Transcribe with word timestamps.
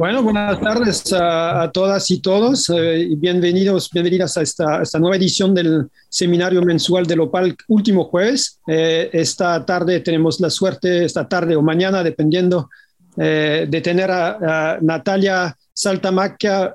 Bueno, 0.00 0.22
buenas 0.22 0.58
tardes 0.58 1.12
a, 1.12 1.70
todas 1.74 2.10
y 2.10 2.22
todos 2.22 2.70
eh, 2.70 3.06
bienvenidos, 3.18 3.90
bienvenidas 3.92 4.34
a 4.38 4.40
esta, 4.40 4.80
esta, 4.80 4.98
nueva 4.98 5.16
edición 5.16 5.54
del 5.54 5.90
seminario 6.08 6.62
mensual 6.62 7.04
de 7.04 7.16
Lopal, 7.16 7.54
último 7.68 8.04
jueves. 8.04 8.58
Eh, 8.66 9.10
esta 9.12 9.62
tarde 9.66 10.00
tenemos 10.00 10.40
la 10.40 10.48
suerte, 10.48 11.04
esta 11.04 11.28
tarde 11.28 11.54
o 11.54 11.60
mañana, 11.60 12.02
dependiendo, 12.02 12.70
eh, 13.18 13.66
de 13.68 13.80
tener 13.82 14.10
a, 14.10 14.78
Natalia 14.80 15.54
Saltamacchia, 15.70 16.74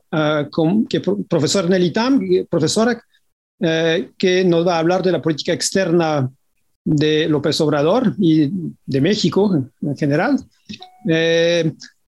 que 0.87 1.01
profesora 1.27 1.65
en 1.65 1.73
el 1.73 1.83
ITAM, 1.83 2.19
profesora 2.47 3.01
que 3.59 4.43
nos 4.45 4.67
va 4.67 4.75
a 4.75 4.79
hablar 4.79 5.01
de 5.01 5.11
la 5.11 5.21
política 5.23 5.51
externa 5.51 6.29
de 6.83 7.27
López 7.27 7.59
Obrador 7.59 8.13
y 8.19 8.51
de 8.85 9.01
México 9.01 9.65
en 9.81 9.97
general 9.97 10.37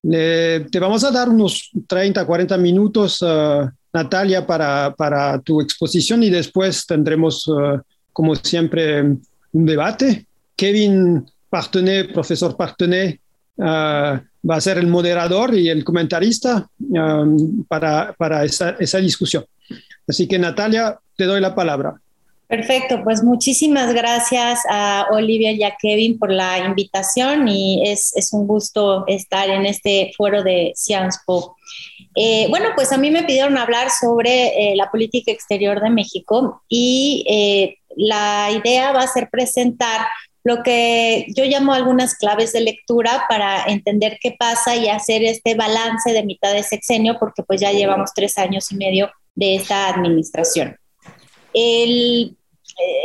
te 0.02 0.78
vamos 0.78 1.04
a 1.04 1.10
dar 1.10 1.28
unos 1.28 1.70
30, 1.86 2.24
40 2.24 2.56
minutos, 2.58 3.20
uh, 3.22 3.68
Natalia, 3.92 4.46
para, 4.46 4.94
para, 4.96 5.40
tu 5.40 5.60
exposición 5.60 6.22
y 6.22 6.30
después 6.30 6.86
tendremos, 6.86 7.46
uh, 7.48 7.80
como 8.12 8.34
siempre, 8.36 9.02
un 9.02 9.66
debate. 9.66 10.26
Kevin 10.54 11.26
Partenet, 11.48 12.12
profesor 12.12 12.56
Partenet, 12.56 13.20
uh, 13.56 13.62
va 13.62 14.56
a 14.56 14.60
ser 14.60 14.78
el 14.78 14.86
moderador 14.86 15.54
y 15.54 15.68
el 15.68 15.82
comentarista 15.82 16.68
para, 17.66 18.14
para 18.16 18.44
esa, 18.44 18.70
esa 18.78 18.98
discusión. 18.98 19.44
Así 20.06 20.26
que, 20.26 20.38
Natalia, 20.38 20.98
te 21.16 21.24
doy 21.24 21.40
la 21.40 21.54
palabra. 21.54 22.00
Perfecto, 22.48 23.04
pues 23.04 23.22
muchísimas 23.22 23.92
gracias 23.92 24.60
a 24.70 25.08
Olivia 25.10 25.52
y 25.52 25.62
a 25.64 25.76
Kevin 25.78 26.18
por 26.18 26.32
la 26.32 26.58
invitación 26.58 27.46
y 27.46 27.86
es, 27.86 28.14
un 28.32 28.46
gusto 28.46 29.06
estar 29.06 29.50
en 29.50 29.66
este 29.66 30.12
foro 30.16 30.42
de 30.42 30.72
Sciences 30.74 31.20
Po. 31.26 31.56
Eh, 32.14 32.46
bueno, 32.48 32.70
pues 32.74 32.90
a 32.90 32.96
mí 32.96 33.10
me 33.10 33.24
pidieron 33.24 33.58
hablar 33.58 33.90
sobre 33.90 34.72
eh, 34.72 34.76
la 34.76 34.90
política 34.90 35.30
exterior 35.30 35.82
de 35.82 35.90
México 35.90 36.62
y 36.70 37.26
eh, 37.28 37.76
la 37.96 38.50
idea 38.50 38.92
va 38.92 39.02
a 39.02 39.08
ser 39.08 39.28
presentar 39.28 40.06
lo 40.42 40.62
que 40.62 41.26
yo 41.36 41.44
llamo 41.44 41.74
algunas 41.74 42.14
claves 42.14 42.54
de 42.54 42.62
lectura 42.62 43.26
para 43.28 43.64
entender 43.64 44.16
qué 44.22 44.34
pasa 44.38 44.74
y 44.74 44.88
hacer 44.88 45.22
este 45.22 45.54
balance 45.54 46.14
de 46.14 46.24
mitad 46.24 46.54
de 46.54 46.62
sexenio, 46.62 47.18
porque 47.20 47.42
pues 47.42 47.60
ya 47.60 47.72
llevamos 47.72 48.14
tres 48.14 48.38
años 48.38 48.72
y 48.72 48.76
medio 48.76 49.10
de 49.34 49.56
esta 49.56 49.88
administración. 49.88 50.78
El 51.52 52.37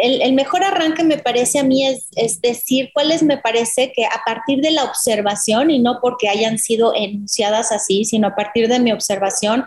el, 0.02 0.34
mejor 0.34 0.64
arranque 0.64 1.04
me 1.04 1.18
parece 1.18 1.60
a 1.60 1.64
mí 1.64 1.86
es, 1.86 2.10
decir 2.42 2.90
cuáles 2.94 3.24
me 3.24 3.38
parece 3.38 3.92
que 3.92 4.06
a 4.06 4.22
partir 4.26 4.62
de 4.62 4.72
la 4.72 4.84
observación 4.84 5.72
y 5.72 5.80
no 5.80 6.00
porque 6.02 6.30
hayan 6.30 6.58
sido 6.60 6.94
enunciadas 6.96 7.72
así, 7.72 8.06
sino 8.06 8.28
a 8.28 8.36
partir 8.36 8.68
de 8.68 8.80
mi 8.80 8.92
observación, 8.92 9.66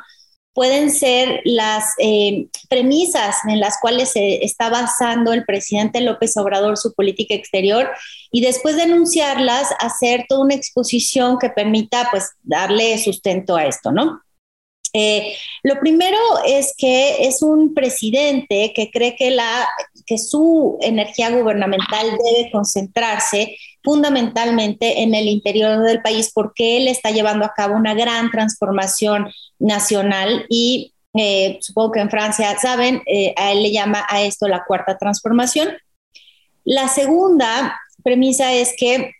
pueden 0.54 0.90
ser 0.90 1.42
las 1.44 1.92
eh, 1.98 2.46
premisas 2.70 3.36
en 3.46 3.60
las 3.60 3.78
cuales 3.78 4.10
se 4.12 4.42
está 4.44 4.70
basando 4.70 5.32
el 5.34 5.44
presidente 5.44 6.00
López 6.00 6.36
Obrador 6.38 6.78
su 6.78 6.94
política 6.94 7.34
exterior 7.34 7.90
y 8.32 8.40
después 8.40 8.76
de 8.76 8.84
enunciarlas, 8.84 9.68
hacer 9.80 10.24
toda 10.28 10.44
una 10.44 10.54
exposición 10.54 11.38
que 11.38 11.50
permita 11.50 12.08
pues 12.10 12.30
darle 12.42 12.96
sustento 12.98 13.56
a 13.56 13.66
esto, 13.66 13.92
¿no? 13.92 14.22
Eh, 14.98 15.36
lo 15.62 15.78
primero 15.78 16.16
es 16.46 16.72
que 16.78 17.26
es 17.26 17.42
un 17.42 17.74
presidente 17.74 18.72
que 18.74 18.90
cree 18.90 19.14
que, 19.14 19.30
la, 19.30 19.68
que 20.06 20.16
su 20.16 20.78
energía 20.80 21.28
gubernamental 21.30 22.06
debe 22.12 22.50
concentrarse 22.50 23.58
fundamentalmente 23.84 25.02
en 25.02 25.14
el 25.14 25.28
interior 25.28 25.82
del 25.82 26.00
país 26.00 26.30
porque 26.34 26.78
él 26.78 26.88
está 26.88 27.10
llevando 27.10 27.44
a 27.44 27.52
cabo 27.54 27.74
una 27.74 27.92
gran 27.92 28.30
transformación 28.30 29.30
nacional 29.58 30.46
y 30.48 30.94
eh, 31.12 31.58
supongo 31.60 31.92
que 31.92 32.00
en 32.00 32.10
Francia 32.10 32.58
saben, 32.58 33.02
eh, 33.04 33.34
a 33.36 33.52
él 33.52 33.64
le 33.64 33.72
llama 33.72 34.02
a 34.08 34.22
esto 34.22 34.48
la 34.48 34.64
cuarta 34.64 34.96
transformación. 34.96 35.68
La 36.64 36.88
segunda 36.88 37.78
premisa 38.02 38.54
es 38.54 38.74
que 38.78 39.12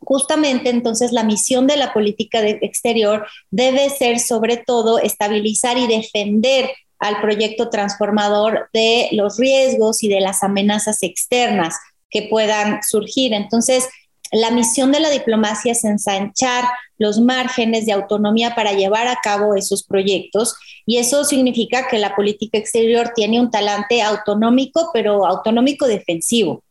justamente 0.00 0.70
entonces 0.70 1.12
la 1.12 1.24
misión 1.24 1.66
de 1.66 1.76
la 1.76 1.92
política 1.92 2.40
exterior 2.40 3.26
debe 3.50 3.88
ser 3.90 4.18
sobre 4.18 4.56
todo 4.56 4.98
estabilizar 4.98 5.78
y 5.78 5.86
defender 5.86 6.70
al 6.98 7.20
proyecto 7.20 7.70
transformador 7.70 8.68
de 8.72 9.08
los 9.12 9.38
riesgos 9.38 10.02
y 10.02 10.08
de 10.08 10.20
las 10.20 10.42
amenazas 10.42 11.02
externas 11.02 11.76
que 12.10 12.22
puedan 12.28 12.82
surgir. 12.82 13.32
Entonces, 13.32 13.88
la 14.32 14.50
misión 14.50 14.92
de 14.92 15.00
la 15.00 15.10
diplomacia 15.10 15.72
es 15.72 15.84
ensanchar 15.84 16.64
los 16.98 17.18
márgenes 17.18 17.86
de 17.86 17.92
autonomía 17.92 18.54
para 18.54 18.72
llevar 18.72 19.08
a 19.08 19.18
cabo 19.22 19.54
esos 19.54 19.82
proyectos 19.82 20.54
y 20.86 20.98
eso 20.98 21.24
significa 21.24 21.88
que 21.88 21.98
la 21.98 22.14
política 22.14 22.58
exterior 22.58 23.12
tiene 23.14 23.40
un 23.40 23.50
talante 23.50 24.02
autonómico, 24.02 24.90
pero 24.92 25.26
autonómico 25.26 25.86
defensivo. 25.86 26.62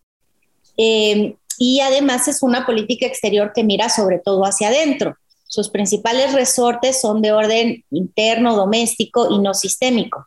Eh, 0.78 1.36
y 1.60 1.82
además 1.82 2.28
es 2.30 2.42
una 2.42 2.66
política 2.66 3.06
exterior 3.06 3.52
que 3.54 3.66
mira 3.66 3.90
sobre 3.90 4.18
todo 4.18 4.44
hacia 4.44 4.70
adentro. 4.70 5.18
Sus 5.46 5.70
principales 5.70 6.34
resortes 6.34 7.02
son 7.02 7.22
de 7.22 7.34
orden 7.34 7.84
interno, 7.92 8.56
doméstico 8.56 9.30
y 9.30 9.40
no 9.40 9.54
sistémico. 9.54 10.26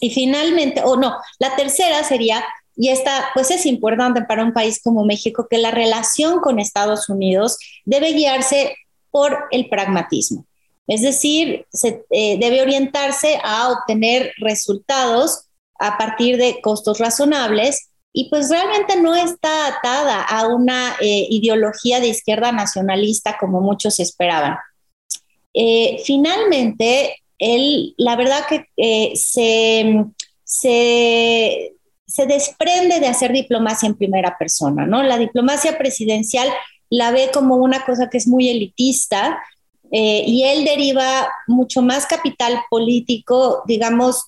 Y 0.00 0.10
finalmente, 0.10 0.82
o 0.84 0.96
no, 0.96 1.16
la 1.40 1.56
tercera 1.56 2.04
sería, 2.04 2.44
y 2.76 2.90
esta 2.90 3.30
pues 3.34 3.50
es 3.50 3.66
importante 3.66 4.22
para 4.22 4.44
un 4.44 4.52
país 4.52 4.80
como 4.80 5.04
México, 5.04 5.48
que 5.50 5.58
la 5.58 5.72
relación 5.72 6.38
con 6.38 6.60
Estados 6.60 7.08
Unidos 7.08 7.58
debe 7.84 8.12
guiarse 8.12 8.76
por 9.10 9.46
el 9.50 9.68
pragmatismo. 9.68 10.46
Es 10.86 11.02
decir, 11.02 11.66
se, 11.72 12.04
eh, 12.10 12.38
debe 12.38 12.62
orientarse 12.62 13.40
a 13.42 13.70
obtener 13.72 14.32
resultados 14.38 15.46
a 15.80 15.98
partir 15.98 16.36
de 16.36 16.60
costos 16.60 16.98
razonables 16.98 17.88
y 18.18 18.28
pues 18.30 18.50
realmente 18.50 19.00
no 19.00 19.14
está 19.14 19.68
atada 19.68 20.24
a 20.24 20.48
una 20.48 20.96
eh, 21.00 21.28
ideología 21.30 22.00
de 22.00 22.08
izquierda 22.08 22.50
nacionalista 22.50 23.38
como 23.38 23.60
muchos 23.60 24.00
esperaban. 24.00 24.56
Eh, 25.54 26.02
finalmente, 26.04 27.22
él, 27.38 27.94
la 27.96 28.16
verdad 28.16 28.40
que 28.48 28.64
eh, 28.76 29.12
se, 29.14 30.04
se, 30.42 31.74
se, 32.08 32.26
desprende 32.26 32.98
de 32.98 33.06
hacer 33.06 33.32
diplomacia 33.32 33.86
en 33.86 33.94
primera 33.94 34.36
persona, 34.36 34.84
¿no? 34.84 35.04
La 35.04 35.16
diplomacia 35.16 35.78
presidencial 35.78 36.48
la 36.90 37.12
ve 37.12 37.30
como 37.32 37.54
una 37.54 37.84
cosa 37.84 38.10
que 38.10 38.18
es 38.18 38.26
muy 38.26 38.48
elitista 38.48 39.40
y 39.90 40.42
él 40.44 40.66
deriva 40.66 41.28
mucho 41.46 41.80
más 41.80 42.04
capital 42.04 42.60
político, 42.68 43.62
digamos, 43.66 44.24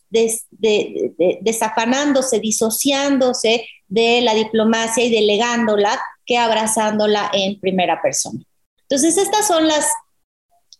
desafanándose, 1.42 2.40
disociándose 2.40 3.66
de 3.90 4.22
la 4.22 4.32
diplomacia 4.32 5.04
y 5.04 5.10
delegándola 5.10 6.00
que 6.24 6.38
abrazándola 6.38 7.30
en 7.34 7.60
primera 7.60 8.00
persona. 8.00 8.40
Entonces, 8.82 9.18
estas 9.18 9.46
son 9.46 9.68
las 9.68 9.92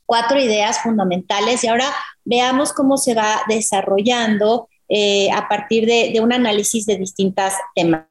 cuatro 0.07 0.41
ideas 0.41 0.79
fundamentales 0.83 1.63
y 1.63 1.69
ahora 1.69 1.93
veamos 2.25 2.73
cómo 2.73 2.97
se 2.97 3.15
va 3.15 3.43
desarrollando 3.49 4.69
eh, 4.89 5.31
a 5.31 5.49
partir 5.49 5.87
de, 5.87 6.11
de 6.13 6.21
un 6.21 6.33
análisis 6.33 6.87
de 6.87 6.97
distintas 6.97 7.55
temas. 7.75 8.11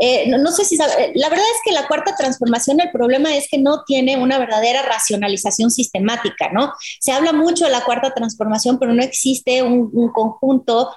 Eh, 0.00 0.28
no, 0.28 0.50
sé 0.50 0.64
si 0.64 0.76
eh, 0.76 1.12
la 1.14 1.28
verdad 1.28 1.44
es 1.54 1.60
que 1.64 1.72
la 1.72 1.86
cuarta 1.86 2.14
transformación, 2.16 2.80
el 2.80 2.90
problema 2.90 3.34
es 3.34 3.48
que 3.50 3.58
no 3.58 3.84
tiene 3.84 4.16
una 4.16 4.38
verdadera 4.38 4.82
racionalización 4.82 5.70
sistemática, 5.70 6.50
¿no? 6.52 6.72
Se 7.00 7.12
habla 7.12 7.32
mucho 7.32 7.64
de 7.64 7.70
la 7.70 7.84
cuarta 7.84 8.12
transformación, 8.14 8.78
pero 8.78 8.92
no 8.92 9.02
existe 9.02 9.62
un, 9.62 9.90
conjunto 10.12 10.94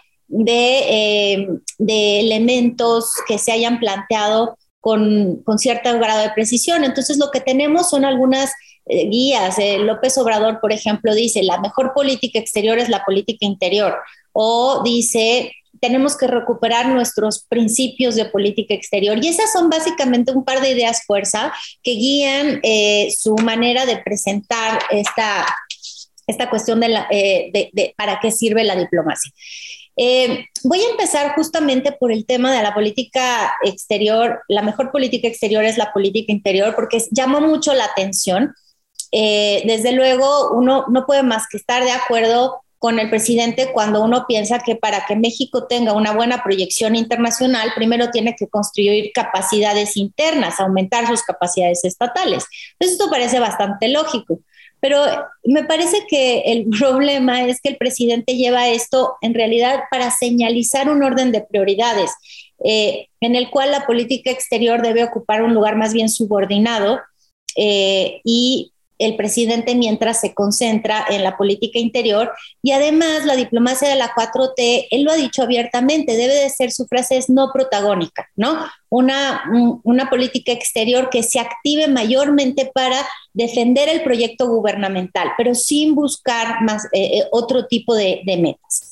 eh, 0.48 1.48
de, 1.78 2.20
elementos 2.20 3.14
que 3.28 3.38
se 3.38 3.52
hayan 3.52 3.80
planteado 3.80 4.58
con, 4.80 5.42
con, 5.44 5.60
cierto 5.60 5.98
grado 6.00 6.22
de 6.22 6.32
precisión. 6.32 6.84
Entonces, 6.84 7.18
lo 7.18 7.32
que 7.32 7.42
tenemos 7.42 7.90
son 7.90 8.06
algunas 8.06 8.52
guías. 8.86 9.58
López 9.80 10.18
Obrador, 10.18 10.60
por 10.60 10.72
ejemplo, 10.72 11.14
dice, 11.14 11.44
la 11.44 11.60
mejor 11.60 11.94
política 11.94 12.40
exterior 12.40 12.80
es 12.80 12.90
la 12.90 13.04
política 13.04 13.46
interior. 13.46 13.96
O 14.34 14.82
dice, 14.84 15.52
tenemos 15.80 16.18
que 16.18 16.28
recuperar 16.28 16.90
nuestros 16.90 17.46
principios 17.48 18.16
de 18.16 18.26
política 18.26 18.74
exterior. 18.74 19.18
Y 19.22 19.28
esas 19.28 19.52
son 19.52 19.70
básicamente 19.70 20.32
un 20.32 20.44
par 20.44 20.62
de 20.62 20.72
ideas 20.72 21.04
fuerza 21.06 21.54
que 21.84 21.92
guían 21.92 22.60
eh, 22.64 23.10
su 23.18 23.36
manera 23.36 23.86
de 23.86 23.98
presentar 23.98 24.80
esta, 24.92 25.46
esta 26.28 26.50
cuestión 26.50 26.80
de, 26.80 26.98
eh, 27.12 27.72
de, 27.74 27.94
para 27.98 28.20
qué 28.20 28.32
sirve 28.32 28.64
la 28.64 28.76
diplomacia. 28.76 29.32
Eh, 30.02 30.46
voy 30.64 30.80
a 30.80 30.92
empezar 30.92 31.36
justamente 31.36 31.92
por 31.92 32.14
el 32.14 32.26
tema 32.26 32.56
de 32.56 32.64
la 32.64 32.74
política 32.74 33.54
exterior. 33.64 34.42
La 34.48 34.62
mejor 34.62 34.92
política 34.92 35.28
exterior 35.28 35.66
es 35.66 35.78
la 35.78 35.92
política 35.92 36.32
interior 36.32 36.74
porque 36.74 37.04
llama 37.12 37.42
mucho 37.42 37.74
la 37.74 37.84
atención. 37.84 38.54
desde 39.12 39.92
luego, 39.92 40.52
uno 40.52 40.86
no 40.88 41.06
puede 41.06 41.24
más 41.24 41.48
que 41.50 41.58
estar 41.58 41.84
de 41.84 41.92
acuerdo 41.92 42.62
con 42.80 42.98
el 42.98 43.10
presidente 43.10 43.72
cuando 43.74 44.02
uno 44.02 44.26
piensa 44.26 44.60
que 44.60 44.78
para 44.78 45.06
que 45.06 45.18
México 45.18 45.68
tenga 45.68 45.92
una 45.92 46.14
buena 46.14 46.42
proyección 46.44 46.96
internacional, 46.96 47.74
primero 47.76 48.10
tiene 48.10 48.36
que 48.38 48.48
construir 48.48 49.12
capacidades 49.14 49.98
internas, 49.98 50.62
aumentar 50.62 51.06
sus 51.08 51.22
capacidades 51.24 51.84
estatales. 51.84 52.46
Entonces, 52.74 52.98
esto 52.98 53.10
parece 53.12 53.40
bastante 53.40 53.90
lógico. 53.90 54.40
Pero 54.82 55.04
me 55.44 55.64
parece 55.64 56.06
que 56.08 56.42
el 56.46 56.70
problema 56.80 57.44
es 57.44 57.62
que 57.62 57.70
el 57.70 57.78
presidente 57.78 58.36
lleva 58.36 58.70
esto 58.70 59.16
en 59.22 59.34
realidad 59.34 59.82
para 59.92 60.12
señalizar 60.12 60.90
un 60.90 61.04
orden 61.04 61.32
de 61.32 61.42
prioridades, 61.42 62.12
eh, 62.64 63.08
en 63.22 63.36
el 63.36 63.50
cual 63.50 63.72
la 63.72 63.86
política 63.86 64.32
exterior 64.32 64.82
debe 64.82 65.04
ocupar 65.04 65.44
un 65.44 65.54
lugar 65.54 65.76
más 65.76 65.94
bien 65.94 66.10
subordinado 66.10 67.00
eh, 67.56 68.22
y 68.24 68.74
el 69.00 69.16
presidente 69.16 69.74
mientras 69.76 70.22
se 70.22 70.34
concentra 70.34 71.06
en 71.10 71.24
la 71.24 71.38
política 71.38 71.80
interior 71.80 72.32
y 72.62 72.72
además 72.72 73.26
la 73.26 73.36
diplomacia 73.36 73.90
de 73.90 73.96
la 73.96 74.14
4T, 74.14 74.88
él 74.92 75.04
lo 75.04 75.12
ha 75.12 75.16
dicho 75.16 75.42
abiertamente, 75.42 76.18
debe 76.18 76.36
de 76.36 76.50
ser, 76.50 76.72
su 76.72 76.86
frase 76.86 77.18
es 77.18 77.30
no 77.30 77.52
protagónica, 77.54 78.28
¿no? 78.36 78.66
Una, 78.90 79.44
una 79.84 80.10
política 80.10 80.52
exterior 80.52 81.10
que 81.10 81.24
se 81.24 81.40
active 81.40 81.88
mayormente 81.88 82.70
para 82.74 82.98
defender 83.34 83.88
el 83.90 84.04
proyecto 84.04 84.48
gubernamental, 84.48 85.30
pero 85.38 85.56
sin 85.56 85.96
buscar 85.96 86.62
más 86.64 86.86
eh, 86.86 87.20
eh, 87.20 87.28
otro 87.32 87.68
tipo 87.68 87.96
de 87.96 88.22
metas. 88.40 88.89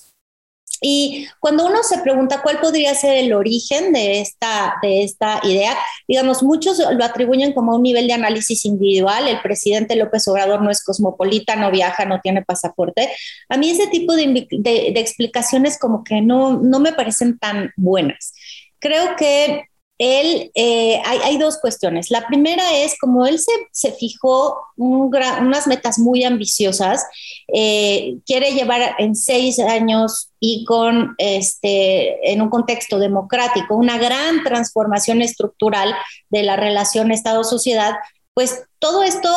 Y 0.82 1.28
cuando 1.40 1.66
uno 1.66 1.84
se 1.84 2.00
pregunta 2.00 2.42
cuál 2.42 2.60
podría 2.60 2.94
ser 2.96 3.18
el 3.18 3.34
origen 3.34 3.94
de 3.94 4.22
esta, 4.22 4.76
de 4.82 5.04
esta 5.04 5.40
idea, 5.44 5.78
digamos, 6.08 6.44
muchos 6.44 6.80
lo 6.80 7.04
atribuyen 7.04 7.54
como 7.54 7.76
un 7.76 7.84
nivel 7.84 8.08
de 8.08 8.14
análisis 8.14 8.66
individual. 8.66 9.28
El 9.28 9.42
presidente 9.42 9.96
López 9.96 10.28
Obrador 10.28 10.62
no 10.62 10.70
es 10.70 10.84
cosmopolita, 10.84 11.56
no 11.56 11.72
viaja, 11.72 12.06
no 12.06 12.22
tiene 12.22 12.44
pasaporte. 12.44 13.10
A 13.50 13.58
mí 13.58 13.70
ese 13.70 13.88
tipo 13.88 14.16
de, 14.16 14.48
de, 14.50 14.92
de 14.94 15.00
explicaciones 15.00 15.80
como 15.80 16.04
que 16.04 16.22
no, 16.22 16.60
no 16.60 16.80
me 16.80 16.94
parecen 16.94 17.38
tan 17.40 17.72
buenas. 17.76 18.34
Creo 18.80 19.16
que 19.16 19.64
él, 19.98 20.52
eh, 20.54 21.02
hay, 21.06 21.38
dos 21.38 21.58
cuestiones. 21.60 22.12
La 22.12 22.28
primera 22.28 22.78
es 22.78 22.98
como 23.00 23.26
él 23.26 23.40
se, 23.72 23.92
fijó 23.94 24.58
unas 24.76 25.68
metas 25.68 25.98
muy 25.98 26.24
ambiciosas, 26.24 27.04
eh, 27.52 28.18
quiere 28.26 28.54
llevar 28.54 28.96
en 29.00 29.16
seis 29.16 29.58
años 29.60 30.30
y 30.40 30.66
con 30.66 31.16
este, 31.18 32.32
en 32.32 32.42
un 32.42 32.50
contexto 32.50 33.00
democrático 33.00 33.76
una 33.76 33.98
gran 33.98 34.44
transformación 34.44 35.22
estructural 35.22 35.96
de 36.30 36.44
la 36.44 36.56
relación 36.56 37.12
Estado-sociedad, 37.12 37.96
pues 38.36 38.64
todo 38.78 39.02
esto 39.02 39.30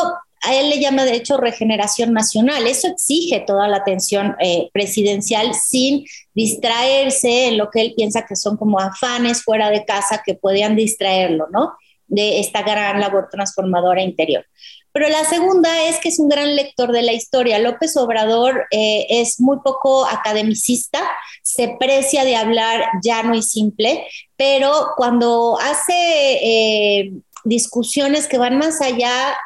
a 0.42 0.54
él 0.54 0.70
le 0.70 0.80
llama 0.80 1.04
de 1.04 1.14
hecho 1.14 1.36
regeneración 1.36 2.12
nacional. 2.12 2.66
Eso 2.66 2.88
exige 2.88 3.44
toda 3.46 3.68
la 3.68 3.78
atención 3.78 4.36
eh, 4.40 4.70
presidencial 4.72 5.54
sin 5.54 6.04
distraerse 6.34 7.48
en 7.48 7.58
lo 7.58 7.70
que 7.70 7.82
él 7.82 7.94
piensa 7.96 8.24
que 8.26 8.36
son 8.36 8.56
como 8.56 8.78
afanes 8.80 9.42
fuera 9.42 9.70
de 9.70 9.84
casa 9.84 10.22
que 10.24 10.34
podían 10.34 10.76
distraerlo, 10.76 11.48
¿no? 11.52 11.74
De 12.06 12.40
esta 12.40 12.62
gran 12.62 13.00
labor 13.00 13.28
transformadora 13.30 14.02
interior. 14.02 14.44
Pero 14.92 15.08
la 15.08 15.24
segunda 15.24 15.84
es 15.84 15.98
que 16.00 16.08
es 16.08 16.18
un 16.18 16.28
gran 16.28 16.56
lector 16.56 16.90
de 16.90 17.02
la 17.02 17.12
historia. 17.12 17.60
López 17.60 17.96
Obrador 17.96 18.66
eh, 18.72 19.06
es 19.08 19.38
muy 19.40 19.58
poco 19.62 20.04
academicista, 20.04 21.00
se 21.42 21.76
precia 21.78 22.24
de 22.24 22.34
hablar 22.34 22.84
llano 23.02 23.34
y 23.34 23.42
simple, 23.42 24.04
pero 24.36 24.88
cuando 24.96 25.58
hace 25.60 25.92
eh, 25.92 27.12
discusiones 27.44 28.26
que 28.26 28.38
van 28.38 28.58
más 28.58 28.80
allá, 28.80 29.36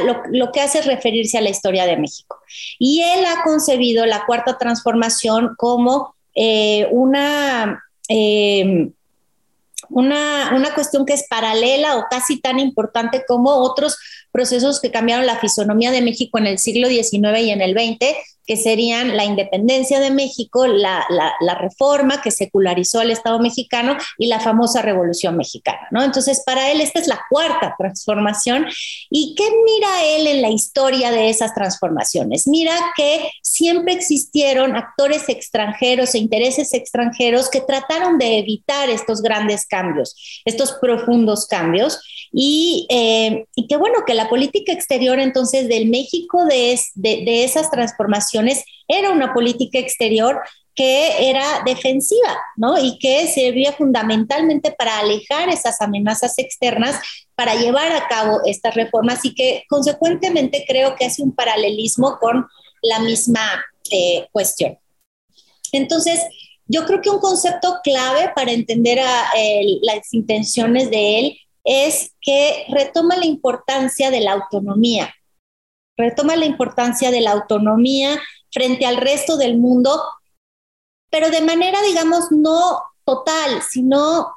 lo, 0.00 0.52
que 0.52 0.60
hace 0.60 0.80
es 0.80 0.86
referirse 0.86 1.38
a 1.38 1.40
la 1.40 1.50
historia 1.50 1.86
de 1.86 1.96
México. 1.96 2.38
Y 2.78 3.02
él 3.02 3.24
ha 3.24 3.42
concebido 3.42 4.06
la 4.06 4.24
cuarta 4.26 4.58
transformación 4.58 5.54
como 5.56 6.14
eh, 6.34 6.88
una, 6.90 7.82
eh, 8.08 8.90
una, 9.88 10.52
una, 10.54 10.74
cuestión 10.74 11.04
que 11.04 11.12
es 11.12 11.26
paralela 11.28 11.96
o 11.96 12.06
casi 12.10 12.40
tan 12.40 12.58
importante 12.58 13.24
como 13.26 13.50
otros 13.50 13.98
procesos 14.30 14.80
que 14.80 14.90
cambiaron 14.90 15.26
la 15.26 15.38
fisonomía 15.38 15.90
de 15.90 16.00
México 16.00 16.38
en 16.38 16.46
el 16.46 16.58
siglo 16.58 16.88
XIX 16.88 17.40
y 17.40 17.50
en 17.50 17.60
el 17.60 17.72
XX, 17.72 18.16
que 18.46 18.56
serían 18.56 19.16
la 19.16 19.24
independencia 19.24 20.00
de 20.00 20.10
México, 20.10 20.66
la, 20.66 21.06
reforma 21.60 22.20
que 22.22 22.30
secularizó 22.30 23.00
al 23.00 23.10
Estado 23.10 23.38
mexicano 23.38 23.96
y 24.18 24.26
la 24.26 24.40
famosa 24.40 24.82
Revolución 24.82 25.36
Mexicana, 25.36 25.86
¿no? 25.90 26.02
Entonces, 26.02 26.42
para 26.44 26.70
él 26.72 26.80
esta 26.80 26.98
es 26.98 27.06
la 27.06 27.20
cuarta 27.30 27.74
transformación. 27.78 28.66
¿Y 29.10 29.34
qué 29.36 29.44
mira 29.64 30.04
él 30.04 30.26
en 30.26 30.42
la 30.42 30.48
historia 30.48 31.10
de 31.10 31.28
esas 31.28 31.54
transformaciones? 31.54 32.48
Mira 32.48 32.74
que 32.96 33.30
siempre 33.42 33.92
existieron 33.92 34.76
actores 34.76 35.28
extranjeros 35.28 36.14
e 36.14 36.18
intereses 36.18 36.72
extranjeros 36.74 37.48
que 37.48 37.60
trataron 37.60 38.18
de 38.18 38.38
evitar 38.38 38.90
estos 38.90 39.22
grandes 39.22 39.66
cambios, 39.66 40.16
estos 40.44 40.72
profundos 40.80 41.46
cambios, 41.46 42.00
y, 42.32 42.86
eh, 42.88 43.44
que 43.68 43.76
bueno, 43.76 44.04
que 44.06 44.14
la 44.14 44.28
política 44.28 44.72
exterior 44.72 45.20
entonces 45.20 45.68
del 45.68 45.88
México 45.88 46.44
de, 46.46 46.80
de, 46.94 47.24
de 47.24 47.44
esas 47.44 47.70
transformaciones 47.70 48.31
era 48.88 49.10
una 49.10 49.32
política 49.34 49.78
exterior 49.78 50.40
que 50.74 51.28
era 51.28 51.62
defensiva, 51.66 52.38
¿no? 52.56 52.78
Y 52.78 52.98
que 52.98 53.26
servía 53.28 53.72
fundamentalmente 53.72 54.72
para 54.72 54.98
alejar 55.00 55.50
esas 55.50 55.80
amenazas 55.80 56.38
externas, 56.38 56.98
para 57.34 57.54
llevar 57.54 57.92
a 57.92 58.08
cabo 58.08 58.40
estas 58.46 58.74
reformas 58.74 59.24
y 59.24 59.34
que 59.34 59.64
consecuentemente 59.68 60.64
creo 60.66 60.96
que 60.96 61.04
hace 61.06 61.22
un 61.22 61.34
paralelismo 61.34 62.18
con 62.18 62.46
la 62.80 63.00
misma 63.00 63.62
eh, 63.90 64.26
cuestión. 64.32 64.78
Entonces, 65.72 66.20
yo 66.66 66.86
creo 66.86 67.00
que 67.02 67.10
un 67.10 67.18
concepto 67.18 67.80
clave 67.82 68.30
para 68.34 68.52
entender 68.52 68.98
las 69.82 70.12
intenciones 70.14 70.90
de 70.90 71.18
él 71.18 71.38
es 71.64 72.12
que 72.20 72.64
retoma 72.68 73.16
la 73.16 73.26
importancia 73.26 74.10
de 74.10 74.20
la 74.20 74.32
autonomía, 74.32 75.14
retoma 75.96 76.36
la 76.36 76.46
importancia 76.46 77.10
de 77.10 77.20
la 77.20 77.32
autonomía 77.32 78.20
frente 78.50 78.86
al 78.86 78.96
resto 78.96 79.36
del 79.36 79.58
mundo, 79.58 80.02
pero 81.10 81.30
de 81.30 81.40
manera, 81.40 81.80
digamos, 81.82 82.30
no 82.30 82.82
total, 83.04 83.62
sino 83.62 84.28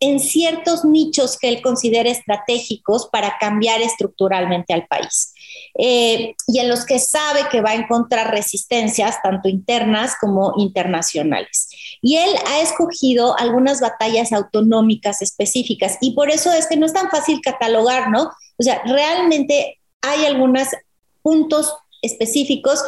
en 0.00 0.20
ciertos 0.20 0.84
nichos 0.84 1.38
que 1.38 1.48
él 1.48 1.62
considera 1.62 2.10
estratégicos 2.10 3.08
para 3.10 3.38
cambiar 3.38 3.80
estructuralmente 3.80 4.74
al 4.74 4.86
país. 4.86 5.32
Eh, 5.78 6.34
y 6.46 6.58
en 6.58 6.68
los 6.68 6.84
que 6.84 6.98
sabe 6.98 7.48
que 7.50 7.60
va 7.60 7.70
a 7.70 7.74
encontrar 7.74 8.30
resistencias 8.30 9.22
tanto 9.22 9.48
internas 9.48 10.14
como 10.20 10.54
internacionales. 10.58 11.68
Y 12.02 12.16
él 12.16 12.30
ha 12.46 12.60
escogido 12.60 13.38
algunas 13.38 13.80
batallas 13.80 14.32
autonómicas 14.32 15.22
específicas 15.22 15.96
y 16.00 16.14
por 16.14 16.30
eso 16.30 16.52
es 16.52 16.66
que 16.66 16.76
no 16.76 16.86
es 16.86 16.92
tan 16.92 17.08
fácil 17.08 17.40
catalogar, 17.40 18.10
¿no? 18.10 18.30
O 18.58 18.62
sea, 18.62 18.82
realmente 18.84 19.80
hay 20.04 20.26
algunos 20.26 20.68
puntos 21.22 21.74
específicos 22.02 22.84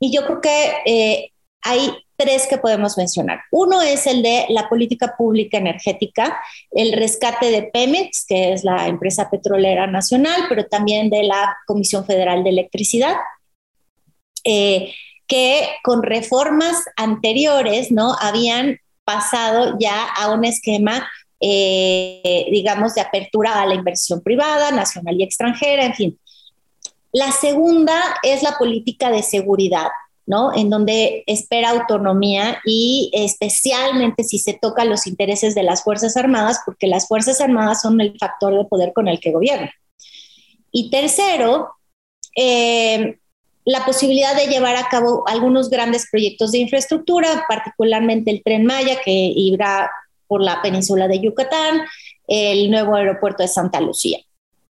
y 0.00 0.14
yo 0.14 0.26
creo 0.26 0.40
que 0.40 0.72
eh, 0.86 1.32
hay 1.62 1.92
tres 2.16 2.46
que 2.46 2.58
podemos 2.58 2.96
mencionar. 2.96 3.40
Uno 3.50 3.82
es 3.82 4.06
el 4.06 4.22
de 4.22 4.46
la 4.48 4.68
política 4.68 5.14
pública 5.16 5.58
energética, 5.58 6.40
el 6.70 6.92
rescate 6.92 7.50
de 7.50 7.64
Pemex, 7.64 8.24
que 8.26 8.52
es 8.52 8.64
la 8.64 8.88
empresa 8.88 9.28
petrolera 9.30 9.86
nacional, 9.86 10.42
pero 10.48 10.64
también 10.66 11.10
de 11.10 11.24
la 11.24 11.56
Comisión 11.66 12.06
Federal 12.06 12.42
de 12.42 12.50
Electricidad, 12.50 13.16
eh, 14.44 14.94
que 15.26 15.68
con 15.82 16.02
reformas 16.02 16.84
anteriores, 16.96 17.90
¿no? 17.90 18.14
Habían 18.20 18.78
pasado 19.04 19.76
ya 19.78 20.04
a 20.04 20.32
un 20.32 20.44
esquema, 20.44 21.08
eh, 21.40 22.46
digamos, 22.50 22.94
de 22.94 23.00
apertura 23.00 23.60
a 23.60 23.66
la 23.66 23.74
inversión 23.74 24.22
privada, 24.22 24.70
nacional 24.70 25.16
y 25.18 25.24
extranjera, 25.24 25.84
en 25.84 25.94
fin. 25.94 26.18
La 27.16 27.32
segunda 27.32 27.98
es 28.22 28.42
la 28.42 28.58
política 28.58 29.10
de 29.10 29.22
seguridad, 29.22 29.88
¿no? 30.26 30.54
En 30.54 30.68
donde 30.68 31.24
espera 31.26 31.70
autonomía 31.70 32.58
y 32.66 33.10
especialmente 33.14 34.22
si 34.22 34.38
se 34.38 34.52
toca 34.52 34.84
los 34.84 35.06
intereses 35.06 35.54
de 35.54 35.62
las 35.62 35.82
Fuerzas 35.82 36.18
Armadas, 36.18 36.60
porque 36.66 36.86
las 36.86 37.08
Fuerzas 37.08 37.40
Armadas 37.40 37.80
son 37.80 38.02
el 38.02 38.18
factor 38.18 38.54
de 38.54 38.66
poder 38.66 38.92
con 38.92 39.08
el 39.08 39.18
que 39.18 39.32
gobierna. 39.32 39.72
Y 40.70 40.90
tercero, 40.90 41.70
eh, 42.36 43.16
la 43.64 43.86
posibilidad 43.86 44.36
de 44.36 44.48
llevar 44.48 44.76
a 44.76 44.90
cabo 44.90 45.26
algunos 45.26 45.70
grandes 45.70 46.08
proyectos 46.10 46.52
de 46.52 46.58
infraestructura, 46.58 47.46
particularmente 47.48 48.30
el 48.30 48.42
tren 48.42 48.66
Maya 48.66 49.00
que 49.02 49.32
irá 49.34 49.90
por 50.26 50.42
la 50.42 50.60
península 50.60 51.08
de 51.08 51.20
Yucatán, 51.20 51.80
el 52.28 52.70
nuevo 52.70 52.94
aeropuerto 52.94 53.42
de 53.42 53.48
Santa 53.48 53.80
Lucía. 53.80 54.18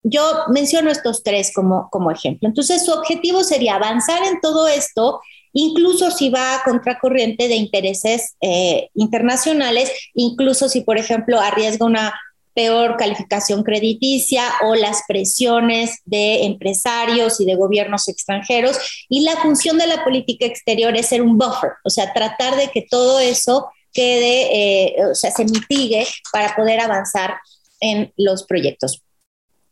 Yo 0.08 0.22
menciono 0.50 0.88
estos 0.88 1.24
tres 1.24 1.52
como, 1.52 2.10
ejemplo. 2.12 2.48
Entonces, 2.48 2.84
su 2.84 2.92
objetivo 2.92 3.42
sería 3.42 3.74
avanzar 3.74 4.22
en 4.22 4.40
todo 4.40 4.68
esto, 4.68 5.20
incluso 5.52 6.12
si 6.12 6.30
va 6.30 6.54
a 6.54 6.62
contracorriente 6.62 7.48
de 7.48 7.56
intereses 7.56 8.36
eh, 8.40 8.88
internacionales, 8.94 9.90
incluso 10.14 10.68
si, 10.68 10.82
por 10.82 10.96
ejemplo, 10.96 11.40
arriesga 11.40 11.86
una 11.86 12.14
peor 12.54 12.96
calificación 12.96 13.64
crediticia 13.64 14.44
o 14.64 14.76
las 14.76 15.02
presiones 15.08 15.98
de 16.04 16.44
empresarios 16.44 17.40
y 17.40 17.44
de 17.44 17.56
gobiernos 17.56 18.06
extranjeros. 18.06 18.78
Y 19.08 19.24
la 19.24 19.36
función 19.38 19.76
de 19.76 19.88
la 19.88 20.04
política 20.04 20.46
exterior 20.46 20.96
es 20.96 21.06
ser 21.06 21.20
un 21.20 21.36
buffer, 21.36 21.72
o 21.82 21.90
sea, 21.90 22.12
tratar 22.12 22.54
de 22.56 22.68
que 22.68 22.86
todo 22.88 23.18
eso 23.18 23.68
quede, 23.92 24.94
eh, 24.94 25.04
o 25.10 25.16
sea, 25.16 25.32
se 25.32 25.44
mitigue 25.44 26.06
para 26.32 26.54
poder 26.54 26.78
avanzar 26.78 27.34
en 27.80 28.12
los 28.16 28.44
proyectos. 28.44 29.02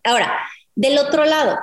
Ahora, 0.04 0.32
del 0.76 0.98
otro 0.98 1.24
lado, 1.24 1.56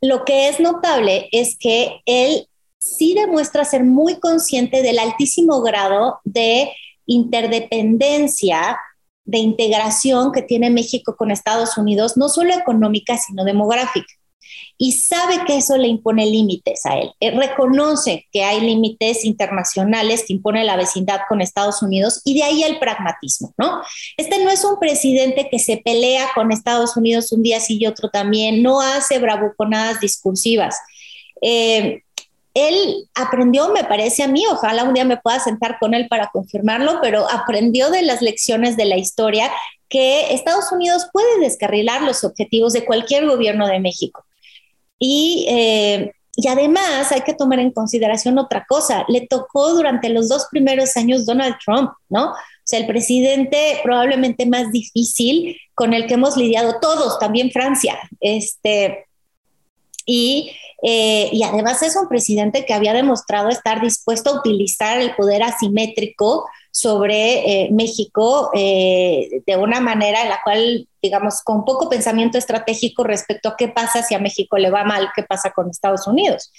lo 0.00 0.24
que 0.24 0.48
es 0.48 0.60
notable 0.60 1.28
es 1.32 1.56
que 1.58 2.00
él 2.04 2.48
sí 2.78 3.14
demuestra 3.14 3.64
ser 3.64 3.84
muy 3.84 4.20
consciente 4.20 4.82
del 4.82 4.98
altísimo 4.98 5.62
grado 5.62 6.20
de 6.24 6.70
interdependencia, 7.06 8.78
de 9.24 9.38
integración 9.38 10.32
que 10.32 10.42
tiene 10.42 10.70
México 10.70 11.16
con 11.16 11.30
Estados 11.30 11.78
Unidos, 11.78 12.16
no 12.16 12.28
solo 12.28 12.52
económica, 12.54 13.16
sino 13.16 13.44
demográfica 13.44 14.12
y 14.78 14.92
sabe 14.92 15.44
que 15.46 15.56
eso 15.56 15.76
le 15.76 15.88
impone 15.88 16.26
límites 16.26 16.84
a 16.86 16.98
él. 16.98 17.10
él. 17.20 17.36
reconoce 17.36 18.26
que 18.32 18.44
hay 18.44 18.60
límites 18.60 19.24
internacionales 19.24 20.24
que 20.26 20.34
impone 20.34 20.64
la 20.64 20.76
vecindad 20.76 21.20
con 21.28 21.40
Estados 21.40 21.82
Unidos 21.82 22.20
y 22.24 22.34
de 22.34 22.42
ahí 22.42 22.62
el 22.62 22.78
pragmatismo, 22.78 23.54
¿no? 23.56 23.80
Este 24.16 24.42
no 24.44 24.50
es 24.50 24.64
un 24.64 24.78
presidente 24.78 25.48
que 25.50 25.58
se 25.58 25.78
pelea 25.78 26.28
con 26.34 26.52
Estados 26.52 26.96
Unidos 26.96 27.32
un 27.32 27.42
día 27.42 27.60
sí 27.60 27.78
y 27.80 27.86
otro 27.86 28.10
también, 28.10 28.62
no 28.62 28.80
hace 28.80 29.18
bravuconadas 29.18 30.00
discursivas. 30.00 30.76
Eh, 31.40 32.02
él 32.54 33.08
aprendió, 33.14 33.68
me 33.68 33.84
parece 33.84 34.22
a 34.22 34.28
mí, 34.28 34.42
ojalá 34.50 34.84
un 34.84 34.94
día 34.94 35.04
me 35.04 35.18
pueda 35.18 35.38
sentar 35.38 35.78
con 35.78 35.92
él 35.92 36.08
para 36.08 36.30
confirmarlo, 36.32 37.00
pero 37.02 37.30
aprendió 37.30 37.90
de 37.90 38.00
las 38.00 38.22
lecciones 38.22 38.78
de 38.78 38.86
la 38.86 38.96
historia 38.96 39.50
que 39.90 40.32
Estados 40.34 40.72
Unidos 40.72 41.06
puede 41.12 41.38
descarrilar 41.40 42.02
los 42.02 42.24
objetivos 42.24 42.72
de 42.72 42.86
cualquier 42.86 43.26
gobierno 43.26 43.66
de 43.66 43.78
México. 43.78 44.24
Y, 44.98 45.46
eh, 45.48 46.12
y 46.36 46.48
además 46.48 47.12
hay 47.12 47.22
que 47.22 47.34
tomar 47.34 47.58
en 47.58 47.70
consideración 47.70 48.38
otra 48.38 48.66
cosa, 48.68 49.04
le 49.08 49.26
tocó 49.26 49.72
durante 49.74 50.10
los 50.10 50.28
dos 50.28 50.46
primeros 50.50 50.96
años 50.96 51.24
Donald 51.24 51.56
Trump, 51.64 51.90
¿no? 52.10 52.32
O 52.32 52.68
sea, 52.68 52.78
el 52.78 52.86
presidente 52.86 53.80
probablemente 53.82 54.44
más 54.44 54.70
difícil 54.70 55.56
con 55.74 55.94
el 55.94 56.06
que 56.06 56.14
hemos 56.14 56.36
lidiado 56.36 56.76
todos, 56.80 57.18
también 57.18 57.50
Francia. 57.52 57.96
Este, 58.20 59.06
y, 60.04 60.52
eh, 60.82 61.30
y, 61.32 61.42
además 61.42 61.82
es 61.82 61.96
un 61.96 62.08
presidente 62.08 62.66
que 62.66 62.74
había 62.74 62.92
demostrado 62.92 63.48
estar 63.48 63.80
dispuesto 63.80 64.30
a 64.30 64.38
utilizar 64.38 65.00
el 65.00 65.14
poder 65.14 65.42
asimétrico 65.42 66.46
sobre 66.76 67.62
eh, 67.64 67.68
México 67.72 68.50
eh, 68.52 69.40
de 69.46 69.56
una 69.56 69.80
manera 69.80 70.20
en 70.20 70.28
la 70.28 70.40
cual, 70.44 70.86
digamos, 71.00 71.40
con 71.42 71.64
poco 71.64 71.88
pensamiento 71.88 72.36
estratégico 72.36 73.02
respecto 73.02 73.48
a 73.48 73.56
qué 73.56 73.68
pasa 73.68 74.02
si 74.02 74.14
a 74.14 74.18
México 74.18 74.58
le 74.58 74.68
va 74.68 74.84
mal, 74.84 75.08
qué 75.16 75.22
pasa 75.22 75.52
con 75.52 75.70
Estados 75.70 76.06
Unidos. 76.06 76.52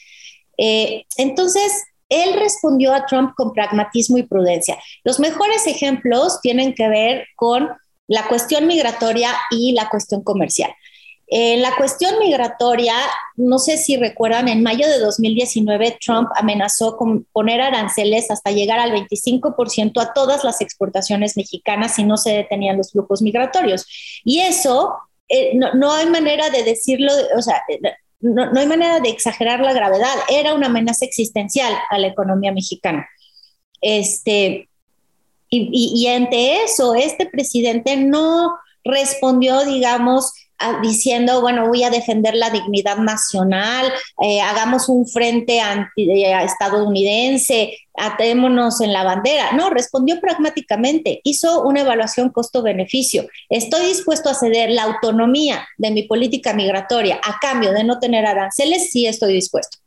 Eh, 0.58 1.06
entonces, 1.18 1.72
él 2.10 2.34
respondió 2.34 2.96
a 2.96 3.06
Trump 3.06 3.34
con 3.38 3.54
pragmatismo 3.54 4.18
y 4.18 4.24
prudencia. 4.24 4.80
Los 5.04 5.20
mejores 5.20 5.68
ejemplos 5.68 6.42
tienen 6.42 6.74
que 6.74 6.90
ver 6.90 7.28
con 7.36 7.70
la 8.08 8.28
cuestión 8.28 8.66
migratoria 8.66 9.30
y 9.52 9.74
la 9.74 9.88
cuestión 9.88 10.24
comercial. 10.24 10.72
En 11.30 11.62
la 11.62 11.76
cuestión 11.76 12.18
migratoria, 12.20 12.96
no 13.36 13.60
sé 13.60 13.78
si 13.78 13.98
recuerdan, 13.98 14.48
en 14.48 14.64
mayo 14.64 14.88
de 14.88 14.98
2019 15.00 15.98
Trump 16.00 16.30
amenazó 16.36 16.96
con 16.96 17.26
poner 17.34 17.60
aranceles 17.60 18.32
hasta 18.32 18.52
llegar 18.52 18.80
al 18.80 18.94
25% 18.94 20.02
a 20.02 20.14
todas 20.14 20.46
las 20.46 20.62
exportaciones 20.62 21.36
mexicanas 21.36 21.96
si 21.96 22.06
no 22.06 22.16
se 22.16 22.32
detenían 22.32 22.78
los 22.78 22.94
flujos 22.94 23.22
migratorios. 23.22 23.86
Y 24.24 24.40
eso, 24.40 24.94
eh, 25.28 25.52
no, 25.54 25.92
hay 25.92 26.06
manera 26.06 26.50
de 26.50 26.64
decirlo, 26.64 27.12
o 27.38 27.42
sea, 27.42 27.62
eh, 27.68 27.82
no, 28.22 28.50
hay 28.58 28.66
manera 28.66 29.02
de 29.02 29.10
exagerar 29.10 29.60
la 29.60 29.74
gravedad, 29.74 30.16
era 30.30 30.54
una 30.54 30.68
amenaza 30.68 31.04
existencial 31.04 31.74
a 31.90 32.00
la 32.00 32.08
economía 32.08 32.54
mexicana. 32.54 33.06
Este, 33.82 34.70
y 35.50 36.08
ante 36.08 36.64
eso, 36.64 36.96
este 36.96 37.26
presidente 37.26 37.98
no 37.98 38.58
respondió, 38.84 39.66
digamos, 39.66 40.32
diciendo, 40.82 41.42
bueno, 41.42 41.68
voy 41.68 41.84
a 41.84 41.90
defender 41.90 42.36
la 42.36 42.50
dignidad 42.50 42.98
nacional, 42.98 43.92
eh, 44.22 44.42
hagamos 44.42 44.90
un 44.90 45.08
frente 45.08 45.60
anti, 45.60 46.10
eh, 46.10 46.44
estadounidense, 46.44 47.78
atémonos 47.96 48.82
en 48.82 48.94
la 48.94 49.04
bandera. 49.04 49.52
No, 49.54 49.70
respondió 49.70 50.20
pragmáticamente, 50.20 51.22
hizo 51.24 51.64
una 51.64 51.82
evaluación 51.82 52.30
costo-beneficio. 52.30 53.28
Estoy 53.50 53.88
dispuesto 53.88 54.30
a 54.30 54.34
ceder 54.34 54.70
la 54.72 54.84
autonomía 54.84 55.68
de 55.78 55.92
mi 55.92 56.04
política 56.04 56.54
migratoria 56.54 57.20
a 57.24 57.38
cambio 57.40 57.72
de 57.72 57.84
no 57.84 58.00
tener 58.00 58.26
aranceles, 58.26 58.92
sí 58.92 59.06
estoy 59.06 59.34
dispuesto. 59.34 59.78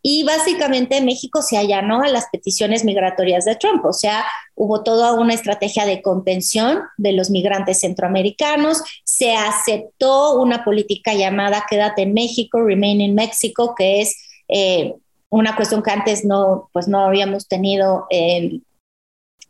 Y 0.00 0.22
básicamente 0.22 1.00
México 1.00 1.42
se 1.42 1.56
allanó 1.56 2.02
a 2.02 2.08
las 2.08 2.26
peticiones 2.30 2.84
migratorias 2.84 3.44
de 3.44 3.56
Trump, 3.56 3.84
o 3.84 3.92
sea, 3.92 4.24
hubo 4.54 4.82
toda 4.82 5.12
una 5.12 5.34
estrategia 5.34 5.86
de 5.86 6.02
contención 6.02 6.82
de 6.96 7.12
los 7.12 7.30
migrantes 7.30 7.80
centroamericanos, 7.80 8.82
se 9.04 9.34
aceptó 9.34 10.17
una 10.40 10.64
política 10.64 11.14
llamada 11.14 11.64
Quédate 11.68 12.02
en 12.02 12.14
México, 12.14 12.62
Remain 12.62 13.00
in 13.00 13.14
Mexico, 13.14 13.74
que 13.76 14.00
es 14.00 14.16
eh, 14.48 14.94
una 15.30 15.56
cuestión 15.56 15.82
que 15.82 15.90
antes 15.90 16.24
no, 16.24 16.70
pues 16.72 16.88
no 16.88 17.00
habíamos 17.00 17.48
tenido 17.48 18.06
en 18.10 18.62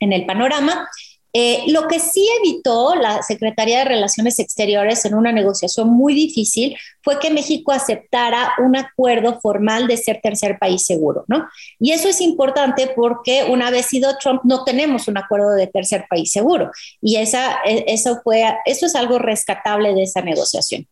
el 0.01 0.27
panorama. 0.27 0.89
Eh, 1.35 1.65
lo 1.69 1.87
que 1.89 2.01
sí 2.01 2.27
evitó 2.41 2.95
la 2.95 3.23
Secretaría 3.23 3.81
de 3.81 3.85
Relaciones 3.85 4.39
Exteriores 4.39 5.05
en 5.05 5.15
una 5.15 5.31
negociación 5.31 5.91
muy 5.91 6.15
difícil 6.15 6.77
fue 7.03 7.19
que 7.19 7.31
México 7.31 7.73
aceptara 7.73 8.55
un 8.65 8.77
acuerdo 8.77 9.39
formal 9.41 9.87
de 9.87 9.99
ser 9.99 10.21
tercer 10.23 10.59
país 10.59 10.87
seguro, 10.87 11.25
¿no? 11.29 11.47
Y 11.79 11.93
eso 11.93 12.09
es 12.09 12.23
importante 12.23 12.91
porque 12.97 13.45
una 13.45 13.71
vez 13.71 13.87
sido 13.87 14.17
Trump 14.19 14.41
no 14.45 14.65
tenemos 14.65 15.07
un 15.07 15.19
acuerdo 15.19 15.51
de 15.51 15.67
tercer 15.67 16.07
país 16.09 16.33
seguro 16.33 16.71
y 17.03 17.17
esa, 17.17 17.59
e, 17.65 17.85
eso 17.89 18.21
fue, 18.25 18.45
eso 18.65 18.87
es 18.87 18.95
algo 18.95 19.19
rescatable 19.19 19.95
de 19.95 20.05
esa 20.05 20.23
negociación. 20.23 20.87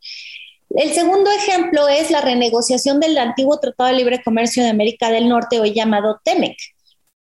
El 0.71 0.93
segundo 0.93 1.31
ejemplo 1.31 1.89
es 1.89 2.11
la 2.11 2.21
renegociación 2.21 3.01
del 3.01 3.17
antiguo 3.17 3.59
Tratado 3.59 3.89
de 3.89 3.97
Libre 3.97 4.23
Comercio 4.23 4.63
de 4.63 4.69
América 4.69 5.11
del 5.11 5.29
Norte, 5.29 5.61
hoy 5.61 5.73
llamado 5.73 6.21
TEMEC. 6.23 6.57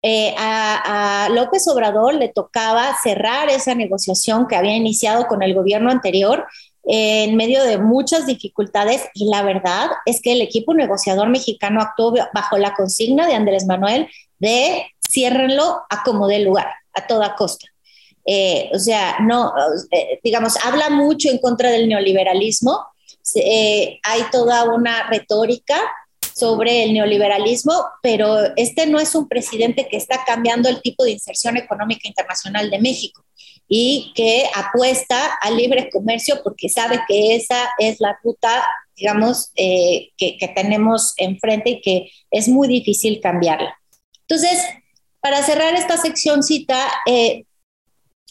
Eh, 0.05 0.35
a, 0.37 1.29
López 1.31 1.67
Obrador 1.69 2.15
le 2.15 2.29
tocaba 2.29 2.97
cerrar 3.03 3.49
esa 3.49 3.77
negociación 3.77 4.49
que 4.49 4.57
había 4.57 4.75
iniciado 4.75 5.29
con 5.29 5.43
el 5.43 5.55
gobierno 5.55 5.91
anterior 5.91 6.45
en 6.85 7.37
medio 7.37 7.63
de 7.63 7.79
muchas 7.79 8.27
dificultades 8.27 9.03
y 9.15 9.29
la 9.29 9.43
verdad 9.43 9.89
es 10.05 10.21
que 10.21 10.33
el 10.33 10.41
equipo 10.41 10.75
negociador 10.75 11.29
mexicano 11.29 11.81
actuó 11.81 12.13
bajo 12.35 12.59
la 12.59 12.75
consigna 12.75 13.29
de 13.29 13.35
Andrés 13.35 13.67
Manuel 13.67 14.09
de 14.41 14.87
ciérrenlo 15.09 15.83
a 15.89 16.03
como 16.03 16.27
dé 16.27 16.41
lugar, 16.41 16.67
a 16.95 17.07
toda 17.07 17.37
costa. 17.37 17.67
Eh, 18.27 18.71
o 18.75 18.79
sea, 18.81 19.19
no, 19.21 19.53
eh, 19.93 20.19
digamos, 20.25 20.57
habla 20.65 20.91
mucho 20.91 21.29
en 21.29 21.39
contra 21.39 21.71
del 21.71 21.89
neoliberalismo, 21.89 22.87
hay 24.03 24.23
toda 24.33 24.65
una 24.65 25.09
retórica 25.09 25.81
sobre 26.43 26.83
el 26.83 26.93
neoliberalismo, 26.93 27.73
pero 28.03 28.37
este 28.57 28.89
no 28.89 28.99
es 28.99 29.15
un 29.15 29.29
presidente 29.29 29.87
que 29.89 29.97
está 29.97 30.25
cambiando 30.27 30.69
el 30.69 30.83
tipo 30.83 31.05
de 31.05 31.13
inserción 31.13 31.57
económica 31.57 32.09
internacional 32.09 32.69
de 32.69 32.81
México 32.81 33.25
y 33.69 34.13
que 34.17 34.47
apuesta 34.53 35.39
al 35.41 35.57
libre 35.57 35.89
comercio 35.89 36.41
porque 36.43 36.69
sabe 36.69 36.99
que 37.07 37.37
esa 37.37 37.71
es 37.79 38.01
la 38.01 38.19
ruta, 38.25 38.67
digamos, 38.97 39.53
eh, 39.55 40.09
que, 40.19 40.37
tenemos 40.53 41.15
enfrente 41.17 41.71
y 41.71 41.81
que 41.81 42.11
es 42.33 42.49
muy 42.49 42.67
difícil 42.67 43.21
cambiarla. 43.21 43.79
Entonces, 44.23 44.59
para 45.21 45.45
cerrar 45.45 45.75
esta 45.75 45.97
seccióncita, 45.97 46.77
eh, 47.07 47.45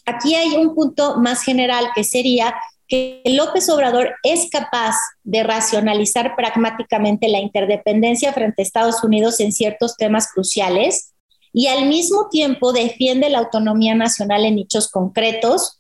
aquí 0.06 0.36
hay 0.36 0.50
un 0.58 0.76
punto 0.76 1.16
más 1.16 1.44
general 1.44 1.88
que 1.96 2.04
sería 2.04 2.54
que 2.92 3.22
López 3.24 3.70
Obrador 3.70 4.16
es 4.22 4.50
capaz 4.50 4.98
de 5.24 5.44
racionalizar 5.44 6.36
pragmáticamente 6.36 7.30
la 7.30 7.40
interdependencia 7.40 8.34
frente 8.34 8.62
a 8.62 8.66
Estados 8.66 9.02
Unidos 9.02 9.40
en 9.40 9.54
ciertos 9.54 9.96
temas 9.96 10.28
cruciales 10.28 11.14
y 11.54 11.68
al 11.68 11.86
mismo 11.86 12.28
tiempo 12.30 12.74
defiende 12.74 13.30
la 13.30 13.40
autonomía 13.40 13.96
nacional 13.96 14.44
en 14.44 14.56
nichos 14.56 14.90
concretos 14.90 15.80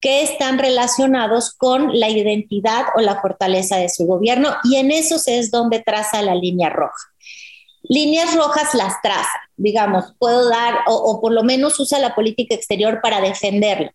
que 0.00 0.22
están 0.22 0.58
relacionados 0.58 1.52
con 1.52 1.90
la 2.00 2.08
identidad 2.08 2.86
o 2.96 3.02
la 3.02 3.20
fortaleza 3.20 3.76
de 3.76 3.90
su 3.90 4.06
gobierno 4.06 4.56
y 4.64 4.76
en 4.76 4.92
esos 4.92 5.28
es 5.28 5.50
donde 5.50 5.80
traza 5.80 6.22
la 6.22 6.34
línea 6.34 6.70
roja. 6.70 6.96
Líneas 7.82 8.34
rojas 8.34 8.74
las 8.74 9.02
traza, 9.02 9.42
digamos, 9.58 10.14
puedo 10.18 10.48
dar 10.48 10.76
o, 10.86 10.94
o 10.94 11.20
por 11.20 11.32
lo 11.32 11.42
menos 11.42 11.78
usa 11.78 11.98
la 11.98 12.14
política 12.14 12.54
exterior 12.54 13.00
para 13.02 13.20
defenderla 13.20 13.92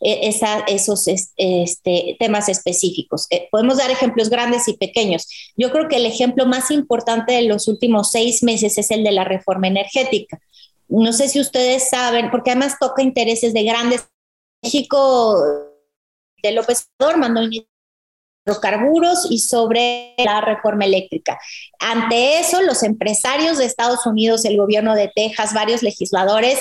e, 0.00 0.28
esos 0.68 1.06
este, 1.06 2.16
temas 2.18 2.48
específicos. 2.48 3.26
Eh, 3.30 3.48
podemos 3.50 3.78
dar 3.78 3.90
ejemplos 3.90 4.30
grandes 4.30 4.68
y 4.68 4.76
pequeños. 4.76 5.28
Yo 5.56 5.70
creo 5.70 5.88
que 5.88 5.96
el 5.96 6.06
ejemplo 6.06 6.46
más 6.46 6.70
importante 6.70 7.32
de 7.32 7.42
los 7.42 7.68
últimos 7.68 8.10
seis 8.10 8.42
meses 8.42 8.78
es 8.78 8.90
el 8.90 9.04
de 9.04 9.12
la 9.12 9.24
reforma 9.24 9.68
energética. 9.68 10.40
No 10.88 11.12
sé 11.12 11.28
si 11.28 11.40
ustedes 11.40 11.88
saben, 11.88 12.30
porque 12.30 12.50
además 12.50 12.76
toca 12.78 13.02
intereses 13.02 13.52
de 13.54 13.64
grandes. 13.64 14.06
México 14.62 15.42
de 16.42 16.52
López 16.52 16.86
Obrador 16.98 17.18
mandó 17.18 17.40
hidrocarburos 18.46 19.26
y 19.30 19.38
sobre 19.38 20.14
la 20.18 20.40
reforma 20.40 20.84
eléctrica. 20.84 21.38
Ante 21.78 22.40
eso, 22.40 22.62
los 22.62 22.82
empresarios 22.82 23.58
de 23.58 23.64
Estados 23.64 24.06
Unidos, 24.06 24.44
el 24.44 24.56
gobierno 24.56 24.94
de 24.94 25.10
Texas, 25.14 25.54
varios 25.54 25.82
legisladores 25.82 26.58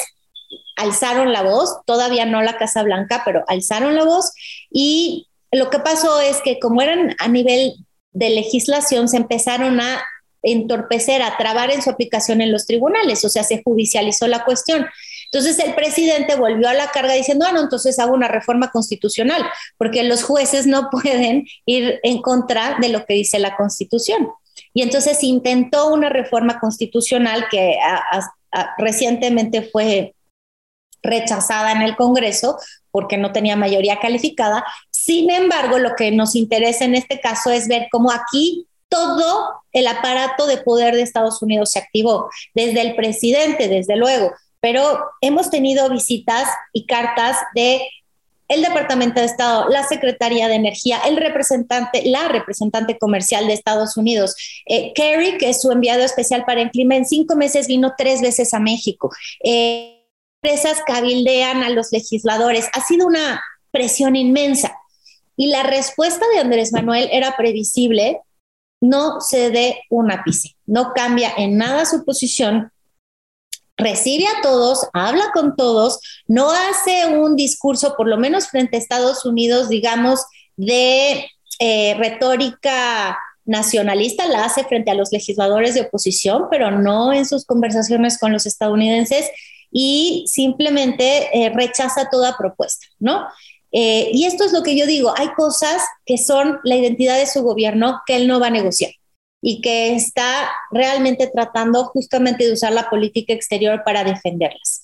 alzaron 0.75 1.31
la 1.31 1.43
voz, 1.43 1.79
todavía 1.85 2.25
no 2.25 2.41
la 2.41 2.57
Casa 2.57 2.83
Blanca, 2.83 3.21
pero 3.25 3.43
alzaron 3.47 3.95
la 3.95 4.03
voz 4.03 4.31
y 4.71 5.27
lo 5.51 5.69
que 5.69 5.79
pasó 5.79 6.19
es 6.21 6.41
que 6.41 6.59
como 6.59 6.81
eran 6.81 7.15
a 7.19 7.27
nivel 7.27 7.75
de 8.13 8.29
legislación 8.29 9.07
se 9.07 9.17
empezaron 9.17 9.79
a 9.79 10.01
entorpecer, 10.43 11.21
a 11.21 11.37
trabar 11.37 11.71
en 11.71 11.81
su 11.81 11.89
aplicación 11.89 12.41
en 12.41 12.51
los 12.51 12.65
tribunales, 12.65 13.23
o 13.25 13.29
sea, 13.29 13.43
se 13.43 13.61
judicializó 13.63 14.27
la 14.27 14.43
cuestión. 14.43 14.87
Entonces 15.31 15.59
el 15.59 15.75
presidente 15.75 16.35
volvió 16.35 16.67
a 16.67 16.73
la 16.73 16.89
carga 16.89 17.13
diciendo, 17.13 17.45
bueno, 17.45 17.61
entonces 17.61 17.99
hago 17.99 18.13
una 18.13 18.27
reforma 18.27 18.71
constitucional, 18.71 19.43
porque 19.77 20.03
los 20.03 20.23
jueces 20.23 20.67
no 20.67 20.89
pueden 20.91 21.45
ir 21.65 21.99
en 22.03 22.21
contra 22.21 22.77
de 22.81 22.89
lo 22.89 23.05
que 23.05 23.13
dice 23.13 23.39
la 23.39 23.55
constitución. 23.55 24.29
Y 24.73 24.81
entonces 24.81 25.23
intentó 25.23 25.93
una 25.93 26.09
reforma 26.09 26.59
constitucional 26.59 27.45
que 27.49 27.77
recientemente 28.77 29.61
fue 29.61 30.15
rechazada 31.01 31.71
en 31.71 31.81
el 31.81 31.95
Congreso 31.95 32.57
porque 32.91 33.17
no 33.17 33.31
tenía 33.31 33.55
mayoría 33.55 33.99
calificada. 33.99 34.63
Sin 34.89 35.29
embargo, 35.31 35.79
lo 35.79 35.95
que 35.95 36.11
nos 36.11 36.35
interesa 36.35 36.85
en 36.85 36.95
este 36.95 37.19
caso 37.19 37.49
es 37.49 37.67
ver 37.67 37.87
cómo 37.91 38.11
aquí 38.11 38.67
todo 38.89 39.61
el 39.71 39.87
aparato 39.87 40.45
de 40.45 40.57
poder 40.57 40.95
de 40.95 41.01
Estados 41.01 41.41
Unidos 41.41 41.71
se 41.71 41.79
activó, 41.79 42.29
desde 42.53 42.81
el 42.81 42.95
presidente, 42.95 43.69
desde 43.69 43.95
luego, 43.95 44.33
pero 44.59 44.99
hemos 45.21 45.49
tenido 45.49 45.89
visitas 45.89 46.49
y 46.73 46.85
cartas 46.85 47.37
de 47.55 47.81
el 48.49 48.61
Departamento 48.61 49.21
de 49.21 49.27
Estado, 49.27 49.69
la 49.69 49.83
Secretaría 49.83 50.49
de 50.49 50.55
Energía, 50.55 50.99
el 51.07 51.15
representante, 51.15 52.03
la 52.05 52.27
representante 52.27 52.97
comercial 52.97 53.47
de 53.47 53.53
Estados 53.53 53.95
Unidos, 53.95 54.35
eh, 54.65 54.91
Kerry, 54.93 55.37
que 55.37 55.49
es 55.49 55.61
su 55.61 55.71
enviado 55.71 56.03
especial 56.03 56.43
para 56.43 56.61
el 56.61 56.69
clima, 56.69 56.97
en 56.97 57.05
cinco 57.05 57.37
meses 57.37 57.67
vino 57.67 57.93
tres 57.97 58.21
veces 58.21 58.53
a 58.53 58.59
México. 58.59 59.09
Eh, 59.41 60.00
empresas 60.41 60.81
cabildean 60.85 61.63
a 61.63 61.69
los 61.69 61.91
legisladores. 61.91 62.67
Ha 62.73 62.81
sido 62.83 63.05
una 63.05 63.41
presión 63.71 64.15
inmensa. 64.15 64.75
Y 65.37 65.47
la 65.47 65.63
respuesta 65.63 66.25
de 66.33 66.39
Andrés 66.39 66.73
Manuel 66.73 67.09
era 67.11 67.35
previsible, 67.37 68.19
no 68.81 69.21
se 69.21 69.51
dé 69.51 69.81
un 69.89 70.11
ápice, 70.11 70.55
no 70.65 70.93
cambia 70.93 71.31
en 71.37 71.57
nada 71.57 71.85
su 71.85 72.03
posición, 72.03 72.71
recibe 73.77 74.27
a 74.27 74.41
todos, 74.41 74.87
habla 74.93 75.31
con 75.33 75.55
todos, 75.55 75.99
no 76.27 76.51
hace 76.51 77.07
un 77.07 77.35
discurso, 77.35 77.95
por 77.95 78.07
lo 78.07 78.17
menos 78.17 78.47
frente 78.47 78.75
a 78.75 78.79
Estados 78.79 79.25
Unidos, 79.25 79.69
digamos, 79.69 80.25
de 80.57 81.27
eh, 81.59 81.95
retórica 81.97 83.17
nacionalista, 83.45 84.27
la 84.27 84.45
hace 84.45 84.63
frente 84.63 84.91
a 84.91 84.95
los 84.95 85.11
legisladores 85.11 85.75
de 85.75 85.81
oposición, 85.81 86.47
pero 86.51 86.71
no 86.71 87.13
en 87.13 87.25
sus 87.25 87.45
conversaciones 87.45 88.19
con 88.19 88.31
los 88.31 88.45
estadounidenses 88.45 89.29
y 89.71 90.25
simplemente 90.27 91.29
eh, 91.33 91.49
rechaza 91.49 92.09
toda 92.09 92.37
propuesta, 92.37 92.85
¿no? 92.99 93.27
Eh, 93.71 94.09
y 94.13 94.25
esto 94.25 94.43
es 94.43 94.51
lo 94.51 94.63
que 94.63 94.77
yo 94.77 94.85
digo, 94.85 95.13
hay 95.17 95.29
cosas 95.29 95.81
que 96.05 96.17
son 96.17 96.59
la 96.63 96.75
identidad 96.75 97.17
de 97.17 97.25
su 97.25 97.41
gobierno 97.41 98.01
que 98.05 98.17
él 98.17 98.27
no 98.27 98.39
va 98.39 98.47
a 98.47 98.51
negociar 98.51 98.91
y 99.41 99.61
que 99.61 99.95
está 99.95 100.51
realmente 100.71 101.27
tratando 101.27 101.85
justamente 101.85 102.45
de 102.45 102.53
usar 102.53 102.73
la 102.73 102.89
política 102.89 103.33
exterior 103.33 103.81
para 103.85 104.03
defenderlas. 104.03 104.81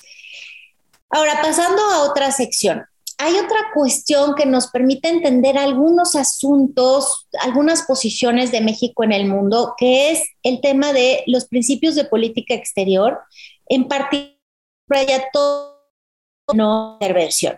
Ahora, 1.09 1.41
pasando 1.41 1.81
a 1.81 2.03
otra 2.03 2.31
sección, 2.31 2.85
hay 3.19 3.33
otra 3.35 3.57
cuestión 3.73 4.35
que 4.35 4.45
nos 4.45 4.67
permite 4.67 5.09
entender 5.09 5.57
algunos 5.57 6.15
asuntos, 6.15 7.27
algunas 7.41 7.83
posiciones 7.83 8.51
de 8.51 8.61
México 8.61 9.03
en 9.03 9.11
el 9.11 9.27
mundo, 9.27 9.73
que 9.77 10.11
es 10.11 10.23
el 10.43 10.61
tema 10.61 10.93
de 10.93 11.23
los 11.27 11.45
principios 11.45 11.95
de 11.95 12.05
política 12.05 12.53
exterior, 12.53 13.19
en 13.67 13.87
particular 13.87 14.36
no 16.53 16.97
intervención 17.01 17.57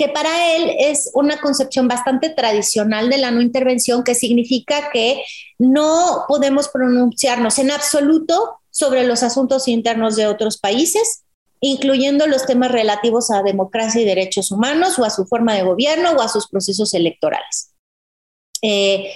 que 0.00 0.08
para 0.08 0.56
él 0.56 0.76
es 0.78 1.10
una 1.12 1.42
concepción 1.42 1.86
bastante 1.86 2.30
tradicional 2.30 3.10
de 3.10 3.18
la 3.18 3.30
no 3.30 3.42
intervención, 3.42 4.02
que 4.02 4.14
significa 4.14 4.90
que 4.90 5.22
no 5.58 6.24
podemos 6.26 6.68
pronunciarnos 6.68 7.58
en 7.58 7.70
absoluto 7.70 8.60
sobre 8.70 9.04
los 9.04 9.22
asuntos 9.22 9.68
internos 9.68 10.16
de 10.16 10.26
otros 10.26 10.56
países, 10.56 11.24
incluyendo 11.60 12.26
los 12.26 12.46
temas 12.46 12.72
relativos 12.72 13.30
a 13.30 13.42
democracia 13.42 14.00
y 14.00 14.06
derechos 14.06 14.50
humanos 14.50 14.98
o 14.98 15.04
a 15.04 15.10
su 15.10 15.26
forma 15.26 15.54
de 15.54 15.64
gobierno 15.64 16.12
o 16.12 16.22
a 16.22 16.28
sus 16.28 16.48
procesos 16.48 16.94
electorales. 16.94 17.74
Eh, 18.62 19.12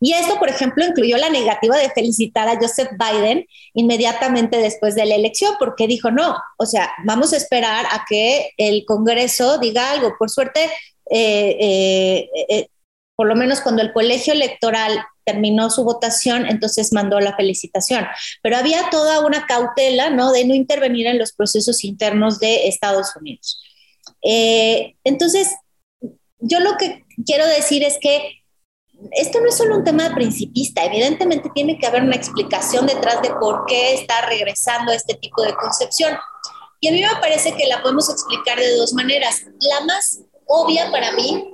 y 0.00 0.12
esto, 0.14 0.38
por 0.38 0.48
ejemplo, 0.48 0.84
incluyó 0.84 1.16
la 1.16 1.28
negativa 1.28 1.76
de 1.76 1.90
felicitar 1.90 2.48
a 2.48 2.56
Joseph 2.56 2.90
Biden 2.98 3.46
inmediatamente 3.74 4.56
después 4.56 4.94
de 4.94 5.04
la 5.04 5.14
elección, 5.14 5.54
porque 5.58 5.86
dijo, 5.86 6.10
no, 6.10 6.36
o 6.56 6.66
sea, 6.66 6.90
vamos 7.04 7.32
a 7.32 7.36
esperar 7.36 7.86
a 7.90 8.04
que 8.08 8.50
el 8.56 8.84
Congreso 8.86 9.58
diga 9.58 9.90
algo. 9.90 10.14
Por 10.18 10.30
suerte, 10.30 10.70
eh, 11.10 11.56
eh, 11.60 12.30
eh, 12.48 12.68
por 13.14 13.26
lo 13.26 13.36
menos 13.36 13.60
cuando 13.60 13.82
el 13.82 13.92
colegio 13.92 14.32
electoral 14.32 15.04
terminó 15.24 15.68
su 15.68 15.84
votación, 15.84 16.46
entonces 16.46 16.92
mandó 16.92 17.20
la 17.20 17.36
felicitación. 17.36 18.06
Pero 18.42 18.56
había 18.56 18.88
toda 18.90 19.20
una 19.24 19.46
cautela, 19.46 20.08
¿no? 20.10 20.32
De 20.32 20.44
no 20.44 20.54
intervenir 20.54 21.06
en 21.06 21.18
los 21.18 21.32
procesos 21.32 21.84
internos 21.84 22.40
de 22.40 22.68
Estados 22.68 23.14
Unidos. 23.16 23.62
entonces, 24.22 25.48
yo 26.38 26.60
lo 26.60 26.76
que 26.78 27.04
quiero 27.26 27.46
decir 27.46 27.82
es 27.84 27.98
que 28.00 28.39
esto 29.12 29.40
no 29.40 29.48
es 29.48 29.56
solo 29.56 29.76
un 29.76 29.84
tema 29.84 30.14
principista, 30.14 30.84
evidentemente 30.84 31.50
tiene 31.54 31.78
que 31.78 31.86
haber 31.86 32.02
una 32.02 32.16
explicación 32.16 32.86
detrás 32.86 33.22
de 33.22 33.30
por 33.40 33.64
qué 33.66 33.94
está 33.94 34.26
regresando 34.26 34.92
este 34.92 35.14
tipo 35.14 35.42
de 35.42 35.54
concepción. 35.54 36.16
Y 36.80 36.88
a 36.88 36.92
mí 36.92 37.02
me 37.02 37.20
parece 37.20 37.52
que 37.54 37.66
la 37.66 37.82
podemos 37.82 38.08
explicar 38.08 38.58
de 38.58 38.76
dos 38.76 38.92
maneras. 38.94 39.42
La 39.60 39.84
más 39.84 40.20
obvia 40.46 40.90
para 40.90 41.12
mí 41.12 41.52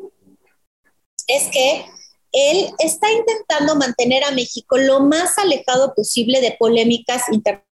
es 1.26 1.48
que 1.50 1.86
él 2.32 2.70
está 2.78 3.10
intentando 3.10 3.76
mantener 3.76 4.22
a 4.24 4.30
México 4.30 4.76
lo 4.76 5.00
más 5.00 5.38
alejado 5.38 5.94
posible 5.94 6.40
de 6.40 6.56
polémicas 6.58 7.22
internacionales 7.32 7.66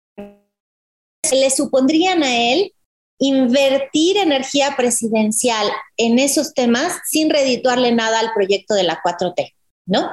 le 1.31 1.49
supondrían 1.49 2.23
a 2.23 2.53
él 2.53 2.73
invertir 3.19 4.17
energía 4.17 4.75
presidencial 4.75 5.67
en 5.97 6.19
esos 6.19 6.53
temas 6.53 6.97
sin 7.05 7.29
redituarle 7.29 7.91
nada 7.91 8.19
al 8.19 8.33
proyecto 8.33 8.73
de 8.73 8.83
la 8.83 9.01
4T. 9.01 9.53
¿No? 9.85 10.09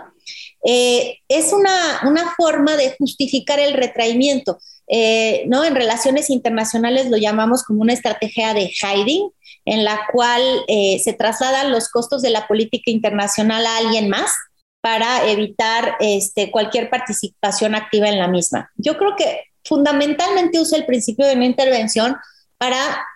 Eh, 0.64 1.18
es 1.28 1.52
una, 1.52 2.34
forma 2.36 2.76
de 2.76 2.94
justificar 2.98 3.58
el 3.60 3.74
retraimiento. 3.74 4.58
Eh, 4.88 5.44
¿no? 5.46 5.64
En 5.64 5.74
relaciones 5.74 6.30
internacionales 6.30 7.10
lo 7.10 7.16
llamamos 7.16 7.62
como 7.62 7.82
una 7.82 7.92
estrategia 7.92 8.54
de 8.54 8.68
hiding, 8.70 9.30
en 9.64 9.84
la 9.84 10.00
cual 10.12 10.42
eh, 10.68 11.00
se 11.02 11.12
trasladan 11.12 11.70
los 11.70 11.88
costos 11.88 12.22
de 12.22 12.30
la 12.30 12.46
política 12.48 12.90
internacional 12.90 13.64
a 13.66 13.76
alguien 13.76 14.08
más 14.08 14.32
para 14.80 15.28
evitar 15.30 15.96
este, 16.00 16.50
cualquier 16.50 16.88
participación 16.88 17.74
activa 17.74 18.08
en 18.08 18.18
la 18.18 18.28
misma. 18.28 18.70
Yo 18.76 18.96
creo 18.96 19.14
que 19.16 19.42
fundamentalmente 19.64 20.58
usa 20.58 20.78
el 20.78 20.86
principio 20.86 21.26
de 21.26 21.36
no 21.36 21.44
intervención 21.44 22.16
para 22.58 23.06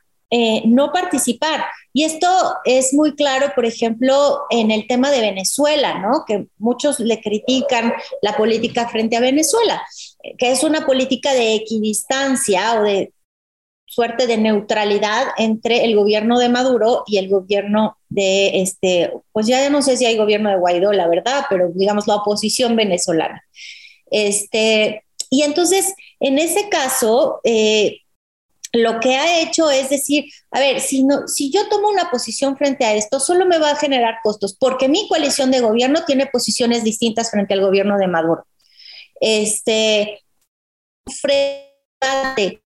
no 0.67 0.91
participar. 0.93 1.65
Y 1.97 2.03
esto 2.03 2.29
es 2.65 2.93
muy 2.93 3.15
claro, 3.15 3.53
por 3.55 3.65
ejemplo, 3.65 4.43
en 4.51 4.73
el 4.73 4.89
tema 4.89 5.13
de 5.13 5.21
Venezuela, 5.21 6.01
¿no? 6.01 6.25
Que 6.27 6.49
muchos 6.59 6.99
le 6.99 7.21
critican 7.21 7.93
la 8.21 8.37
política 8.37 8.89
frente 8.89 9.17
a 9.17 9.21
Venezuela, 9.21 9.81
que 10.37 10.51
es 10.51 10.65
una 10.65 10.85
política 10.87 11.33
de 11.33 11.55
equidistancia 11.55 12.81
o 12.81 12.83
de 12.83 13.13
suerte 13.87 14.27
de 14.27 14.39
neutralidad 14.39 15.29
entre 15.39 15.85
el 15.85 15.95
gobierno 15.95 16.41
de 16.41 16.49
Maduro 16.49 17.05
y 17.07 17.19
el 17.19 17.29
gobierno 17.29 17.97
de 18.09 18.61
este, 18.61 19.13
pues 19.31 19.47
ya 19.47 19.71
no 19.71 19.81
sé 19.81 19.97
si 19.97 20.05
hay 20.05 20.17
gobierno 20.17 20.51
de 20.51 20.57
Guaidó, 20.59 20.93
la 20.93 21.07
verdad, 21.07 21.45
pero 21.49 21.71
digamos 21.73 22.09
la 22.09 22.17
oposición 22.17 22.75
venezolana. 22.75 23.41
Este, 24.11 25.05
y 25.31 25.43
entonces, 25.43 25.95
en 26.19 26.41
ese 26.41 26.69
caso, 26.69 27.41
eh, 27.45 27.99
lo 28.75 29.01
que 29.01 29.15
ha 29.15 29.41
hecho 29.41 29.71
es 29.71 29.89
decir, 29.89 30.25
a 30.51 30.59
ver, 30.59 30.81
si, 30.81 31.05
no, 31.05 31.29
si 31.29 31.51
yo 31.51 31.69
tomo 31.69 31.89
una 31.89 32.11
posición 32.11 32.57
frente 32.57 32.85
a 32.85 32.95
esto, 32.95 33.21
solo 33.21 33.47
me 33.47 33.59
va 33.59 33.71
a 33.71 33.77
generar 33.77 34.17
costos, 34.23 34.57
porque 34.59 34.89
mi 34.89 35.09
coalición 35.09 35.51
de 35.51 35.61
gobierno 35.61 36.05
tiene 36.05 36.27
posiciones 36.27 36.85
distintas 36.85 37.31
frente 37.31 37.55
al 37.55 37.61
gobierno 37.61 37.97
de 37.99 38.09
Maduro. 38.09 38.47
Este, 39.21 40.21
frente, 41.21 42.63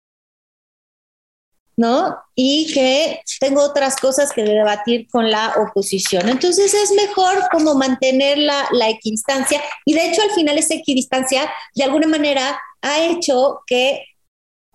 ¿no? 1.76 2.16
Y 2.34 2.72
que 2.72 3.20
tengo 3.38 3.62
otras 3.62 3.96
cosas 3.96 4.32
que 4.32 4.42
debatir 4.42 5.08
con 5.10 5.30
la 5.30 5.54
oposición. 5.58 6.28
Entonces 6.28 6.72
es 6.74 6.90
mejor 6.92 7.48
como 7.52 7.74
mantener 7.74 8.38
la, 8.38 8.66
la 8.72 8.88
equidistancia 8.88 9.62
y 9.84 9.94
de 9.94 10.08
hecho 10.08 10.22
al 10.22 10.30
final 10.30 10.58
esa 10.58 10.74
equidistancia 10.74 11.48
de 11.74 11.84
alguna 11.84 12.08
manera 12.08 12.58
ha 12.82 13.00
hecho 13.04 13.60
que 13.66 14.04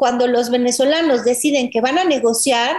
cuando 0.04 0.28
los 0.28 0.50
venezolanos 0.50 1.24
deciden 1.24 1.70
que 1.70 1.80
van 1.80 1.98
a 1.98 2.04
negociar, 2.04 2.76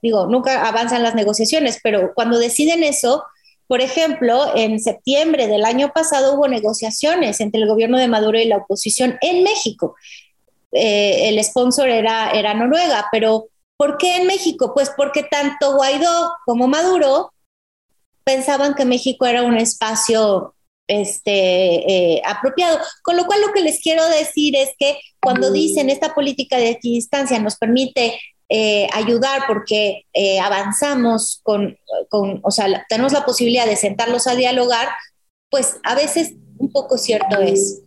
digo, 0.00 0.28
nunca 0.28 0.68
avanzan 0.68 1.02
las 1.02 1.16
negociaciones, 1.16 1.80
pero 1.82 2.12
cuando 2.14 2.38
deciden 2.38 2.84
eso, 2.84 3.24
por 3.66 3.80
ejemplo, 3.80 4.52
en 4.54 4.78
septiembre 4.78 5.48
del 5.48 5.64
año 5.64 5.90
pasado 5.92 6.34
hubo 6.34 6.46
negociaciones 6.46 7.40
entre 7.40 7.60
el 7.60 7.66
gobierno 7.66 7.98
de 7.98 8.06
Maduro 8.06 8.38
y 8.38 8.44
la 8.44 8.58
oposición 8.58 9.18
en 9.20 9.42
México. 9.42 9.96
Eh, 10.70 11.28
el 11.28 11.42
sponsor 11.42 11.88
era, 11.88 12.30
era 12.30 12.54
Noruega, 12.54 13.08
pero 13.10 13.48
¿por 13.76 13.98
qué 13.98 14.18
en 14.18 14.28
México? 14.28 14.74
Pues 14.74 14.92
porque 14.96 15.24
tanto 15.24 15.74
Guaidó 15.74 16.36
como 16.46 16.68
Maduro 16.68 17.32
pensaban 18.22 18.74
que 18.74 18.84
México 18.84 19.26
era 19.26 19.42
un 19.42 19.56
espacio 19.56 20.54
este, 20.86 22.14
eh, 22.14 22.22
apropiado. 22.24 22.78
Con 23.02 23.16
lo 23.16 23.26
cual 23.26 23.40
lo 23.40 23.52
que 23.52 23.62
les 23.62 23.80
quiero 23.80 24.06
decir 24.08 24.54
es 24.54 24.70
que 24.78 25.00
cuando 25.24 25.50
dicen 25.50 25.90
esta 25.90 26.14
política 26.14 26.56
de 26.58 26.70
equidistancia 26.70 27.38
nos 27.40 27.56
permite 27.56 28.20
eh, 28.48 28.86
ayudar 28.92 29.44
porque 29.48 30.04
eh, 30.12 30.38
avanzamos 30.38 31.40
con, 31.42 31.76
o 32.10 32.50
sea, 32.50 32.84
tenemos 32.88 33.12
la 33.12 33.24
posibilidad 33.24 33.66
de 33.66 33.76
sentarlos 33.76 34.26
a 34.26 34.36
dialogar, 34.36 34.88
pues 35.50 35.78
a 35.82 35.94
veces 35.94 36.34
un 36.58 36.70
poco 36.70 36.98
cierto 36.98 37.40
es. 37.40 37.80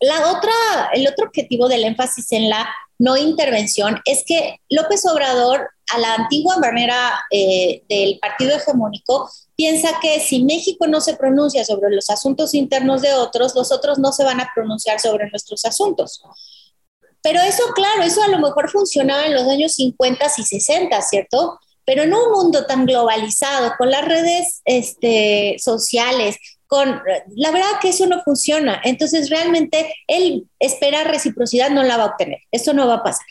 la 0.00 0.32
otra, 0.32 0.52
el 0.92 1.06
otro 1.06 1.26
objetivo 1.26 1.68
del 1.68 1.84
énfasis 1.84 2.32
en 2.32 2.50
la 2.50 2.68
no 2.98 3.16
intervención 3.16 4.00
es 4.04 4.24
que 4.26 4.60
López 4.68 5.06
Obrador, 5.06 5.70
a 5.94 5.98
la 5.98 6.14
antigua 6.14 6.58
manera 6.58 7.24
del 7.30 8.18
partido 8.20 8.56
hegemónico, 8.56 9.30
piensa 9.58 9.98
que 10.00 10.20
si 10.20 10.44
México 10.44 10.86
no 10.86 11.00
se 11.00 11.16
pronuncia 11.16 11.64
sobre 11.64 11.90
los 11.90 12.08
asuntos 12.10 12.54
internos 12.54 13.02
de 13.02 13.12
otros, 13.14 13.56
los 13.56 13.72
otros 13.72 13.98
no 13.98 14.12
se 14.12 14.22
van 14.22 14.40
a 14.40 14.48
pronunciar 14.54 15.00
sobre 15.00 15.28
nuestros 15.30 15.64
asuntos. 15.64 16.22
Pero 17.22 17.40
eso, 17.40 17.64
claro, 17.74 18.04
eso 18.04 18.22
a 18.22 18.28
lo 18.28 18.38
mejor 18.38 18.70
funcionaba 18.70 19.26
en 19.26 19.34
los 19.34 19.48
años 19.48 19.74
50 19.74 20.24
y 20.38 20.42
60, 20.44 21.02
¿cierto? 21.02 21.58
Pero 21.84 22.04
en 22.04 22.14
un 22.14 22.30
mundo 22.30 22.66
tan 22.66 22.86
globalizado, 22.86 23.72
con 23.76 23.90
las 23.90 24.04
redes 24.04 24.62
este, 24.64 25.56
sociales, 25.58 26.36
con, 26.68 27.02
la 27.34 27.50
verdad 27.50 27.80
que 27.82 27.88
eso 27.88 28.06
no 28.06 28.22
funciona. 28.22 28.80
Entonces, 28.84 29.28
realmente, 29.28 29.92
él 30.06 30.46
espera 30.60 31.02
reciprocidad, 31.02 31.70
no 31.70 31.82
la 31.82 31.96
va 31.96 32.04
a 32.04 32.10
obtener. 32.10 32.42
Eso 32.52 32.74
no 32.74 32.86
va 32.86 32.94
a 32.94 33.02
pasar. 33.02 33.26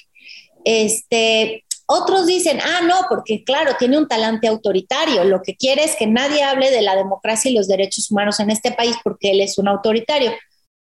Este, 0.65 1.63
otros 1.89 2.25
dicen, 2.25 2.59
ah, 2.61 2.81
no, 2.85 2.95
porque 3.09 3.43
claro, 3.45 3.73
tiene 3.79 3.97
un 3.97 4.09
talante 4.09 4.47
autoritario. 4.47 5.23
Lo 5.23 5.41
que 5.41 5.55
quiere 5.55 5.85
es 5.85 5.95
que 5.95 6.05
nadie 6.05 6.43
hable 6.43 6.69
de 6.69 6.81
la 6.81 6.95
democracia 6.95 7.49
y 7.49 7.53
los 7.53 7.67
derechos 7.67 8.11
humanos 8.11 8.41
en 8.41 8.49
este 8.49 8.71
país 8.73 8.95
porque 9.03 9.31
él 9.31 9.39
es 9.39 9.57
un 9.57 9.69
autoritario. 9.69 10.31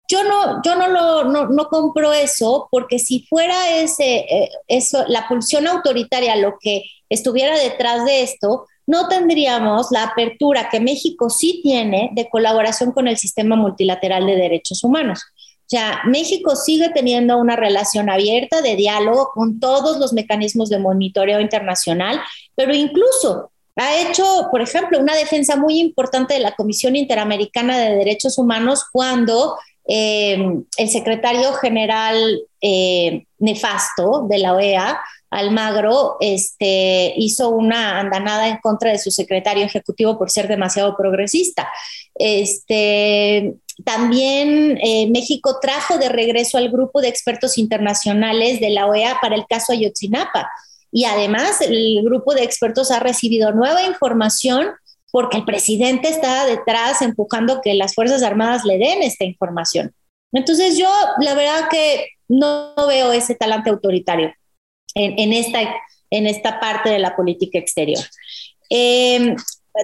Yo 0.10 0.24
no, 0.24 0.62
yo 0.63 0.76
no, 0.76 0.88
lo, 0.88 1.46
no, 1.48 1.68
compro 1.68 2.13
eso 2.13 2.68
porque 2.72 3.00
si 3.00 3.26
fuera 3.28 3.78
ese, 3.82 4.20
eh, 4.20 4.50
eso, 4.68 5.04
la 5.08 5.28
pulsión 5.28 5.68
autoritaria 5.68 6.36
lo 6.36 6.56
que 6.60 6.84
estuviera 7.10 7.58
detrás 7.58 8.06
de 8.06 8.22
esto, 8.22 8.66
no 8.86 9.08
tendríamos 9.08 9.88
la 9.92 10.04
apertura 10.04 10.70
que 10.70 10.80
México 10.80 11.30
sí 11.30 11.60
tiene 11.63 12.12
de 12.13 12.30
colaboración 12.30 12.92
con 12.92 13.08
el 13.08 13.18
sistema 13.18 13.56
multilateral 13.56 14.26
de 14.26 14.36
derechos 14.36 14.84
humanos. 14.84 15.22
Sea, 15.74 16.02
México 16.06 16.56
sigue 16.56 16.90
teniendo 16.90 17.36
una 17.40 17.56
relación 17.56 18.08
abierta 18.08 18.62
de 18.62 18.76
diálogo 18.76 19.32
con 19.34 19.60
todos 19.60 19.98
los 19.98 20.14
mecanismos 20.14 20.70
de 20.70 20.78
monitoreo 20.78 21.40
internacional, 21.40 22.22
pero 22.54 22.76
incluso 22.76 23.50
ha 23.76 23.98
hecho, 23.98 24.50
por 24.52 24.62
ejemplo, 24.62 25.00
una 25.00 25.16
defensa 25.16 25.56
muy 25.56 25.80
importante 25.80 26.36
de 26.36 26.42
la 26.42 26.56
Comisión 26.56 26.96
Interamericana 26.96 27.80
de 27.80 27.96
Derechos 27.96 28.38
Humanos 28.38 28.86
cuando 28.92 29.56
eh, 29.88 30.38
el 30.78 30.90
secretario 30.90 31.54
general 31.54 32.44
eh, 32.62 33.26
nefasto 33.40 34.28
de 34.30 34.38
la 34.38 34.54
OEA, 34.54 35.02
Almagro, 35.32 36.18
este, 36.20 37.16
hizo 37.18 37.50
una 37.50 38.00
andanada 38.00 38.48
en 38.48 38.58
contra 38.58 38.92
de 38.92 39.00
su 39.00 39.10
secretario 39.10 39.66
ejecutivo 39.66 40.20
por 40.20 40.30
ser 40.30 40.48
demasiado 40.48 40.96
progresista. 40.96 41.68
Este, 42.15 43.56
también 43.86 44.78
eh, 44.84 45.10
México 45.10 45.58
trajo 45.62 45.97
de 45.97 46.10
regreso 46.10 46.58
al 46.58 46.69
grupo 46.69 47.02
de 47.02 47.10
expertos 47.10 47.58
internacionales 47.58 48.60
de 48.60 48.69
la 48.69 48.88
OEA 48.88 49.17
para 49.21 49.36
el 49.36 49.45
caso 49.47 49.73
Ayotzinapa. 49.73 50.49
Y 50.91 51.06
además 51.06 51.60
el 51.62 52.02
grupo 52.04 52.36
de 52.36 52.43
expertos 52.43 52.91
ha 52.91 52.99
recibido 52.99 53.52
nueva 53.52 53.84
información 53.84 54.67
porque 55.12 55.38
el 55.38 55.45
presidente 55.45 56.10
está 56.10 56.45
detrás 56.45 57.02
empujando 57.02 57.62
que 57.62 57.73
las 57.73 57.95
Fuerzas 57.95 58.23
Armadas 58.23 58.63
le 58.65 58.78
den 58.78 59.02
esta 59.04 59.26
información. 59.26 59.93
Entonces 60.32 60.78
yo 60.78 60.89
la 61.19 61.36
verdad 61.36 61.67
que 61.69 62.08
no 62.28 62.73
veo 62.88 63.12
ese 63.12 63.36
talante 63.36 63.69
autoritario 63.69 64.34
en, 64.95 65.34
esta, 65.34 65.62
en 66.10 66.28
esta 66.28 66.60
parte 66.60 66.89
de 66.89 66.99
la 66.99 67.15
política 67.15 67.60
exterior. 67.60 68.04
Eh, 68.69 69.36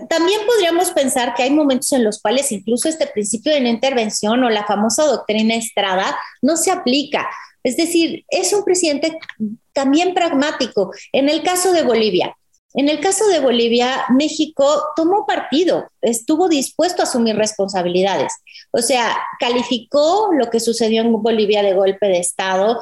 también 0.10 0.42
podríamos 0.46 0.92
pensar 0.92 1.34
que 1.34 1.44
hay 1.44 1.52
momentos 1.52 1.92
en 1.94 2.04
los 2.04 2.22
cuales 2.22 2.52
incluso 2.52 2.90
este 2.90 3.08
principio 3.08 3.54
de 3.54 3.62
no 3.62 3.70
intervención 3.70 4.44
o 4.44 4.50
la 4.50 4.66
famosa 4.66 5.04
doctrina 5.06 5.56
Estrada 5.56 6.18
no 6.42 6.58
se 6.58 6.72
aplica. 6.72 7.28
Es 7.64 7.76
decir, 7.76 8.24
es 8.30 8.54
un 8.54 8.64
presidente 8.64 9.18
también 9.74 10.14
pragmático. 10.14 10.92
En 11.12 11.28
el 11.28 11.44
caso 11.44 11.74
de 11.74 11.84
Bolivia, 11.84 12.36
en 12.76 12.88
el 12.88 13.00
caso 13.00 13.28
de 13.28 13.40
Bolivia, 13.40 14.06
México 14.10 14.64
tomó 14.96 15.26
partido, 15.26 15.90
estuvo 16.02 16.48
dispuesto 16.48 17.02
a 17.02 17.06
asumir 17.06 17.36
responsabilidades. 17.36 18.34
O 18.72 18.80
sea, 18.80 19.18
calificó 19.40 20.30
lo 20.32 20.52
que 20.52 20.60
sucedió 20.60 21.02
en 21.02 21.12
Bolivia 21.12 21.64
de 21.64 21.74
golpe 21.74 22.08
de 22.08 22.20
Estado, 22.20 22.80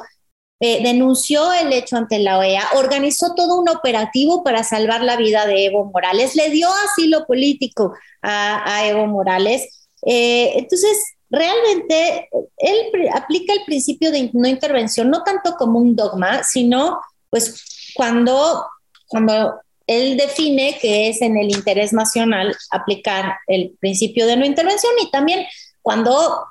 eh, 0.60 0.82
denunció 0.82 1.52
el 1.52 1.72
hecho 1.72 1.96
ante 1.96 2.18
la 2.18 2.38
OEA, 2.38 2.64
organizó 2.74 3.34
todo 3.34 3.60
un 3.60 3.68
operativo 3.68 4.42
para 4.42 4.64
salvar 4.64 5.02
la 5.02 5.16
vida 5.16 5.46
de 5.46 5.66
Evo 5.66 5.84
Morales, 5.84 6.34
le 6.34 6.50
dio 6.50 6.68
asilo 6.84 7.26
político 7.26 7.94
a, 8.22 8.84
Evo 8.86 9.06
Morales. 9.06 9.88
Eh, 10.04 10.52
entonces, 10.56 10.98
realmente 11.30 12.28
él 12.56 13.10
aplica 13.14 13.52
el 13.52 13.64
principio 13.66 14.10
de 14.10 14.30
no 14.32 14.48
intervención, 14.48 15.10
no 15.10 15.22
tanto 15.22 15.54
como 15.54 15.78
un 15.78 15.94
dogma, 15.94 16.42
sino 16.42 17.00
pues 17.30 17.92
cuando, 17.94 18.66
cuando 19.06 19.60
él 19.86 20.16
define 20.16 20.76
que 20.80 21.08
es 21.08 21.22
en 21.22 21.36
el 21.36 21.50
interés 21.54 21.92
nacional 21.92 22.56
aplicar 22.70 23.36
el 23.46 23.76
principio 23.80 24.26
de 24.26 24.36
no 24.36 24.44
intervención 24.44 24.92
y 25.00 25.10
también 25.10 25.46
cuando 25.82 26.44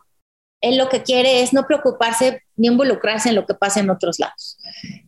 él 0.61 0.77
lo 0.77 0.89
que 0.89 1.03
quiere 1.03 1.41
es 1.41 1.53
no 1.53 1.67
preocuparse 1.67 2.41
ni 2.57 2.67
involucrarse 2.67 3.29
en 3.29 3.35
lo 3.35 3.45
que 3.45 3.53
pasa 3.53 3.79
en 3.79 3.89
otros 3.89 4.19
lados. 4.19 4.57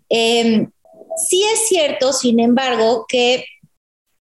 Em, 0.08 0.72
sí 1.28 1.44
es 1.54 1.68
cierto, 1.68 2.14
sin 2.14 2.40
embargo, 2.40 3.06
que 3.08 3.46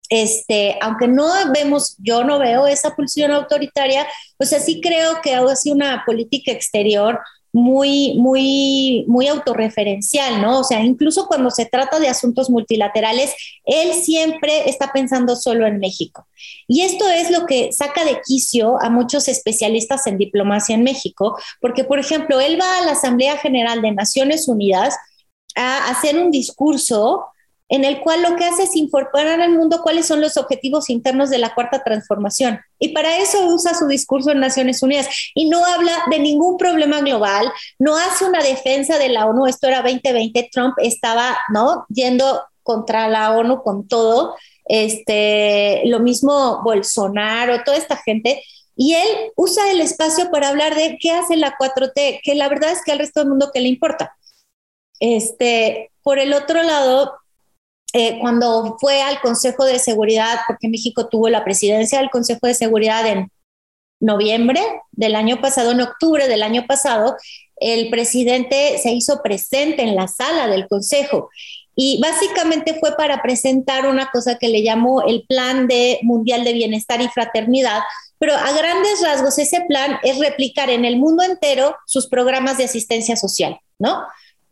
este, 0.09 0.77
aunque 0.81 1.07
no 1.07 1.31
vemos, 1.51 1.95
yo 1.97 2.23
no 2.23 2.37
veo 2.37 2.67
esa 2.67 2.95
pulsión 2.95 3.31
autoritaria, 3.31 4.05
pues 4.37 4.49
sí 4.63 4.81
creo 4.81 5.21
que 5.21 5.33
ha 5.33 5.55
sido 5.55 5.75
una 5.75 6.03
política 6.05 6.51
exterior 6.51 7.19
muy, 7.53 8.15
muy, 8.15 9.05
muy 9.07 9.27
autorreferencial, 9.27 10.41
¿no? 10.41 10.59
O 10.59 10.63
sea, 10.63 10.81
incluso 10.81 11.27
cuando 11.27 11.51
se 11.51 11.67
trata 11.67 11.99
de 11.99 12.07
asuntos 12.07 12.49
multilaterales, 12.49 13.35
él 13.63 13.93
siempre 13.93 14.67
está 14.67 14.91
pensando 14.91 15.35
solo 15.35 15.67
en 15.67 15.79
México. 15.79 16.27
Y 16.67 16.81
esto 16.81 17.07
es 17.07 17.29
lo 17.29 17.45
que 17.45 17.71
saca 17.71 18.03
de 18.05 18.19
quicio 18.25 18.81
a 18.81 18.89
muchos 18.89 19.27
especialistas 19.27 20.07
en 20.07 20.17
diplomacia 20.17 20.73
en 20.73 20.83
México, 20.83 21.37
porque, 21.61 21.83
por 21.83 21.99
ejemplo, 21.99 22.41
él 22.41 22.59
va 22.59 22.79
a 22.79 22.85
la 22.85 22.93
Asamblea 22.93 23.37
General 23.37 23.83
de 23.83 23.91
Naciones 23.91 24.47
Unidas 24.47 24.95
a 25.55 25.91
hacer 25.91 26.17
un 26.17 26.31
discurso 26.31 27.27
en 27.73 27.85
el 27.85 28.01
cual 28.01 28.21
lo 28.21 28.35
que 28.35 28.45
hace 28.45 28.63
es 28.63 28.75
informar 28.75 29.25
al 29.25 29.49
mundo 29.49 29.81
cuáles 29.81 30.05
son 30.05 30.21
los 30.21 30.37
objetivos 30.37 30.91
internos 30.91 31.31
de 31.31 31.39
la 31.39 31.55
cuarta 31.55 31.83
transformación. 31.83 32.59
Y 32.77 32.89
para 32.89 33.17
eso 33.17 33.47
usa 33.47 33.73
su 33.73 33.87
discurso 33.87 34.29
en 34.29 34.39
Naciones 34.39 34.83
Unidas 34.83 35.07
y 35.33 35.49
no 35.49 35.65
habla 35.65 35.91
de 36.11 36.19
ningún 36.19 36.57
problema 36.57 37.01
global, 37.01 37.51
no 37.79 37.97
hace 37.97 38.25
una 38.25 38.43
defensa 38.43 38.99
de 38.99 39.09
la 39.09 39.25
ONU. 39.25 39.47
Esto 39.47 39.69
era 39.69 39.81
2020, 39.81 40.49
Trump 40.51 40.75
estaba, 40.77 41.35
¿no? 41.51 41.87
Yendo 41.89 42.43
contra 42.61 43.07
la 43.07 43.35
ONU 43.35 43.63
con 43.63 43.87
todo. 43.87 44.35
Este, 44.65 45.81
lo 45.85 45.99
mismo 45.99 46.61
Bolsonaro, 46.63 47.63
toda 47.63 47.77
esta 47.77 47.97
gente. 47.97 48.43
Y 48.75 48.93
él 48.93 49.31
usa 49.35 49.71
el 49.71 49.81
espacio 49.81 50.29
para 50.29 50.49
hablar 50.49 50.75
de 50.75 50.99
qué 51.01 51.09
hace 51.09 51.37
la 51.37 51.57
4T, 51.57 52.21
que 52.23 52.35
la 52.35 52.49
verdad 52.49 52.69
es 52.69 52.83
que 52.83 52.91
al 52.91 52.99
resto 52.99 53.21
del 53.21 53.29
mundo 53.29 53.49
que 53.51 53.61
le 53.61 53.69
importa. 53.69 54.15
Este, 54.99 55.89
por 56.03 56.19
el 56.19 56.35
otro 56.35 56.61
lado, 56.61 57.13
eh, 57.93 58.17
cuando 58.19 58.77
fue 58.79 59.01
al 59.01 59.21
Consejo 59.21 59.65
de 59.65 59.77
Seguridad, 59.77 60.39
porque 60.47 60.67
México 60.67 61.07
tuvo 61.07 61.29
la 61.29 61.43
presidencia 61.43 61.99
del 61.99 62.09
Consejo 62.09 62.47
de 62.47 62.55
Seguridad 62.55 63.05
en 63.05 63.31
noviembre 63.99 64.61
del 64.91 65.15
año 65.15 65.39
pasado, 65.39 65.71
en 65.71 65.81
octubre 65.81 66.27
del 66.27 66.43
año 66.43 66.65
pasado, 66.67 67.15
el 67.57 67.89
presidente 67.89 68.77
se 68.79 68.91
hizo 68.91 69.21
presente 69.21 69.83
en 69.83 69.95
la 69.95 70.07
sala 70.07 70.47
del 70.47 70.67
Consejo 70.67 71.29
y 71.75 71.99
básicamente 72.01 72.77
fue 72.79 72.95
para 72.95 73.21
presentar 73.21 73.87
una 73.87 74.09
cosa 74.11 74.37
que 74.37 74.49
le 74.49 74.63
llamó 74.63 75.03
el 75.03 75.25
Plan 75.27 75.67
de 75.67 75.99
Mundial 76.03 76.43
de 76.43 76.53
Bienestar 76.53 77.01
y 77.01 77.07
Fraternidad, 77.07 77.81
pero 78.19 78.33
a 78.33 78.51
grandes 78.53 79.01
rasgos 79.01 79.37
ese 79.37 79.61
plan 79.67 79.97
es 80.03 80.19
replicar 80.19 80.69
en 80.69 80.85
el 80.85 80.97
mundo 80.97 81.23
entero 81.23 81.75
sus 81.85 82.07
programas 82.07 82.57
de 82.57 82.65
asistencia 82.65 83.15
social, 83.15 83.59
¿no? 83.79 84.03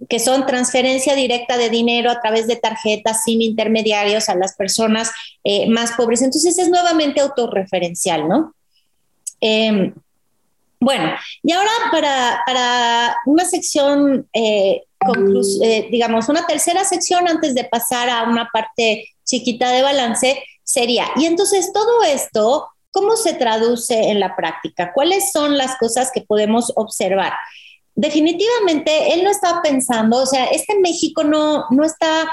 Que 0.10 0.20
son 0.20 0.46
transferencia 0.46 1.16
directa 1.16 1.58
de 1.58 1.70
dinero 1.70 2.10
a 2.10 2.20
través 2.20 2.48
de 2.48 2.56
tarjetas 2.56 3.24
sin 3.24 3.42
intermediarios 3.42 4.30
a 4.30 4.36
las 4.36 4.56
personas 4.56 5.12
eh, 5.44 5.70
más 5.70 5.94
pobres. 5.94 6.22
Entonces 6.22 6.58
es 6.58 6.70
nuevamente 6.70 7.22
autorreferencial, 7.22 8.28
¿no? 8.28 8.54
Em, 9.40 9.94
bueno, 10.80 11.12
y 11.44 11.52
ahora 11.52 11.72
para, 12.46 13.16
una 13.26 13.46
sección, 13.46 14.28
eh, 14.34 14.84
eh, 15.64 15.88
digamos, 15.92 16.30
una 16.30 16.46
tercera 16.48 16.84
sección 16.84 17.28
antes 17.28 17.54
de 17.54 17.66
pasar 17.66 18.10
a 18.10 18.24
una 18.24 18.50
parte 18.52 19.10
chiquita 19.24 19.70
de 19.72 19.84
balance 19.84 20.44
sería, 20.64 21.06
y 21.16 21.26
entonces 21.26 21.72
todo 21.72 22.04
esto 22.04 22.70
¿cómo 22.92 23.16
se 23.16 23.34
traduce 23.34 24.10
en 24.10 24.20
la 24.20 24.36
práctica? 24.36 24.92
¿Cuáles 24.94 25.32
son 25.32 25.58
las 25.58 25.78
cosas 25.78 26.12
que 26.14 26.22
podemos 26.22 26.72
observar? 26.76 27.34
Definitivamente, 27.96 29.14
él 29.14 29.24
no 29.24 29.30
está 29.30 29.62
pensando, 29.62 30.18
o 30.18 30.26
sea, 30.26 30.46
este 30.46 30.80
México 30.80 31.24
no, 31.24 31.66
no 31.70 31.84
está 31.84 32.32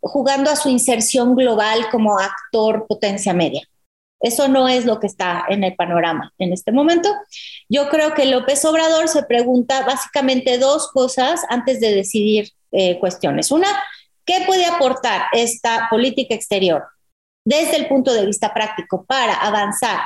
jugando 0.00 0.50
a 0.50 0.56
su 0.56 0.68
inserción 0.68 1.34
global 1.34 1.88
como 1.90 2.18
actor 2.18 2.86
potencia 2.86 3.32
media. 3.32 3.62
Eso 4.20 4.48
no 4.48 4.68
es 4.68 4.84
lo 4.84 5.00
que 5.00 5.06
está 5.06 5.46
en 5.48 5.64
el 5.64 5.74
panorama 5.74 6.32
en 6.38 6.52
este 6.52 6.72
momento. 6.72 7.08
Yo 7.68 7.88
creo 7.88 8.14
que 8.14 8.26
López 8.26 8.64
Obrador 8.66 9.08
se 9.08 9.22
pregunta 9.22 9.84
básicamente 9.84 10.58
dos 10.58 10.88
cosas 10.88 11.40
antes 11.48 11.80
de 11.80 11.94
decidir 11.94 12.50
eh, 12.70 12.98
cuestiones. 12.98 13.50
Una, 13.50 13.68
¿qué 14.26 14.44
puede 14.46 14.66
aportar 14.66 15.22
esta 15.32 15.88
política 15.90 16.34
exterior 16.34 16.84
desde 17.44 17.76
el 17.76 17.88
punto 17.88 18.12
de 18.12 18.26
vista 18.26 18.52
práctico 18.52 19.04
para 19.06 19.34
avanzar 19.34 20.00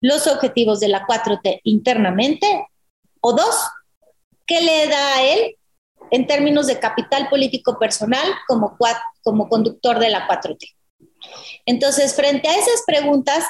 los 0.00 0.26
objetivos 0.26 0.80
de 0.80 0.88
la 0.88 1.06
4T 1.06 1.60
internamente? 1.62 2.66
O 3.20 3.34
dos, 3.34 3.54
¿qué 4.50 4.60
le 4.60 4.88
da 4.88 5.14
a 5.14 5.22
él 5.22 5.56
en 6.10 6.26
términos 6.26 6.66
de 6.66 6.80
capital 6.80 7.28
político 7.28 7.78
personal 7.78 8.26
como, 8.48 8.76
como 9.22 9.48
conductor 9.48 10.00
de 10.00 10.10
la 10.10 10.26
4T? 10.26 10.74
Entonces, 11.66 12.16
frente 12.16 12.48
a 12.48 12.56
esas 12.56 12.82
preguntas, 12.84 13.44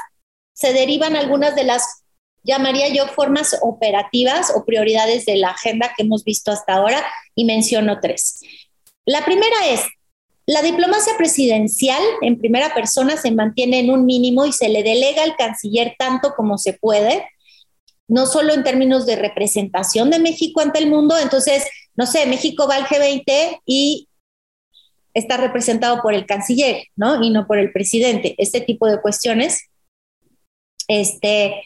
se 0.53 0.75
derivan 0.75 1.17
algunas 1.17 1.57
de 1.57 1.65
las, 1.65 2.03
llamaría 2.43 2.89
yo, 2.89 3.07
formas 3.09 3.57
operativas 3.63 4.53
o 4.55 4.67
prioridades 4.67 5.25
de 5.25 5.37
la 5.37 5.53
agenda 5.53 5.91
que 5.97 6.03
hemos 6.03 6.23
visto 6.23 6.53
hasta 6.53 6.75
ahora 6.75 7.03
y 7.35 7.47
menciono 7.47 7.99
tres. 8.01 8.41
La 9.07 9.25
primera 9.25 9.69
es, 9.69 9.81
la 10.45 10.61
diplomacia 10.61 11.17
presidencial 11.17 12.03
en 12.21 12.39
primera 12.39 12.75
persona 12.75 13.17
se 13.17 13.31
mantiene 13.31 13.79
en 13.79 13.91
un 13.91 14.05
mínimo 14.05 14.45
y 14.45 14.53
se 14.53 14.69
le 14.69 14.83
delega 14.83 15.23
al 15.23 15.37
canciller 15.37 15.95
tanto 15.99 16.35
como 16.35 16.59
se 16.59 16.75
puede, 16.75 17.27
no 18.11 18.27
solo 18.27 18.53
en 18.53 18.65
términos 18.65 19.07
de 19.07 19.17
representación 19.17 20.11
de 20.11 20.19
México 20.19 20.61
ante 20.61 20.79
el 20.79 20.89
mundo, 20.89 21.17
entonces, 21.19 21.65
no 21.95 22.07
sé, 22.07 22.27
México 22.27 22.67
va 22.69 22.77
al 22.77 22.87
G20 22.87 23.61
y 23.65 24.09
está 25.15 25.37
representado 25.37 26.03
por 26.03 26.15
el 26.15 26.27
canciller, 26.27 26.85
¿no? 26.97 27.23
Y 27.23 27.31
no 27.31 27.47
por 27.47 27.59
el 27.59 27.73
presidente. 27.73 28.35
Este 28.39 28.61
tipo 28.61 28.87
de 28.87 29.01
cuestiones 29.01 29.71
este, 30.91 31.63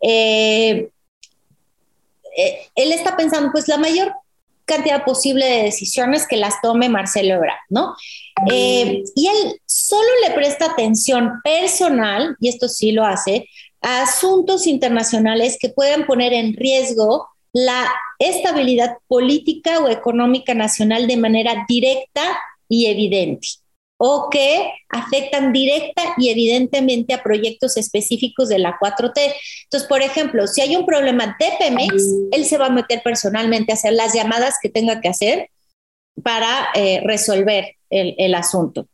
eh, 0.00 0.88
eh, 2.36 2.58
él 2.74 2.92
está 2.92 3.16
pensando, 3.16 3.52
pues 3.52 3.68
la 3.68 3.76
mayor 3.76 4.14
cantidad 4.64 5.04
posible 5.04 5.44
de 5.44 5.64
decisiones 5.64 6.26
que 6.26 6.36
las 6.36 6.60
tome 6.62 6.88
Marcelo 6.88 7.34
Ebrard, 7.34 7.60
¿no? 7.68 7.94
Eh, 8.50 9.02
y 9.14 9.26
él 9.26 9.60
solo 9.66 10.08
le 10.26 10.34
presta 10.34 10.66
atención 10.66 11.40
personal, 11.44 12.34
y 12.40 12.48
esto 12.48 12.68
sí 12.68 12.92
lo 12.92 13.04
hace, 13.04 13.48
a 13.82 14.02
asuntos 14.02 14.66
internacionales 14.66 15.58
que 15.60 15.68
puedan 15.68 16.06
poner 16.06 16.32
en 16.32 16.54
riesgo 16.54 17.28
la 17.52 17.92
estabilidad 18.18 18.96
política 19.08 19.80
o 19.80 19.88
económica 19.88 20.54
nacional 20.54 21.06
de 21.06 21.16
manera 21.16 21.64
directa 21.68 22.22
y 22.68 22.86
evidente 22.86 23.48
o 24.04 24.30
que 24.30 24.72
afectan 24.88 25.52
directa 25.52 26.02
y 26.18 26.30
evidentemente 26.30 27.14
a 27.14 27.22
proyectos 27.22 27.76
específicos 27.76 28.48
de 28.48 28.58
la 28.58 28.76
4T. 28.76 29.32
Entonces, 29.62 29.88
por 29.88 30.02
ejemplo, 30.02 30.48
si 30.48 30.60
hay 30.60 30.74
un 30.74 30.84
problema 30.84 31.36
de 31.38 31.52
Pemex, 31.56 32.04
él 32.32 32.44
se 32.44 32.58
va 32.58 32.66
a 32.66 32.70
meter 32.70 33.00
personalmente 33.04 33.70
a 33.70 33.74
hacer 33.74 33.92
las 33.92 34.12
llamadas 34.12 34.56
que 34.60 34.70
tenga 34.70 35.00
que 35.00 35.08
hacer 35.08 35.50
para 36.20 36.70
eh, 36.74 37.00
resolver 37.04 37.76
el, 37.90 38.34
asunto. 38.34 38.88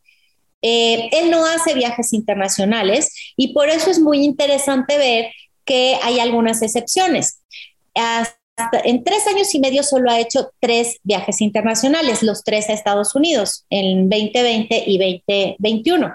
Eh, 0.63 1.09
él 1.13 1.31
no 1.31 1.47
hace 1.47 1.75
viajes 1.75 2.13
internacionales 2.13 3.33
y 3.37 3.53
por 3.53 3.69
eso 3.69 3.91
es 3.91 4.01
muy 4.01 4.25
interesante 4.25 4.99
ver 4.99 5.31
que 5.65 5.99
hay 6.03 6.19
algunas 6.19 6.63
excepciones 6.63 7.41
en 8.85 9.05
tres 9.05 9.27
años 9.27 9.55
y 9.55 9.61
medio 9.61 9.83
solo 9.83 10.11
ha 10.11 10.19
hecho 10.19 10.51
tres 10.61 10.99
viajes 11.03 11.41
internacionales, 11.41 12.23
los 12.23 12.43
tres 12.43 12.69
a 12.69 12.73
Estados 12.73 13.15
Unidos, 13.15 13.65
en 13.71 14.09
2020 14.09 14.85
y 14.87 15.21
2021. 15.39 16.15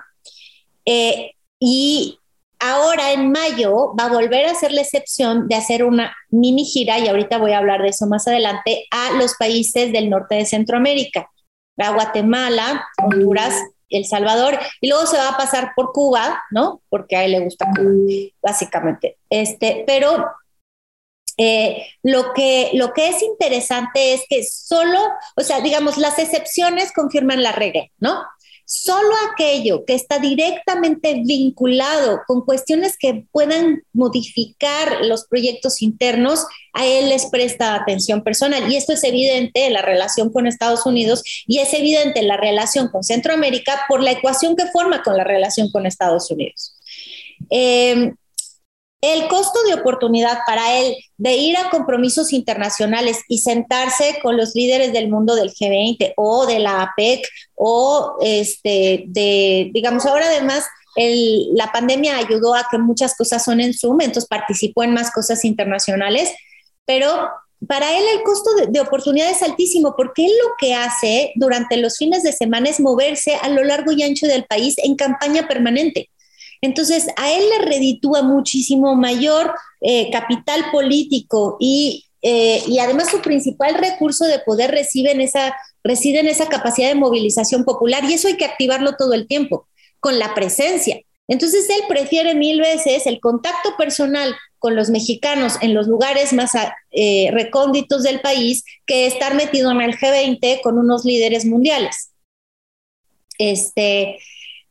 Eh, 0.85 1.31
y 1.59 2.19
ahora 2.59 3.13
en 3.13 3.31
mayo 3.31 3.93
va 3.97 4.05
a 4.05 4.13
volver 4.13 4.45
a 4.45 4.51
hacer 4.51 4.71
la 4.71 4.81
excepción 4.81 5.47
de 5.47 5.55
hacer 5.55 5.83
una 5.83 6.15
mini 6.29 6.65
gira, 6.65 6.99
y 6.99 7.07
ahorita 7.07 7.37
voy 7.37 7.51
a 7.51 7.59
hablar 7.59 7.81
de 7.81 7.89
eso 7.89 8.07
más 8.07 8.27
adelante, 8.27 8.85
a 8.91 9.11
los 9.13 9.35
países 9.35 9.91
del 9.91 10.09
norte 10.09 10.35
de 10.35 10.45
Centroamérica, 10.45 11.29
a 11.77 11.91
Guatemala, 11.91 12.85
Honduras, 13.03 13.55
El 13.97 14.05
Salvador, 14.05 14.59
y 14.81 14.89
luego 14.89 15.05
se 15.05 15.17
va 15.17 15.29
a 15.29 15.37
pasar 15.37 15.71
por 15.75 15.91
Cuba, 15.91 16.41
¿no? 16.51 16.81
Porque 16.89 17.15
a 17.15 17.25
él 17.25 17.31
le 17.31 17.39
gusta 17.39 17.67
Cuba, 17.75 17.91
básicamente. 18.41 19.17
Este, 19.29 19.83
pero 19.87 20.25
eh, 21.37 21.87
lo, 22.03 22.33
que, 22.33 22.71
lo 22.73 22.93
que 22.93 23.09
es 23.09 23.21
interesante 23.21 24.13
es 24.13 24.23
que 24.29 24.43
solo, 24.43 24.99
o 25.35 25.41
sea, 25.41 25.61
digamos, 25.61 25.97
las 25.97 26.19
excepciones 26.19 26.91
confirman 26.91 27.41
la 27.41 27.51
regla, 27.51 27.87
¿no? 27.99 28.23
Solo 28.65 29.09
aquello 29.31 29.83
que 29.85 29.93
está 29.93 30.19
directamente 30.19 31.21
vinculado 31.25 32.21
con 32.25 32.45
cuestiones 32.45 32.97
que 32.97 33.25
puedan 33.31 33.83
modificar 33.93 35.03
los 35.05 35.25
proyectos 35.25 35.81
internos, 35.81 36.45
a 36.73 36.85
él 36.85 37.09
les 37.09 37.25
presta 37.27 37.75
atención 37.75 38.23
personal. 38.23 38.71
Y 38.71 38.75
esto 38.75 38.93
es 38.93 39.03
evidente 39.03 39.65
en 39.65 39.73
la 39.73 39.81
relación 39.81 40.31
con 40.31 40.47
Estados 40.47 40.85
Unidos 40.85 41.23
y 41.45 41.59
es 41.59 41.73
evidente 41.73 42.19
en 42.19 42.27
la 42.27 42.37
relación 42.37 42.87
con 42.87 43.03
Centroamérica 43.03 43.81
por 43.87 44.01
la 44.01 44.11
ecuación 44.11 44.55
que 44.55 44.67
forma 44.67 45.03
con 45.03 45.17
la 45.17 45.23
relación 45.23 45.69
con 45.69 45.85
Estados 45.85 46.31
Unidos. 46.31 46.75
Eh, 47.49 48.13
el 49.03 49.27
costo 49.27 49.61
de 49.63 49.73
oportunidad 49.73 50.39
para 50.47 50.79
él 50.79 50.95
de 51.17 51.35
ir 51.35 51.57
a 51.57 51.69
compromisos 51.69 52.31
internacionales 52.31 53.19
y 53.27 53.39
sentarse 53.39 54.17
con 54.23 54.37
los 54.37 54.55
líderes 54.55 54.93
del 54.93 55.09
mundo 55.09 55.35
del 55.35 55.51
G20 55.51 56.13
o 56.15 56.45
de 56.45 56.59
la 56.59 56.83
APEC 56.83 57.27
o 57.53 58.15
este, 58.21 59.03
de, 59.07 59.71
digamos, 59.73 60.05
ahora 60.05 60.27
además 60.27 60.63
la 60.95 61.69
pandemia 61.73 62.15
ayudó 62.17 62.55
a 62.55 62.65
que 62.71 62.77
muchas 62.77 63.17
cosas 63.17 63.43
son 63.43 63.59
en 63.59 63.73
Zoom, 63.73 63.99
entonces 63.99 64.25
participó 64.25 64.83
en 64.83 64.93
más 64.93 65.11
cosas 65.11 65.43
internacionales, 65.43 66.31
pero 66.85 67.27
para 67.67 67.97
él 67.97 68.05
el 68.15 68.23
costo 68.23 68.53
de, 68.55 68.67
de, 68.67 68.79
oportunidad 68.79 69.29
es 69.29 69.41
altísimo 69.41 69.95
porque 69.97 70.25
él 70.25 70.31
lo 70.43 70.51
que 70.57 70.75
hace 70.75 71.33
durante 71.35 71.75
los 71.75 71.97
fines 71.97 72.23
de 72.23 72.31
semana 72.31 72.69
es 72.69 72.79
moverse 72.79 73.35
a 73.35 73.49
lo 73.49 73.65
largo 73.65 73.91
y 73.91 74.03
ancho 74.03 74.27
del 74.27 74.45
país 74.45 74.75
en 74.77 74.95
campaña 74.95 75.45
permanente. 75.45 76.09
Entonces, 76.63 77.07
a 77.17 77.29
él 77.29 77.43
le 77.49 77.65
reditúa 77.65 78.21
muchísimo 78.21 78.95
mayor 78.95 79.53
eh, 79.81 80.09
capital 80.11 80.63
político 80.71 81.57
y, 81.59 82.05
eh, 82.21 82.63
y, 82.65 82.79
además 82.79 83.09
su 83.09 83.19
principal 83.21 83.75
recurso 83.75 84.23
de 84.23 84.39
poder 84.39 84.71
reside 84.71 85.11
en, 85.11 85.19
esa, 85.19 85.53
reside 85.83 86.21
en 86.21 86.27
esa 86.27 86.47
capacidad 86.47 86.87
de 86.87 86.95
movilización 86.95 87.65
popular 87.65 88.05
y 88.05 88.13
eso 88.13 88.29
hay 88.29 88.37
que 88.37 88.45
activarlo 88.45 88.95
todo 88.95 89.13
el 89.13 89.27
tiempo, 89.27 89.67
con 89.99 90.17
la 90.17 90.33
presencia. 90.33 91.01
Entonces, 91.27 91.69
él 91.69 91.81
prefiere 91.89 92.33
mil 92.33 92.61
veces 92.61 93.07
el 93.07 93.19
contacto 93.19 93.75
personal 93.77 94.33
con 94.57 94.77
los 94.77 94.89
mexicanos 94.89 95.57
en 95.59 95.73
los 95.73 95.87
lugares 95.87 96.31
más 96.31 96.51
eh, 96.91 97.29
recónditos 97.33 98.03
del 98.03 98.21
país 98.21 98.63
que 98.85 99.05
estar 99.05 99.35
metido 99.35 99.69
en 99.71 99.81
el 99.81 99.97
G20 99.97 100.61
con 100.61 100.77
unos 100.77 101.03
líderes 101.03 101.43
mundiales. 101.43 102.11
Este, 103.37 104.17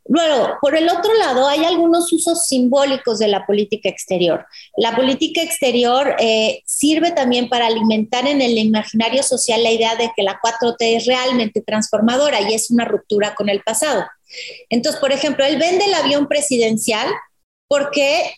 Luego, 0.07 0.57
por 0.61 0.75
el 0.77 0.89
otro 0.89 1.15
lado, 1.15 1.47
hay 1.47 1.65
algunos 1.65 2.13
usos 2.13 2.47
simbólicos 2.47 3.21
de 3.21 3.29
la 3.29 3.47
política 3.47 3.89
exterior. 3.89 4.47
La 4.77 4.97
política 4.97 5.43
exterior 5.43 6.17
eh, 6.19 6.63
sirve 6.67 7.13
también 7.13 7.49
para 7.49 7.67
alimentar 7.67 8.27
en 8.27 8.43
el 8.43 8.59
imaginario 8.59 9.23
social 9.23 9.63
la 9.63 9.71
idea 9.71 9.95
de 9.95 10.11
que 10.17 10.25
la 10.25 10.41
4T 10.41 10.77
es 10.81 11.07
realmente 11.07 11.61
transformadora 11.61 12.41
y 12.41 12.55
es 12.55 12.71
una 12.71 12.85
ruptura 12.85 13.35
con 13.35 13.49
el 13.49 13.63
pasado. 13.63 14.05
Entonces, 14.71 15.01
por 15.01 15.13
ejemplo, 15.13 15.45
él 15.45 15.59
vende 15.59 15.85
el 15.85 15.95
avión 15.95 16.27
presidencial 16.27 17.09
porque 17.69 18.35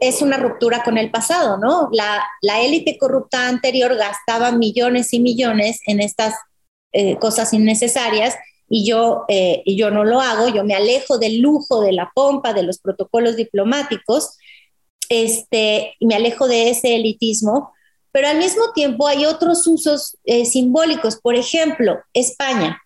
es 0.00 0.22
una 0.22 0.36
ruptura 0.36 0.82
con 0.84 0.96
el 0.96 1.10
pasado, 1.10 1.58
¿no? 1.58 1.90
La, 1.92 2.24
élite 2.60 2.96
corrupta 2.98 3.48
anterior 3.48 3.94
gastaba 3.96 4.52
millones 4.52 5.12
y 5.12 5.20
millones 5.20 5.80
en 5.86 6.00
estas 6.00 6.34
eh, 6.92 7.16
cosas 7.18 7.52
innecesarias 7.52 8.36
y 8.68 8.86
yo, 8.86 9.24
eh, 9.28 9.62
yo 9.66 9.90
no 9.90 10.04
lo 10.04 10.20
hago, 10.20 10.48
yo 10.48 10.64
me 10.64 10.74
alejo 10.74 11.18
del 11.18 11.40
lujo, 11.40 11.80
de 11.80 11.92
la 11.92 12.10
pompa, 12.14 12.52
de 12.52 12.62
los 12.62 12.78
protocolos 12.78 13.36
diplomáticos, 13.36 14.36
este, 15.08 15.94
me 16.00 16.14
alejo 16.14 16.48
de 16.48 16.70
ese 16.70 16.94
elitismo, 16.96 17.72
pero 18.12 18.28
al 18.28 18.38
mismo 18.38 18.72
tiempo 18.74 19.06
hay 19.06 19.26
otros 19.26 19.66
usos 19.66 20.16
eh, 20.24 20.44
simbólicos, 20.44 21.16
por 21.16 21.34
ejemplo, 21.34 21.98
España. 22.12 22.80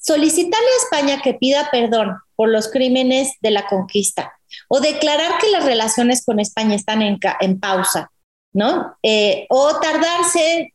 Solicitarle 0.00 0.66
a 0.66 0.84
España 0.84 1.22
que 1.22 1.34
pida 1.34 1.68
perdón 1.70 2.16
por 2.34 2.48
los 2.48 2.68
crímenes 2.68 3.34
de 3.40 3.50
la 3.50 3.66
conquista 3.66 4.32
o 4.68 4.80
declarar 4.80 5.38
que 5.40 5.50
las 5.50 5.64
relaciones 5.64 6.24
con 6.24 6.40
España 6.40 6.74
están 6.74 7.02
en, 7.02 7.18
en 7.40 7.60
pausa, 7.60 8.10
¿no? 8.52 8.96
Eh, 9.02 9.46
o 9.50 9.78
tardarse 9.78 10.72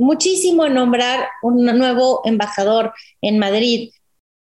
muchísimo 0.00 0.64
en 0.64 0.74
nombrar 0.74 1.28
un 1.42 1.64
nuevo 1.64 2.22
embajador 2.24 2.92
en 3.20 3.38
Madrid. 3.38 3.92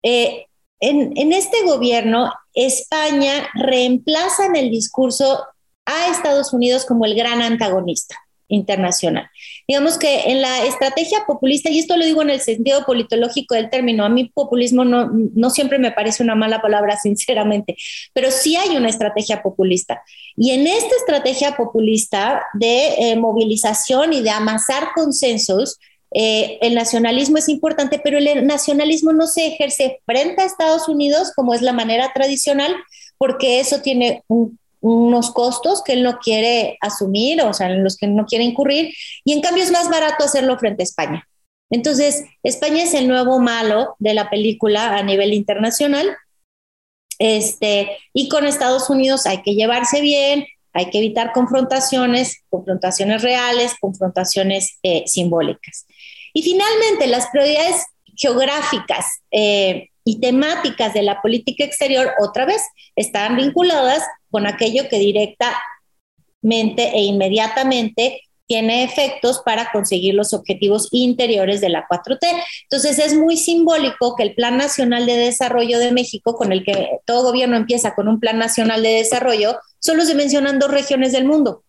Eh, 0.04 0.45
en, 0.80 1.12
en 1.17 1.34
este 1.34 1.63
gobierno, 1.65 2.32
España 2.54 3.50
reemplaza 3.54 4.45
en 4.45 4.56
el 4.56 4.69
discurso 4.69 5.45
a 5.86 6.08
Estados 6.08 6.54
Unidos 6.54 6.86
como 6.86 7.06
el 7.06 7.13
gran 7.13 7.41
antagonista 7.41 8.15
internacional. 8.48 9.30
Digamos 9.70 10.00
que 10.00 10.32
en 10.32 10.42
la 10.42 10.66
estrategia 10.66 11.20
populista, 11.28 11.70
y 11.70 11.78
esto 11.78 11.96
lo 11.96 12.04
digo 12.04 12.24
en 12.24 12.32
el 12.32 12.42
sentido 12.42 12.84
politológico 12.86 13.54
del 13.54 13.70
término, 13.70 14.04
a 14.04 14.10
mí 14.10 14.32
populismo 14.34 14.84
no, 14.84 15.12
no 15.14 15.52
siempre 15.52 15.78
me 15.78 15.92
parece 15.92 16.24
una 16.24 16.34
mala 16.34 16.60
palabra, 16.60 16.98
sinceramente, 17.04 17.78
pero 18.12 18.32
sí 18.32 18.56
hay 18.56 18.76
una 18.76 18.90
estrategia 18.90 19.44
populista. 19.44 20.02
Y 20.36 20.50
en 20.54 20.66
esta 20.66 20.96
estrategia 20.96 21.56
populista 21.56 22.42
de 22.56 23.12
eh, 23.12 23.16
movilización 23.16 24.12
y 24.12 24.24
de 24.24 24.32
amasar 24.32 24.88
consensos, 24.96 25.78
eh, 26.16 26.58
el 26.64 26.74
nacionalismo 26.74 27.38
es 27.38 27.48
importante, 27.48 28.02
pero 28.04 28.18
el 28.18 28.48
nacionalismo 28.48 29.14
no 29.14 29.28
se 29.28 29.46
ejerce 29.46 30.02
frente 30.04 30.42
a 30.42 30.46
Estados 30.46 30.90
Unidos 30.90 31.32
como 31.36 31.54
es 31.54 31.62
la 31.62 31.74
manera 31.74 32.12
tradicional, 32.12 32.76
porque 33.20 33.60
eso 33.60 33.84
tiene 33.84 34.24
un 34.30 34.58
unos 34.82 35.32
costos 35.32 35.84
que 35.84 35.94
él 35.94 36.04
no 36.04 36.20
quiere 36.20 36.78
asumir, 36.82 37.42
o 37.42 37.54
sea, 37.54 37.68
en 37.68 37.84
los 37.84 37.98
que 37.98 38.08
no 38.08 38.26
quiere 38.26 38.44
incurrir, 38.44 38.94
y 39.24 39.34
en 39.34 39.42
cambio 39.42 39.63
es 39.63 39.72
más 39.72 39.89
barato 39.89 40.24
hacerlo 40.24 40.58
frente 40.58 40.84
a 40.84 40.86
España. 40.86 41.28
Entonces, 41.70 42.24
España 42.44 42.84
es 42.84 42.94
el 42.94 43.08
nuevo 43.08 43.39
malo 43.39 43.96
de 44.00 44.13
la 44.13 44.30
película 44.30 44.98
a 44.98 45.04
nivel 45.04 45.34
internacional, 45.34 46.08
este, 47.20 47.98
y 48.13 48.30
con 48.30 48.46
Estados 48.46 48.89
Unidos 48.89 49.26
hay 49.26 49.42
que 49.42 49.54
llevarse 49.54 50.00
bien, 50.02 50.48
hay 50.74 50.89
que 50.89 51.00
evitar 51.00 51.34
confrontaciones, 51.34 52.44
confrontaciones 52.50 53.22
reales, 53.22 53.76
confrontaciones 53.80 54.80
eh, 54.84 55.04
simbólicas. 55.06 55.86
Y 56.34 56.44
finalmente, 56.44 57.08
las 57.08 57.28
prioridades 57.28 57.86
geográficas 58.15 59.06
eh, 59.32 59.89
y 60.06 60.20
temáticas 60.20 60.94
de 60.94 61.02
la 61.02 61.22
política 61.22 61.63
exterior, 61.63 62.13
otra 62.20 62.46
vez, 62.46 62.62
están 62.96 63.36
vinculadas 63.36 64.04
con 64.30 64.48
aquello 64.48 64.88
que 64.89 65.00
directamente 65.00 66.89
e 66.94 67.04
inmediatamente 67.04 68.22
tiene 68.48 68.84
efectos 68.84 69.42
para 69.46 69.72
conseguir 69.72 70.15
los 70.15 70.34
objetivos 70.34 70.88
interiores 70.92 71.62
de 71.62 71.70
la 71.70 71.88
4T. 71.88 72.44
Entonces 72.63 72.98
es 72.98 73.13
muy 73.13 73.38
simbólico 73.38 74.15
que 74.15 74.24
el 74.24 74.34
Plan 74.34 74.58
Nacional 74.58 75.06
de 75.06 75.18
Desarrollo 75.18 75.78
de 75.78 75.92
México, 75.92 76.36
con 76.36 76.52
el 76.52 76.63
que 76.63 76.98
todo 77.06 77.24
gobierno 77.24 77.58
empieza 77.58 77.94
con 77.94 78.08
un 78.08 78.20
Plan 78.20 78.39
Nacional 78.39 78.82
de 78.82 78.89
Desarrollo, 78.89 79.60
solo 79.78 80.04
se 80.04 80.15
mencionan 80.15 80.58
dos 80.58 80.72
regiones 80.72 81.12
del 81.12 81.26
mundo, 81.26 81.63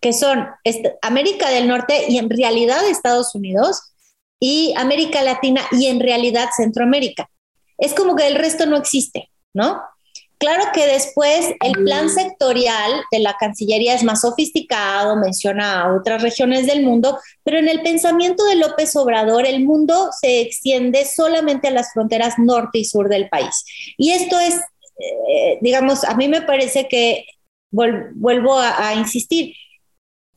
que 0.00 0.12
son 0.12 0.46
América 1.02 1.50
del 1.50 1.66
Norte 1.66 2.04
y 2.08 2.18
en 2.18 2.30
realidad 2.30 2.86
Estados 2.88 3.34
Unidos, 3.34 3.92
y 4.44 4.74
América 4.76 5.22
Latina 5.22 5.60
y 5.70 5.86
en 5.86 6.00
realidad 6.00 6.48
Centroamérica. 6.56 7.30
Es 7.78 7.94
como 7.94 8.16
que 8.16 8.26
el 8.26 8.34
resto 8.34 8.66
no 8.66 8.76
existe, 8.76 9.30
¿no? 9.54 9.80
Claro 10.42 10.64
que 10.74 10.88
después 10.88 11.54
el 11.60 11.84
plan 11.84 12.10
sectorial 12.10 13.04
de 13.12 13.20
la 13.20 13.36
Cancillería 13.38 13.94
es 13.94 14.02
más 14.02 14.22
sofisticado, 14.22 15.14
menciona 15.14 15.94
otras 15.94 16.20
regiones 16.20 16.66
del 16.66 16.82
mundo, 16.82 17.16
pero 17.44 17.60
en 17.60 17.68
el 17.68 17.80
pensamiento 17.82 18.44
de 18.46 18.56
López 18.56 18.96
Obrador 18.96 19.46
el 19.46 19.64
mundo 19.64 20.10
se 20.20 20.40
extiende 20.40 21.04
solamente 21.04 21.68
a 21.68 21.70
las 21.70 21.92
fronteras 21.92 22.40
norte 22.40 22.80
y 22.80 22.84
sur 22.84 23.08
del 23.08 23.28
país. 23.28 23.64
Y 23.96 24.10
esto 24.10 24.40
es, 24.40 24.56
eh, 24.98 25.58
digamos, 25.60 26.02
a 26.02 26.16
mí 26.16 26.26
me 26.26 26.42
parece 26.42 26.88
que, 26.88 27.24
vuelvo 27.70 28.58
a 28.58 28.94
insistir, 28.96 29.54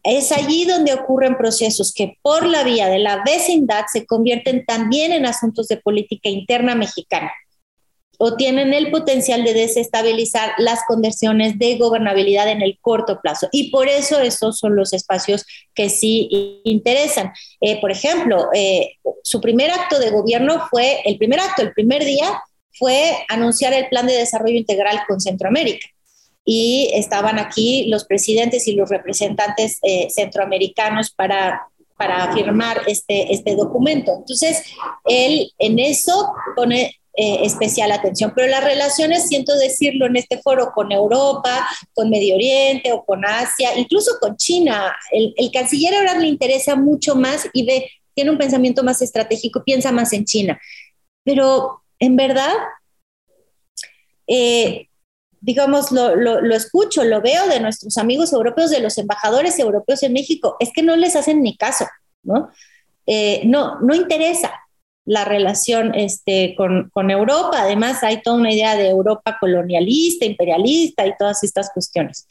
es 0.04 0.32
allí 0.32 0.65
donde 0.65 0.94
ocurren 0.94 1.36
procesos 1.36 1.91
que 1.91 2.20
por 2.22 2.46
la 2.46 2.63
vía 2.63 2.89
de 2.89 3.00
la 3.00 3.24
vecindad 3.26 3.86
se 3.91 4.06
convierten 4.06 4.65
también 4.68 5.13
en 5.13 5.26
asuntos 5.26 5.68
de 5.68 5.78
política 5.78 6.30
interna 6.30 6.76
mexicana 6.76 7.32
o 8.17 8.36
tienen 8.36 8.73
el 8.73 8.91
potencial 8.91 9.43
de 9.43 9.54
desestabilizar 9.54 10.54
las 10.58 10.80
condiciones 10.88 11.58
de 11.58 11.78
gobernabilidad 11.78 12.49
en 12.49 12.62
el 12.62 12.78
corto 12.80 13.19
plazo. 13.21 13.47
Y 13.51 13.71
por 13.71 13.88
eso 13.88 14.19
estos 14.19 14.60
son 14.60 14.75
los 14.75 14.93
espacios 14.93 15.45
que 15.73 15.89
sí 15.89 16.62
interesan. 16.63 17.32
Eh, 17.62 17.80
por 17.82 17.91
ejemplo, 17.91 18.49
eh, 18.54 18.93
su 19.23 19.41
primer 19.41 19.71
acto 19.71 19.99
de 19.99 20.12
gobierno 20.12 20.67
fue, 20.69 21.01
el 21.06 21.17
primer 21.17 21.39
acto, 21.39 21.62
el 21.62 21.73
primer 21.73 22.04
día, 22.04 22.41
fue 22.73 23.25
anunciar 23.30 23.73
el 23.73 23.88
plan 23.88 24.06
de 24.06 24.13
desarrollo 24.13 24.58
integral 24.58 25.01
con 25.08 25.21
Centroamérica. 25.21 25.88
Y 26.43 26.91
estaban 26.93 27.39
aquí 27.39 27.88
los 27.88 28.06
presidentes 28.06 28.67
y 28.67 28.73
los 28.73 28.89
representantes 28.89 29.80
eh, 29.82 30.08
centroamericanos 30.10 31.12
para 31.12 31.67
para 31.97 32.34
firmar 32.34 32.82
este, 32.88 33.34
este 33.34 33.56
documento. 33.56 34.13
Entonces, 34.17 34.63
él 35.06 35.51
en 35.58 35.80
eso 35.80 36.34
pone 36.56 36.95
eh, 37.17 37.45
especial 37.45 37.93
atención. 37.93 38.34
Pero 38.36 38.49
las 38.49 38.62
relaciones, 38.62 39.30
siento 39.30 39.56
decirlo 39.58 40.06
en 40.06 40.17
este 40.17 40.41
foro, 40.41 40.71
con 40.73 40.91
Europa, 40.91 41.65
con 41.93 42.10
Medio 42.10 42.36
Oriente 42.36 42.91
o 42.91 43.06
con 43.06 43.23
Asia, 43.23 43.78
incluso 43.78 44.17
con 44.19 44.36
China, 44.36 44.93
el, 45.12 45.34
canciller 45.54 45.95
ahora 45.95 46.19
le 46.19 46.28
interesa 46.28 46.75
mucho 46.75 47.15
más 47.15 47.47
y 47.54 47.65
ve, 47.65 47.89
tiene 48.13 48.32
un 48.32 48.38
pensamiento 48.38 48.84
más 48.84 49.01
estratégico, 49.01 49.63
piensa 49.63 49.93
más 49.93 50.12
en 50.12 50.25
China. 50.25 50.60
Pero 51.23 51.84
en 51.99 52.17
verdad, 52.17 52.51
eh, 54.28 54.89
digamos, 55.39 55.93
lo, 55.93 56.17
lo, 56.17 56.54
escucho, 56.54 57.06
lo 57.06 57.21
veo 57.21 57.47
de 57.47 57.62
nuestros 57.62 57.97
amigos 57.97 58.34
europeos, 58.34 58.71
de 58.71 58.82
los 58.82 58.97
embajadores 58.97 59.58
europeos 59.58 60.04
en 60.04 60.12
México, 60.12 60.58
es 60.60 60.69
que 60.73 60.84
no 60.84 60.97
les 60.97 61.15
hacen 61.15 61.41
ni 61.41 61.56
caso, 61.56 61.88
¿no? 62.23 62.49
Eh, 63.08 63.43
no, 63.45 63.80
no 63.80 63.95
interesa 63.95 64.64
la 65.06 65.24
relación 65.24 65.94
este, 65.96 66.56
con, 66.56 66.89
con, 66.94 67.12
Europa. 67.12 67.62
Además, 67.62 68.04
hay 68.04 68.22
toda 68.22 68.38
una 68.38 68.52
idea 68.52 68.76
de 68.76 68.89
Europa 68.89 69.38
colonialista, 69.39 70.26
imperialista 70.26 71.06
y 71.06 71.15
todas 71.18 71.44
estas 71.44 71.70
cuestiones. 71.72 72.28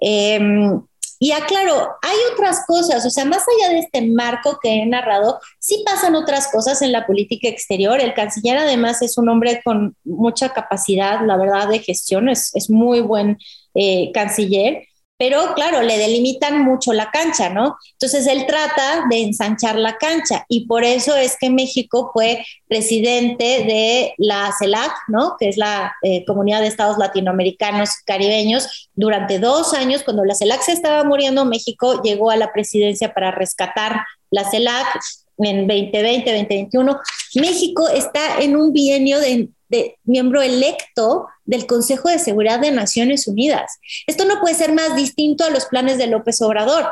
Em, 0.00 0.80
y 1.18 1.32
aclaro, 1.32 1.94
hay 2.02 2.16
otras 2.32 2.64
cosas, 2.66 3.06
o 3.06 3.10
sea, 3.10 3.24
más 3.24 3.42
allá 3.42 3.72
de 3.72 3.80
este 3.80 4.02
marco 4.02 4.58
que 4.62 4.68
he 4.68 4.86
narrado, 4.86 5.40
sí 5.58 5.82
pasan 5.86 6.14
otras 6.14 6.48
cosas 6.52 6.82
en 6.82 6.92
la 6.92 7.06
política 7.06 7.48
exterior. 7.48 8.00
El 8.00 8.12
canciller 8.12 8.58
además 8.58 9.00
es 9.00 9.16
un 9.16 9.28
hombre 9.30 9.62
con 9.64 9.96
mucha 10.04 10.50
capacidad, 10.50 11.20
la 11.24 11.38
verdad, 11.38 11.68
de 11.68 11.78
gestión, 11.78 12.28
es, 12.28 12.54
es 12.54 12.68
muy 12.68 13.00
buen 13.00 13.38
eh, 13.74 14.10
canciller 14.12 14.86
pero 15.18 15.54
claro, 15.54 15.82
le 15.82 15.96
delimitan 15.96 16.62
mucho 16.62 16.92
la 16.92 17.10
cancha, 17.10 17.48
¿no? 17.48 17.76
Entonces 17.92 18.26
él 18.26 18.44
trata 18.46 19.06
de 19.08 19.22
ensanchar 19.22 19.76
la 19.76 19.96
cancha 19.96 20.44
y 20.48 20.66
por 20.66 20.84
eso 20.84 21.16
es 21.16 21.36
que 21.40 21.48
México 21.48 22.10
fue 22.12 22.44
presidente 22.68 23.44
de 23.44 24.14
la 24.18 24.52
CELAC, 24.58 24.92
¿no? 25.08 25.36
Que 25.38 25.48
es 25.48 25.56
la 25.56 25.94
eh, 26.02 26.24
Comunidad 26.26 26.60
de 26.60 26.66
Estados 26.66 26.98
Latinoamericanos 26.98 27.90
Caribeños. 28.04 28.90
Durante 28.94 29.38
dos 29.38 29.72
años, 29.72 30.02
cuando 30.02 30.24
la 30.24 30.34
CELAC 30.34 30.60
se 30.60 30.72
estaba 30.72 31.02
muriendo, 31.04 31.46
México 31.46 32.02
llegó 32.02 32.30
a 32.30 32.36
la 32.36 32.52
presidencia 32.52 33.14
para 33.14 33.30
rescatar 33.30 34.02
la 34.30 34.44
CELAC 34.50 35.00
en 35.38 35.66
2020, 35.66 36.30
2021. 36.30 37.00
México 37.36 37.88
está 37.88 38.38
en 38.40 38.56
un 38.56 38.72
bienio 38.72 39.18
de 39.20 39.48
de 39.68 39.98
miembro 40.04 40.42
electo 40.42 41.26
del 41.44 41.66
Consejo 41.66 42.08
de 42.08 42.18
Seguridad 42.18 42.60
de 42.60 42.70
Naciones 42.70 43.26
Unidas. 43.26 43.78
Esto 44.06 44.24
no 44.24 44.40
puede 44.40 44.54
ser 44.54 44.72
más 44.72 44.96
distinto 44.96 45.44
a 45.44 45.50
los 45.50 45.66
planes 45.66 45.98
de 45.98 46.06
López 46.06 46.40
Obrador. 46.42 46.86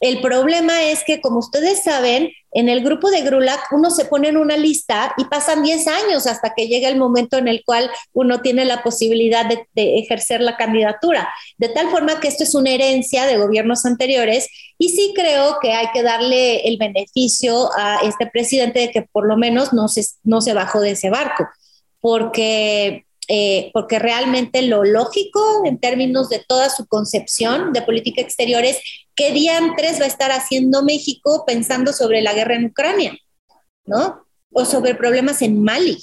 El 0.00 0.20
problema 0.20 0.84
es 0.84 1.02
que, 1.04 1.20
como 1.20 1.40
ustedes 1.40 1.82
saben, 1.82 2.30
en 2.52 2.68
el 2.68 2.84
grupo 2.84 3.10
de 3.10 3.22
Grulac 3.22 3.60
uno 3.72 3.90
se 3.90 4.04
pone 4.04 4.28
en 4.28 4.36
una 4.36 4.56
lista 4.56 5.12
y 5.16 5.24
pasan 5.24 5.64
10 5.64 5.88
años 5.88 6.26
hasta 6.28 6.54
que 6.54 6.68
llega 6.68 6.88
el 6.88 6.96
momento 6.96 7.36
en 7.36 7.48
el 7.48 7.62
cual 7.64 7.90
uno 8.12 8.40
tiene 8.40 8.64
la 8.64 8.82
posibilidad 8.84 9.44
de, 9.46 9.66
de, 9.74 9.98
ejercer 9.98 10.40
la 10.40 10.56
candidatura. 10.56 11.28
De 11.58 11.68
tal 11.68 11.90
forma 11.90 12.20
que 12.20 12.28
esto 12.28 12.44
es 12.44 12.54
una 12.54 12.70
herencia 12.70 13.26
de 13.26 13.38
gobiernos 13.38 13.84
anteriores 13.84 14.48
y 14.78 14.90
sí 14.90 15.12
creo 15.16 15.58
que 15.60 15.72
hay 15.72 15.88
que 15.92 16.04
darle 16.04 16.68
el 16.68 16.78
beneficio 16.78 17.70
a 17.76 17.98
este 18.04 18.28
presidente 18.28 18.78
de 18.78 18.90
que 18.92 19.02
por 19.02 19.26
lo 19.26 19.36
menos 19.36 19.72
no 19.72 19.88
se, 19.88 20.06
no 20.22 20.40
se 20.40 20.54
bajó 20.54 20.80
de 20.80 20.92
ese 20.92 21.10
barco 21.10 21.44
porque, 22.00 23.06
eh, 23.28 23.70
porque 23.72 23.98
realmente 23.98 24.62
lo 24.62 24.84
lógico 24.84 25.62
en 25.64 25.78
términos 25.78 26.28
de 26.28 26.44
toda 26.46 26.70
su 26.70 26.86
concepción 26.86 27.72
de 27.72 27.82
política 27.82 28.20
exterior 28.20 28.64
es 28.64 28.78
qué 29.14 29.32
diantres 29.32 30.00
va 30.00 30.04
a 30.04 30.08
estar 30.08 30.30
haciendo 30.30 30.82
México 30.82 31.44
pensando 31.46 31.92
sobre 31.92 32.22
la 32.22 32.34
guerra 32.34 32.56
en 32.56 32.66
Ucrania, 32.66 33.18
¿no? 33.84 34.24
O 34.52 34.64
sobre 34.64 34.94
problemas 34.94 35.42
en 35.42 35.62
Mali. 35.62 35.98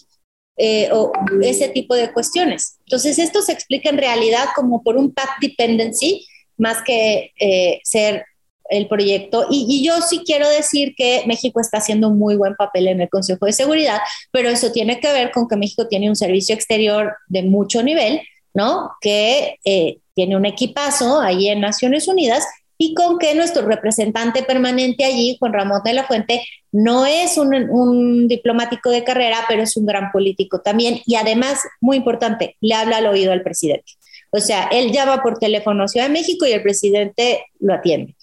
Eh, 0.58 0.90
o 0.94 1.12
ese 1.42 1.68
tipo 1.68 1.96
de 1.96 2.14
cuestiones. 2.14 2.78
Entonces, 2.86 3.20
esto 3.20 3.42
se 3.42 3.52
explica 3.52 3.90
en 3.90 3.98
realidad 3.98 4.46
como 4.56 4.84
por 4.84 4.96
un 4.96 5.14
path 5.14 5.32
dependency, 5.42 6.26
más 6.58 6.82
que 6.82 7.34
eh, 7.38 7.82
ser 7.84 8.24
el 8.70 8.88
proyecto. 8.88 9.48
Y, 9.50 9.84
yo 9.86 10.02
sí 10.02 10.24
quiero 10.26 10.48
decir 10.50 10.94
que 10.96 11.24
México 11.28 11.60
está 11.60 11.78
haciendo 11.78 12.10
un 12.10 12.18
muy 12.18 12.36
buen 12.36 12.56
papel 12.56 12.88
en 12.88 13.02
el 13.02 13.10
Consejo 13.10 13.46
de 13.46 13.54
Seguridad, 13.54 14.00
pero 14.32 14.50
eso 14.50 14.72
tiene 14.72 15.00
que 15.00 15.12
ver 15.12 15.32
con 15.32 15.48
que 15.48 15.56
México 15.56 15.88
tiene 15.88 16.10
un 16.10 16.16
servicio 16.16 16.56
exterior 16.56 17.16
de 17.28 17.44
mucho 17.44 17.84
nivel, 17.84 18.22
¿no? 18.54 18.92
Que 19.02 19.60
eh, 19.66 20.00
tiene 20.14 20.36
un 20.36 20.46
equipazo 20.46 21.20
ahí 21.20 21.50
en 21.50 21.62
Naciones 21.62 22.08
Unidas 22.08 22.46
y 22.78 22.94
con 22.94 23.20
que 23.20 23.36
nuestro 23.36 23.66
representante 23.66 24.44
permanente 24.44 25.06
allí, 25.06 25.38
Juan 25.40 25.54
Ramón 25.54 25.82
de 25.86 25.94
la 25.94 26.04
Fuente, 26.04 26.46
no 26.72 27.06
es 27.06 27.38
un, 27.38 27.54
un, 27.54 28.28
diplomático 28.28 28.90
de 28.90 29.04
carrera, 29.04 29.46
pero 29.48 29.64
es 29.64 29.78
un 29.78 29.86
gran 29.86 30.12
político 30.12 30.60
también. 30.60 31.00
Y 31.06 31.16
además, 31.16 31.62
muy 31.80 31.98
importante, 31.98 32.58
le 32.60 32.76
habla 32.76 32.98
al 32.98 33.08
oído 33.08 33.32
al 33.32 33.44
presidente. 33.44 33.94
O 34.32 34.42
sea, 34.42 34.66
él 34.66 34.92
llama 34.92 35.22
por 35.22 35.40
teléfono 35.40 35.84
a 35.84 35.88
Ciudad 35.88 36.08
de 36.08 36.14
México 36.14 36.46
y 36.46 36.52
el 36.52 36.62
presidente 36.62 37.46
lo 37.60 37.74
atiende. 37.74 38.15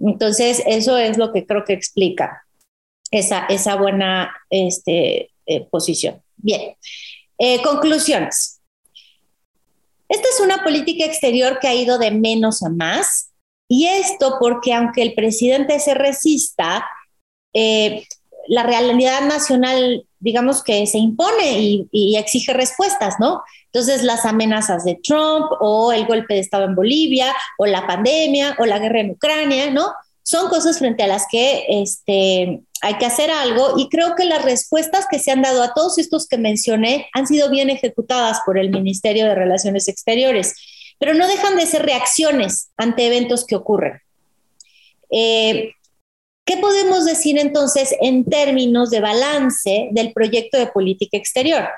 Entonces, 0.00 0.62
eso 0.66 0.96
es 0.96 1.18
lo 1.18 1.32
que 1.32 1.46
creo 1.46 1.64
que 1.64 1.72
explica 1.72 2.46
esa, 3.10 3.46
esa 3.46 3.76
buena 3.76 4.34
este, 4.50 5.30
eh, 5.46 5.66
posición. 5.70 6.22
Bien, 6.36 6.76
eh, 7.38 7.62
conclusiones. 7.62 8.60
Esta 10.08 10.28
es 10.28 10.40
una 10.40 10.62
política 10.64 11.04
exterior 11.04 11.58
que 11.60 11.68
ha 11.68 11.74
ido 11.74 11.98
de 11.98 12.10
menos 12.10 12.62
a 12.62 12.70
más 12.70 13.32
y 13.68 13.86
esto 13.86 14.36
porque 14.40 14.72
aunque 14.72 15.02
el 15.02 15.14
presidente 15.14 15.78
se 15.80 15.94
resista, 15.94 16.86
eh, 17.52 18.06
la 18.48 18.62
realidad 18.62 19.20
nacional, 19.22 20.04
digamos 20.18 20.62
que 20.62 20.86
se 20.86 20.98
impone 20.98 21.86
y, 21.92 22.16
exige 22.16 22.52
respuestas, 22.52 23.16
¿no? 23.20 23.42
Entonces, 23.66 24.02
las 24.02 24.24
amenazas 24.24 24.84
de 24.84 24.98
Trump 25.02 25.46
o 25.60 25.92
el 25.92 26.06
golpe 26.06 26.34
de 26.34 26.40
Estado 26.40 26.64
en 26.64 26.74
Bolivia 26.74 27.34
o 27.58 27.66
la 27.66 27.86
pandemia 27.86 28.56
o 28.58 28.64
la 28.64 28.78
guerra 28.78 29.00
en 29.00 29.10
Ucrania, 29.10 29.70
¿no? 29.70 29.92
Son 30.22 30.48
cosas 30.48 30.78
frente 30.78 31.02
a 31.02 31.06
las 31.06 31.26
que 31.30 31.66
este, 31.68 32.60
hay 32.80 32.94
que 32.98 33.06
hacer 33.06 33.30
algo 33.30 33.78
y 33.78 33.88
creo 33.88 34.14
que 34.14 34.24
las 34.24 34.44
respuestas 34.44 35.06
que 35.10 35.18
se 35.18 35.30
han 35.30 35.42
dado 35.42 35.62
a 35.62 35.74
todos 35.74 35.98
estos 35.98 36.26
que 36.26 36.38
mencioné 36.38 37.08
han 37.12 37.26
sido 37.26 37.50
bien 37.50 37.70
ejecutadas 37.70 38.40
por 38.44 38.58
el 38.58 38.70
Ministerio 38.70 39.26
de 39.26 39.34
Relaciones 39.34 39.88
Exteriores, 39.88 40.54
pero 40.98 41.14
no 41.14 41.28
dejan 41.28 41.56
de 41.56 41.66
ser 41.66 41.82
reacciones 41.82 42.70
ante 42.76 43.06
eventos 43.06 43.46
que 43.46 43.56
ocurren. 43.56 44.00
Eh, 45.10 45.72
¿Qué 46.48 46.56
podemos 46.56 47.04
decir 47.04 47.38
entonces 47.38 47.94
en 48.00 48.24
términos 48.24 48.88
de 48.88 49.00
balance 49.00 49.90
del 49.92 50.14
proyecto 50.14 50.56
de 50.56 50.68
política 50.68 51.18
exterior? 51.18 51.68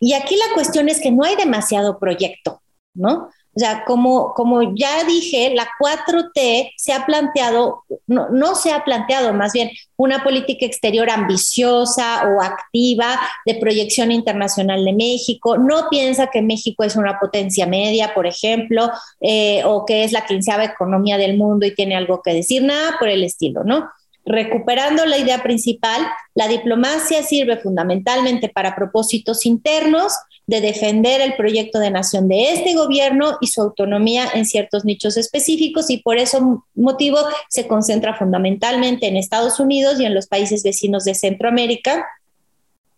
Y 0.00 0.14
aquí 0.14 0.36
la 0.36 0.54
cuestión 0.54 0.88
es 0.88 1.00
que 1.00 1.10
no 1.10 1.22
hay 1.22 1.36
demasiado 1.36 1.98
proyecto, 1.98 2.62
¿no? 2.94 3.28
O 3.56 3.58
sea, 3.58 3.84
como, 3.86 4.34
como 4.34 4.74
ya 4.74 5.04
dije, 5.04 5.54
la 5.54 5.66
4T 5.80 6.72
se 6.76 6.92
ha 6.92 7.06
planteado, 7.06 7.84
no, 8.06 8.28
no 8.28 8.54
se 8.54 8.70
ha 8.70 8.84
planteado 8.84 9.32
más 9.32 9.54
bien 9.54 9.70
una 9.96 10.22
política 10.22 10.66
exterior 10.66 11.08
ambiciosa 11.08 12.24
o 12.28 12.42
activa 12.42 13.18
de 13.46 13.54
proyección 13.54 14.12
internacional 14.12 14.84
de 14.84 14.92
México. 14.92 15.56
No 15.56 15.88
piensa 15.88 16.26
que 16.26 16.42
México 16.42 16.84
es 16.84 16.96
una 16.96 17.18
potencia 17.18 17.66
media, 17.66 18.12
por 18.12 18.26
ejemplo, 18.26 18.90
eh, 19.20 19.62
o 19.64 19.86
que 19.86 20.04
es 20.04 20.12
la 20.12 20.26
quinceava 20.26 20.64
economía 20.64 21.16
del 21.16 21.38
mundo 21.38 21.64
y 21.64 21.74
tiene 21.74 21.96
algo 21.96 22.20
que 22.22 22.34
decir, 22.34 22.62
nada 22.62 22.96
por 22.98 23.08
el 23.08 23.24
estilo, 23.24 23.64
¿no? 23.64 23.88
Recuperando 24.28 25.06
la 25.06 25.18
idea 25.18 25.44
principal, 25.44 26.04
la 26.34 26.48
diplomacia 26.48 27.22
sirve 27.22 27.58
fundamentalmente 27.58 28.48
para 28.48 28.74
propósitos 28.74 29.46
internos 29.46 30.14
de 30.48 30.60
defender 30.60 31.20
el 31.20 31.36
proyecto 31.36 31.78
de 31.78 31.92
nación 31.92 32.26
de 32.26 32.52
este 32.52 32.74
gobierno 32.74 33.38
y 33.40 33.46
su 33.46 33.62
autonomía 33.62 34.28
en 34.34 34.44
ciertos 34.44 34.84
nichos 34.84 35.16
específicos 35.16 35.90
y 35.90 35.98
por 35.98 36.18
ese 36.18 36.38
motivo 36.74 37.18
se 37.48 37.68
concentra 37.68 38.16
fundamentalmente 38.16 39.06
en 39.06 39.16
Estados 39.16 39.60
Unidos 39.60 40.00
y 40.00 40.04
en 40.06 40.14
los 40.14 40.26
países 40.26 40.64
vecinos 40.64 41.04
de 41.04 41.14
Centroamérica. 41.14 42.04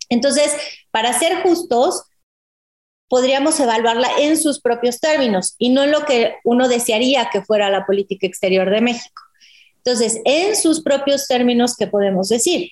Entonces, 0.09 0.57
para 0.91 1.12
ser 1.18 1.43
justos, 1.43 2.05
podríamos 3.07 3.61
evaluarla 3.61 4.09
en 4.18 4.39
sus 4.39 4.62
propios 4.62 4.99
términos 4.99 5.57
y 5.59 5.68
no 5.68 5.85
en 5.85 5.91
lo 5.91 6.07
que 6.07 6.37
uno 6.43 6.68
desearía 6.68 7.29
que 7.31 7.43
fuera 7.43 7.68
la 7.68 7.85
política 7.85 8.26
exterior 8.26 8.70
de 8.70 8.81
México. 8.81 9.28
Entonces, 9.85 10.20
en 10.24 10.57
sus 10.57 10.83
propios 10.83 11.26
términos, 11.26 11.74
¿qué 11.76 11.87
podemos 11.87 12.29
decir? 12.29 12.70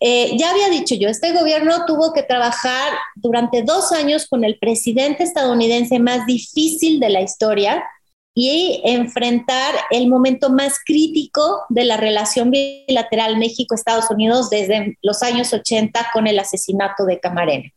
Eh, 0.00 0.36
ya 0.38 0.50
había 0.50 0.68
dicho 0.68 0.94
yo, 0.94 1.08
este 1.08 1.32
gobierno 1.32 1.84
tuvo 1.86 2.12
que 2.12 2.22
trabajar 2.22 2.92
durante 3.16 3.62
dos 3.62 3.90
años 3.90 4.26
con 4.28 4.44
el 4.44 4.58
presidente 4.58 5.24
estadounidense 5.24 5.98
más 5.98 6.24
difícil 6.26 7.00
de 7.00 7.08
la 7.08 7.20
historia 7.20 7.84
y 8.32 8.80
enfrentar 8.84 9.74
el 9.90 10.06
momento 10.06 10.50
más 10.50 10.78
crítico 10.84 11.64
de 11.68 11.84
la 11.84 11.96
relación 11.96 12.52
bilateral 12.52 13.36
México-Estados 13.36 14.08
Unidos 14.10 14.48
desde 14.50 14.96
los 15.02 15.24
años 15.24 15.52
80 15.52 16.10
con 16.12 16.28
el 16.28 16.38
asesinato 16.38 17.04
de 17.04 17.18
Camarena. 17.18 17.68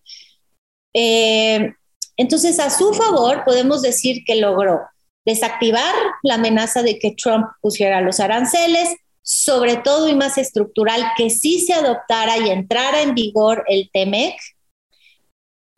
Eh, 0.93 1.73
entonces, 2.15 2.59
a 2.59 2.69
su 2.69 2.93
favor, 2.93 3.43
podemos 3.43 3.81
decir 3.81 4.23
que 4.23 4.35
logró 4.35 4.81
desactivar 5.25 5.93
la 6.23 6.35
amenaza 6.35 6.81
de 6.83 6.97
que 6.99 7.11
Trump 7.11 7.47
pusiera 7.61 8.01
los 8.01 8.19
aranceles, 8.19 8.95
sobre 9.21 9.77
todo 9.77 10.09
y 10.09 10.15
más 10.15 10.37
estructural, 10.37 11.03
que 11.15 11.29
sí 11.29 11.59
se 11.59 11.73
adoptara 11.73 12.37
y 12.37 12.49
entrara 12.49 13.01
en 13.01 13.13
vigor 13.13 13.63
el 13.67 13.89
TEMEC. 13.91 14.35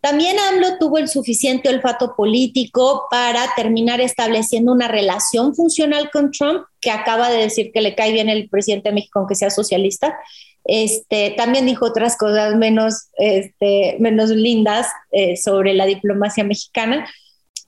También 0.02 0.38
AMLO 0.38 0.78
tuvo 0.80 0.98
el 0.98 1.08
suficiente 1.08 1.70
olfato 1.70 2.14
político 2.18 3.08
para 3.10 3.54
terminar 3.56 4.02
estableciendo 4.02 4.74
una 4.74 4.90
relación 4.90 5.56
funcional 5.56 6.10
con 6.12 6.32
Trump, 6.32 6.66
que 6.82 6.92
acaba 6.92 7.30
de 7.30 7.38
decir 7.38 7.72
que 7.72 7.80
le 7.80 7.96
cae 7.96 8.12
bien 8.12 8.28
el 8.28 8.50
presidente 8.50 8.90
de 8.90 8.96
México, 8.96 9.20
aunque 9.20 9.36
sea 9.36 9.50
socialista. 9.50 10.18
Este, 10.66 11.34
también 11.38 11.66
dijo 11.66 11.86
otras 11.86 12.18
cosas 12.18 12.56
menos, 12.56 13.08
este, 13.18 13.96
menos 14.00 14.30
lindas 14.30 14.88
eh, 15.12 15.38
sobre 15.38 15.74
la 15.74 15.86
diplomacia 15.86 16.44
mexicana. 16.44 17.08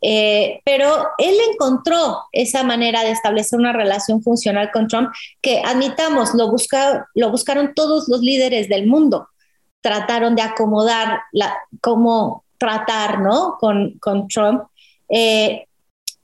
Eh, 0.01 0.61
pero 0.65 1.07
él 1.17 1.35
encontró 1.51 2.19
esa 2.31 2.63
manera 2.63 3.03
de 3.03 3.11
establecer 3.11 3.59
una 3.59 3.73
relación 3.73 4.21
funcional 4.21 4.69
con 4.71 4.87
Trump 4.87 5.09
que, 5.41 5.61
admitamos, 5.65 6.33
lo, 6.35 6.53
lo 7.15 7.31
buscaron 7.31 7.73
todos 7.73 8.07
los 8.07 8.21
líderes 8.21 8.69
del 8.69 8.87
mundo. 8.87 9.29
Trataron 9.81 10.35
de 10.35 10.41
acomodar 10.41 11.21
la, 11.31 11.55
cómo 11.81 12.43
tratar 12.57 13.19
¿no? 13.19 13.57
con, 13.59 13.97
con 13.99 14.27
Trump. 14.27 14.63
Eh, 15.09 15.65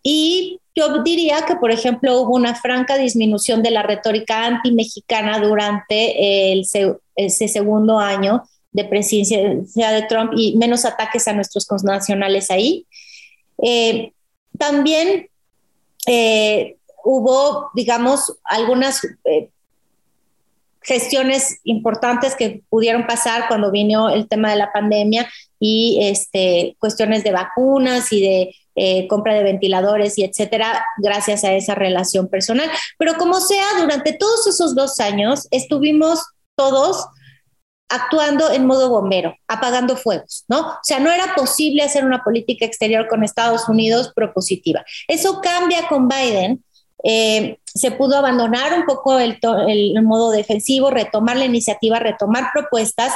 y 0.03 0.59
yo 0.76 1.03
diría 1.03 1.43
que, 1.45 1.55
por 1.55 1.72
ejemplo, 1.72 2.22
hubo 2.22 2.36
una 2.36 2.55
franca 2.55 2.97
disminución 2.97 3.61
de 3.61 3.72
la 3.72 3.84
retórica 3.84 4.45
anti-mexicana 4.45 5.39
durante 5.39 6.51
el, 6.51 6.65
ese 7.15 7.47
segundo 7.47 7.99
año 7.99 8.43
de 8.72 8.86
presidencia 8.86 9.91
de 9.91 10.03
Trump 10.03 10.32
y 10.36 10.55
menos 10.57 10.86
ataques 10.86 11.28
a 11.28 11.34
nuestros 11.34 11.65
connacionales 11.65 12.49
ahí. 12.49 12.88
Eh, 13.62 14.14
también 14.57 15.30
eh, 16.07 16.78
hubo, 17.03 17.70
digamos, 17.74 18.38
algunas 18.43 19.03
eh, 19.26 19.49
gestiones 20.82 21.59
importantes 21.64 22.36
que 22.36 22.64
pudieron 22.70 23.05
pasar 23.05 23.47
cuando 23.47 23.72
vino 23.72 24.09
el 24.09 24.28
tema 24.28 24.49
de 24.49 24.57
la 24.57 24.72
pandemia 24.72 25.30
y 25.59 25.99
este, 26.01 26.76
cuestiones 26.80 27.24
de 27.24 27.32
vacunas 27.32 28.12
y 28.12 28.22
de 28.22 28.55
compra 29.09 29.36
de 29.36 29.43
ventiladores 29.43 30.18
y 30.18 30.24
etcétera, 30.24 30.84
gracias 30.97 31.43
a 31.43 31.53
esa 31.53 31.76
relación 31.76 32.30
personal. 32.30 32.70
Pero 32.97 33.16
como 33.16 33.39
sea, 33.41 33.66
durante 33.80 34.14
todos 34.14 34.47
esos 34.47 34.74
dos 34.74 34.99
años 34.99 35.47
estuvimos 35.51 36.24
todos 36.55 37.05
actuando 37.91 38.51
en 38.51 38.65
modo 38.65 38.89
bombero, 38.89 39.35
apagando 39.47 39.95
fuegos, 39.97 40.45
¿no? 40.47 40.61
O 40.61 40.79
sea, 40.83 40.99
no 40.99 41.11
era 41.11 41.35
posible 41.35 41.83
hacer 41.83 42.05
una 42.05 42.23
política 42.23 42.65
exterior 42.65 43.07
con 43.07 43.23
Estados 43.23 43.67
Unidos 43.67 44.11
propositiva. 44.15 44.83
Eso 45.07 45.41
cambia 45.41 45.87
con 45.87 46.07
Biden. 46.07 46.63
Eh, 47.03 47.57
se 47.65 47.91
pudo 47.91 48.17
abandonar 48.17 48.73
un 48.73 48.85
poco 48.85 49.19
el, 49.19 49.39
el 49.67 50.01
modo 50.03 50.31
defensivo, 50.31 50.89
retomar 50.89 51.37
la 51.37 51.45
iniciativa, 51.45 51.99
retomar 51.99 52.49
propuestas 52.53 53.13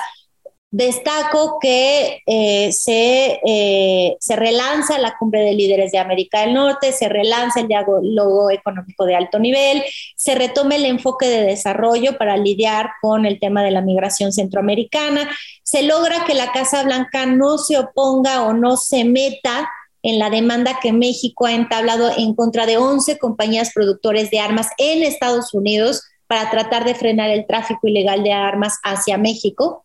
Destaco 0.77 1.57
que 1.61 2.21
eh, 2.25 2.69
se, 2.73 3.39
eh, 3.45 4.17
se, 4.19 4.35
relanza 4.35 4.99
la 4.99 5.17
cumbre 5.17 5.39
de 5.39 5.53
líderes 5.53 5.93
de 5.93 5.99
América 5.99 6.41
del 6.41 6.53
Norte, 6.53 6.91
se 6.91 7.07
relanza 7.07 7.61
el 7.61 7.69
diálogo 7.69 8.51
económico 8.51 9.05
de 9.05 9.15
alto 9.15 9.39
nivel, 9.39 9.81
se 10.17 10.35
retoma 10.35 10.75
el 10.75 10.83
enfoque 10.83 11.29
de 11.29 11.43
desarrollo 11.43 12.17
para 12.17 12.35
lidiar 12.35 12.89
con 13.01 13.25
el 13.25 13.39
tema 13.39 13.63
de 13.63 13.71
la 13.71 13.79
migración 13.79 14.33
centroamericana, 14.33 15.29
se 15.63 15.83
logra 15.83 16.25
que 16.25 16.33
la 16.33 16.51
Casa 16.51 16.83
Blanca 16.83 17.25
no 17.25 17.57
se 17.57 17.77
oponga 17.77 18.43
o 18.43 18.51
no 18.51 18.75
se 18.75 19.05
meta 19.05 19.71
en 20.03 20.19
la 20.19 20.29
demanda 20.29 20.79
que 20.81 20.91
México 20.91 21.45
ha 21.45 21.53
entablado 21.53 22.11
en 22.17 22.35
contra 22.35 22.65
de 22.65 22.75
11 22.75 23.17
compañías 23.17 23.71
productores 23.73 24.29
de 24.29 24.41
armas 24.41 24.67
en 24.77 25.03
Estados 25.03 25.53
Unidos 25.53 26.03
para 26.27 26.49
tratar 26.49 26.83
de 26.83 26.95
frenar 26.95 27.29
el 27.29 27.47
tráfico 27.47 27.87
ilegal 27.87 28.23
de 28.23 28.33
armas 28.33 28.77
hacia 28.83 29.17
México. 29.17 29.84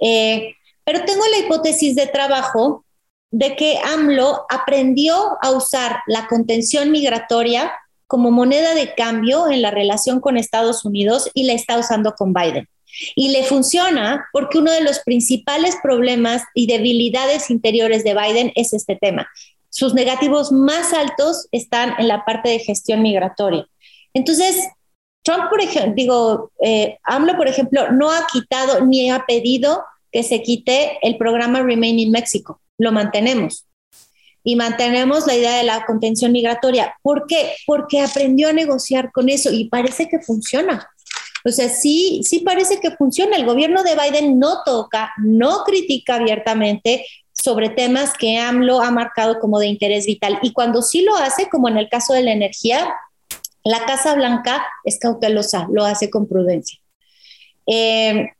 Eh, 0.00 0.54
pero 0.84 1.04
tengo 1.04 1.24
la 1.26 1.38
hipótesis 1.38 1.94
de 1.94 2.06
trabajo 2.06 2.84
de 3.30 3.54
que 3.54 3.78
AMLO 3.78 4.44
aprendió 4.48 5.38
a 5.40 5.52
usar 5.52 6.00
la 6.06 6.26
contención 6.26 6.90
migratoria 6.90 7.72
como 8.06 8.32
moneda 8.32 8.74
de 8.74 8.94
cambio 8.94 9.48
en 9.48 9.62
la 9.62 9.70
relación 9.70 10.20
con 10.20 10.36
Estados 10.36 10.84
Unidos 10.84 11.30
y 11.32 11.44
la 11.44 11.52
está 11.52 11.78
usando 11.78 12.14
con 12.14 12.32
Biden. 12.32 12.68
Y 13.14 13.28
le 13.28 13.44
funciona 13.44 14.26
porque 14.32 14.58
uno 14.58 14.72
de 14.72 14.80
los 14.80 14.98
principales 15.00 15.76
problemas 15.80 16.42
y 16.54 16.66
debilidades 16.66 17.50
interiores 17.50 18.02
de 18.02 18.14
Biden 18.14 18.52
es 18.56 18.72
este 18.72 18.96
tema. 18.96 19.28
sus 19.72 19.94
negativos 19.94 20.50
más 20.50 20.92
altos 20.92 21.46
están 21.52 21.94
en 21.98 22.08
la 22.08 22.24
parte 22.24 22.48
de 22.48 22.58
gestión 22.58 23.02
migratoria. 23.02 23.68
Entonces, 24.12 24.56
Trump, 25.22 25.50
por 25.50 25.60
ejemplo, 25.60 25.92
digo, 25.94 26.50
eh, 26.62 26.98
AMLO, 27.04 27.36
por 27.36 27.48
ejemplo, 27.48 27.92
no 27.92 28.10
ha 28.10 28.26
quitado 28.32 28.84
ni 28.84 29.10
ha 29.10 29.24
pedido 29.26 29.84
que 30.10 30.22
se 30.22 30.42
quite 30.42 30.98
el 31.02 31.16
programa 31.16 31.62
Remain 31.62 31.98
in 31.98 32.10
Mexico. 32.10 32.60
Lo 32.78 32.92
mantenemos. 32.92 33.66
Y 34.42 34.56
mantenemos 34.56 35.26
la 35.26 35.36
idea 35.36 35.56
de 35.56 35.64
la 35.64 35.84
contención 35.84 36.32
migratoria. 36.32 36.94
¿Por 37.02 37.26
qué? 37.26 37.52
Porque 37.66 38.00
aprendió 38.00 38.48
a 38.48 38.54
negociar 38.54 39.12
con 39.12 39.28
eso 39.28 39.52
y 39.52 39.68
parece 39.68 40.08
que 40.08 40.18
funciona. 40.20 40.88
O 41.44 41.50
sea, 41.50 41.68
sí, 41.68 42.22
sí 42.24 42.40
parece 42.40 42.80
que 42.80 42.90
funciona. 42.92 43.36
El 43.36 43.44
gobierno 43.44 43.82
de 43.82 43.96
Biden 43.96 44.38
no 44.38 44.62
toca, 44.64 45.12
no 45.18 45.64
critica 45.64 46.16
abiertamente 46.16 47.06
sobre 47.32 47.70
temas 47.70 48.12
que 48.18 48.38
AMLO 48.38 48.80
ha 48.80 48.90
marcado 48.90 49.38
como 49.40 49.58
de 49.58 49.66
interés 49.66 50.06
vital. 50.06 50.38
Y 50.42 50.52
cuando 50.52 50.82
sí 50.82 51.02
lo 51.02 51.16
hace, 51.16 51.48
como 51.48 51.68
en 51.68 51.78
el 51.78 51.88
caso 51.88 52.12
de 52.12 52.22
la 52.22 52.32
energía, 52.32 52.92
la 53.64 53.84
Casa 53.84 54.14
Blanca 54.14 54.64
es 54.84 54.98
cautelosa, 54.98 55.66
lo 55.72 55.84
hace 55.84 56.10
con 56.10 56.28
prudencia. 56.28 56.78
Eh, 57.66 58.30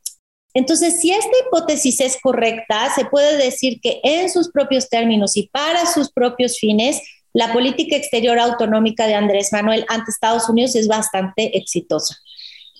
entonces, 0.55 1.01
si 1.01 1.12
esta 1.12 1.31
hipótesis 1.47 2.01
es 2.01 2.18
correcta, 2.21 2.93
se 2.95 3.05
puede 3.05 3.37
decir 3.37 3.81
que 3.81 4.01
en 4.03 4.29
sus 4.31 4.51
propios 4.51 4.89
términos 4.89 5.37
y 5.37 5.49
para 5.49 5.87
sus 5.87 6.11
propios 6.11 6.59
fines, 6.59 7.01
la 7.33 7.53
política 7.53 7.97
exterior 7.97 8.39
autonómica 8.39 9.07
de 9.07 9.14
Andrés 9.14 9.53
Manuel 9.53 9.87
ante 9.89 10.11
Estados 10.11 10.49
Unidos 10.49 10.75
es 10.75 10.89
bastante 10.89 11.57
exitosa. 11.57 12.16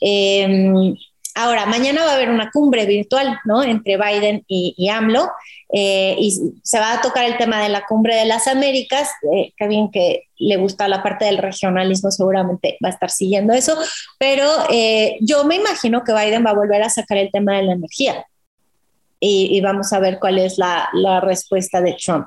Eh, 0.01 0.95
ahora, 1.36 1.66
mañana 1.66 2.05
va 2.05 2.12
a 2.12 2.14
haber 2.16 2.30
una 2.30 2.51
cumbre 2.51 2.86
virtual 2.86 3.38
¿no? 3.45 3.62
entre 3.62 3.97
Biden 3.97 4.45
y, 4.49 4.88
AMLO 4.88 5.30
eh, 5.72 6.16
y 6.18 6.52
se 6.62 6.80
va 6.80 6.94
a 6.94 7.00
tocar 7.00 7.24
el 7.24 7.36
tema 7.36 7.62
de 7.62 7.68
la 7.68 7.84
cumbre 7.86 8.16
de 8.16 8.24
las 8.24 8.46
Américas. 8.46 9.08
Eh, 9.32 9.52
que 9.56 9.68
bien 9.68 9.90
que 9.90 10.24
le 10.36 10.56
gusta 10.56 10.88
la 10.88 11.02
parte 11.02 11.24
del 11.26 11.38
regionalismo, 11.38 12.10
seguramente 12.10 12.78
va 12.84 12.88
a 12.88 12.92
estar 12.92 13.10
siguiendo 13.10 13.52
eso, 13.52 13.76
pero 14.18 14.46
eh, 14.70 15.18
yo 15.20 15.44
me 15.44 15.56
imagino 15.56 16.02
que 16.02 16.12
Biden 16.12 16.44
va 16.44 16.50
a 16.50 16.54
volver 16.54 16.82
a 16.82 16.90
sacar 16.90 17.18
el 17.18 17.30
tema 17.30 17.56
de 17.56 17.64
la 17.64 17.72
energía 17.72 18.24
y, 19.22 19.60
vamos 19.60 19.92
a 19.92 19.98
ver 19.98 20.18
cuál 20.18 20.38
es 20.38 20.56
la, 20.56 20.88
la 20.94 21.20
respuesta 21.20 21.82
de 21.82 21.94
Trump. 22.02 22.26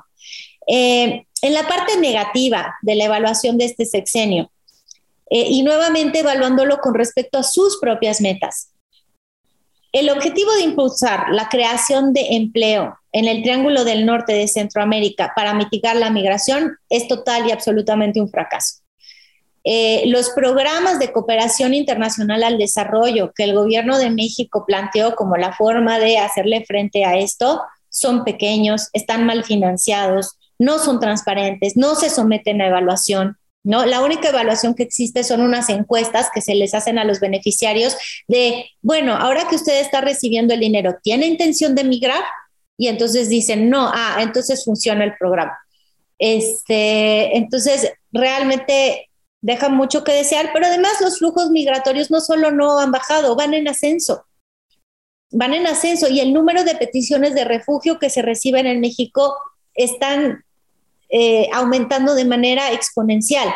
en 0.68 1.24
la 1.42 1.66
parte 1.66 1.98
negativa 1.98 2.76
de 2.82 2.94
la 2.94 3.06
evaluación 3.06 3.58
de 3.58 3.64
este 3.64 3.84
sexenio, 3.84 4.48
eh, 5.30 5.46
y 5.48 5.62
nuevamente 5.62 6.20
evaluándolo 6.20 6.78
con 6.78 6.94
respecto 6.94 7.38
a 7.38 7.42
sus 7.42 7.78
propias 7.80 8.20
metas. 8.20 8.70
El 9.92 10.10
objetivo 10.10 10.52
de 10.52 10.62
impulsar 10.62 11.30
la 11.30 11.48
creación 11.48 12.12
de 12.12 12.36
empleo 12.36 12.96
en 13.14 13.28
el 13.28 13.42
Triángulo 13.42 13.84
del 13.84 14.04
Norte 14.04 14.32
de 14.32 14.48
Centroamérica 14.48 15.32
para 15.36 15.54
mitigar 15.54 15.94
la 15.94 16.10
migración 16.10 16.76
es 16.90 17.06
total 17.06 17.46
y 17.46 17.52
absolutamente 17.52 18.20
un 18.20 18.28
fracaso. 18.28 18.80
Eh, 19.62 20.02
los 20.06 20.30
programas 20.30 20.98
de 20.98 21.12
cooperación 21.12 21.74
internacional 21.74 22.42
al 22.42 22.58
desarrollo 22.58 23.32
que 23.32 23.44
el 23.44 23.54
gobierno 23.54 23.98
de 23.98 24.10
México 24.10 24.64
planteó 24.66 25.14
como 25.14 25.36
la 25.36 25.52
forma 25.52 26.00
de 26.00 26.18
hacerle 26.18 26.64
frente 26.66 27.04
a 27.04 27.16
esto 27.16 27.62
son 27.88 28.24
pequeños, 28.24 28.90
están 28.92 29.24
mal 29.24 29.44
financiados, 29.44 30.36
no 30.58 30.80
son 30.80 30.98
transparentes, 30.98 31.76
no 31.76 31.94
se 31.94 32.10
someten 32.10 32.60
a 32.60 32.66
evaluación, 32.66 33.38
¿no? 33.62 33.86
La 33.86 34.02
única 34.02 34.30
evaluación 34.30 34.74
que 34.74 34.82
existe 34.82 35.22
son 35.22 35.40
unas 35.40 35.70
encuestas 35.70 36.30
que 36.34 36.40
se 36.40 36.56
les 36.56 36.74
hacen 36.74 36.98
a 36.98 37.04
los 37.04 37.20
beneficiarios 37.20 37.96
de, 38.26 38.66
bueno, 38.82 39.14
ahora 39.14 39.46
que 39.48 39.54
usted 39.54 39.80
está 39.80 40.00
recibiendo 40.00 40.52
el 40.52 40.60
dinero, 40.60 40.96
¿tiene 41.00 41.26
intención 41.26 41.76
de 41.76 41.84
migrar? 41.84 42.22
Y 42.76 42.88
entonces 42.88 43.28
dicen, 43.28 43.70
no, 43.70 43.90
ah, 43.92 44.18
entonces 44.20 44.64
funciona 44.64 45.04
el 45.04 45.14
programa. 45.18 45.56
Este, 46.18 47.36
entonces, 47.36 47.92
realmente 48.12 49.10
deja 49.40 49.68
mucho 49.68 50.04
que 50.04 50.12
desear, 50.12 50.50
pero 50.54 50.66
además 50.66 50.92
los 51.00 51.18
flujos 51.18 51.50
migratorios 51.50 52.10
no 52.10 52.20
solo 52.20 52.50
no 52.50 52.78
han 52.78 52.90
bajado, 52.90 53.36
van 53.36 53.52
en 53.52 53.68
ascenso. 53.68 54.24
Van 55.30 55.52
en 55.52 55.66
ascenso 55.66 56.08
y 56.08 56.20
el 56.20 56.32
número 56.32 56.64
de 56.64 56.76
peticiones 56.76 57.34
de 57.34 57.44
refugio 57.44 57.98
que 57.98 58.08
se 58.08 58.22
reciben 58.22 58.66
en 58.66 58.80
México 58.80 59.36
están 59.74 60.44
eh, 61.10 61.48
aumentando 61.52 62.14
de 62.14 62.24
manera 62.24 62.72
exponencial. 62.72 63.52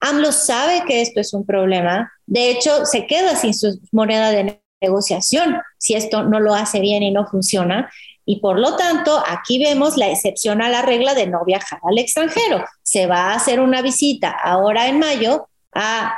AMLO 0.00 0.30
sabe 0.30 0.84
que 0.86 1.00
esto 1.00 1.20
es 1.20 1.32
un 1.32 1.46
problema, 1.46 2.12
de 2.26 2.50
hecho 2.50 2.84
se 2.84 3.06
queda 3.06 3.34
sin 3.34 3.54
su 3.54 3.80
moneda 3.90 4.30
de 4.30 4.60
negociación 4.80 5.56
si 5.78 5.94
esto 5.94 6.22
no 6.24 6.38
lo 6.38 6.54
hace 6.54 6.80
bien 6.80 7.02
y 7.02 7.10
no 7.10 7.26
funciona. 7.26 7.90
Y 8.30 8.40
por 8.40 8.58
lo 8.58 8.76
tanto, 8.76 9.22
aquí 9.26 9.58
vemos 9.58 9.96
la 9.96 10.10
excepción 10.10 10.60
a 10.60 10.68
la 10.68 10.82
regla 10.82 11.14
de 11.14 11.26
no 11.26 11.46
viajar 11.46 11.80
al 11.82 11.96
extranjero. 11.96 12.62
Se 12.82 13.06
va 13.06 13.30
a 13.30 13.36
hacer 13.36 13.58
una 13.58 13.80
visita 13.80 14.28
ahora 14.28 14.86
en 14.86 14.98
mayo 14.98 15.48
a 15.74 16.14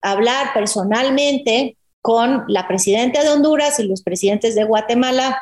hablar 0.00 0.52
personalmente 0.54 1.76
con 2.00 2.42
la 2.48 2.66
presidenta 2.66 3.22
de 3.22 3.28
Honduras 3.28 3.78
y 3.78 3.84
los 3.84 4.02
presidentes 4.02 4.56
de 4.56 4.64
Guatemala 4.64 5.40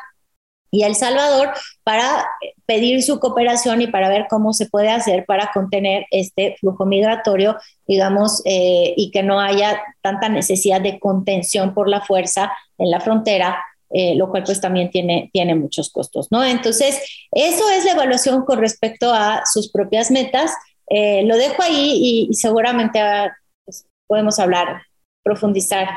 y 0.69 0.83
El 0.83 0.93
Salvador 0.93 1.53
para 1.83 2.27
pedir 2.67 3.01
su 3.01 3.19
cooperación 3.19 3.81
y 3.81 3.87
para 3.87 4.07
ver 4.07 4.27
cómo 4.29 4.53
se 4.53 4.67
puede 4.67 4.89
hacer 4.89 5.25
para 5.25 5.49
contener 5.51 6.05
este 6.11 6.55
flujo 6.59 6.85
migratorio, 6.85 7.57
digamos, 7.87 8.43
eh, 8.45 8.93
y 8.95 9.09
que 9.09 9.23
no 9.23 9.39
haya 9.39 9.81
tanta 10.01 10.29
necesidad 10.29 10.81
de 10.81 10.99
contención 10.99 11.73
por 11.73 11.89
la 11.89 12.01
fuerza 12.01 12.53
en 12.77 12.91
la 12.91 12.99
frontera, 12.99 13.57
eh, 13.93 14.15
lo 14.15 14.29
cual 14.29 14.43
pues 14.43 14.61
también 14.61 14.89
tiene, 14.89 15.29
tiene 15.33 15.55
muchos 15.55 15.91
costos, 15.91 16.27
¿no? 16.31 16.43
Entonces, 16.43 17.01
eso 17.31 17.69
es 17.69 17.85
la 17.85 17.91
evaluación 17.91 18.45
con 18.45 18.59
respecto 18.59 19.11
a 19.13 19.43
sus 19.45 19.71
propias 19.71 20.11
metas. 20.11 20.51
Eh, 20.89 21.23
lo 21.25 21.37
dejo 21.37 21.61
ahí 21.61 22.27
y, 22.29 22.33
seguramente 22.33 22.99
ah, 22.99 23.35
pues, 23.65 23.85
podemos 24.07 24.39
hablar, 24.39 24.83
profundizar 25.23 25.87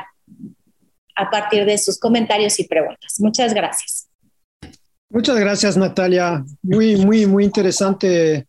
a 1.15 1.29
partir 1.29 1.65
de 1.65 1.77
sus 1.77 1.99
comentarios 1.99 2.59
y 2.59 2.67
preguntas. 2.67 3.15
Muchas 3.19 3.53
gracias. 3.53 4.09
Muchas 5.09 5.37
gracias, 5.37 5.77
Natalia. 5.77 6.43
Muy, 6.61 6.97
muy, 6.97 7.25
muy 7.25 7.45
interesante 7.45 8.47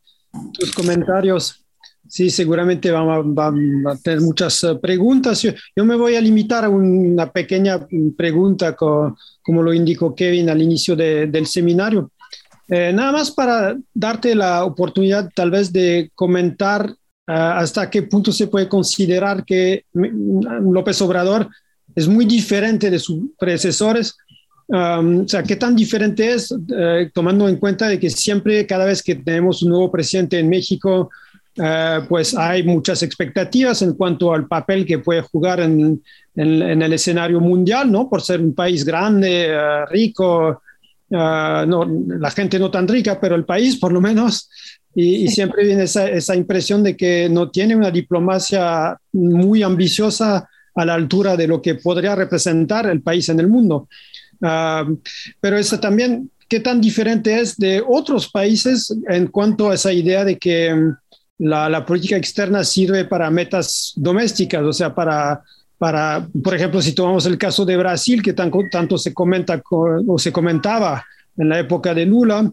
tus 0.53 0.73
comentarios. 0.73 1.66
Sí, 2.09 2.31
seguramente 2.31 2.91
vamos 2.91 3.39
a, 3.39 3.97
tener 4.03 4.21
muchas 4.21 4.63
eh, 4.65 4.77
preguntas. 4.81 5.43
Yo, 5.43 5.85
me 5.85 5.97
voy 5.97 6.15
a 6.17 6.21
limitar 6.21 6.65
a 6.65 6.69
una 6.69 7.31
pequeña 7.31 7.87
pregunta, 8.17 8.75
como 8.77 9.63
lo 9.63 9.73
indicó 9.73 10.15
Kevin 10.15 10.51
al 10.51 10.63
inicio 10.63 10.97
del 10.97 11.47
seminario. 11.47 12.11
Eh, 12.69 12.93
nada 12.93 13.13
más 13.13 13.31
para 13.31 13.77
darte 13.95 14.35
la 14.35 14.65
oportunidad 14.65 15.31
tal 15.35 15.53
vez 15.53 15.73
de 15.73 16.11
comentar 16.17 16.91
eh, 16.91 16.95
hasta 17.33 17.89
qué 17.89 18.03
punto 18.03 18.33
se 18.33 18.49
puede 18.49 18.69
considerar 18.69 19.45
que 19.45 19.85
mm, 19.93 20.73
López 20.73 21.01
Obrador 21.01 21.49
es 21.95 22.09
muy 22.09 22.25
diferente 22.25 22.91
de 22.91 22.99
sus 22.99 23.21
predecesores 23.39 24.17
o 24.69 25.29
sea, 25.29 25.43
¿qué 25.43 25.57
tan 25.57 25.77
diferente 25.77 26.33
es, 26.33 26.53
eh, 26.77 27.11
tomando 27.15 27.49
en 27.49 27.57
cuenta 27.57 27.89
de 27.89 28.01
que 28.01 28.11
siempre, 28.11 28.67
cada 28.67 28.85
vez 28.85 29.03
que 29.03 29.15
tenemos 29.15 29.63
un 29.63 29.71
nuevo 29.71 29.91
presidente 29.91 30.39
en 30.39 30.49
México, 30.49 31.11
eh, 31.57 32.01
pues 32.09 32.37
hay 32.37 32.63
muchas 32.63 33.03
expectativas 33.03 33.81
en 33.83 33.95
cuanto 33.95 34.33
al 34.33 34.47
papel 34.47 34.85
que 34.85 34.99
puede 34.99 35.23
jugar 35.23 35.61
en, 35.61 36.03
en, 36.35 36.83
el 36.83 36.93
escenario 36.93 37.41
mundial, 37.41 37.91
¿no? 37.91 38.09
Por 38.09 38.23
ser 38.23 38.41
un 38.41 38.55
país 38.55 38.85
grande, 38.85 39.47
eh, 39.49 39.87
rico, 39.87 40.63
no, 41.09 41.87
la 42.19 42.31
gente 42.31 42.59
no 42.59 42.71
tan 42.71 42.87
rica, 42.89 43.19
pero 43.21 43.37
el 43.37 43.45
país 43.45 43.77
por 43.77 43.93
lo 43.93 44.01
menos. 44.01 44.51
Y, 44.95 45.25
y 45.25 45.29
siempre 45.29 45.65
viene 45.65 45.85
esa, 45.85 46.09
esa 46.09 46.35
impresión 46.35 46.83
de 46.83 46.97
que 46.97 47.29
no 47.29 47.51
tiene 47.51 47.77
una 47.77 47.91
diplomacia 47.91 48.99
muy 49.13 49.63
ambiciosa 49.63 50.49
a 50.75 50.85
la 50.85 50.95
altura 50.95 51.37
de 51.37 51.47
lo 51.47 51.61
que 51.61 51.77
podría 51.77 52.15
representar 52.15 52.87
el 52.87 53.03
país 53.03 53.29
en 53.29 53.41
el 53.41 53.49
mundo. 53.49 53.89
Pero 54.39 55.59
eso 55.59 55.81
también, 55.81 56.31
¿qué 56.49 56.61
tan 56.61 56.81
diferente 56.81 57.41
es 57.41 57.57
de 57.57 57.83
otros 57.87 58.31
países 58.31 58.95
en 59.09 59.29
cuanto 59.29 59.71
a 59.71 59.75
esa 59.75 59.93
idea 59.93 60.25
de 60.25 60.37
que 60.39 60.93
mm, 61.39 61.47
la, 61.49 61.85
política 61.85 62.17
externa 62.17 62.65
sirve 62.65 63.05
para 63.05 63.31
metas 63.31 63.93
domésticas, 63.97 64.63
o 64.63 64.73
sea, 64.73 64.95
para, 64.95 65.43
para, 65.79 66.27
por 66.43 66.55
ejemplo, 66.55 66.81
si 66.81 66.93
tomamos 66.93 67.27
el 67.27 67.39
caso 67.39 67.65
de 67.65 67.77
Brasil, 67.77 68.23
que 68.23 68.33
tanto 68.33 68.99
se 68.99 69.13
comenta 69.13 69.63
o 69.71 70.19
se 70.19 70.33
comentaba 70.33 71.05
en 71.37 71.49
la 71.49 71.59
época 71.59 71.95
de 71.95 72.07
Lula, 72.07 72.51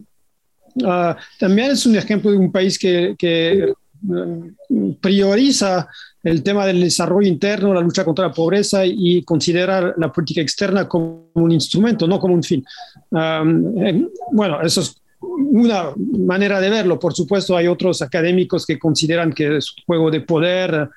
ah, 0.84 1.16
también 1.38 1.72
es 1.72 1.86
un 1.86 1.96
ejemplo 1.96 2.30
de 2.30 2.38
un 2.38 2.52
país 2.52 2.78
que, 2.78 3.14
que 3.18 3.72
mm, 4.02 4.92
prioriza 5.00 5.88
el 6.24 6.42
tema 6.42 6.66
del 6.66 6.80
desarrollo 6.80 7.28
interno, 7.28 7.74
la 7.74 7.82
lucha 7.82 8.04
contra 8.04 8.28
la 8.28 8.32
pobreza 8.32 8.84
y 8.84 9.22
considerar 9.22 9.94
la 9.98 10.10
política 10.10 10.40
externa 10.40 10.88
como 10.88 11.28
un 11.34 11.52
instrumento, 11.52 12.08
no 12.08 12.18
como 12.18 12.34
un 12.34 12.42
fin. 12.42 12.64
bueno, 13.10 14.60
eso 14.62 14.80
es 14.80 14.96
una 15.36 15.92
manera 15.96 16.60
de 16.60 16.70
verlo. 16.70 16.98
Por 16.98 17.14
supuesto, 17.14 17.56
hay 17.56 17.66
otros 17.66 18.02
académicos 18.02 18.66
que 18.66 18.78
consideran 18.78 19.32
que 19.32 19.56
es 19.56 19.74
un 19.76 19.84
juego 19.86 20.10
de 20.10 20.20
poder, 20.20 20.88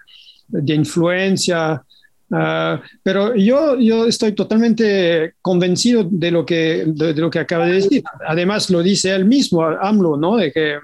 de 0.48 0.74
influencia, 0.74 1.84
Ah, 2.30 2.82
pero 3.04 3.36
yo, 3.36 3.80
yo 3.80 4.06
estoy 4.06 4.34
totalmente 4.34 5.36
convencido 5.42 6.06
de 6.10 6.30
lo, 6.30 6.46
que, 6.46 6.84
de, 6.86 7.14
lo 7.14 7.30
que 7.30 7.40
acaba 7.40 7.66
de 7.66 7.74
decir. 7.74 8.04
Además, 8.28 8.70
lo 8.70 8.84
dice 8.84 9.16
él 9.16 9.26
mismo, 9.26 9.64
AMLO, 9.64 10.18
¿no? 10.18 10.36
de 10.36 10.52
que 10.52 10.78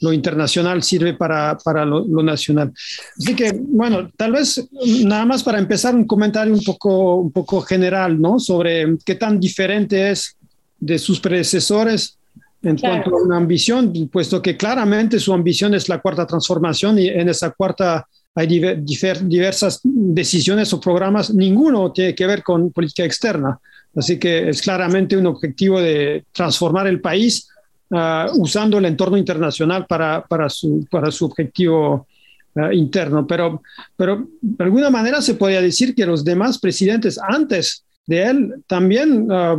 lo 0.00 0.12
internacional 0.12 0.82
sirve 0.82 1.14
para, 1.14 1.56
para 1.58 1.84
lo, 1.84 2.04
nacional. 2.22 2.72
Así 3.16 3.36
que, 3.36 3.52
bueno, 3.54 4.10
tal 4.16 4.32
vez 4.32 4.68
nada 5.04 5.24
más 5.24 5.44
para 5.44 5.58
empezar 5.58 5.94
un 5.94 6.06
comentario 6.06 6.52
un 6.52 6.64
poco, 6.64 7.16
un 7.16 7.30
poco 7.30 7.60
general 7.60 8.20
¿no? 8.20 8.40
sobre 8.40 8.96
qué 9.04 9.14
tan 9.14 9.38
diferente 9.38 10.10
es 10.10 10.36
de 10.80 10.98
sus 10.98 11.20
predecesores 11.20 12.18
en 12.62 12.76
cuanto 12.76 13.16
a 13.16 13.22
una 13.22 13.36
ambición, 13.36 13.92
puesto 14.12 14.42
que 14.42 14.56
claramente 14.56 15.18
su 15.18 15.32
ambición 15.32 15.74
es 15.74 15.88
la 15.88 16.00
cuarta 16.00 16.26
transformación 16.26 16.98
y 16.98 17.08
en 17.08 17.28
esa 17.28 17.50
cuarta 17.50 18.06
hay 18.34 18.46
diversas 18.46 19.80
decisiones 19.82 20.72
o 20.72 20.80
programas, 20.80 21.32
ninguno 21.34 21.90
tiene 21.92 22.14
que 22.14 22.26
ver 22.26 22.42
con 22.42 22.70
política 22.70 23.04
externa. 23.04 23.58
Así 23.96 24.18
que 24.18 24.50
es 24.50 24.62
claramente 24.62 25.16
un 25.16 25.26
objetivo 25.26 25.80
de 25.80 26.24
transformar 26.32 26.86
el 26.86 27.00
país 27.00 27.48
ah, 27.90 28.30
usando 28.34 28.78
el 28.78 28.84
entorno 28.84 29.16
internacional 29.16 29.86
para, 29.86 30.22
para, 30.22 30.48
su, 30.48 30.86
para 30.90 31.10
su 31.10 31.24
objetivo 31.24 32.06
ah, 32.54 32.72
interno. 32.72 33.26
Pero, 33.26 33.62
pero 33.96 34.28
de 34.40 34.64
alguna 34.64 34.90
manera 34.90 35.20
se 35.20 35.34
podría 35.34 35.60
decir 35.60 35.94
que 35.94 36.06
los 36.06 36.24
demás 36.24 36.58
presidentes 36.58 37.18
antes 37.18 37.84
de 38.10 38.24
él 38.24 38.64
también 38.66 39.28
ah, 39.30 39.56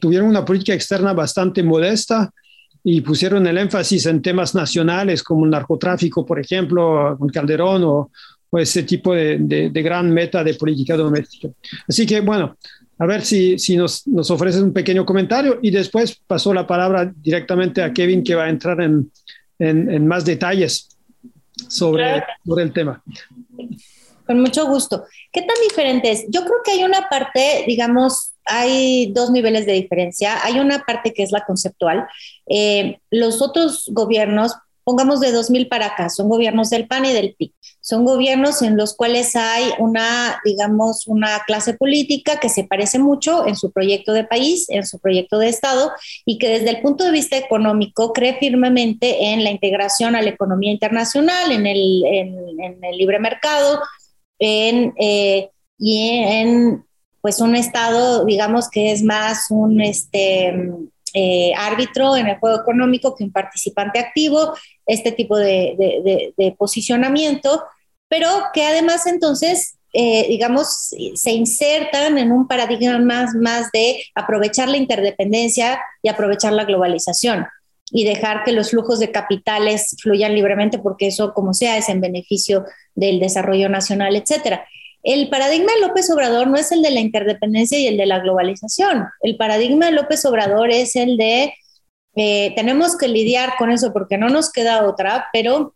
tuvieron 0.00 0.28
una 0.28 0.44
política 0.44 0.72
externa 0.72 1.12
bastante 1.12 1.64
modesta 1.64 2.32
y 2.84 3.00
pusieron 3.00 3.44
el 3.48 3.58
énfasis 3.58 4.06
en 4.06 4.22
temas 4.22 4.54
nacionales 4.54 5.24
como 5.24 5.44
el 5.44 5.50
narcotráfico, 5.50 6.24
por 6.24 6.38
ejemplo, 6.38 7.16
con 7.18 7.28
Calderón 7.28 7.82
o, 7.84 8.10
ese 8.52 8.84
tipo 8.84 9.12
de, 9.12 9.38
de, 9.40 9.82
gran 9.82 10.10
meta 10.10 10.42
de 10.42 10.54
política 10.54 10.96
doméstica. 10.96 11.48
Así 11.86 12.06
que, 12.06 12.20
bueno, 12.20 12.56
a 12.98 13.04
ver 13.04 13.22
si, 13.22 13.58
si 13.58 13.76
nos, 13.76 14.06
nos 14.06 14.30
ofreces 14.30 14.62
un 14.62 14.72
pequeño 14.72 15.04
comentario 15.04 15.58
y 15.60 15.70
después 15.70 16.18
pasó 16.26 16.54
la 16.54 16.66
palabra 16.66 17.12
directamente 17.14 17.82
a 17.82 17.92
Kevin 17.92 18.22
que 18.22 18.36
va 18.36 18.44
a 18.44 18.48
entrar 18.48 18.80
en, 18.80 19.10
en, 19.58 19.90
en 19.90 20.06
más 20.06 20.24
detalles 20.24 20.88
sobre, 21.68 22.22
sobre 22.46 22.62
el 22.62 22.72
tema. 22.72 23.02
Con 24.28 24.40
mucho 24.40 24.66
gusto. 24.66 25.06
¿Qué 25.32 25.40
tan 25.40 25.56
diferente 25.66 26.10
es? 26.10 26.26
Yo 26.28 26.42
creo 26.42 26.58
que 26.62 26.72
hay 26.72 26.84
una 26.84 27.08
parte, 27.08 27.64
digamos, 27.66 28.34
hay 28.44 29.10
dos 29.12 29.30
niveles 29.30 29.64
de 29.64 29.72
diferencia. 29.72 30.44
Hay 30.44 30.60
una 30.60 30.80
parte 30.80 31.14
que 31.14 31.22
es 31.22 31.32
la 31.32 31.46
conceptual. 31.46 32.06
Eh, 32.46 32.98
los 33.10 33.40
otros 33.40 33.88
gobiernos, 33.92 34.54
pongamos 34.84 35.20
de 35.20 35.32
2000 35.32 35.68
para 35.68 35.86
acá, 35.86 36.10
son 36.10 36.28
gobiernos 36.28 36.68
del 36.68 36.86
PAN 36.86 37.06
y 37.06 37.14
del 37.14 37.36
PIB. 37.38 37.52
Son 37.80 38.04
gobiernos 38.04 38.60
en 38.60 38.76
los 38.76 38.94
cuales 38.94 39.34
hay 39.34 39.64
una, 39.78 40.40
digamos, 40.44 41.06
una 41.06 41.40
clase 41.46 41.72
política 41.72 42.38
que 42.38 42.50
se 42.50 42.64
parece 42.64 42.98
mucho 42.98 43.46
en 43.46 43.56
su 43.56 43.72
proyecto 43.72 44.12
de 44.12 44.24
país, 44.24 44.68
en 44.68 44.86
su 44.86 44.98
proyecto 44.98 45.38
de 45.38 45.48
Estado, 45.48 45.90
y 46.26 46.36
que 46.36 46.48
desde 46.48 46.68
el 46.68 46.82
punto 46.82 47.04
de 47.04 47.12
vista 47.12 47.38
económico 47.38 48.12
cree 48.12 48.38
firmemente 48.38 49.32
en 49.32 49.42
la 49.42 49.50
integración 49.50 50.16
a 50.16 50.22
la 50.22 50.28
economía 50.28 50.70
internacional, 50.70 51.50
en 51.50 51.66
el, 51.66 52.04
en, 52.04 52.84
el 52.84 52.96
libre 52.96 53.18
mercado, 53.18 53.80
en, 54.38 54.94
eh, 54.98 55.50
y 55.78 56.08
en 56.08 56.84
pues 57.20 57.40
un 57.40 57.56
Estado, 57.56 58.24
digamos 58.24 58.70
que 58.70 58.92
es 58.92 59.02
más 59.02 59.50
un 59.50 59.80
este, 59.80 60.54
eh, 61.14 61.52
árbitro 61.56 62.16
en 62.16 62.28
el 62.28 62.38
juego 62.38 62.60
económico 62.60 63.14
que 63.14 63.24
un 63.24 63.32
participante 63.32 63.98
activo, 63.98 64.54
este 64.86 65.12
tipo 65.12 65.36
de, 65.36 66.54
posicionamiento, 66.56 67.62
pero 68.08 68.28
que 68.52 68.64
además 68.64 69.06
entonces 69.06 69.74
eh, 69.94 70.26
digamos, 70.28 70.94
se 71.14 71.30
insertan 71.30 72.18
en 72.18 72.30
un 72.30 72.46
paradigma 72.46 72.98
más, 72.98 73.34
más 73.34 73.72
de 73.72 74.04
aprovechar 74.14 74.68
la 74.68 74.76
interdependencia 74.76 75.80
y 76.02 76.10
aprovechar 76.10 76.52
la 76.52 76.64
globalización 76.64 77.46
y 77.90 78.04
dejar 78.04 78.44
que 78.44 78.52
los 78.52 78.70
flujos 78.70 78.98
de 78.98 79.10
capitales 79.10 79.96
fluyan 80.02 80.34
libremente 80.34 80.78
porque 80.78 81.08
eso, 81.08 81.32
como 81.32 81.54
sea, 81.54 81.76
es 81.76 81.88
en 81.88 82.00
beneficio 82.00 82.64
del 82.94 83.20
desarrollo 83.20 83.68
nacional, 83.68 84.16
etcétera. 84.16 84.66
El 85.02 85.28
paradigma 85.30 85.72
de 85.72 85.86
López 85.86 86.10
Obrador 86.10 86.48
no 86.48 86.56
es 86.56 86.72
el 86.72 86.82
de 86.82 86.90
la 86.90 87.00
interdependencia 87.00 87.78
y 87.78 87.86
el 87.86 87.96
de 87.96 88.06
la 88.06 88.18
globalización. 88.18 89.06
El 89.22 89.36
paradigma 89.36 89.86
de 89.86 89.92
López 89.92 90.24
Obrador 90.24 90.70
es 90.70 90.96
el 90.96 91.16
de 91.16 91.54
eh, 92.16 92.52
tenemos 92.56 92.96
que 92.96 93.06
lidiar 93.06 93.52
con 93.56 93.70
eso 93.70 93.92
porque 93.92 94.18
no 94.18 94.28
nos 94.28 94.50
queda 94.50 94.84
otra, 94.86 95.28
pero 95.32 95.74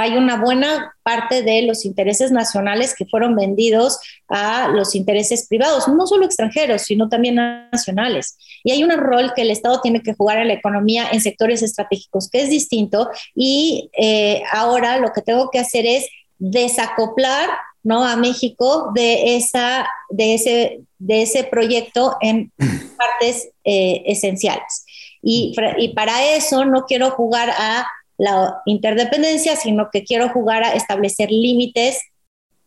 hay 0.00 0.16
una 0.16 0.40
buena 0.40 0.94
parte 1.02 1.42
de 1.42 1.62
los 1.62 1.84
intereses 1.84 2.30
nacionales 2.30 2.94
que 2.94 3.04
fueron 3.04 3.34
vendidos 3.34 3.98
a 4.28 4.68
los 4.68 4.94
intereses 4.94 5.48
privados, 5.48 5.88
no 5.88 6.06
solo 6.06 6.24
extranjeros, 6.24 6.82
sino 6.82 7.08
también 7.08 7.34
nacionales. 7.34 8.38
Y 8.62 8.70
hay 8.70 8.84
un 8.84 8.92
rol 8.92 9.32
que 9.34 9.42
el 9.42 9.50
Estado 9.50 9.80
tiene 9.80 10.00
que 10.00 10.14
jugar 10.14 10.38
en 10.38 10.48
la 10.48 10.54
economía 10.54 11.08
en 11.10 11.20
sectores 11.20 11.62
estratégicos, 11.62 12.30
que 12.30 12.42
es 12.42 12.48
distinto. 12.48 13.10
Y 13.34 13.90
eh, 13.98 14.42
ahora 14.52 14.98
lo 14.98 15.12
que 15.12 15.20
tengo 15.20 15.50
que 15.50 15.58
hacer 15.58 15.84
es 15.84 16.08
desacoplar 16.38 17.50
¿no? 17.82 18.04
a 18.04 18.14
México 18.14 18.92
de, 18.94 19.36
esa, 19.36 19.88
de, 20.10 20.34
ese, 20.34 20.80
de 20.98 21.22
ese 21.22 21.42
proyecto 21.42 22.16
en 22.20 22.52
partes 22.96 23.48
eh, 23.64 24.04
esenciales. 24.06 24.84
Y, 25.22 25.56
y 25.78 25.88
para 25.88 26.36
eso 26.36 26.64
no 26.64 26.84
quiero 26.84 27.10
jugar 27.10 27.50
a 27.50 27.84
la 28.18 28.60
interdependencia, 28.66 29.56
sino 29.56 29.88
que 29.90 30.04
quiero 30.04 30.28
jugar 30.28 30.64
a 30.64 30.74
establecer 30.74 31.30
límites 31.30 32.02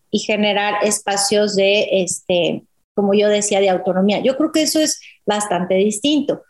y 0.09 0.19
generar 0.19 0.83
espacios 0.83 1.55
de, 1.55 1.87
este, 2.03 2.63
como 2.95 3.13
yo 3.13 3.29
decía, 3.29 3.59
de 3.59 3.69
autonomía. 3.69 4.19
Yo 4.19 4.37
creo 4.37 4.51
que 4.51 4.63
eso 4.63 4.79
es 4.79 4.99
bastante 5.25 5.75
distinto. 5.75 6.41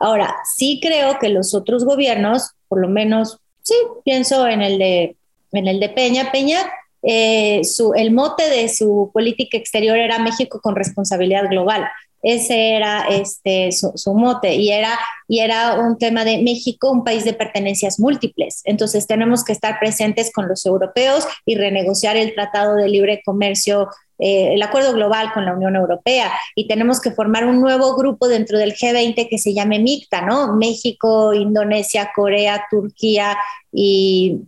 Ahora, 0.00 0.36
sí 0.56 0.80
creo 0.82 1.18
que 1.18 1.28
los 1.28 1.54
otros 1.54 1.84
gobiernos, 1.84 2.52
por 2.68 2.80
lo 2.80 2.88
menos, 2.88 3.38
sí, 3.62 3.74
pienso 4.04 4.46
en 4.46 4.62
el 4.62 4.78
de, 4.78 5.16
en 5.52 5.66
el 5.66 5.80
de 5.80 5.88
Peña. 5.88 6.30
Peña 6.30 6.70
eh, 7.02 7.64
su, 7.64 7.94
el 7.94 8.12
mote 8.12 8.48
de 8.48 8.68
su 8.68 9.10
política 9.12 9.56
exterior 9.56 9.96
era 9.98 10.18
México 10.18 10.60
con 10.60 10.76
responsabilidad 10.76 11.48
global. 11.48 11.88
Ese 12.22 12.76
era 12.76 13.06
este, 13.08 13.70
su, 13.72 14.14
mote 14.14 14.54
y 14.54 14.70
era, 14.70 14.98
y 15.28 15.40
era 15.40 15.74
un 15.74 15.98
tema 15.98 16.24
de 16.24 16.40
México, 16.42 16.90
un 16.90 17.04
país 17.04 17.24
de 17.24 17.32
pertenencias 17.32 17.98
múltiples. 17.98 18.62
Entonces 18.64 19.06
tenemos 19.06 19.44
que 19.44 19.52
estar 19.52 19.78
presentes 19.80 20.32
con 20.32 20.48
los 20.48 20.64
europeos 20.64 21.26
y 21.44 21.56
renegociar 21.56 22.16
el 22.16 22.34
Tratado 22.34 22.76
de 22.76 22.88
Libre 22.88 23.22
Comercio 23.24 23.88
eh, 24.24 24.54
el 24.54 24.62
acuerdo 24.62 24.92
global 24.92 25.32
con 25.32 25.44
la 25.44 25.52
Unión 25.52 25.74
Europea 25.74 26.30
y 26.54 26.68
tenemos 26.68 27.00
que 27.00 27.10
formar 27.10 27.44
un 27.44 27.60
nuevo 27.60 27.96
grupo 27.96 28.28
dentro 28.28 28.56
del 28.56 28.72
G20 28.72 29.28
que 29.28 29.38
se 29.38 29.52
llame 29.52 29.80
MICTA, 29.80 30.20
¿no? 30.20 30.54
México, 30.54 31.34
Indonesia, 31.34 32.12
Corea, 32.14 32.66
Turquía 32.70 33.36
y 33.72 34.42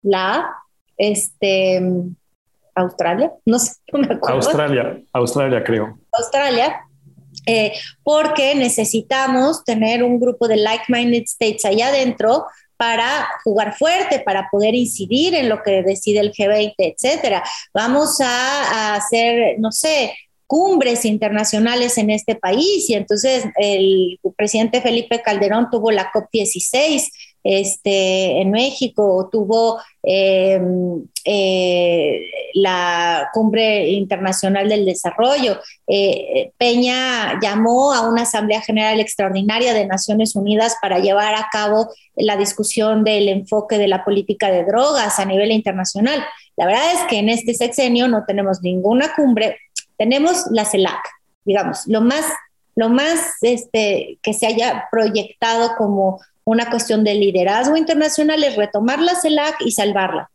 la 0.00 0.56
este, 0.96 1.82
Australia, 2.74 3.30
no 3.44 3.58
sé, 3.58 3.72
no 3.92 3.98
me 3.98 4.14
acuerdo. 4.14 4.36
Australia, 4.36 5.02
Australia 5.12 5.64
creo. 5.64 5.98
Australia, 6.12 6.80
eh, 7.46 7.72
porque 8.02 8.54
necesitamos 8.54 9.64
tener 9.64 10.02
un 10.02 10.20
grupo 10.20 10.48
de 10.48 10.56
like-minded 10.56 11.24
states 11.24 11.64
allá 11.64 11.88
adentro 11.88 12.46
para 12.76 13.28
jugar 13.44 13.76
fuerte, 13.76 14.20
para 14.20 14.48
poder 14.50 14.74
incidir 14.74 15.34
en 15.34 15.48
lo 15.48 15.62
que 15.62 15.82
decide 15.82 16.20
el 16.20 16.32
G20, 16.32 16.74
etcétera. 16.78 17.42
Vamos 17.74 18.20
a, 18.20 18.92
a 18.92 18.94
hacer, 18.94 19.58
no 19.58 19.70
sé, 19.70 20.14
cumbres 20.50 21.04
internacionales 21.04 21.96
en 21.96 22.10
este 22.10 22.34
país 22.34 22.90
y 22.90 22.94
entonces 22.94 23.44
el 23.56 24.18
presidente 24.36 24.80
Felipe 24.80 25.22
Calderón 25.22 25.68
tuvo 25.70 25.92
la 25.92 26.10
COP16 26.10 27.08
este, 27.42 28.40
en 28.40 28.50
México, 28.50 29.28
tuvo 29.32 29.80
em, 30.02 31.04
eh, 31.24 32.22
la 32.54 33.28
Cumbre 33.32 33.88
Internacional 33.90 34.68
del 34.68 34.84
Desarrollo. 34.84 35.58
Eh, 35.86 36.52
Peña 36.58 37.38
llamó 37.40 37.92
a 37.92 38.08
una 38.08 38.22
Asamblea 38.22 38.60
General 38.60 39.00
Extraordinaria 39.00 39.72
de 39.72 39.86
Naciones 39.86 40.36
Unidas 40.36 40.76
para 40.82 40.98
llevar 40.98 41.34
a 41.34 41.48
cabo 41.50 41.88
la 42.16 42.36
discusión 42.36 43.04
del 43.04 43.28
enfoque 43.28 43.78
de 43.78 43.88
la 43.88 44.04
política 44.04 44.50
de 44.50 44.64
drogas 44.64 45.18
a 45.18 45.24
nivel 45.24 45.50
internacional. 45.52 46.22
La 46.56 46.66
verdad 46.66 46.92
es 46.92 47.00
que 47.08 47.18
en 47.18 47.28
este 47.28 47.54
sexenio 47.54 48.08
no 48.08 48.24
tenemos 48.26 48.60
ninguna 48.62 49.14
cumbre, 49.14 49.58
tenemos 49.96 50.44
la 50.50 50.64
CELAC, 50.64 51.00
digamos, 51.44 51.86
lo 51.86 52.00
más, 52.00 52.24
lo 52.74 52.90
más 52.90 53.20
este, 53.42 54.18
que 54.22 54.34
se 54.34 54.46
haya 54.46 54.88
proyectado 54.90 55.74
como 55.76 56.20
una 56.50 56.68
cuestión 56.68 57.04
de 57.04 57.14
liderazgo 57.14 57.76
internacional 57.76 58.42
es 58.42 58.56
retomar 58.56 58.98
la 58.98 59.14
CELAC 59.14 59.60
y 59.64 59.70
salvarla. 59.70 60.28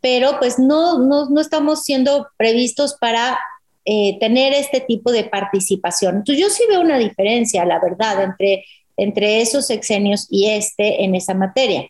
Pero 0.00 0.38
pues 0.38 0.58
no, 0.58 0.98
no, 1.00 1.38
estamos 1.38 1.82
siendo 1.82 2.28
previstos 2.38 2.96
para 2.98 3.38
eh, 3.84 4.18
tener 4.20 4.54
este 4.54 4.80
tipo 4.80 5.12
de 5.12 5.24
participación. 5.24 6.16
Entonces 6.16 6.42
yo 6.42 6.48
sí 6.48 6.62
veo 6.70 6.80
una 6.80 6.96
diferencia, 6.96 7.66
la 7.66 7.78
verdad, 7.78 8.22
entre, 8.22 8.64
entre 8.96 9.42
esos 9.42 9.66
sexenios 9.66 10.26
y 10.30 10.48
este 10.48 11.04
en 11.04 11.14
esa 11.14 11.34
materia. 11.34 11.86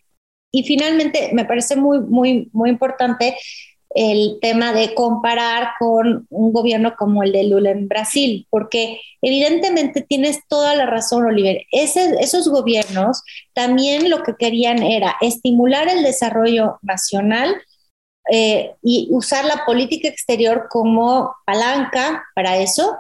Y 0.51 0.65
finalmente, 0.65 1.31
me 1.33 1.45
parece 1.45 1.77
muy, 1.77 2.01
muy, 2.01 2.49
muy 2.53 2.71
importante 2.71 3.37
el 3.91 4.39
tema 4.41 4.73
de 4.73 4.95
comparar 4.95 5.71
con 5.79 6.27
un 6.31 6.53
gobierno 6.53 6.95
como 6.97 7.23
el 7.23 7.33
de 7.33 7.45
Lula 7.45 7.71
en 7.71 7.89
Brasil, 7.89 8.47
porque 8.51 9.01
evidentemente 9.23 10.03
tienes 10.03 10.41
toda 10.49 10.75
la 10.75 10.87
razón, 10.87 11.25
Oliver. 11.25 11.65
esos 11.71 12.49
gobiernos 12.49 13.23
también 13.55 14.11
lo 14.11 14.23
que 14.23 14.35
querían 14.39 14.83
era 14.83 15.17
estimular 15.21 15.89
el 15.89 16.03
desarrollo 16.03 16.79
nacional 16.83 17.57
eh, 18.31 18.75
y 18.83 19.09
usar 19.11 19.47
la 19.47 19.65
política 19.65 20.09
exterior 20.09 20.67
como 20.69 21.35
palanca 21.47 22.25
para 22.35 22.59
eso, 22.59 22.99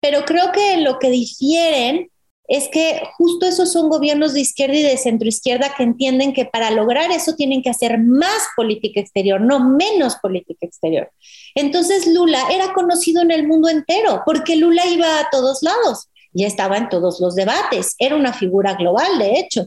pero 0.00 0.24
creo 0.24 0.52
que 0.52 0.78
lo 0.78 0.98
que 0.98 1.10
difieren 1.10 2.10
es 2.50 2.68
que 2.68 3.00
justo 3.16 3.46
esos 3.46 3.72
son 3.72 3.88
gobiernos 3.88 4.34
de 4.34 4.40
izquierda 4.40 4.74
y 4.74 4.82
de 4.82 4.96
centroizquierda 4.96 5.72
que 5.76 5.84
entienden 5.84 6.32
que 6.32 6.46
para 6.46 6.72
lograr 6.72 7.12
eso 7.12 7.36
tienen 7.36 7.62
que 7.62 7.70
hacer 7.70 7.96
más 7.98 8.42
política 8.56 8.98
exterior, 8.98 9.40
no 9.40 9.60
menos 9.60 10.16
política 10.16 10.66
exterior. 10.66 11.12
Entonces 11.54 12.08
Lula 12.08 12.42
era 12.50 12.72
conocido 12.72 13.22
en 13.22 13.30
el 13.30 13.46
mundo 13.46 13.68
entero 13.68 14.22
porque 14.26 14.56
Lula 14.56 14.84
iba 14.86 15.20
a 15.20 15.28
todos 15.30 15.62
lados, 15.62 16.08
ya 16.32 16.48
estaba 16.48 16.76
en 16.76 16.88
todos 16.88 17.20
los 17.20 17.36
debates, 17.36 17.94
era 18.00 18.16
una 18.16 18.32
figura 18.32 18.74
global, 18.74 19.20
de 19.20 19.38
hecho. 19.38 19.66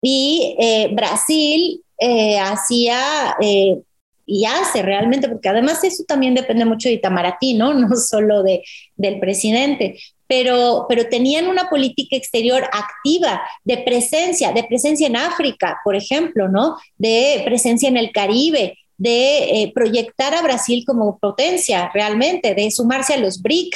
Y 0.00 0.56
eh, 0.58 0.88
Brasil 0.94 1.84
eh, 1.98 2.38
hacía 2.38 3.36
eh, 3.38 3.82
y 4.24 4.46
hace 4.46 4.80
realmente, 4.80 5.28
porque 5.28 5.50
además 5.50 5.84
eso 5.84 6.04
también 6.08 6.34
depende 6.34 6.64
mucho 6.64 6.88
de 6.88 6.94
Itamaraty, 6.94 7.52
¿no? 7.52 7.74
No 7.74 7.94
solo 7.96 8.42
de, 8.42 8.62
del 8.96 9.20
presidente, 9.20 9.98
pero, 10.28 10.84
pero 10.88 11.08
tenían 11.08 11.48
una 11.48 11.68
política 11.70 12.14
exterior 12.14 12.62
activa, 12.70 13.40
de 13.64 13.78
presencia, 13.78 14.52
de 14.52 14.62
presencia 14.64 15.06
en 15.06 15.16
África, 15.16 15.80
por 15.82 15.96
ejemplo, 15.96 16.48
¿no? 16.48 16.76
De 16.98 17.42
presencia 17.44 17.88
en 17.88 17.96
el 17.96 18.12
Caribe, 18.12 18.78
de 18.98 19.62
eh, 19.62 19.72
proyectar 19.74 20.34
a 20.34 20.42
Brasil 20.42 20.84
como 20.86 21.18
potencia 21.18 21.90
realmente, 21.94 22.54
de 22.54 22.70
sumarse 22.70 23.14
a 23.14 23.18
los 23.18 23.40
BRIC. 23.40 23.74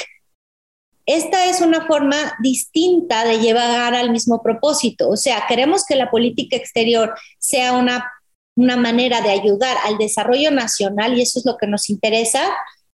Esta 1.05 1.47
es 1.47 1.59
una 1.59 1.87
forma 1.87 2.35
distinta 2.41 3.25
de 3.25 3.39
llevar 3.39 3.95
al 3.95 4.11
mismo 4.11 4.41
propósito. 4.43 5.09
O 5.09 5.17
sea, 5.17 5.45
queremos 5.47 5.85
que 5.85 5.95
la 5.95 6.11
política 6.11 6.55
exterior 6.55 7.13
sea 7.39 7.73
una, 7.73 8.09
una 8.55 8.77
manera 8.77 9.21
de 9.21 9.31
ayudar 9.31 9.75
al 9.85 9.97
desarrollo 9.97 10.51
nacional 10.51 11.17
y 11.17 11.23
eso 11.23 11.39
es 11.39 11.45
lo 11.45 11.57
que 11.57 11.67
nos 11.67 11.89
interesa, 11.89 12.43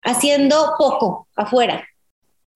haciendo 0.02 0.74
poco 0.78 1.28
afuera, 1.36 1.86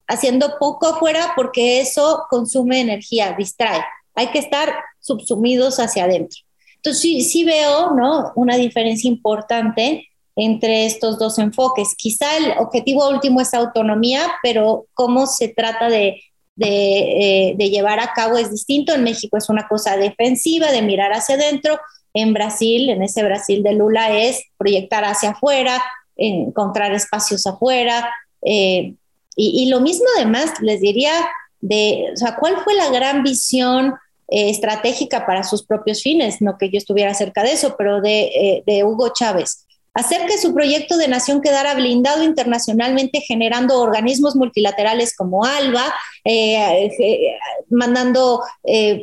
haciendo 0.08 0.58
poco 0.60 0.88
afuera 0.88 1.34
porque 1.36 1.80
eso 1.80 2.26
consume 2.30 2.82
energía, 2.82 3.36
distrae. 3.38 3.84
Hay 4.16 4.28
que 4.28 4.40
estar 4.40 4.74
subsumidos 5.00 5.80
hacia 5.80 6.06
adentro. 6.06 6.40
Entonces 6.76 7.02
sí, 7.02 7.22
sí 7.22 7.44
veo 7.44 7.92
¿no? 7.92 8.32
una 8.36 8.58
diferencia 8.58 9.08
importante 9.08 10.08
entre 10.36 10.86
estos 10.86 11.18
dos 11.18 11.40
enfoques. 11.40 11.96
Quizá 11.96 12.38
el 12.38 12.58
objetivo 12.58 13.08
último 13.10 13.42
es 13.42 13.54
autonomía, 13.54 14.34
pero 14.42 14.88
cómo 14.94 15.28
se 15.28 15.50
trata 15.50 15.90
de, 15.90 16.22
de, 16.56 17.50
eh, 17.50 17.56
de, 17.56 17.70
llevar 17.70 18.00
a 18.00 18.14
cabo 18.14 18.38
es 18.38 18.52
distinto. 18.52 18.94
En 18.94 19.04
México 19.04 19.38
es 19.38 19.50
una 19.50 19.68
cosa 19.68 19.96
defensiva, 19.98 20.72
de 20.72 20.82
mirar 20.82 21.14
hacia 21.14 21.36
adentro. 21.36 21.80
En 22.14 22.34
Brasil, 22.34 22.90
en 22.90 23.02
ese 23.02 23.24
Brasil 23.24 23.64
de 23.64 23.74
Lula, 23.74 24.18
es 24.18 24.44
proyectar 24.58 25.06
hacia 25.06 25.32
afuera, 25.32 25.82
encontrar 26.16 26.94
espacios 26.94 27.48
afuera, 27.48 28.14
eh, 28.42 28.96
y, 29.36 29.68
lo 29.68 29.80
mismo 29.80 30.06
además 30.16 30.52
les 30.62 30.82
diría 30.82 31.14
de, 31.62 32.10
o 32.14 32.18
sea, 32.18 32.36
¿cuál 32.36 32.58
fue 32.64 32.76
la 32.76 32.90
gran 32.90 33.24
visión 33.24 33.96
eh, 34.28 34.50
estratégica 34.50 35.26
para 35.26 35.44
sus 35.44 35.66
propios 35.66 36.04
fines? 36.04 36.42
No 36.42 36.58
que 36.58 36.70
yo 36.70 36.78
estuviera 36.78 37.14
cerca 37.14 37.44
de 37.44 37.54
eso, 37.54 37.76
pero 37.78 38.02
de, 38.02 38.64
eh, 38.66 38.84
Hugo 38.84 39.12
Chávez. 39.14 39.66
Hacer 39.96 40.26
que 40.26 40.40
su 40.40 40.54
proyecto 40.56 40.98
de 40.98 41.08
nación 41.08 41.40
quedara 41.40 41.76
blindado 41.76 42.24
internacionalmente, 42.24 43.22
generando 43.22 43.80
organismos 43.80 44.36
multilaterales 44.36 45.16
como 45.16 45.46
ALBA, 45.46 45.94
eh, 46.26 47.38
mandando 47.70 48.42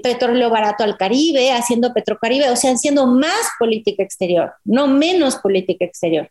petróleo 0.02 0.50
barato 0.50 0.82
al 0.82 0.96
Caribe, 0.96 1.52
haciendo 1.52 1.94
Petrocaribe, 1.94 2.50
o 2.50 2.56
sea, 2.56 2.72
haciendo 2.72 3.06
más 3.06 3.50
política 3.60 4.02
exterior, 4.02 4.54
no 4.64 4.88
menos 4.88 5.36
política 5.36 5.84
exterior. 5.84 6.28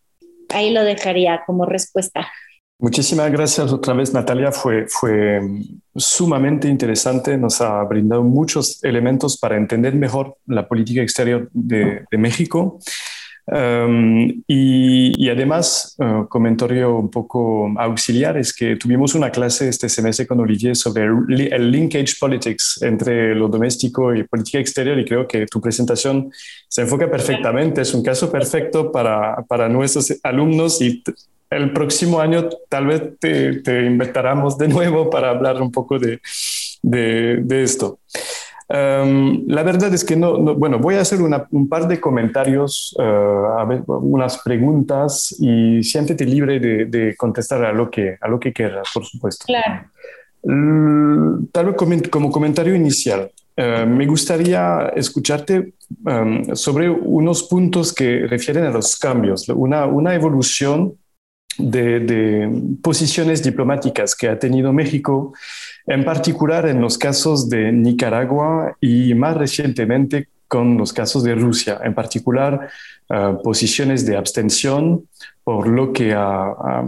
Ahí 0.50 0.72
lo 0.72 0.84
dejaría 0.84 1.44
como 1.46 1.66
respuesta. 1.66 2.28
Muchísimas 2.82 3.30
gracias 3.30 3.74
otra 3.74 3.94
vez, 3.94 4.14
Natalia. 4.14 4.54
Fue, 4.54 4.86
fue 4.88 5.42
sumamente 5.94 6.70
interesante. 6.70 7.38
Nos 7.38 7.60
ha 7.60 7.84
brindado 7.84 8.24
muchos 8.24 8.82
elementos 8.86 9.38
para 9.38 9.58
entender 9.58 9.96
mejor 9.96 10.38
la 10.46 10.66
política 10.66 11.02
exterior 11.02 11.50
de, 11.52 12.06
México. 12.12 12.80
Y, 14.48 15.30
además, 15.30 15.98
uh, 15.98 16.26
comentario 16.30 16.96
un 16.96 17.12
poco 17.12 17.70
auxiliar 17.78 18.38
es 18.38 18.54
que 18.56 18.78
tuvimos 18.78 19.14
una 19.14 19.30
clase 19.30 19.68
este 19.68 19.90
semestre 19.90 20.26
con 20.26 20.40
Olivier 20.40 20.74
sobre 20.78 21.04
el, 21.04 21.72
linkage 21.72 22.14
politics 22.18 22.80
entre 22.82 23.36
lo 23.36 23.50
doméstico 23.50 24.16
y 24.16 24.24
política 24.24 24.60
exterior 24.60 24.98
y 24.98 25.04
creo 25.04 25.28
que 25.28 25.48
tu 25.48 25.60
presentación 25.60 26.32
se 26.70 26.84
enfoca 26.84 27.12
perfectamente. 27.12 27.82
Es 27.82 27.94
un 27.94 28.04
caso 28.04 28.32
perfecto 28.32 28.90
para, 28.90 29.44
para 29.50 29.68
nuestros 29.68 30.18
alumnos 30.24 30.82
y 30.82 31.04
el 31.50 31.74
próximo 31.74 32.20
año 32.20 32.48
tal 32.68 32.88
vez 32.88 33.18
te, 33.20 33.62
te 33.62 33.86
invitaremos 33.86 34.58
de 34.58 34.68
nuevo 34.68 35.10
para 35.10 35.32
hablar 35.32 35.62
un 35.62 35.72
poco 35.72 35.98
de, 35.98 36.20
de, 36.82 37.64
esto. 37.64 38.00
Em, 38.68 39.46
la 39.48 39.64
verdad 39.64 39.92
es 39.94 40.06
que 40.06 40.16
no, 40.16 40.38
bueno, 40.56 40.78
voy 40.78 40.96
a 40.96 41.02
hacer 41.02 41.20
un 41.22 41.70
par 41.70 41.88
de 41.88 42.00
comentarios, 42.00 42.96
uh, 43.00 43.84
unas 43.88 44.38
preguntas 44.40 45.36
y 45.40 45.82
siéntete 45.82 46.24
libre 46.26 46.60
de, 46.60 46.86
de, 46.86 47.16
contestar 47.16 47.66
a 47.66 47.74
lo 47.74 47.90
que, 47.90 48.18
a 48.22 48.28
lo 48.28 48.40
que 48.40 48.54
quieras, 48.54 48.90
por 48.94 49.06
supuesto. 49.06 49.46
Claro. 49.48 49.86
tal 51.52 51.66
vez 51.66 52.10
como 52.10 52.32
comentario 52.32 52.76
inicial, 52.76 53.32
eh, 53.58 53.86
me 53.86 54.06
gustaría 54.06 54.94
escucharte 54.96 55.74
em, 56.06 56.56
sobre 56.56 56.90
unos 56.90 57.44
puntos 57.44 57.92
que 57.92 58.28
refieren 58.28 58.66
a 58.66 58.70
los 58.70 58.98
cambios, 58.98 59.50
una, 59.50 59.86
una 59.86 60.14
evolución 60.14 60.94
de, 61.60 62.50
posiciones 62.82 63.44
diplomáticas 63.44 64.16
que 64.16 64.30
ha 64.30 64.40
tenido 64.40 64.74
México, 64.74 65.34
en 65.86 66.04
particular 66.04 66.68
en 66.68 66.82
los 66.82 66.98
casos 66.98 67.50
de 67.50 67.72
Nicaragua 67.72 68.76
y 68.80 69.14
más 69.14 69.38
recientemente 69.38 70.30
con 70.48 70.78
los 70.78 70.94
casos 70.94 71.24
de 71.24 71.36
Rusia, 71.36 71.80
en 71.84 71.94
particular 71.94 72.70
eh, 73.10 73.36
posiciones 73.44 74.06
de 74.06 74.18
abstención 74.18 75.08
por 75.44 75.68
lo 75.68 75.94
que 75.94 76.14
ha, 76.14 76.84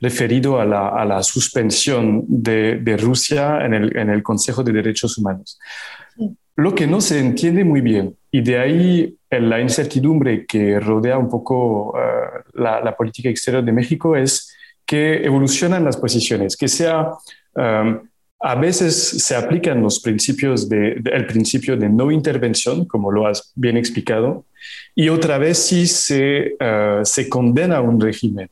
referido 0.00 0.60
a 0.60 0.64
la, 0.66 1.22
suspensión 1.22 2.24
de, 2.28 2.96
Rusia 3.00 3.64
en 3.64 3.74
el, 3.74 3.96
en 3.96 4.10
el 4.10 4.22
Consejo 4.22 4.62
de 4.62 4.72
Derechos 4.72 5.16
Humanos. 5.16 5.58
Lo 6.56 6.74
que 6.74 6.86
no 6.86 7.00
se 7.00 7.18
entiende 7.18 7.64
muy 7.64 7.80
bien, 7.80 8.14
y 8.30 8.42
de 8.42 8.58
ahí 8.58 9.16
la 9.40 9.60
incertidumbre 9.60 10.46
que 10.46 10.78
rodea 10.78 11.18
un 11.18 11.28
poco 11.28 11.94
eh, 11.98 12.42
la, 12.54 12.94
política 12.96 13.28
exterior 13.28 13.64
de 13.64 13.72
México, 13.72 14.16
es 14.16 14.54
que 14.84 15.24
evolucionan 15.24 15.84
las 15.84 15.96
posiciones, 15.96 16.56
que 16.56 16.68
sea, 16.68 17.12
um, 17.54 18.00
a 18.40 18.54
veces 18.56 19.24
se 19.24 19.36
aplican 19.36 19.80
los 19.80 20.00
principios 20.00 20.68
de, 20.68 21.00
el 21.04 21.26
principio 21.26 21.76
de 21.76 21.88
no 21.88 22.10
intervención, 22.10 22.84
como 22.84 23.10
lo 23.10 23.26
has 23.26 23.52
bien 23.54 23.76
explicado, 23.76 24.44
y 24.94 25.08
otra 25.08 25.38
vez 25.38 25.58
sí 25.58 25.86
se, 25.86 26.56
uh, 26.60 27.04
se 27.04 27.28
condena 27.28 27.80
un 27.80 28.00
régimen. 28.00 28.50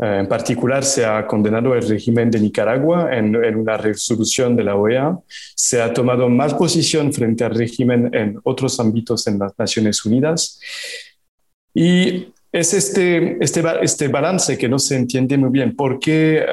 Eh, 0.00 0.18
en 0.20 0.28
particular, 0.28 0.84
se 0.84 1.04
ha 1.04 1.26
condenado 1.26 1.74
el 1.74 1.86
régimen 1.86 2.30
de 2.30 2.40
Nicaragua 2.40 3.14
en, 3.16 3.34
una 3.34 3.76
resolución 3.76 4.54
de 4.54 4.64
la 4.64 4.76
OEA. 4.76 5.18
Se 5.54 5.82
ha 5.82 5.92
tomado 5.92 6.28
más 6.28 6.54
posición 6.54 7.12
frente 7.12 7.44
al 7.44 7.54
régimen 7.54 8.10
en 8.14 8.38
otros 8.44 8.78
ámbitos 8.78 9.26
en 9.26 9.38
las 9.38 9.58
Naciones 9.58 10.04
Unidas. 10.04 10.60
Y 11.74 12.32
es 12.52 12.74
este, 12.74 13.36
este, 13.44 13.62
este 13.82 14.08
balance 14.08 14.56
que 14.56 14.68
no 14.68 14.78
se 14.78 14.96
entiende 14.96 15.36
muy 15.36 15.50
bien, 15.50 15.74
porque 15.76 16.38
eh, 16.38 16.46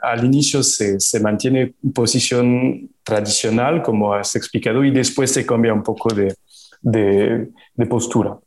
al 0.00 0.24
inicio 0.24 0.62
se, 0.62 0.98
se, 0.98 1.20
mantiene 1.20 1.74
posición 1.92 2.88
tradicional, 3.02 3.82
como 3.82 4.14
has 4.14 4.34
explicado, 4.36 4.84
y 4.84 4.90
después 4.90 5.30
se 5.30 5.44
cambia 5.44 5.74
un 5.74 5.82
poco 5.82 6.14
de, 6.14 6.34
de, 6.80 7.48
de 7.74 7.86
postura. 7.86 8.38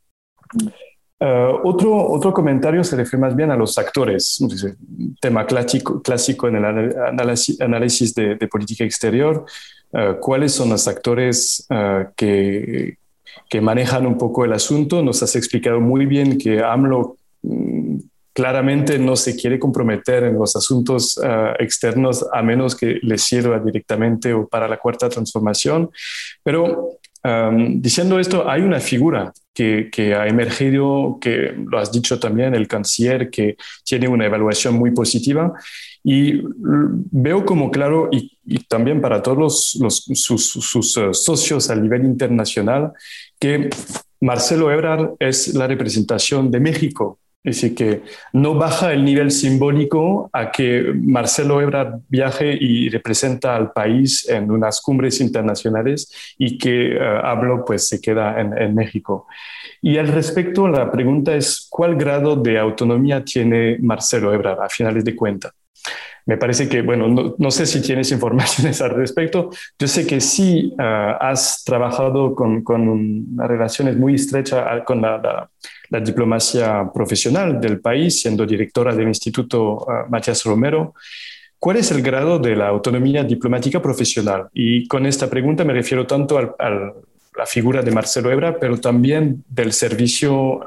Eh, 1.17 1.51
otro, 1.63 2.09
otro 2.09 2.33
comentario 2.33 2.83
se 2.83 2.97
refiere 2.97 3.21
más 3.21 3.35
bien 3.35 3.49
a 3.49 3.55
los 3.55 3.77
actores, 3.77 4.43
tema 5.21 5.45
clásico, 5.45 6.01
clásico 6.01 6.47
en 6.49 6.57
el 6.57 6.65
análisis, 7.61 8.13
de, 8.13 8.47
política 8.49 8.83
exterior. 8.83 9.45
Eh, 9.93 10.15
¿Cuáles 10.19 10.51
son 10.51 10.69
los 10.69 10.87
actores 10.87 11.65
uh, 11.69 12.11
que, 12.17 12.97
que, 13.49 13.61
manejan 13.61 14.05
un 14.05 14.17
poco 14.17 14.43
el 14.43 14.51
asunto? 14.51 15.01
Nos 15.01 15.23
has 15.23 15.37
explicado 15.37 15.79
muy 15.79 16.05
bien 16.05 16.37
que 16.37 16.61
AMLO 16.61 17.15
mm, 17.43 17.97
claramente 18.33 18.99
no 18.99 19.15
se 19.15 19.37
quiere 19.37 19.57
comprometer 19.57 20.25
en 20.25 20.37
los 20.37 20.57
asuntos 20.57 21.17
externos 21.57 22.25
a 22.33 22.41
menos 22.41 22.75
que 22.75 22.99
le 23.01 23.17
sirva 23.17 23.59
directamente 23.59 24.33
o 24.33 24.45
para 24.45 24.67
la 24.67 24.75
cuarta 24.75 25.07
transformación, 25.07 25.89
pero 26.43 26.99
diciendo 27.77 28.19
esto, 28.19 28.49
hay 28.49 28.61
una 28.61 28.79
figura 28.79 29.33
que, 29.53 30.15
ha 30.15 30.27
emergido, 30.27 31.17
que 31.19 31.55
lo 31.55 31.79
has 31.79 31.91
dicho 31.91 32.19
también, 32.19 32.53
el 32.53 32.67
canciller, 32.67 33.29
que 33.29 33.55
tiene 33.83 34.07
una 34.07 34.25
evaluación 34.25 34.75
muy 34.75 34.91
positiva. 34.91 35.53
Y 36.03 36.41
veo 37.11 37.45
como 37.45 37.71
claro, 37.71 38.09
y, 38.11 38.31
también 38.67 39.01
para 39.01 39.23
todos 39.23 39.77
sus, 40.13 40.97
eh, 40.97 41.13
socios 41.13 41.69
a 41.69 41.75
nivel 41.75 42.05
internacional, 42.05 42.91
que 43.39 43.69
Marcelo 44.21 44.71
Ebrard 44.71 45.15
es 45.19 45.53
la 45.53 45.67
representación 45.67 46.51
de 46.51 46.59
México 46.59 47.19
es 47.45 47.61
decir, 47.61 47.75
que 47.75 48.01
no 48.33 48.55
baja 48.55 48.91
el 48.91 49.05
nivel 49.05 49.29
simbólico 49.29 50.31
a 50.33 50.51
que 50.51 50.91
Marcelo 50.95 51.61
Ebrard 51.61 51.99
viaje 52.09 52.57
y 52.59 52.89
representa 52.89 53.55
al 53.55 53.71
país 53.71 54.27
en 54.27 54.49
unas 54.49 54.81
cumbres 54.81 55.21
internacionales 55.21 56.11
y 56.39 56.57
que 56.57 56.95
uh, 56.95 57.23
hablo 57.23 57.63
pues 57.63 57.87
se 57.87 58.01
queda 58.01 58.41
en, 58.41 58.57
en, 58.57 58.73
México. 58.73 59.27
Y 59.79 59.99
al 59.99 60.07
respecto, 60.07 60.67
la 60.67 60.91
pregunta 60.91 61.35
es, 61.35 61.67
¿cuál 61.69 61.95
grado 61.95 62.35
de 62.35 62.57
autonomía 62.57 63.23
tiene 63.23 63.77
Marcelo 63.79 64.33
Ebrard 64.33 64.61
a 64.61 64.69
finales 64.69 65.05
de 65.05 65.15
cuentas? 65.15 65.53
Me 66.25 66.37
parece 66.37 66.67
que, 66.67 66.81
bueno, 66.81 67.07
no, 67.07 67.35
no, 67.37 67.51
sé 67.51 67.67
si 67.67 67.79
tienes 67.79 68.11
informaciones 68.17 68.81
al 68.81 68.89
respecto. 68.89 69.51
Yo 69.77 69.87
sé 69.87 70.07
que 70.07 70.19
sí 70.19 70.73
uh, 70.79 71.17
has 71.19 71.63
trabajado 71.63 72.33
con, 72.33 72.63
con 72.63 72.89
unas 72.89 73.47
relaciones 73.47 73.95
muy 73.97 74.15
estrechas 74.15 74.83
con 74.83 75.01
la, 75.01 75.19
la 75.19 75.49
la 75.89 75.99
diplomacia 75.99 76.89
profesional 76.93 77.59
del 77.59 77.79
país, 77.79 78.21
siendo 78.21 78.45
directora 78.45 78.95
del 78.95 79.07
Instituto 79.07 79.77
uh, 79.77 80.09
Matías 80.09 80.43
Romero. 80.43 80.93
¿Cuál 81.59 81.77
es 81.77 81.91
el 81.91 82.01
grado 82.01 82.37
de 82.37 82.55
la 82.55 82.67
autonomía 82.67 83.23
diplomática 83.23 83.81
profesional? 83.81 84.49
Y 84.53 84.87
con 84.87 85.05
esta 85.05 85.29
pregunta 85.29 85.63
me 85.63 85.73
refiero 85.73 86.05
tanto 86.05 86.37
a 86.37 86.69
la 86.69 87.45
figura 87.45 87.81
de 87.81 87.91
Marcelo 87.91 88.31
Ebra, 88.31 88.59
pero 88.59 88.77
también 88.79 89.43
del 89.49 89.73
servicio 89.73 90.57
uh, 90.57 90.61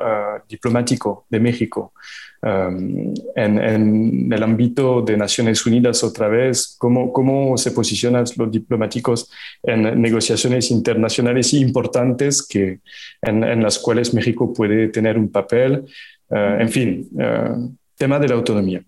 diplomático 0.48 1.26
de 1.28 1.40
México. 1.40 1.92
Um, 2.40 3.14
en, 3.34 3.58
en, 3.58 4.32
el 4.32 4.42
ámbito 4.44 5.02
de 5.02 5.16
Naciones 5.16 5.66
Unidas 5.66 6.04
otra 6.04 6.28
vez, 6.28 6.76
cómo, 6.78 7.12
cómo 7.12 7.58
se 7.58 7.72
posicionan 7.72 8.24
los 8.36 8.52
diplomáticos 8.52 9.28
en 9.60 10.00
negociaciones 10.00 10.70
internacionales 10.70 11.52
importantes 11.54 12.46
que, 12.46 12.78
en, 13.22 13.42
en 13.42 13.60
las 13.60 13.80
cuales 13.80 14.14
México 14.14 14.52
puede 14.52 14.86
tener 14.88 15.18
un 15.18 15.30
papel. 15.30 15.84
Uh, 16.28 16.60
en 16.60 16.68
fin, 16.68 17.08
uh, 17.14 17.74
tema 17.96 18.20
de 18.20 18.28
la 18.28 18.34
autonomía. 18.36 18.82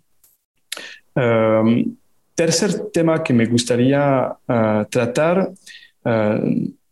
Um, 1.17 1.97
tercer 2.37 2.91
tema 2.93 3.21
que 3.21 3.33
me 3.33 3.47
gustaría 3.47 4.29
uh, 4.47 4.85
tratar 4.89 5.51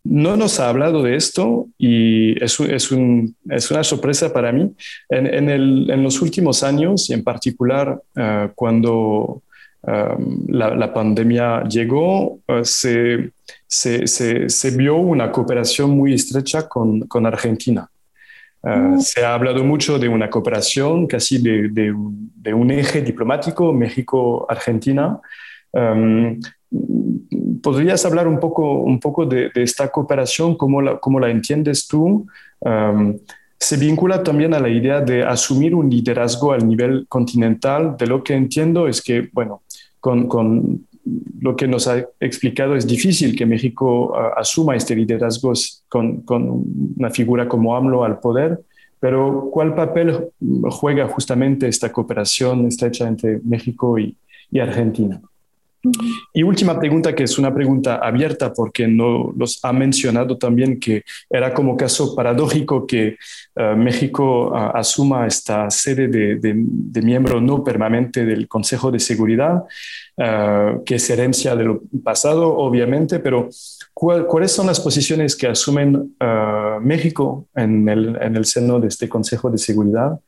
no 0.04 0.36
nos 0.36 0.60
ha 0.60 0.68
hablado 0.68 1.02
de 1.02 1.16
esto 1.16 1.68
y 1.76 2.42
es, 2.42 2.58
es, 2.60 2.90
un, 2.90 3.34
es 3.50 3.70
una 3.70 3.84
sorpresa 3.84 4.32
para 4.32 4.52
mí. 4.52 4.72
En, 5.08 5.26
en, 5.26 5.50
el, 5.50 5.90
en, 5.90 6.02
los 6.02 6.22
últimos 6.22 6.62
años 6.62 7.10
y 7.10 7.14
en 7.14 7.24
particular 7.24 8.00
uh, 8.16 8.48
cuando 8.54 9.42
um, 9.82 10.46
la, 10.48 10.74
la, 10.74 10.92
pandemia 10.94 11.64
llegó, 11.64 12.40
uh, 12.48 12.64
se, 12.64 13.32
se, 13.66 14.06
se, 14.06 14.48
se, 14.48 14.70
vio 14.70 14.96
una 14.96 15.30
cooperación 15.30 15.90
muy 15.90 16.14
estrecha 16.14 16.68
con, 16.68 17.00
con 17.00 17.26
Argentina. 17.26 17.88
Uh, 18.62 18.68
mm. 18.68 19.00
Se 19.00 19.24
ha 19.24 19.34
hablado 19.34 19.62
mucho 19.64 19.98
de 19.98 20.08
una 20.08 20.30
cooperación 20.30 21.06
casi 21.06 21.38
de, 21.38 21.68
de, 21.68 21.94
de 21.94 22.54
un 22.54 22.70
eje 22.70 23.02
diplomático 23.02 23.72
México-Argentina. 23.72 25.20
Um, 25.72 26.40
¿Podrías 27.62 28.04
hablar 28.04 28.28
un 28.28 28.38
poco, 28.38 28.80
un 28.82 29.00
poco 29.00 29.26
de, 29.26 29.50
esta 29.54 29.88
cooperación, 29.88 30.56
cómo 30.56 30.82
la, 30.82 30.98
cómo 30.98 31.18
la 31.18 31.30
entiendes 31.30 31.86
tú? 31.88 32.26
Um, 32.60 33.18
se 33.58 33.76
vincula 33.76 34.22
también 34.22 34.54
a 34.54 34.60
la 34.60 34.68
idea 34.68 35.00
de 35.00 35.24
asumir 35.24 35.74
un 35.74 35.90
liderazgo 35.90 36.52
al 36.52 36.66
nivel 36.66 37.06
continental. 37.08 37.96
De 37.98 38.06
lo 38.06 38.22
que 38.22 38.34
entiendo 38.34 38.86
es 38.86 39.02
que, 39.02 39.28
bueno, 39.32 39.62
con, 40.00 40.28
con 40.28 40.86
lo 41.40 41.56
que 41.56 41.66
nos 41.66 41.88
ha 41.88 41.98
explicado 42.20 42.76
es 42.76 42.86
difícil 42.86 43.36
que 43.36 43.46
México 43.46 44.12
uh, 44.12 44.38
asuma 44.38 44.76
este 44.76 44.94
liderazgo 44.94 45.52
con, 45.88 46.22
con, 46.22 46.64
una 46.98 47.10
figura 47.10 47.48
como 47.48 47.76
AMLO 47.76 48.04
al 48.04 48.20
poder, 48.20 48.60
pero 49.00 49.48
¿cuál 49.52 49.74
papel 49.74 50.28
juega 50.70 51.06
justamente 51.08 51.68
esta 51.68 51.92
cooperación 51.92 52.66
estrecha 52.66 53.06
entre 53.06 53.40
México 53.44 53.98
y, 53.98 54.16
y 54.50 54.58
Argentina? 54.58 55.20
Y 56.32 56.42
última 56.42 56.78
pregunta, 56.78 57.14
que 57.14 57.24
es 57.24 57.38
una 57.38 57.52
pregunta 57.54 57.96
abierta 57.96 58.52
porque 58.52 58.86
no 58.86 59.32
los 59.36 59.58
ha 59.62 59.72
mencionado 59.72 60.36
también 60.36 60.78
que 60.78 61.04
era 61.28 61.52
como 61.52 61.76
caso 61.76 62.14
paradójico 62.14 62.86
que 62.86 63.16
uh, 63.56 63.76
México 63.76 64.54
asuma 64.54 65.26
esta 65.26 65.70
sede 65.70 66.08
de, 66.08 66.36
de, 66.36 67.02
miembro 67.02 67.40
no 67.40 67.64
permanente 67.64 68.24
del 68.24 68.48
Consejo 68.48 68.90
de 68.90 69.00
Seguridad, 69.00 69.64
uh, 70.16 70.84
que 70.84 70.96
es 70.96 71.10
herencia 71.10 71.54
de 71.56 71.64
lo 71.64 71.82
pasado, 72.02 72.56
obviamente, 72.56 73.18
pero 73.20 73.48
¿cuál, 73.94 74.26
¿cuáles 74.26 74.52
son 74.52 74.66
las 74.66 74.80
posiciones 74.80 75.36
que 75.36 75.46
asumen 75.46 76.14
México 76.82 77.46
en 77.54 77.88
el, 77.88 78.16
en 78.20 78.36
el 78.36 78.44
seno 78.44 78.78
de 78.80 78.88
este 78.88 79.08
Consejo 79.08 79.50
de 79.50 79.58
Seguridad? 79.58 80.18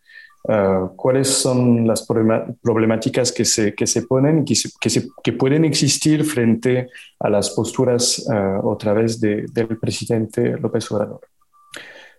Uh, 0.42 0.96
cuáles 0.96 1.28
son 1.28 1.86
las 1.86 2.06
problemáticas 2.06 3.30
que 3.30 3.44
se, 3.44 3.74
que 3.74 3.86
se 3.86 4.02
ponen, 4.02 4.44
que, 4.44 4.54
se, 4.54 4.70
que, 4.80 4.88
se, 4.88 5.08
que 5.22 5.34
pueden 5.34 5.66
existir 5.66 6.24
frente 6.24 6.88
a 7.18 7.28
las 7.28 7.50
posturas 7.50 8.24
uh, 8.26 8.66
otra 8.66 8.94
vez 8.94 9.20
de, 9.20 9.44
del 9.52 9.78
presidente 9.78 10.56
López 10.58 10.90
Obrador. 10.90 11.20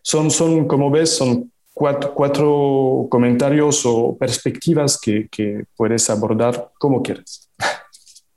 Son, 0.03 0.29
son, 0.29 0.67
como 0.67 0.91
ves, 0.91 1.17
son 1.17 1.51
cuatro, 1.73 2.13
cuatro 2.13 3.07
comentarios 3.09 3.85
o 3.85 4.15
perspectivas 4.17 4.99
que, 4.99 5.27
que 5.29 5.63
puedes 5.75 6.07
abordar 6.09 6.71
como 6.77 7.01
quieras. 7.01 7.49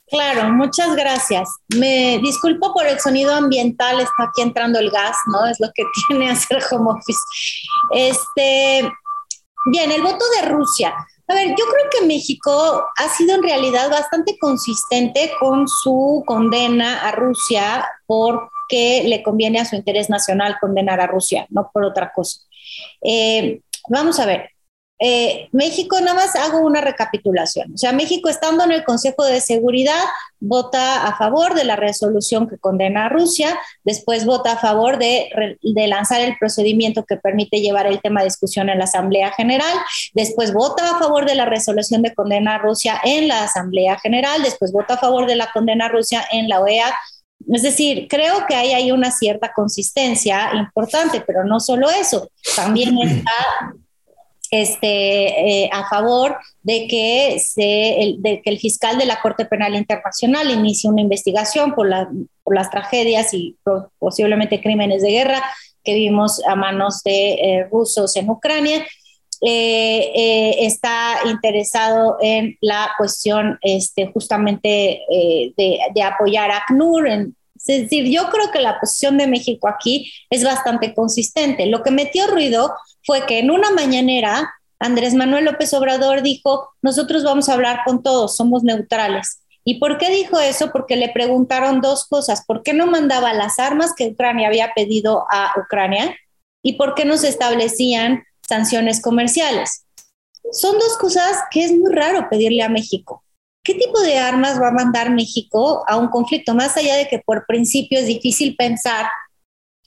Claro, 0.07 0.49
muchas 0.53 0.95
gracias. 0.95 1.49
Me 1.69 2.19
disculpo 2.19 2.73
por 2.73 2.85
el 2.85 2.99
sonido 2.99 3.33
ambiental, 3.33 3.99
está 3.99 4.23
aquí 4.23 4.41
entrando 4.41 4.79
el 4.79 4.89
gas, 4.91 5.17
¿no? 5.31 5.45
Es 5.45 5.59
lo 5.59 5.67
que 5.73 5.83
tiene 6.07 6.29
hacer 6.29 6.59
home 6.71 6.91
office. 6.91 7.19
Este, 7.91 8.91
Bien, 9.65 9.91
el 9.91 10.01
voto 10.03 10.23
de 10.39 10.47
Rusia. 10.47 10.93
A 11.27 11.33
ver, 11.33 11.49
yo 11.49 11.65
creo 11.65 11.89
que 11.91 12.05
México 12.05 12.85
ha 12.95 13.09
sido 13.09 13.35
en 13.35 13.43
realidad 13.43 13.89
bastante 13.89 14.37
consistente 14.37 15.31
con 15.39 15.67
su 15.67 16.23
condena 16.27 17.01
a 17.07 17.11
Rusia 17.11 17.87
porque 18.05 19.03
le 19.05 19.23
conviene 19.23 19.59
a 19.59 19.65
su 19.65 19.75
interés 19.75 20.07
nacional 20.09 20.57
condenar 20.61 21.01
a 21.01 21.07
Rusia, 21.07 21.47
no 21.49 21.71
por 21.73 21.83
otra 21.83 22.11
cosa. 22.13 22.41
Eh, 23.01 23.61
vamos 23.89 24.19
a 24.19 24.27
ver, 24.27 24.51
eh, 24.97 25.49
México, 25.51 25.99
nada 25.99 26.13
más 26.13 26.35
hago 26.35 26.59
una 26.59 26.79
recapitulación. 26.79 27.73
O 27.73 27.77
sea, 27.77 27.91
México 27.91 28.29
estando 28.29 28.63
en 28.63 28.71
el 28.71 28.85
Consejo 28.85 29.25
de 29.25 29.41
Seguridad, 29.41 30.01
vota 30.39 31.05
a 31.05 31.17
favor 31.17 31.53
de 31.53 31.65
la 31.65 31.75
resolución 31.75 32.47
que 32.47 32.57
condena 32.57 33.05
a 33.05 33.09
Rusia, 33.09 33.59
después 33.83 34.25
vota 34.25 34.53
a 34.53 34.57
favor 34.57 34.97
de, 34.97 35.57
de, 35.61 35.87
lanzar 35.87 36.21
el 36.21 36.37
procedimiento 36.39 37.03
que 37.03 37.17
permite 37.17 37.59
llevar 37.59 37.87
el 37.87 37.99
tema 37.99 38.21
de 38.21 38.27
discusión 38.27 38.69
en 38.69 38.77
la 38.77 38.85
Asamblea 38.85 39.31
General, 39.31 39.73
después 40.13 40.53
vota 40.53 40.91
a 40.91 40.99
favor 40.99 41.25
de 41.25 41.35
la 41.35 41.45
resolución 41.45 42.01
de 42.01 42.13
condena 42.13 42.55
a 42.55 42.59
Rusia 42.59 43.01
en 43.03 43.27
la 43.27 43.43
Asamblea 43.43 43.99
General, 43.99 44.41
después 44.43 44.71
vota 44.71 44.93
a 44.93 44.97
favor 44.97 45.27
de 45.27 45.35
la 45.35 45.51
condena 45.51 45.85
a 45.87 45.89
Rusia 45.89 46.25
en 46.31 46.47
la 46.47 46.61
OEA. 46.61 46.95
Es 47.53 47.63
decir, 47.63 48.07
creo 48.09 48.45
que 48.47 48.55
ahí 48.55 48.71
hay 48.71 48.91
una 48.91 49.11
cierta 49.11 49.51
consistencia 49.53 50.51
importante, 50.55 51.21
pero 51.21 51.43
no 51.43 51.59
solo 51.59 51.89
eso, 51.89 52.29
también 52.55 52.97
está 53.03 53.31
este, 54.51 55.63
eh, 55.63 55.69
a 55.71 55.87
favor 55.89 56.37
de 56.63 56.87
que, 56.87 57.39
se, 57.39 58.01
el, 58.01 58.21
de 58.21 58.41
que 58.41 58.49
el 58.49 58.59
fiscal 58.59 58.97
de 58.97 59.05
la 59.05 59.21
Corte 59.21 59.45
Penal 59.45 59.75
Internacional 59.75 60.49
inicie 60.49 60.89
una 60.89 61.01
investigación 61.01 61.73
por, 61.73 61.87
la, 61.89 62.09
por 62.43 62.55
las 62.55 62.69
tragedias 62.69 63.33
y 63.33 63.57
posiblemente 63.99 64.61
crímenes 64.61 65.01
de 65.01 65.11
guerra 65.11 65.43
que 65.83 65.93
vimos 65.93 66.41
a 66.45 66.55
manos 66.55 67.03
de 67.03 67.33
eh, 67.33 67.67
rusos 67.71 68.15
en 68.15 68.29
Ucrania. 68.29 68.85
Eh, 69.41 70.65
está 70.65 71.17
interesado 71.25 72.17
en 72.21 72.57
la 72.61 72.91
cuestión 72.97 73.59
este, 73.61 74.07
justamente 74.07 75.01
de, 75.09 75.79
de, 75.93 76.01
apoyar 76.01 76.49
a 76.49 76.57
ACNUR. 76.57 77.07
En, 77.07 77.35
es 77.67 77.81
decir, 77.83 78.05
yo 78.05 78.29
creo 78.29 78.51
que 78.51 78.59
la 78.59 78.79
posición 78.79 79.17
de 79.17 79.27
México 79.27 79.67
aquí 79.67 80.11
es 80.29 80.43
bastante 80.43 80.93
consistente. 80.93 81.65
Lo 81.65 81.83
que 81.83 81.91
metió 81.91 82.27
ruido 82.27 82.73
fue 83.03 83.25
que 83.25 83.39
en 83.39 83.51
una 83.51 83.71
mañanera 83.71 84.53
Andrés 84.79 85.13
Manuel 85.13 85.45
López 85.45 85.73
Obrador 85.73 86.21
dijo, 86.21 86.69
nosotros 86.81 87.23
vamos 87.23 87.49
a 87.49 87.53
hablar 87.53 87.79
con 87.85 88.03
todos, 88.03 88.35
somos 88.35 88.63
neutrales. 88.63 89.41
¿Y 89.63 89.79
por 89.79 89.97
qué 89.97 90.11
dijo 90.11 90.39
eso? 90.39 90.71
Porque 90.71 90.95
le 90.95 91.09
preguntaron 91.09 91.81
dos 91.81 92.05
cosas. 92.05 92.45
¿Por 92.45 92.61
qué 92.61 92.73
no 92.73 92.85
mandaba 92.85 93.33
las 93.33 93.57
armas 93.57 93.93
que 93.95 94.09
Ucrania 94.09 94.47
había 94.47 94.73
pedido 94.75 95.25
a 95.31 95.53
Ucrania? 95.59 96.15
¿Y 96.61 96.73
por 96.73 96.93
qué 96.93 97.03
no 97.03 97.17
se 97.17 97.29
establecían 97.29 98.23
sanciones 98.47 99.01
comerciales? 99.01 99.85
Son 100.51 100.77
dos 100.77 100.97
cosas 100.97 101.37
que 101.49 101.65
es 101.65 101.71
muy 101.71 101.91
raro 101.91 102.29
pedirle 102.29 102.61
a 102.61 102.69
México. 102.69 103.24
¿Qué 103.65 103.73
tipo 103.73 103.99
de 103.99 104.19
armas 104.19 104.61
va 104.61 104.67
a 104.67 104.71
mandar 104.71 105.09
México 105.09 105.83
a 105.87 105.97
un 105.97 106.09
conflicto? 106.09 106.53
Más 106.53 106.77
allá 106.77 106.97
de 106.97 107.07
que 107.07 107.17
por 107.17 107.47
principio 107.47 107.97
es 107.97 108.05
difícil 108.05 108.55
pensar 108.55 109.07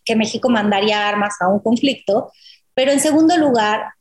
que 0.04 0.16
México 0.16 0.48
mandaría 0.48 1.06
armas 1.06 1.36
a 1.40 1.46
un 1.46 1.60
conflicto, 1.60 2.32
pero 2.74 2.90
en 2.90 2.98
segundo 2.98 3.36
lugar, 3.36 3.92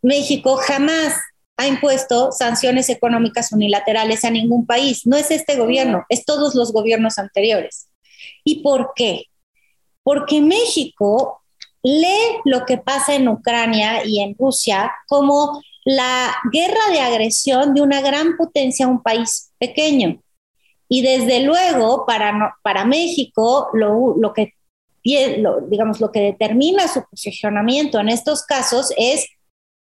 México 0.00 0.56
jamás 0.58 1.14
ha 1.56 1.66
impuesto 1.66 2.30
sanciones 2.30 2.88
económicas 2.88 3.50
unilaterales 3.50 4.24
a 4.24 4.30
ningún 4.30 4.64
país. 4.64 5.06
No 5.06 5.16
es 5.16 5.32
este 5.32 5.56
gobierno, 5.56 6.04
es 6.08 6.24
todos 6.24 6.54
los 6.54 6.72
gobiernos 6.72 7.18
anteriores. 7.18 7.88
¿Y 8.44 8.62
por 8.62 8.92
qué? 8.94 9.24
Porque 10.04 10.40
México 10.40 11.42
lee 11.82 12.38
lo 12.44 12.64
que 12.64 12.78
pasa 12.78 13.16
en 13.16 13.26
Ucrania 13.26 14.04
y 14.04 14.20
en 14.20 14.36
Rusia 14.38 14.92
como 15.08 15.60
la 15.86 16.34
guerra 16.52 16.80
de 16.90 16.98
agresión 16.98 17.72
de 17.72 17.80
una 17.80 18.00
gran 18.00 18.36
potencia 18.36 18.86
a 18.86 18.88
un 18.88 19.04
país 19.04 19.52
pequeño. 19.56 20.20
Y 20.88 21.02
desde 21.02 21.44
luego, 21.44 22.04
para, 22.04 22.56
para 22.62 22.84
México, 22.84 23.68
lo, 23.72 24.32
que, 24.34 24.54
digamos, 25.04 26.00
lo 26.00 26.10
que 26.10 26.20
determina 26.20 26.88
su 26.88 27.04
posicionamiento 27.08 28.00
en 28.00 28.08
estos 28.08 28.42
casos 28.42 28.92
es 28.96 29.28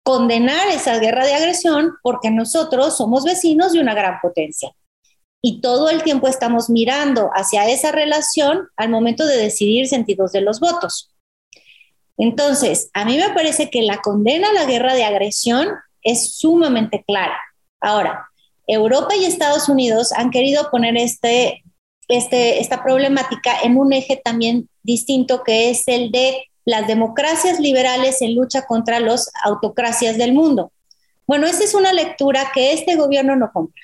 condenar 0.04 0.70
esa 0.70 0.98
guerra 0.98 1.24
de 1.24 1.36
agresión 1.36 1.92
porque 2.02 2.32
nosotros 2.32 2.98
somos 2.98 3.24
vecinos 3.24 3.72
de 3.74 3.80
una 3.80 3.94
gran 3.94 4.20
potencia. 4.24 4.72
Y 5.40 5.62
todo 5.62 5.92
el 5.92 6.02
tiempo 6.02 6.28
estamos 6.28 6.68
mirando 6.72 7.30
hacia 7.36 7.70
esa 7.70 7.92
relación 7.92 8.70
al 8.76 8.90
momento 8.90 9.28
de 9.28 9.38
decidir 9.38 9.88
sentidos 9.88 10.32
de 10.32 10.42
los 10.42 10.60
votos. 10.60 11.12
Entonces, 12.18 12.90
a 12.94 13.06
mí 13.06 13.18
me 13.18 13.30
parece 13.36 13.70
que 13.70 13.84
la 13.84 14.02
condena 14.02 14.50
a 14.50 14.54
la 14.54 14.66
guerra 14.66 14.96
de 14.96 15.04
agresión 15.04 15.70
es 16.04 16.36
sumamente 16.36 17.04
clara. 17.06 17.38
Ahora, 17.80 18.28
Europa 18.68 19.16
y 19.16 19.26
Estados 19.26 19.70
Unidos 19.70 20.12
han 20.14 20.32
querido 20.32 20.70
poner 20.72 20.98
este, 20.98 21.64
este, 22.08 22.60
esta 22.60 22.84
problemática 22.84 23.62
en 23.64 23.78
un 23.78 23.94
eje 23.94 24.22
también 24.24 24.70
distinto 24.84 25.44
que 25.44 25.70
es 25.70 25.88
el 25.88 26.12
de 26.12 26.46
las 26.66 26.88
democracias 26.88 27.60
liberales 27.60 28.22
en 28.22 28.36
lucha 28.36 28.66
contra 28.66 29.00
las 29.00 29.32
autocracias 29.44 30.18
del 30.18 30.34
mundo. 30.34 30.72
Bueno, 31.26 31.48
esa 31.48 31.64
es 31.64 31.74
una 31.74 31.94
lectura 31.94 32.52
que 32.54 32.74
este 32.74 32.96
gobierno 32.96 33.36
no 33.36 33.52
compra. 33.52 33.82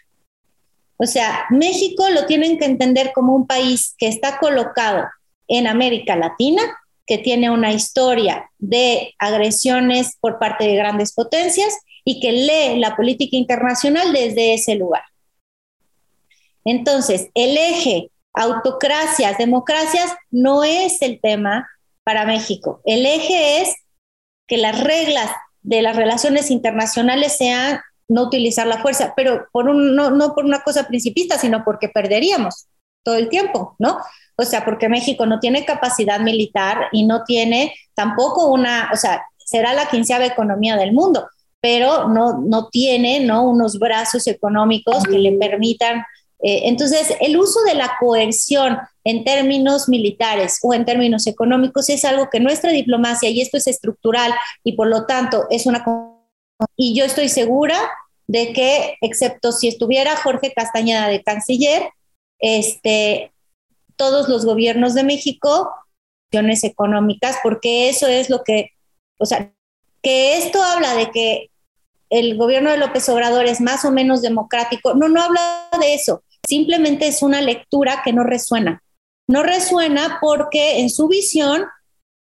O 0.97 1.05
sea, 1.05 1.45
México 1.49 2.09
lo 2.09 2.26
tienen 2.26 2.57
que 2.57 2.65
entender 2.65 3.11
como 3.13 3.36
un 3.36 3.45
país 3.45 3.95
que 3.97 4.07
está 4.07 4.39
colocado 4.39 5.05
en 5.47 5.68
América 5.68 6.15
Latina, 6.15 6.61
que 7.05 7.18
tiene 7.18 7.49
una 7.49 7.72
historia 7.72 8.49
de 8.57 9.13
agresiones 9.18 10.18
por 10.20 10.39
parte 10.39 10.65
de 10.65 10.76
grandes 10.76 11.13
potencias 11.13 11.74
y 12.08 12.22
que 12.22 12.32
lee 12.32 12.80
la 12.80 12.95
política 12.95 13.36
internacional 13.36 14.14
desde 14.14 14.53
ese 14.53 14.76
lugar. 14.76 15.03
Entonces, 16.64 17.28
el 17.34 17.58
eje 17.58 18.12
autocracias, 18.34 19.38
democracias 19.38 20.16
no 20.32 20.64
es 20.64 21.01
el 21.01 21.20
tema 21.20 21.68
para 22.05 22.26
México. 22.26 22.80
El 22.86 23.05
eje 23.05 23.62
es 23.62 23.76
que 24.47 24.55
las 24.55 24.82
reglas 24.82 25.30
de 25.64 25.82
las 25.82 25.97
relaciones 25.97 26.49
internacionales 26.49 27.36
sean 27.36 27.82
no 28.08 28.24
utilizar 28.24 28.68
la 28.68 28.78
fuerza, 28.78 29.12
pero 29.14 29.45
por 29.51 29.68
un, 29.68 29.93
no, 29.93 30.10
no 30.10 30.34
por 30.34 30.45
una 30.45 30.64
cosa 30.64 30.88
principista, 30.88 31.38
sino 31.38 31.66
porque 31.66 31.89
perderíamos 31.89 32.68
todo 33.03 33.16
el 33.16 33.28
tiempo, 33.28 33.76
¿no? 33.80 33.97
O 34.38 34.45
sea, 34.45 34.64
porque 34.64 34.88
México 34.88 35.26
no 35.26 35.41
tiene 35.41 35.66
capacidad 35.66 36.22
militar 36.22 36.88
y 36.93 37.05
no 37.05 37.26
tiene 37.26 37.76
tampoco 37.95 38.47
una, 38.47 38.91
o 38.93 38.95
sea, 38.95 39.26
será 39.38 39.74
la 39.74 39.89
quinceava 39.89 40.26
economía 40.26 40.78
del 40.78 40.93
mundo, 40.93 41.28
pero 41.62 42.08
no, 42.10 42.39
no 42.39 42.70
tiene 42.70 43.20
¿no? 43.20 43.49
unos 43.49 43.80
brazos 43.80 44.28
económicos 44.28 45.03
que 45.03 45.18
le 45.18 45.34
permitan. 45.34 45.99
Eh, 46.39 46.62
entonces, 46.66 47.16
el 47.20 47.38
uso 47.38 47.62
de 47.64 47.74
la 47.74 47.97
coerción 47.99 48.78
en 49.03 49.24
términos 49.24 49.89
militares 49.89 50.60
o 50.62 50.74
en 50.74 50.86
términos 50.86 51.26
económicos 51.28 51.89
es 51.89 52.05
algo 52.05 52.30
que 52.30 52.39
nuestra 52.39 52.72
diplomacia, 52.72 53.30
y 53.30 53.41
esto 53.41 53.58
es 53.58 53.68
estructural 53.68 54.34
y 54.64 54.74
por 54.74 54.88
lo 54.88 55.05
tanto 55.05 55.47
es 55.49 55.66
una... 55.66 55.84
Y 56.76 56.95
yo 56.95 57.05
estoy 57.05 57.30
segura 57.30 57.78
de 58.28 58.53
que, 58.53 58.97
excepto 59.01 59.51
si 59.51 59.68
estuviera 59.68 60.16
Jorge 60.18 60.53
Castañeda 60.53 61.08
de 61.08 61.24
canciller, 61.24 61.89
este, 62.39 63.32
todos 63.95 64.28
los 64.30 64.45
gobiernos 64.45 64.93
de 64.93 65.03
México, 65.03 65.72
económicas, 66.64 67.38
porque 67.41 67.89
eso 67.89 68.08
es 68.08 68.30
lo 68.30 68.43
que, 68.43 68.72
o 69.18 69.26
sea, 69.26 69.53
que 70.02 70.38
esto 70.38 70.62
habla 70.62 70.95
de 70.95 71.12
que 71.12 71.50
el 72.10 72.38
gobierno 72.38 72.72
de 72.72 72.78
López 72.78 73.08
Obrador 73.10 73.45
es 73.45 73.60
más 73.60 73.84
o 73.86 73.91
menos 73.91 74.22
democrático, 74.22 74.93
no, 74.93 75.10
no 75.10 75.22
habla 75.22 75.70
de 75.80 75.93
eso, 75.93 76.24
simplemente 76.48 77.08
es 77.08 77.22
una 77.22 77.41
lectura 77.41 78.02
que 78.04 78.14
no 78.14 78.24
resuena. 78.24 78.84
No 79.28 79.43
resuena 79.43 80.20
porque 80.22 80.80
en 80.80 80.89
su 80.89 81.10
visión, 81.10 81.66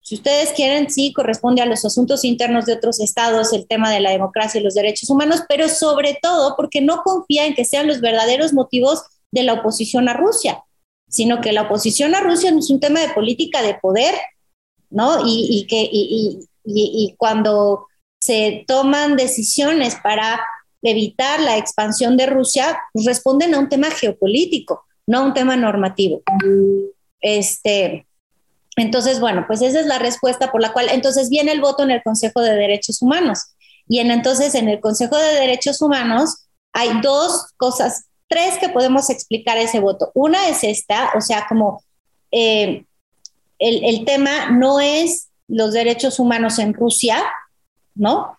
si 0.01 0.16
ustedes 0.16 0.51
quieren, 0.51 0.89
sí 0.89 1.14
corresponde 1.14 1.62
a 1.62 1.66
los 1.66 1.86
asuntos 1.86 2.26
internos 2.26 2.66
de 2.66 2.74
otros 2.74 2.99
estados 2.99 3.53
el 3.53 3.66
tema 3.66 3.89
de 3.89 4.01
la 4.01 4.12
democracia 4.12 4.59
y 4.59 4.64
los 4.64 4.74
derechos 4.74 5.09
humanos, 5.09 5.43
pero 5.47 5.70
sobre 5.70 6.20
todo 6.22 6.55
porque 6.57 6.82
no 6.82 7.01
confía 7.03 7.45
en 7.45 7.53
que 7.53 7.64
sean 7.64 7.88
los 7.88 8.01
verdaderos 8.01 8.51
motivos 8.51 9.03
de 9.32 9.43
la 9.43 9.53
oposición 9.53 10.09
a 10.09 10.14
Rusia, 10.14 10.64
sino 11.07 11.39
que 11.39 11.53
la 11.53 11.64
oposición 11.64 12.14
a 12.14 12.20
Rusia 12.20 12.49
es 12.49 12.70
un 12.70 12.82
tema 12.82 12.99
de 12.99 13.14
política 13.14 13.62
de 13.62 13.76
poder, 13.76 14.14
¿no? 14.89 15.26
Y, 15.26 15.66
que, 15.70 15.88
y, 15.89 16.39
cuando 17.18 17.88
se 18.20 18.64
toman 18.68 19.16
decisiones 19.16 19.95
para 20.01 20.39
evitar 20.84 21.39
la 21.39 21.57
expansión 21.57 22.18
de 22.18 22.28
Rusia, 22.28 22.80
pues 22.93 23.05
responden 23.05 23.53
a 23.53 23.59
un 23.59 23.70
tema 23.70 23.89
geopolítico, 23.91 24.86
no 25.07 25.20
a 25.20 25.24
un 25.24 25.34
tema 25.34 25.55
normativo. 25.55 26.22
Este, 27.20 28.07
entonces, 28.76 29.20
bueno, 29.20 29.45
pues 29.47 29.62
esa 29.62 29.80
es 29.80 29.86
la 29.86 29.99
respuesta 29.99 30.51
por 30.51 30.62
la 30.62 30.74
cual 30.74 30.89
entonces 30.91 31.30
viene 31.30 31.51
el 31.51 31.62
voto 31.62 31.84
en 31.84 31.91
el 31.91 32.03
Consejo 32.03 32.41
de 32.41 32.55
Derechos 32.55 33.01
Humanos. 33.01 33.53
Y 33.88 33.99
en, 33.99 34.12
entonces 34.12 34.55
en 34.55 34.70
el 34.70 34.80
Consejo 34.80 35.18
de 35.18 35.34
Derechos 35.34 35.82
Humanos 35.82 36.47
hay 36.74 37.01
dos 37.01 37.47
cosas, 37.57 38.05
tres 38.28 38.57
que 38.59 38.70
podemos 38.70 39.09
explicar 39.09 39.57
ese 39.57 39.80
voto. 39.80 40.12
Una 40.14 40.47
es 40.47 40.64
esta, 40.64 41.12
o 41.16 41.22
sea, 41.22 41.45
como 41.49 41.84
eh, 42.32 42.86
el 43.59 44.05
tema 44.05 44.49
no 44.51 44.80
es 44.80 45.30
los 45.52 45.74
derechos 45.74 46.20
humanos 46.20 46.60
en 46.60 46.74
Rusia, 46.74 47.22
¿no? 47.93 48.38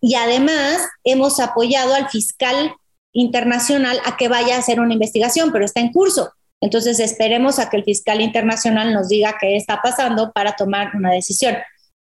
Y 0.00 0.14
además 0.14 0.86
hemos 1.04 1.40
apoyado 1.40 1.94
al 1.94 2.10
fiscal 2.10 2.74
internacional 3.12 4.00
a 4.04 4.16
que 4.16 4.28
vaya 4.28 4.56
a 4.56 4.58
hacer 4.58 4.78
una 4.78 4.92
investigación, 4.92 5.50
pero 5.52 5.64
está 5.64 5.80
en 5.80 5.92
curso. 5.92 6.32
Entonces 6.60 7.00
esperemos 7.00 7.58
a 7.58 7.70
que 7.70 7.78
el 7.78 7.84
fiscal 7.84 8.20
internacional 8.20 8.92
nos 8.92 9.08
diga 9.08 9.36
qué 9.40 9.56
está 9.56 9.80
pasando 9.82 10.32
para 10.32 10.54
tomar 10.54 10.94
una 10.94 11.12
decisión. 11.12 11.56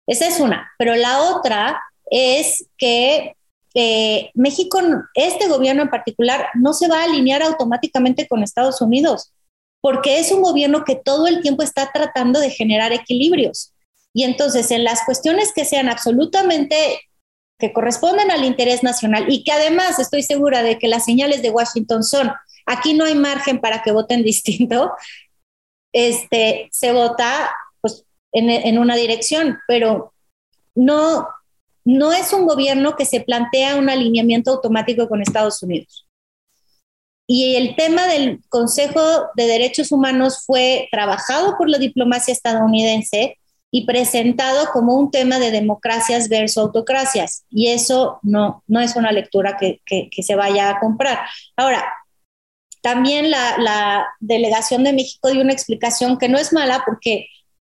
Esa 0.07 0.27
es 0.27 0.39
una. 0.39 0.69
Pero 0.77 0.95
la 0.95 1.21
otra 1.21 1.81
es 2.11 2.67
que 2.77 3.35
eh, 3.73 4.29
México, 4.33 4.79
este 5.13 5.47
gobierno 5.47 5.83
en 5.83 5.89
particular, 5.89 6.47
no 6.53 6.73
se 6.73 6.87
va 6.87 6.99
a 6.99 7.03
alinear 7.05 7.43
automáticamente 7.43 8.27
con 8.27 8.43
Estados 8.43 8.81
Unidos, 8.81 9.31
porque 9.81 10.19
es 10.19 10.31
un 10.31 10.41
gobierno 10.41 10.83
que 10.83 10.95
todo 10.95 11.27
el 11.27 11.41
tiempo 11.41 11.63
está 11.63 11.91
tratando 11.93 12.39
de 12.39 12.49
generar 12.49 12.91
equilibrios. 12.91 13.74
Y 14.15 14.23
entonces, 14.23 14.71
en 14.71 14.85
las 14.85 15.03
cuestiones 15.03 15.51
que 15.53 15.65
sean 15.65 15.89
absolutamente 15.89 17.01
que 17.59 17.73
corresponden 17.73 18.31
al 18.31 18.45
interés 18.45 18.81
nacional 18.81 19.25
y 19.27 19.43
que 19.43 19.51
además 19.51 19.99
estoy 19.99 20.23
segura 20.23 20.63
de 20.63 20.79
que 20.79 20.87
las 20.87 21.03
señales 21.03 21.41
de 21.41 21.49
Washington 21.49 22.01
son, 22.01 22.31
aquí 22.65 22.93
no 22.93 23.03
hay 23.03 23.13
margen 23.13 23.59
para 23.59 23.83
que 23.83 23.91
voten 23.91 24.23
distinto, 24.23 24.93
este, 25.91 26.69
se 26.71 26.93
vota 26.93 27.51
pues, 27.81 28.05
en, 28.31 28.49
en 28.49 28.79
una 28.79 28.95
dirección, 28.95 29.57
pero 29.67 30.13
no, 30.75 31.27
no 31.83 32.13
es 32.13 32.31
un 32.31 32.45
gobierno 32.45 32.95
que 32.95 33.05
se 33.05 33.19
plantea 33.19 33.75
un 33.75 33.89
alineamiento 33.89 34.51
automático 34.51 35.09
con 35.09 35.21
Estados 35.21 35.61
Unidos. 35.61 36.07
Y 37.27 37.57
el 37.57 37.75
tema 37.75 38.07
del 38.07 38.41
Consejo 38.47 39.01
de 39.35 39.45
Derechos 39.45 39.91
Humanos 39.91 40.43
fue 40.45 40.87
trabajado 40.89 41.57
por 41.57 41.69
la 41.69 41.79
diplomacia 41.79 42.31
estadounidense 42.31 43.37
y 43.71 43.85
presentado 43.85 44.71
como 44.71 44.95
un 44.95 45.11
tema 45.11 45.39
de 45.39 45.51
democracias 45.51 46.29
versus 46.29 46.57
autocracias. 46.57 47.45
Y 47.49 47.69
eso 47.71 48.19
no, 48.23 48.63
no 48.67 48.79
es 48.79 48.95
una 48.95 49.11
lectura 49.11 49.57
que, 49.57 49.81
que, 49.85 50.23
se 50.23 50.35
vaya 50.35 50.69
a 50.69 50.79
comprar. 50.79 51.19
Ahora, 51.57 51.85
también 52.81 53.31
la, 53.31 53.57
la, 53.57 54.07
delegación 54.19 54.83
de 54.83 54.93
México 54.93 55.29
dio 55.29 55.41
una 55.41 55.53
explicación 55.53 56.17
que 56.17 56.29
no 56.29 56.37
es 56.37 56.53
mala 56.53 56.83
porque 56.85 57.27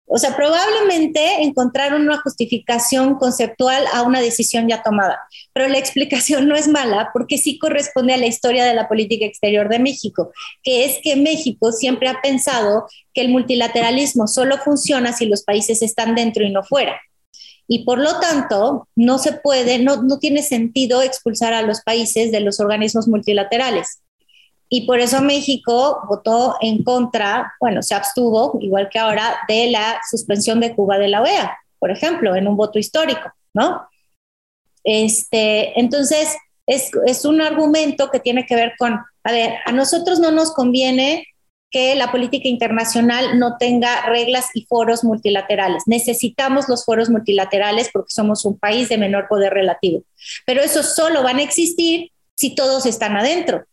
o 0.08 0.18
sea, 0.18 0.36
probablemente 0.36 1.42
encontraron 1.42 2.02
una 2.02 2.20
justificación 2.20 3.16
conceptual 3.16 3.84
a 3.92 4.02
una 4.02 4.20
decisión 4.20 4.68
ya 4.68 4.82
tomada, 4.82 5.18
pero 5.52 5.68
la 5.68 5.78
explicación 5.78 6.48
no 6.48 6.54
es 6.54 6.68
mala 6.68 7.10
porque 7.12 7.38
sí 7.38 7.58
corresponde 7.58 8.14
a 8.14 8.18
la 8.18 8.26
historia 8.26 8.64
de 8.64 8.74
la 8.74 8.88
política 8.88 9.26
exterior 9.26 9.68
de 9.68 9.80
México, 9.80 10.30
que 10.62 10.84
es 10.84 10.98
que 11.02 11.16
México 11.16 11.72
siempre 11.72 12.08
ha 12.08 12.20
pensado 12.22 12.86
que 13.12 13.22
el 13.22 13.30
multilateralismo 13.30 14.28
solo 14.28 14.58
funciona 14.58 15.12
si 15.12 15.26
los 15.26 15.42
países 15.42 15.82
están 15.82 16.14
dentro 16.14 16.44
y 16.44 16.50
no 16.50 16.62
fuera. 16.62 17.00
Y 17.68 17.84
por 17.84 17.98
lo 17.98 18.20
tanto, 18.20 18.88
no 18.94 19.18
se 19.18 19.32
puede, 19.32 19.80
no, 19.80 20.02
no 20.02 20.18
tiene 20.20 20.42
sentido 20.42 21.02
expulsar 21.02 21.52
a 21.52 21.62
los 21.62 21.80
países 21.80 22.30
de 22.30 22.40
los 22.40 22.60
organismos 22.60 23.08
multilaterales. 23.08 24.02
Y 24.68 24.86
por 24.86 24.98
eso 24.98 25.20
México 25.20 26.00
votó 26.08 26.56
en 26.60 26.82
contra, 26.82 27.54
bueno, 27.60 27.82
se 27.82 27.94
abstuvo, 27.94 28.58
igual 28.60 28.88
que 28.90 28.98
ahora, 28.98 29.36
de 29.48 29.70
la 29.70 30.00
suspensión 30.10 30.60
de 30.60 30.74
Cuba 30.74 30.98
de 30.98 31.08
la 31.08 31.22
OEA, 31.22 31.56
por 31.78 31.90
ejemplo, 31.90 32.34
en 32.34 32.48
un 32.48 32.56
voto 32.56 32.78
histórico, 32.78 33.32
¿no? 33.54 33.88
Este, 34.82 35.78
entonces, 35.78 36.36
es, 36.66 36.90
es 37.06 37.24
un 37.24 37.40
argumento 37.40 38.10
que 38.10 38.20
tiene 38.20 38.44
que 38.44 38.56
ver 38.56 38.72
con, 38.78 38.94
a 39.22 39.32
ver, 39.32 39.54
a 39.64 39.72
nosotros 39.72 40.18
no 40.18 40.32
nos 40.32 40.52
conviene 40.52 41.26
que 41.70 41.94
la 41.94 42.10
política 42.10 42.48
internacional 42.48 43.38
no 43.38 43.56
tenga 43.58 44.06
reglas 44.06 44.46
y 44.54 44.64
foros 44.66 45.04
multilaterales. 45.04 45.82
Necesitamos 45.86 46.68
los 46.68 46.84
foros 46.84 47.10
multilaterales 47.10 47.90
porque 47.92 48.10
somos 48.10 48.44
un 48.44 48.58
país 48.58 48.88
de 48.88 48.98
menor 48.98 49.26
poder 49.28 49.52
relativo. 49.52 50.02
Pero 50.46 50.62
eso 50.62 50.82
solo 50.82 51.22
van 51.22 51.38
a 51.38 51.42
existir 51.42 52.12
si 52.34 52.54
todos 52.54 52.86
están 52.86 53.16
adentro. 53.16 53.64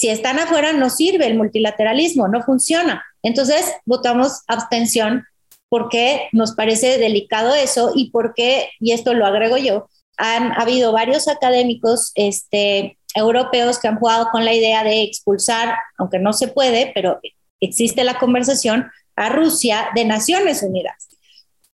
Si 0.00 0.08
están 0.08 0.38
afuera 0.38 0.72
no 0.72 0.88
sirve 0.88 1.26
el 1.26 1.36
multilateralismo, 1.36 2.26
no 2.26 2.42
funciona. 2.42 3.04
Entonces 3.22 3.70
votamos 3.84 4.44
abstención 4.46 5.26
porque 5.68 6.30
nos 6.32 6.52
parece 6.52 6.96
delicado 6.96 7.54
eso 7.54 7.92
y 7.94 8.10
porque, 8.10 8.70
y 8.80 8.92
esto 8.92 9.12
lo 9.12 9.26
agrego 9.26 9.58
yo, 9.58 9.90
han 10.16 10.58
habido 10.58 10.92
varios 10.92 11.28
académicos 11.28 12.12
este, 12.14 12.96
europeos 13.14 13.78
que 13.78 13.88
han 13.88 13.98
jugado 13.98 14.28
con 14.32 14.46
la 14.46 14.54
idea 14.54 14.84
de 14.84 15.02
expulsar, 15.02 15.76
aunque 15.98 16.18
no 16.18 16.32
se 16.32 16.48
puede, 16.48 16.92
pero 16.94 17.20
existe 17.60 18.02
la 18.02 18.18
conversación, 18.18 18.90
a 19.16 19.28
Rusia 19.28 19.90
de 19.94 20.06
Naciones 20.06 20.62
Unidas. 20.62 21.08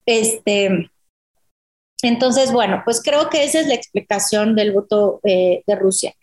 Este, 0.06 0.92
entonces, 2.04 2.52
bueno, 2.52 2.84
pues 2.86 3.02
creo 3.04 3.32
que 3.32 3.46
esa 3.46 3.62
es 3.62 3.68
la 3.68 3.74
explicación 3.74 4.56
del 4.56 4.74
voto 4.74 5.22
eh, 5.24 5.64
de 5.66 5.76
Rusia. 5.76 6.14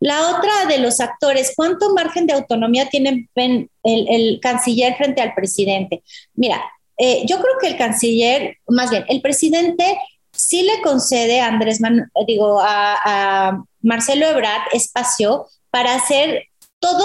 La 0.00 0.30
otra 0.30 0.66
de 0.66 0.78
los 0.78 1.00
actores, 1.00 1.52
¿cuánto 1.56 1.92
margen 1.92 2.26
de 2.26 2.34
autonomía 2.34 2.88
tiene 2.88 3.28
el, 3.34 4.40
canciller 4.40 4.96
frente 4.96 5.20
al 5.20 5.34
presidente? 5.34 6.02
Mira, 6.34 6.62
eh, 6.96 7.22
yo 7.26 7.40
creo 7.40 7.54
que 7.60 7.68
el 7.68 7.76
canciller, 7.76 8.58
más 8.68 8.90
bien, 8.90 9.04
el 9.08 9.20
presidente 9.20 9.98
sí 10.32 10.62
le 10.62 10.80
concede 10.82 11.40
a 11.40 11.48
Andrés, 11.48 11.80
digo, 12.26 12.60
a, 12.60 12.96
a 13.04 13.64
Marcelo 13.82 14.26
Ebrard 14.26 14.68
espacio 14.72 15.46
para 15.70 15.94
hacer 15.94 16.44
todo 16.78 17.04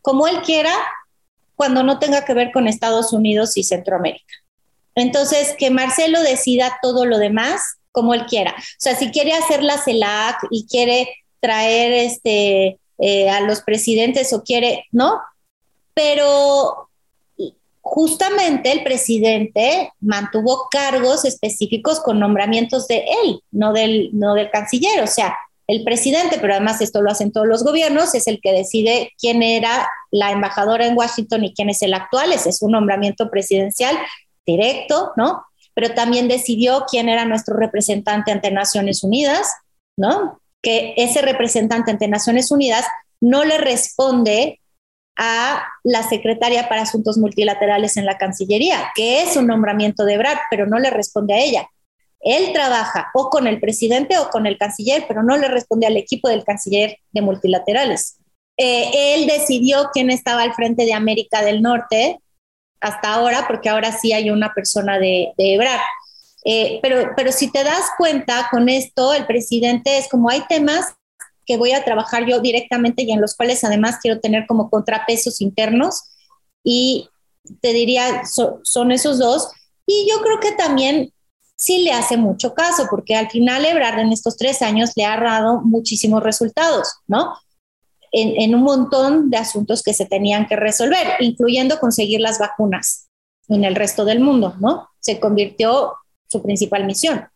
como 0.00 0.26
él 0.26 0.40
quiera 0.42 0.72
cuando 1.56 1.82
no 1.82 1.98
tenga 1.98 2.24
que 2.24 2.34
ver 2.34 2.52
con 2.52 2.68
Estados 2.68 3.12
Unidos 3.12 3.56
y 3.56 3.64
Centroamérica. 3.64 4.34
Entonces, 4.94 5.54
que 5.58 5.70
Marcelo 5.70 6.22
decida 6.22 6.78
todo 6.82 7.04
lo 7.04 7.18
demás 7.18 7.78
como 7.92 8.14
él 8.14 8.26
quiera. 8.26 8.54
O 8.56 8.78
sea, 8.78 8.96
si 8.96 9.10
quiere 9.10 9.32
hacer 9.32 9.62
la 9.62 9.78
CELAC 9.78 10.46
y 10.50 10.66
quiere 10.66 11.08
traer 11.40 11.92
este, 11.92 12.78
eh, 12.98 13.30
a 13.30 13.40
los 13.40 13.62
presidentes 13.62 14.32
o 14.32 14.42
quiere, 14.42 14.86
¿no? 14.92 15.20
Pero 15.94 16.88
justamente 17.80 18.70
el 18.70 18.82
presidente 18.82 19.92
mantuvo 20.00 20.68
cargos 20.70 21.24
específicos 21.24 22.00
con 22.00 22.20
nombramientos 22.20 22.86
de 22.86 23.04
él, 23.24 23.40
no 23.50 23.72
del, 23.72 24.10
no 24.12 24.34
del 24.34 24.50
canciller. 24.50 25.02
O 25.02 25.06
sea, 25.06 25.36
el 25.66 25.84
presidente, 25.84 26.38
pero 26.40 26.54
además 26.54 26.80
esto 26.80 27.02
lo 27.02 27.10
hacen 27.10 27.32
todos 27.32 27.46
los 27.46 27.62
gobiernos, 27.62 28.14
es 28.14 28.26
el 28.26 28.40
que 28.40 28.52
decide 28.52 29.12
quién 29.18 29.42
era 29.42 29.88
la 30.10 30.32
embajadora 30.32 30.86
en 30.86 30.96
Washington 30.96 31.44
y 31.44 31.54
quién 31.54 31.70
es 31.70 31.82
el 31.82 31.94
actual. 31.94 32.32
Es 32.32 32.62
un 32.62 32.72
nombramiento 32.72 33.30
presidencial 33.30 33.96
directo, 34.46 35.12
¿no? 35.16 35.44
Pero 35.74 35.94
también 35.94 36.26
decidió 36.26 36.84
quién 36.90 37.08
era 37.08 37.24
nuestro 37.24 37.56
representante 37.56 38.32
ante 38.32 38.50
Naciones 38.50 39.04
Unidas, 39.04 39.52
¿no? 39.96 40.40
Que 40.62 40.94
ese 40.96 41.22
representante 41.22 41.90
ante 41.90 42.08
Naciones 42.08 42.50
Unidas 42.50 42.84
no 43.20 43.44
le 43.44 43.58
responde 43.58 44.60
a 45.16 45.66
la 45.82 46.02
secretaria 46.04 46.68
para 46.68 46.82
Asuntos 46.82 47.18
Multilaterales 47.18 47.96
en 47.96 48.06
la 48.06 48.18
Cancillería, 48.18 48.92
que 48.94 49.22
es 49.22 49.36
un 49.36 49.48
nombramiento 49.48 50.04
de 50.04 50.16
Brad, 50.16 50.38
pero 50.48 50.66
no 50.66 50.78
le 50.78 50.90
responde 50.90 51.34
a 51.34 51.38
ella. 51.38 51.68
Él 52.20 52.52
trabaja 52.52 53.10
o 53.14 53.28
con 53.28 53.46
el 53.46 53.60
presidente 53.60 54.18
o 54.18 54.30
con 54.30 54.46
el 54.46 54.58
canciller, 54.58 55.04
pero 55.06 55.22
no 55.22 55.36
le 55.36 55.48
responde 55.48 55.86
al 55.86 55.96
equipo 55.96 56.28
del 56.28 56.44
canciller 56.44 56.98
de 57.12 57.22
multilaterales. 57.22 58.18
Eh, 58.56 59.14
él 59.14 59.26
decidió 59.26 59.90
quién 59.92 60.10
estaba 60.10 60.42
al 60.42 60.54
frente 60.54 60.84
de 60.84 60.94
América 60.94 61.42
del 61.42 61.62
Norte 61.62 62.20
hasta 62.80 63.14
ahora, 63.14 63.46
porque 63.46 63.68
ahora 63.68 63.92
sí 63.92 64.12
hay 64.12 64.30
una 64.30 64.52
persona 64.52 64.98
de, 64.98 65.32
de 65.36 65.58
eh, 66.44 66.78
pero, 66.82 67.12
pero 67.16 67.32
si 67.32 67.50
te 67.50 67.64
das 67.64 67.90
cuenta 67.96 68.48
con 68.50 68.68
esto, 68.68 69.12
el 69.12 69.26
presidente 69.26 69.98
es 69.98 70.08
como 70.08 70.30
hay 70.30 70.42
temas 70.48 70.94
que 71.46 71.56
voy 71.56 71.72
a 71.72 71.84
trabajar 71.84 72.26
yo 72.26 72.40
directamente 72.40 73.02
y 73.02 73.10
en 73.10 73.20
los 73.20 73.34
cuales 73.34 73.64
además 73.64 73.96
quiero 74.02 74.20
tener 74.20 74.46
como 74.46 74.68
contrapesos 74.70 75.40
internos 75.40 76.02
y 76.62 77.08
te 77.62 77.72
diría, 77.72 78.22
son 78.62 78.92
esos 78.92 79.18
dos. 79.18 79.48
Y 79.86 80.06
yo 80.10 80.20
creo 80.20 80.38
que 80.40 80.52
también 80.52 81.12
sí 81.58 81.82
le 81.82 81.92
hace 81.92 82.16
mucho 82.16 82.54
caso, 82.54 82.86
porque 82.88 83.16
al 83.16 83.28
final 83.30 83.64
Ebrard 83.64 83.98
en 83.98 84.12
estos 84.12 84.36
tres 84.36 84.62
años 84.62 84.92
le 84.96 85.04
ha 85.04 85.18
dado 85.18 85.60
muchísimos 85.62 86.22
resultados, 86.22 86.88
¿no? 87.06 87.34
En, 88.10 88.54
un 88.54 88.62
montón 88.62 89.28
de 89.28 89.36
asuntos 89.36 89.82
que 89.82 89.92
se 89.92 90.06
tenían 90.06 90.46
que 90.46 90.56
resolver, 90.56 91.06
incluyendo 91.20 91.78
conseguir 91.78 92.20
las 92.20 92.38
vacunas 92.38 93.08
en 93.48 93.64
el 93.64 93.74
resto 93.74 94.06
del 94.06 94.20
mundo, 94.20 94.54
¿no? 94.60 94.88
Se 94.98 95.20
convirtió 95.20 95.92
su 96.28 96.42
principal 96.42 96.84
misión. 96.84 97.28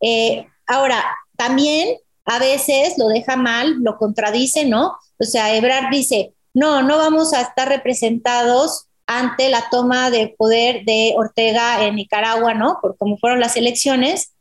Eh, 0.00 0.46
ahora, 0.66 1.04
también 1.36 1.96
a 2.24 2.38
veces 2.38 2.94
lo 2.98 3.08
deja 3.08 3.36
mal, 3.36 3.76
lo 3.80 3.96
contradice, 3.98 4.64
¿no? 4.64 4.96
O 5.18 5.24
sea, 5.24 5.54
Ebrard 5.54 5.90
dice, 5.90 6.34
no, 6.54 6.82
no 6.82 6.98
vamos 6.98 7.32
a 7.32 7.40
estar 7.40 7.68
representados 7.68 8.86
ante 9.06 9.48
la 9.48 9.68
toma 9.70 10.10
de 10.10 10.34
poder 10.36 10.84
de 10.84 11.14
Ortega 11.16 11.84
en 11.84 11.96
Nicaragua, 11.96 12.54
¿no? 12.54 12.78
Por 12.80 12.96
cómo 12.96 13.18
fueron 13.18 13.40
las 13.40 13.56
elecciones, 13.56 14.32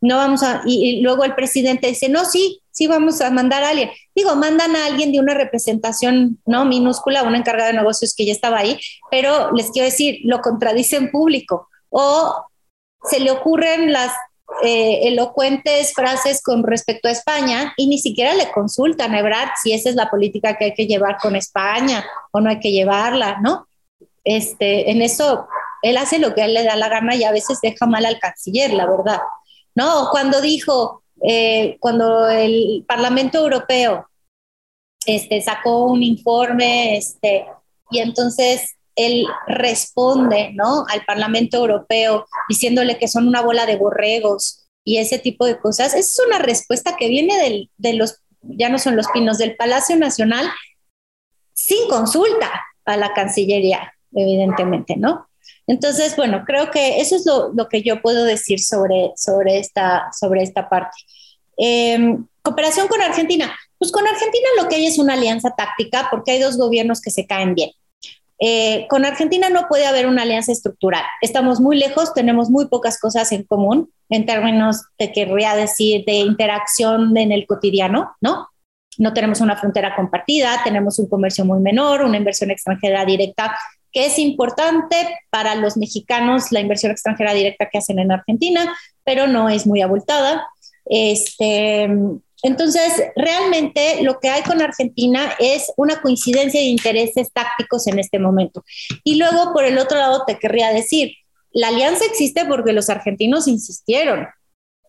no 0.00 0.16
vamos 0.16 0.42
a, 0.42 0.62
y, 0.64 1.00
luego 1.00 1.24
el 1.24 1.34
presidente 1.34 1.88
dice, 1.88 2.08
no, 2.08 2.24
sí, 2.24 2.62
sí 2.70 2.86
vamos 2.86 3.20
a 3.20 3.30
mandar 3.30 3.64
a 3.64 3.70
alguien. 3.70 3.90
Digo, 4.14 4.36
mandan 4.36 4.76
a 4.76 4.86
alguien 4.86 5.12
de 5.12 5.20
una 5.20 5.34
representación, 5.34 6.38
¿no? 6.44 6.64
Minúscula, 6.64 7.22
una 7.22 7.38
encargada 7.38 7.70
de 7.70 7.78
negocios 7.78 8.14
que 8.14 8.26
ya 8.26 8.32
estaba 8.32 8.58
ahí, 8.58 8.78
pero 9.10 9.52
les 9.52 9.70
quiero 9.70 9.86
decir, 9.86 10.18
lo 10.24 10.40
contradice 10.40 10.96
en 10.96 11.10
público 11.10 11.68
o 11.88 12.44
se 13.10 13.20
le 13.20 13.30
ocurren 13.30 13.92
las 13.92 14.12
eh, 14.62 15.08
elocuentes 15.08 15.92
frases 15.92 16.42
con 16.42 16.62
respecto 16.62 17.08
a 17.08 17.12
España 17.12 17.74
y 17.76 17.88
ni 17.88 17.98
siquiera 17.98 18.34
le 18.34 18.50
consultan 18.52 19.14
a 19.14 19.18
Ebrard 19.18 19.50
si 19.62 19.72
esa 19.72 19.88
es 19.88 19.96
la 19.96 20.08
política 20.08 20.56
que 20.56 20.66
hay 20.66 20.74
que 20.74 20.86
llevar 20.86 21.18
con 21.18 21.36
España 21.36 22.04
o 22.30 22.40
no 22.40 22.50
hay 22.50 22.60
que 22.60 22.72
llevarla, 22.72 23.38
¿no? 23.42 23.66
este, 24.26 24.90
en 24.90 25.00
eso 25.00 25.46
él 25.82 25.96
hace 25.96 26.18
lo 26.18 26.34
que 26.34 26.46
le 26.48 26.64
da 26.64 26.76
la 26.76 26.88
gana 26.88 27.14
y 27.14 27.24
a 27.24 27.30
veces 27.30 27.60
deja 27.62 27.86
mal 27.86 28.04
al 28.04 28.18
canciller, 28.18 28.74
la 28.74 28.86
verdad. 28.86 29.20
¿No? 29.74 30.08
Cuando 30.10 30.40
dijo, 30.40 31.02
eh, 31.22 31.76
cuando 31.80 32.28
el 32.28 32.84
Parlamento 32.88 33.38
Europeo 33.38 34.08
este, 35.06 35.40
sacó 35.42 35.84
un 35.84 36.02
informe, 36.02 36.96
este, 36.96 37.46
y 37.90 38.00
entonces 38.00 38.74
él 38.96 39.26
responde, 39.46 40.50
¿no? 40.54 40.84
Al 40.88 41.04
Parlamento 41.04 41.58
Europeo 41.58 42.26
diciéndole 42.48 42.98
que 42.98 43.08
son 43.08 43.28
una 43.28 43.42
bola 43.42 43.66
de 43.66 43.76
borregos 43.76 44.66
y 44.84 44.98
ese 44.98 45.18
tipo 45.18 45.46
de 45.46 45.58
cosas. 45.58 45.94
es 45.94 46.16
una 46.26 46.38
respuesta 46.38 46.96
que 46.96 47.08
viene 47.08 47.68
de 47.76 47.92
los, 47.94 48.22
ya 48.42 48.68
no 48.68 48.78
son 48.78 48.96
los 48.96 49.08
pinos, 49.08 49.38
del 49.38 49.56
Palacio 49.56 49.96
Nacional 49.96 50.46
sin 51.52 51.88
consulta 51.88 52.50
a 52.84 52.96
la 52.96 53.12
Cancillería 53.12 53.92
evidentemente, 54.14 54.96
¿no? 54.96 55.28
Entonces, 55.66 56.16
bueno, 56.16 56.44
creo 56.46 56.70
que 56.70 57.00
eso 57.00 57.16
es 57.16 57.26
lo, 57.26 57.68
que 57.68 57.82
yo 57.82 58.00
puedo 58.00 58.24
decir 58.24 58.60
sobre, 58.60 59.12
sobre, 59.16 59.58
esta, 59.58 60.10
sobre 60.18 60.42
esta 60.42 60.68
parte. 60.68 60.96
Em, 61.56 62.26
cooperación 62.42 62.88
con 62.88 63.02
Argentina. 63.02 63.54
Pues 63.78 63.90
con 63.90 64.06
Argentina 64.06 64.48
lo 64.60 64.68
que 64.68 64.76
hay 64.76 64.86
es 64.86 64.98
una 64.98 65.14
alianza 65.14 65.54
táctica 65.56 66.08
porque 66.10 66.32
hay 66.32 66.38
dos 66.40 66.56
gobiernos 66.56 67.00
que 67.00 67.10
se 67.10 67.26
caen 67.26 67.54
bien. 67.54 67.70
Eh, 68.38 68.86
con 68.88 69.04
Argentina 69.04 69.48
no 69.48 69.66
puede 69.68 69.86
haber 69.86 70.06
una 70.06 70.22
alianza 70.22 70.52
estructural. 70.52 71.02
Estamos 71.22 71.60
muy 71.60 71.76
lejos, 71.78 72.12
tenemos 72.12 72.50
muy 72.50 72.68
pocas 72.68 73.00
cosas 73.00 73.32
en 73.32 73.44
común 73.44 73.90
en 74.10 74.26
términos 74.26 74.82
de, 74.98 75.12
querría 75.12 75.56
decir, 75.56 76.04
de 76.04 76.14
interacción 76.14 77.16
en 77.16 77.32
el 77.32 77.46
cotidiano, 77.46 78.14
¿no? 78.20 78.48
No 78.98 79.12
tenemos 79.12 79.40
una 79.40 79.56
frontera 79.56 79.94
compartida, 79.94 80.60
tenemos 80.64 80.98
un 80.98 81.08
comercio 81.08 81.44
muy 81.44 81.60
menor, 81.60 82.02
una 82.02 82.16
inversión 82.16 82.50
extranjera 82.50 83.04
directa 83.04 83.56
que 83.92 84.06
es 84.06 84.18
importante 84.18 84.96
para 85.30 85.54
los 85.54 85.76
mexicanos 85.78 86.52
la 86.52 86.60
inversión 86.60 86.92
extranjera 86.92 87.32
directa 87.32 87.68
que 87.70 87.78
hacen 87.78 87.98
en 87.98 88.12
Argentina, 88.12 88.76
pero 89.04 89.26
no 89.26 89.48
es 89.48 89.66
muy 89.66 89.80
abultada. 89.80 90.46
Este, 90.84 91.88
entonces, 92.46 92.92
realmente 93.16 94.02
lo 94.02 94.20
que 94.20 94.28
hay 94.28 94.42
con 94.42 94.62
Argentina 94.62 95.34
es 95.40 95.72
una 95.76 96.00
coincidencia 96.00 96.60
de 96.60 96.66
intereses 96.66 97.32
tácticos 97.32 97.88
en 97.88 97.98
este 97.98 98.20
momento. 98.20 98.62
Y 99.02 99.16
luego, 99.16 99.52
por 99.52 99.64
el 99.64 99.78
otro 99.78 99.98
lado, 99.98 100.22
te 100.24 100.38
querría 100.38 100.70
decir, 100.70 101.12
la 101.50 101.68
alianza 101.68 102.04
existe 102.04 102.44
porque 102.44 102.72
los 102.72 102.88
argentinos 102.88 103.48
insistieron. 103.48 104.28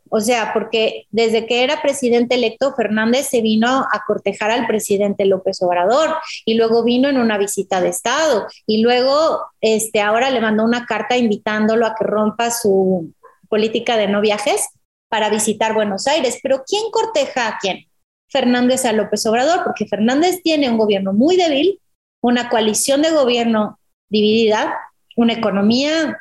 O 0.10 0.20
sea, 0.20 0.54
porque 0.54 1.08
desde 1.10 1.48
que 1.48 1.64
era 1.64 1.82
presidente 1.82 2.36
electo, 2.36 2.76
Fernández 2.76 3.28
se 3.28 3.42
vino 3.42 3.68
a 3.68 4.04
cortejar 4.06 4.52
al 4.52 4.68
presidente 4.68 5.26
López 5.26 5.60
Obrador 5.64 6.16
y 6.46 6.54
luego 6.54 6.84
vino 6.84 7.10
en 7.10 7.18
una 7.18 7.40
visita 7.40 7.82
de 7.82 7.90
Estado 7.90 8.46
y 8.68 8.82
luego 8.84 9.42
este, 9.62 10.00
ahora 10.00 10.30
le 10.30 10.42
mandó 10.42 10.64
una 10.64 10.86
carta 10.86 11.18
invitándolo 11.18 11.88
a 11.88 11.96
que 11.96 12.06
rompa 12.06 12.52
su 12.52 13.12
política 13.50 13.98
de 13.98 14.08
no 14.08 14.22
viajes 14.22 14.70
para 15.10 15.30
visitar 15.30 15.74
Buenos 15.74 16.08
Aires. 16.08 16.40
Pero 16.42 16.64
¿quién 16.68 16.84
corteja 16.92 17.48
a 17.48 17.58
quién? 17.60 17.86
Fernández 18.30 18.86
a 18.86 18.92
López 18.92 19.26
Obrador, 19.26 19.64
porque 19.64 19.86
Fernández 19.86 20.42
tiene 20.44 20.70
un 20.70 20.78
gobierno 20.78 21.14
muy 21.14 21.38
débil, 21.38 21.80
una 22.22 22.50
coalición 22.50 23.02
de 23.02 23.12
gobierno 23.12 23.80
dividida, 24.10 24.78
una 25.16 25.34
economía 25.34 26.18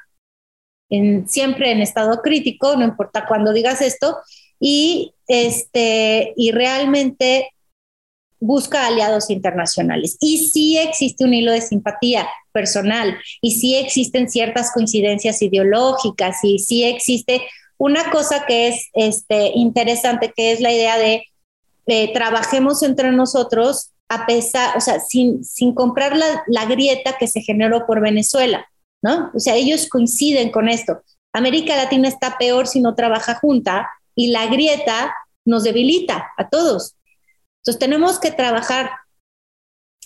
siempre 1.27 1.73
en 1.73 1.81
estado 1.81 2.23
crítico, 2.23 2.77
no 2.77 2.85
importa 2.85 3.27
cuándo 3.27 3.53
digas 3.53 3.83
esto, 3.83 4.19
y, 4.61 5.15
este, 5.27 6.33
y 6.37 6.53
realmente 6.53 7.51
busca 8.39 8.87
aliados 8.87 9.31
internacionales. 9.31 10.17
Y 10.21 10.49
sí 10.49 10.79
existe 10.79 11.25
un 11.25 11.35
hilo 11.35 11.51
de 11.51 11.61
simpatía 11.61 12.29
personal, 12.53 13.19
y 13.41 13.59
sí 13.59 13.75
existen 13.75 14.31
ciertas 14.31 14.71
coincidencias 14.73 15.43
ideológicas, 15.43 16.45
y 16.45 16.61
sí 16.61 16.85
existe 16.85 17.43
una 17.79 18.11
cosa 18.11 18.45
que 18.47 18.69
es 18.69 18.89
este, 18.95 19.53
interesante, 19.55 20.33
que 20.35 20.53
es 20.53 20.61
la 20.61 20.73
idea 20.73 20.99
de 20.99 21.25
eh, 21.87 22.13
trabajemos 22.13 22.83
entre 22.83 23.13
nosotros 23.13 23.93
a 24.09 24.27
pesar, 24.27 24.77
o 24.77 24.81
sea, 24.81 25.01
sin, 25.01 25.45
sin 25.45 25.75
comprar 25.75 26.17
la, 26.17 26.45
la 26.47 26.65
grieta 26.67 27.17
que 27.19 27.27
se 27.27 27.41
generó 27.41 27.87
por 27.87 28.01
Venezuela. 28.01 28.67
¿no? 29.03 29.31
O 29.35 29.41
sea, 29.41 29.55
ellos 29.57 29.89
coinciden 29.89 30.51
con 30.51 30.69
esto. 30.69 31.03
América 31.33 31.77
Latina 31.77 32.09
está 32.09 32.39
peor 32.39 32.67
si 32.67 32.81
no 32.81 32.95
trabaja 32.95 33.35
junta 33.35 33.89
y 34.15 34.29
la 34.29 34.47
grieta 34.47 35.15
nos 35.45 35.65
debilita 35.65 36.33
a 36.37 36.49
todos. 36.49 36.95
Entonces 37.61 37.79
tenemos 37.79 38.19
que 38.19 38.31
trabajar 38.31 38.91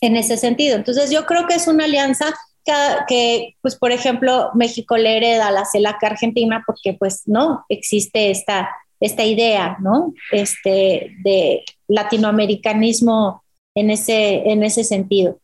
en 0.01 0.17
ese 0.17 0.37
sentido. 0.37 0.77
Entonces 0.77 1.11
yo 1.11 1.27
creo 1.27 1.47
que 1.47 1.55
es 1.55 1.69
una 1.69 1.85
alianza 1.85 2.35
que, 2.65 3.57
pues 3.63 3.77
por 3.77 3.93
ejemplo, 3.93 4.51
México 4.55 4.97
le 4.97 5.17
hereda 5.17 5.51
la 5.51 5.65
CELAC 5.65 6.03
Argentina 6.05 6.63
porque 6.67 6.95
pues 6.95 7.23
no 7.27 7.65
existe 7.69 8.31
esta, 8.31 8.71
esta 9.01 9.25
idea, 9.25 9.79
¿no? 9.81 10.13
Este, 10.33 11.13
de 11.25 11.65
latinoamericanismo 11.89 13.43
en 13.75 13.91
ese, 13.91 14.51
en 14.51 14.63
ese 14.63 14.85
sentido. 14.85 15.39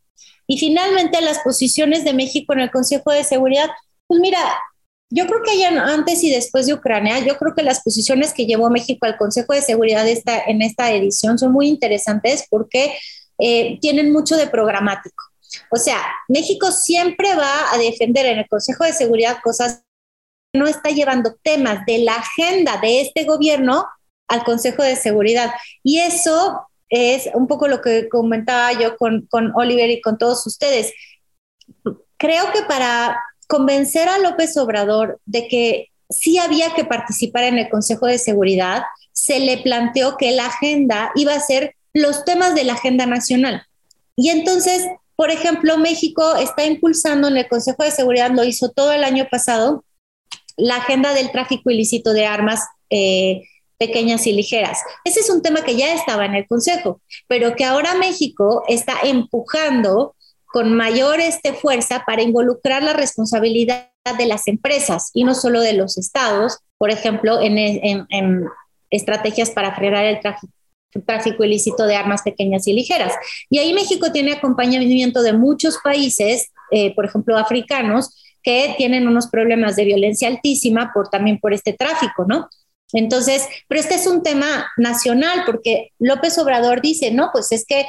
Y 0.46 0.58
finalmente, 0.58 1.20
las 1.20 1.40
posiciones 1.40 2.04
de 2.04 2.12
México 2.12 2.52
en 2.52 2.60
el 2.60 2.70
Consejo 2.70 3.10
de 3.10 3.24
Seguridad, 3.24 3.68
pues 4.06 4.20
mira, 4.20 4.38
yo 5.10 5.26
creo 5.26 5.42
que 5.42 5.52
hay 5.52 5.62
antes 5.64 6.22
y 6.24 6.30
después 6.30 6.66
de 6.66 6.74
Ucrania, 6.74 7.20
yo 7.20 7.36
creo 7.36 7.54
que 7.54 7.62
las 7.62 7.82
posiciones 7.82 8.32
que 8.32 8.46
llevó 8.46 8.70
México 8.70 9.06
al 9.06 9.16
Consejo 9.16 9.52
de 9.52 9.62
Seguridad 9.62 10.06
esta, 10.06 10.40
en 10.44 10.62
esta 10.62 10.92
edición 10.92 11.38
son 11.38 11.52
muy 11.52 11.68
interesantes 11.68 12.46
porque 12.50 12.94
eh, 13.38 13.78
tienen 13.80 14.12
mucho 14.12 14.36
de 14.36 14.48
programático. 14.48 15.22
O 15.70 15.76
sea, 15.76 16.02
México 16.28 16.70
siempre 16.70 17.34
va 17.34 17.72
a 17.72 17.78
defender 17.78 18.26
en 18.26 18.38
el 18.38 18.48
Consejo 18.48 18.84
de 18.84 18.92
Seguridad 18.92 19.38
cosas 19.42 19.82
que 20.52 20.58
no 20.58 20.66
está 20.66 20.90
llevando 20.90 21.36
temas 21.42 21.84
de 21.86 21.98
la 21.98 22.16
agenda 22.16 22.78
de 22.78 23.00
este 23.00 23.24
gobierno 23.24 23.86
al 24.28 24.44
Consejo 24.44 24.82
de 24.82 24.96
Seguridad. 24.96 25.52
Y 25.82 25.98
eso 25.98 26.66
es 26.88 27.28
un 27.34 27.46
poco 27.46 27.68
lo 27.68 27.80
que 27.80 28.08
comentaba 28.08 28.72
yo 28.72 28.96
con, 28.96 29.26
con 29.26 29.52
Oliver 29.54 29.90
y 29.90 30.00
con 30.00 30.18
todos 30.18 30.46
ustedes. 30.46 30.92
Creo 32.16 32.52
que 32.52 32.62
para 32.62 33.20
convencer 33.48 34.08
a 34.08 34.18
López 34.18 34.56
Obrador 34.56 35.20
de 35.24 35.48
que 35.48 35.90
sí 36.08 36.38
había 36.38 36.74
que 36.74 36.84
participar 36.84 37.44
en 37.44 37.58
el 37.58 37.68
Consejo 37.68 38.06
de 38.06 38.18
Seguridad, 38.18 38.84
se 39.12 39.40
le 39.40 39.58
planteó 39.58 40.16
que 40.16 40.32
la 40.32 40.46
agenda 40.46 41.10
iba 41.14 41.34
a 41.34 41.40
ser 41.40 41.74
los 41.92 42.24
temas 42.24 42.54
de 42.54 42.64
la 42.64 42.74
agenda 42.74 43.06
nacional. 43.06 43.62
Y 44.14 44.30
entonces, 44.30 44.86
por 45.16 45.30
ejemplo, 45.30 45.78
México 45.78 46.36
está 46.36 46.64
impulsando 46.66 47.28
en 47.28 47.38
el 47.38 47.48
Consejo 47.48 47.82
de 47.82 47.90
Seguridad, 47.90 48.30
lo 48.30 48.44
hizo 48.44 48.70
todo 48.70 48.92
el 48.92 49.02
año 49.02 49.26
pasado, 49.30 49.84
la 50.56 50.76
agenda 50.76 51.12
del 51.14 51.32
tráfico 51.32 51.70
ilícito 51.70 52.12
de 52.12 52.26
armas 52.26 52.62
eh, 52.90 53.42
pequeñas 53.78 54.26
y 54.26 54.32
ligeras. 54.32 54.78
Ese 55.04 55.20
es 55.20 55.30
un 55.30 55.42
tema 55.42 55.62
que 55.62 55.76
ya 55.76 55.92
estaba 55.94 56.24
en 56.24 56.34
el 56.34 56.46
Consejo, 56.46 57.00
pero 57.26 57.56
que 57.56 57.64
ahora 57.64 57.94
México 57.94 58.62
está 58.68 58.94
empujando 59.02 60.14
con 60.46 60.74
mayor 60.74 61.20
este, 61.20 61.52
fuerza 61.52 62.04
para 62.06 62.22
involucrar 62.22 62.82
la 62.82 62.92
responsabilidad 62.92 63.90
de 64.18 64.26
las 64.26 64.46
empresas 64.48 65.10
y 65.12 65.24
no 65.24 65.34
solo 65.34 65.60
de 65.60 65.72
los 65.72 65.98
estados, 65.98 66.60
por 66.78 66.90
ejemplo, 66.90 67.40
en, 67.40 68.46
estrategias 68.88 69.50
para 69.50 69.74
frenar 69.74 70.04
el 70.04 70.20
tráfico, 70.20 70.52
ilícito 71.44 71.86
de 71.86 71.96
armas 71.96 72.22
pequeñas 72.22 72.66
y 72.66 72.72
ligeras. 72.72 73.12
Y 73.50 73.58
ahí 73.58 73.72
México 73.72 74.12
tiene 74.12 74.32
acompañamiento 74.32 75.22
de 75.22 75.32
muchos 75.32 75.78
países, 75.82 76.52
eh, 76.70 76.94
por 76.94 77.04
ejemplo, 77.04 77.36
africanos, 77.36 78.22
que 78.42 78.74
tienen 78.78 79.08
unos 79.08 79.26
problemas 79.26 79.76
de 79.76 79.84
violencia 79.84 80.28
altísima 80.28 80.92
por, 80.94 81.08
también 81.08 81.38
por 81.40 81.52
este 81.52 81.72
tráfico, 81.72 82.24
¿no? 82.26 82.48
Entonces, 82.92 83.46
pero 83.68 83.80
este 83.80 83.96
es 83.96 84.06
un 84.06 84.22
tema 84.22 84.66
nacional 84.76 85.42
porque 85.44 85.92
López 85.98 86.38
Obrador 86.38 86.80
dice, 86.80 87.10
no, 87.10 87.30
pues 87.32 87.50
es 87.50 87.64
que 87.66 87.86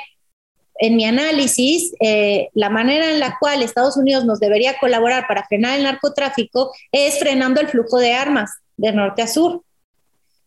en 0.79 0.95
mi 0.95 1.05
análisis, 1.05 1.93
eh, 1.99 2.49
la 2.53 2.69
manera 2.69 3.11
en 3.11 3.19
la 3.19 3.37
cual 3.39 3.61
Estados 3.61 3.97
Unidos 3.97 4.25
nos 4.25 4.39
debería 4.39 4.77
colaborar 4.79 5.25
para 5.27 5.45
frenar 5.45 5.77
el 5.77 5.83
narcotráfico 5.83 6.71
es 6.91 7.19
frenando 7.19 7.61
el 7.61 7.67
flujo 7.67 7.97
de 7.99 8.13
armas 8.13 8.51
de 8.77 8.91
norte 8.91 9.23
a 9.23 9.27
sur. 9.27 9.63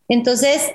Entonces, 0.08 0.72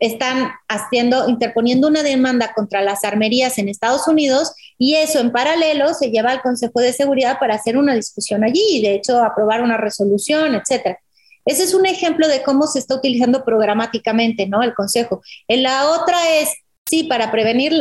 están 0.00 0.50
haciendo, 0.66 1.28
interponiendo 1.28 1.86
una 1.86 2.02
demanda 2.02 2.52
contra 2.54 2.80
las 2.80 3.04
armerías 3.04 3.58
en 3.58 3.68
Estados 3.68 4.08
Unidos 4.08 4.52
y 4.78 4.94
eso 4.94 5.20
en 5.20 5.30
paralelo 5.30 5.92
se 5.94 6.10
lleva 6.10 6.30
al 6.32 6.42
Consejo 6.42 6.80
de 6.80 6.94
Seguridad 6.94 7.38
para 7.38 7.54
hacer 7.54 7.76
una 7.76 7.94
discusión 7.94 8.42
allí 8.42 8.64
y 8.70 8.82
de 8.82 8.94
hecho 8.94 9.22
aprobar 9.22 9.62
una 9.62 9.76
resolución, 9.76 10.54
etcétera. 10.54 10.98
Ese 11.44 11.64
es 11.64 11.74
un 11.74 11.86
ejemplo 11.86 12.28
de 12.28 12.42
cómo 12.42 12.66
se 12.66 12.78
está 12.78 12.94
utilizando 12.94 13.44
programáticamente, 13.44 14.46
¿no? 14.46 14.62
El 14.62 14.74
consejo. 14.74 15.22
En 15.48 15.62
la 15.62 15.90
otra 15.90 16.16
es, 16.38 16.50
sí, 16.88 17.04
para 17.04 17.30
prevenir 17.30 17.72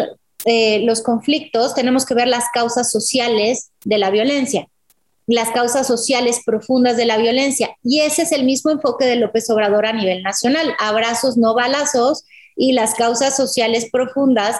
eh, 0.45 0.79
los 0.85 1.01
conflictos 1.01 1.73
tenemos 1.73 2.05
que 2.05 2.13
ver 2.13 2.27
las 2.27 2.45
causas 2.53 2.89
sociales 2.89 3.71
de 3.83 3.97
la 3.97 4.09
violencia, 4.09 4.67
las 5.33 5.49
causas 5.51 5.85
sociales 5.85 6.41
profundas 6.45 6.97
de 6.97 7.05
la 7.05 7.17
violencia. 7.17 7.77
Y 7.83 8.01
ese 8.01 8.23
es 8.23 8.31
el 8.31 8.45
mismo 8.45 8.71
enfoque 8.71 9.05
de 9.05 9.15
López 9.15 9.49
Obrador 9.49 9.85
a 9.85 9.93
nivel 9.93 10.23
nacional. 10.23 10.73
Abrazos, 10.79 11.37
no 11.37 11.53
balazos, 11.53 12.25
y 12.59 12.73
las 12.73 12.93
causas 12.93 13.37
sociales 13.37 13.87
profundas 13.89 14.57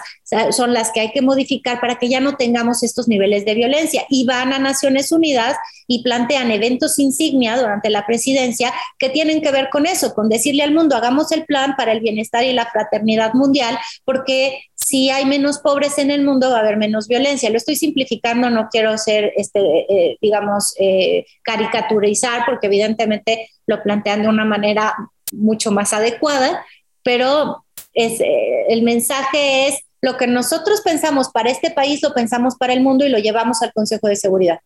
son 0.52 0.72
las 0.72 0.90
que 0.90 1.00
hay 1.00 1.12
que 1.12 1.20
modificar 1.20 1.80
para 1.80 1.98
que 1.98 2.08
ya 2.08 2.18
no 2.18 2.36
tengamos 2.36 2.82
estos 2.82 3.08
niveles 3.08 3.44
de 3.44 3.54
violencia. 3.54 4.06
Y 4.08 4.24
van 4.24 4.54
a 4.54 4.58
Naciones 4.58 5.12
Unidas 5.12 5.56
y 5.86 6.02
plantean 6.02 6.50
eventos 6.50 6.98
insignia 6.98 7.58
durante 7.58 7.90
la 7.90 8.06
presidencia 8.06 8.72
que 8.98 9.10
tienen 9.10 9.42
que 9.42 9.52
ver 9.52 9.68
con 9.68 9.84
eso, 9.84 10.14
con 10.14 10.30
decirle 10.30 10.62
al 10.62 10.72
mundo, 10.72 10.96
hagamos 10.96 11.30
el 11.30 11.44
plan 11.44 11.74
para 11.76 11.92
el 11.92 12.00
bienestar 12.00 12.42
y 12.42 12.54
la 12.54 12.70
fraternidad 12.70 13.34
mundial, 13.34 13.78
porque 14.06 14.62
si 14.74 15.10
hay 15.10 15.26
menos 15.26 15.58
pobres 15.58 15.98
en 15.98 16.10
el 16.10 16.24
mundo 16.24 16.48
va 16.48 16.56
a 16.56 16.60
haber 16.60 16.78
menos 16.78 17.06
violencia. 17.06 17.50
Lo 17.50 17.58
estoy 17.58 17.76
simplificando, 17.76 18.48
no 18.48 18.68
quiero 18.70 18.96
ser, 18.96 19.34
este, 19.36 19.60
eh, 19.60 20.16
digamos, 20.22 20.74
eh, 20.78 21.26
caricaturizar, 21.42 22.46
porque 22.46 22.68
evidentemente 22.68 23.50
lo 23.66 23.82
plantean 23.82 24.22
de 24.22 24.28
una 24.28 24.46
manera 24.46 24.94
mucho 25.32 25.70
más 25.70 25.92
adecuada, 25.92 26.64
pero 27.02 27.64
es, 27.94 28.20
eh, 28.20 28.66
el 28.68 28.82
mensaje 28.82 29.68
es 29.68 29.80
lo 30.00 30.16
que 30.16 30.26
nosotros 30.26 30.80
pensamos 30.82 31.30
para 31.30 31.50
este 31.50 31.70
país, 31.70 32.02
lo 32.02 32.14
pensamos 32.14 32.56
para 32.56 32.72
el 32.72 32.80
mundo 32.80 33.04
y 33.04 33.10
lo 33.10 33.18
llevamos 33.18 33.62
al 33.62 33.72
Consejo 33.72 34.08
de 34.08 34.16
Seguridad. 34.16 34.60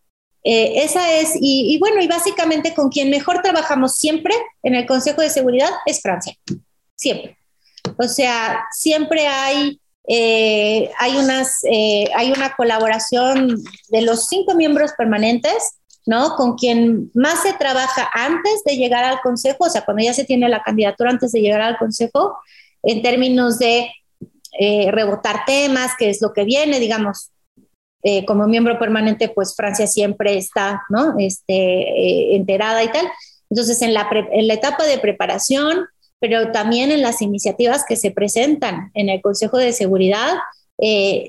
Eh, 0.45 0.85
esa 0.85 1.13
es, 1.13 1.33
y, 1.41 1.79
bueno, 1.79 2.03
y 2.03 2.07
básicamente 2.07 2.75
con 2.75 2.91
quien 2.91 3.11
mejor 3.11 3.41
trabajamos 3.43 3.97
siempre 3.97 4.35
en 4.63 4.75
el 4.75 4.87
Consejo 4.87 5.23
de 5.23 5.31
Seguridad 5.31 5.71
es 5.87 6.03
Francia, 6.03 6.37
siempre. 6.95 7.39
O 7.97 8.05
sea, 8.05 8.65
siempre 8.73 9.27
hay, 9.27 9.81
eh, 10.07 10.91
hay, 10.99 11.17
unas, 11.17 11.63
hay 12.15 12.31
una 12.31 12.55
colaboración 12.57 13.57
de 13.89 14.03
los 14.03 14.27
cinco 14.27 14.55
miembros 14.55 14.93
permanentes, 14.97 15.79
¿no? 16.07 16.37
Con 16.37 16.57
quien 16.57 17.11
más 17.15 17.43
se 17.43 17.55
trabaja 17.55 18.11
antes 18.13 18.63
de 18.65 18.77
llegar 18.77 19.05
al 19.05 19.21
Consejo, 19.23 19.65
o 19.65 19.71
sea, 19.71 19.85
cuando 19.85 20.05
ya 20.05 20.13
se 20.13 20.25
tiene 20.25 20.49
la 20.49 20.63
candidatura 20.63 21.11
antes 21.11 21.33
de 21.33 21.41
llegar 21.41 21.63
al 21.63 21.79
Consejo, 21.79 22.37
en 22.85 23.02
términos 23.02 23.59
de 23.59 23.90
eh, 24.59 24.90
rebotar 24.93 25.44
temas, 25.47 25.93
que 25.98 26.11
es 26.11 26.23
lo 26.23 26.32
que 26.32 26.44
viene, 26.44 26.78
digamos, 26.78 27.31
eh, 28.05 28.24
como 28.24 28.47
miembro 28.47 28.78
permanente, 28.78 29.28
pues 29.28 29.55
Francia 29.56 29.86
siempre 29.86 30.36
está, 30.36 30.82
¿no? 30.90 31.15
Este, 31.19 31.55
eh, 31.55 32.36
enterada 32.36 32.85
y 32.85 32.89
tal. 32.89 33.06
Entonces, 33.51 33.82
en 33.82 33.94
la, 33.94 34.09
en 34.32 34.47
la 34.47 34.55
etapa 34.55 34.85
de 34.85 34.98
preparación, 34.98 35.86
pero 36.20 36.52
también 36.52 36.93
en 36.93 37.02
las 37.02 37.20
iniciativas 37.20 37.85
que 37.89 37.97
se 37.97 38.11
presentan 38.11 38.90
en 38.94 39.09
el 39.09 39.20
Consejo 39.20 39.59
de 39.59 39.73
Seguridad, 39.73 40.35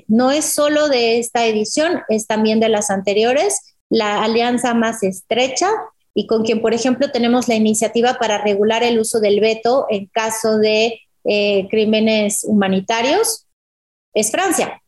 no 0.08 0.32
es 0.32 0.44
solo 0.44 0.88
de 0.88 1.18
esta 1.18 1.46
edición, 1.46 2.02
es 2.08 2.26
también 2.26 2.58
de 2.58 2.68
las 2.68 2.90
anteriores. 2.90 3.76
La 3.88 4.24
alianza 4.24 4.74
más 4.74 5.02
estrecha 5.02 5.68
y 6.14 6.26
con 6.26 6.44
quien, 6.44 6.60
por 6.60 6.74
ejemplo, 6.74 7.10
tenemos 7.12 7.46
la 7.46 7.54
iniciativa 7.54 8.14
para 8.14 8.42
regular 8.42 8.82
el 8.82 8.98
uso 8.98 9.20
del 9.20 9.38
veto 9.38 9.86
en 9.88 10.06
caso 10.06 10.58
de 10.58 11.00
eh, 11.28 11.66
crímenes 11.68 12.44
humanitarios, 12.44 13.46
es 14.14 14.30
Francia. 14.30 14.80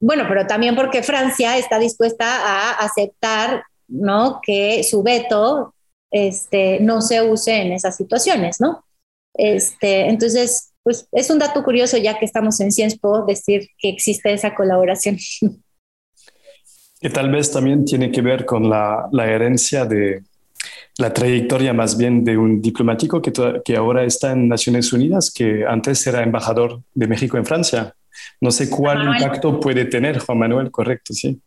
Bueno, 0.00 0.24
pero 0.28 0.46
también 0.46 0.74
porque 0.74 1.02
Francia 1.02 1.56
está 1.56 1.78
dispuesta 1.78 2.26
a 2.26 2.72
aceptar 2.84 3.62
¿no? 3.86 4.40
que 4.42 4.82
su 4.82 5.02
veto 5.02 5.74
este, 6.10 6.80
no 6.80 7.00
se 7.00 7.22
use 7.22 7.62
en 7.62 7.72
esas 7.72 7.96
situaciones, 7.96 8.60
¿no? 8.60 8.84
Este, 9.34 10.08
entonces, 10.08 10.72
pues 10.82 11.08
es 11.12 11.30
un 11.30 11.38
dato 11.38 11.62
curioso 11.62 11.96
ya 11.96 12.18
que 12.18 12.24
estamos 12.24 12.60
en 12.60 12.72
Cienspo 12.72 13.24
decir 13.24 13.68
que 13.78 13.88
existe 13.88 14.32
esa 14.32 14.54
colaboración. 14.54 15.18
Que 17.00 17.10
tal 17.10 17.32
vez 17.32 17.50
también 17.50 17.84
tiene 17.84 18.12
que 18.12 18.22
ver 18.22 18.46
con 18.46 18.70
la, 18.70 19.08
la 19.10 19.28
herencia 19.28 19.84
de 19.84 20.22
la 20.98 21.12
trayectoria 21.12 21.72
más 21.72 21.96
bien 21.96 22.24
de 22.24 22.36
un 22.36 22.60
diplomático 22.60 23.22
que, 23.22 23.32
que 23.64 23.76
ahora 23.76 24.04
está 24.04 24.32
en 24.32 24.48
Naciones 24.48 24.92
Unidas, 24.92 25.30
que 25.30 25.64
antes 25.66 26.06
era 26.06 26.22
embajador 26.22 26.82
de 26.94 27.06
México 27.06 27.36
en 27.36 27.46
Francia. 27.46 27.94
No 28.40 28.50
sé 28.50 28.68
cuál 28.68 29.02
impacto 29.04 29.58
puede 29.58 29.86
tener 29.86 30.18
Juan 30.18 30.38
Manuel, 30.38 30.70
correcto, 30.70 31.14
sí. 31.14 31.40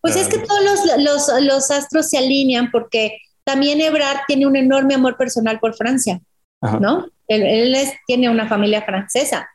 Pues 0.00 0.16
es 0.16 0.28
que 0.28 0.36
ah. 0.36 0.44
todos 0.46 0.64
los, 0.64 1.28
los, 1.28 1.42
los 1.42 1.70
astros 1.70 2.08
se 2.08 2.18
alinean 2.18 2.70
porque 2.70 3.18
también 3.44 3.80
Ebrard 3.80 4.20
tiene 4.26 4.46
un 4.46 4.56
enorme 4.56 4.94
amor 4.94 5.16
personal 5.16 5.58
por 5.58 5.74
Francia, 5.74 6.20
¿no? 6.80 7.06
Él, 7.26 7.74
tiene 8.06 8.28
una 8.28 8.48
familia 8.48 8.82
francesa. 8.82 9.48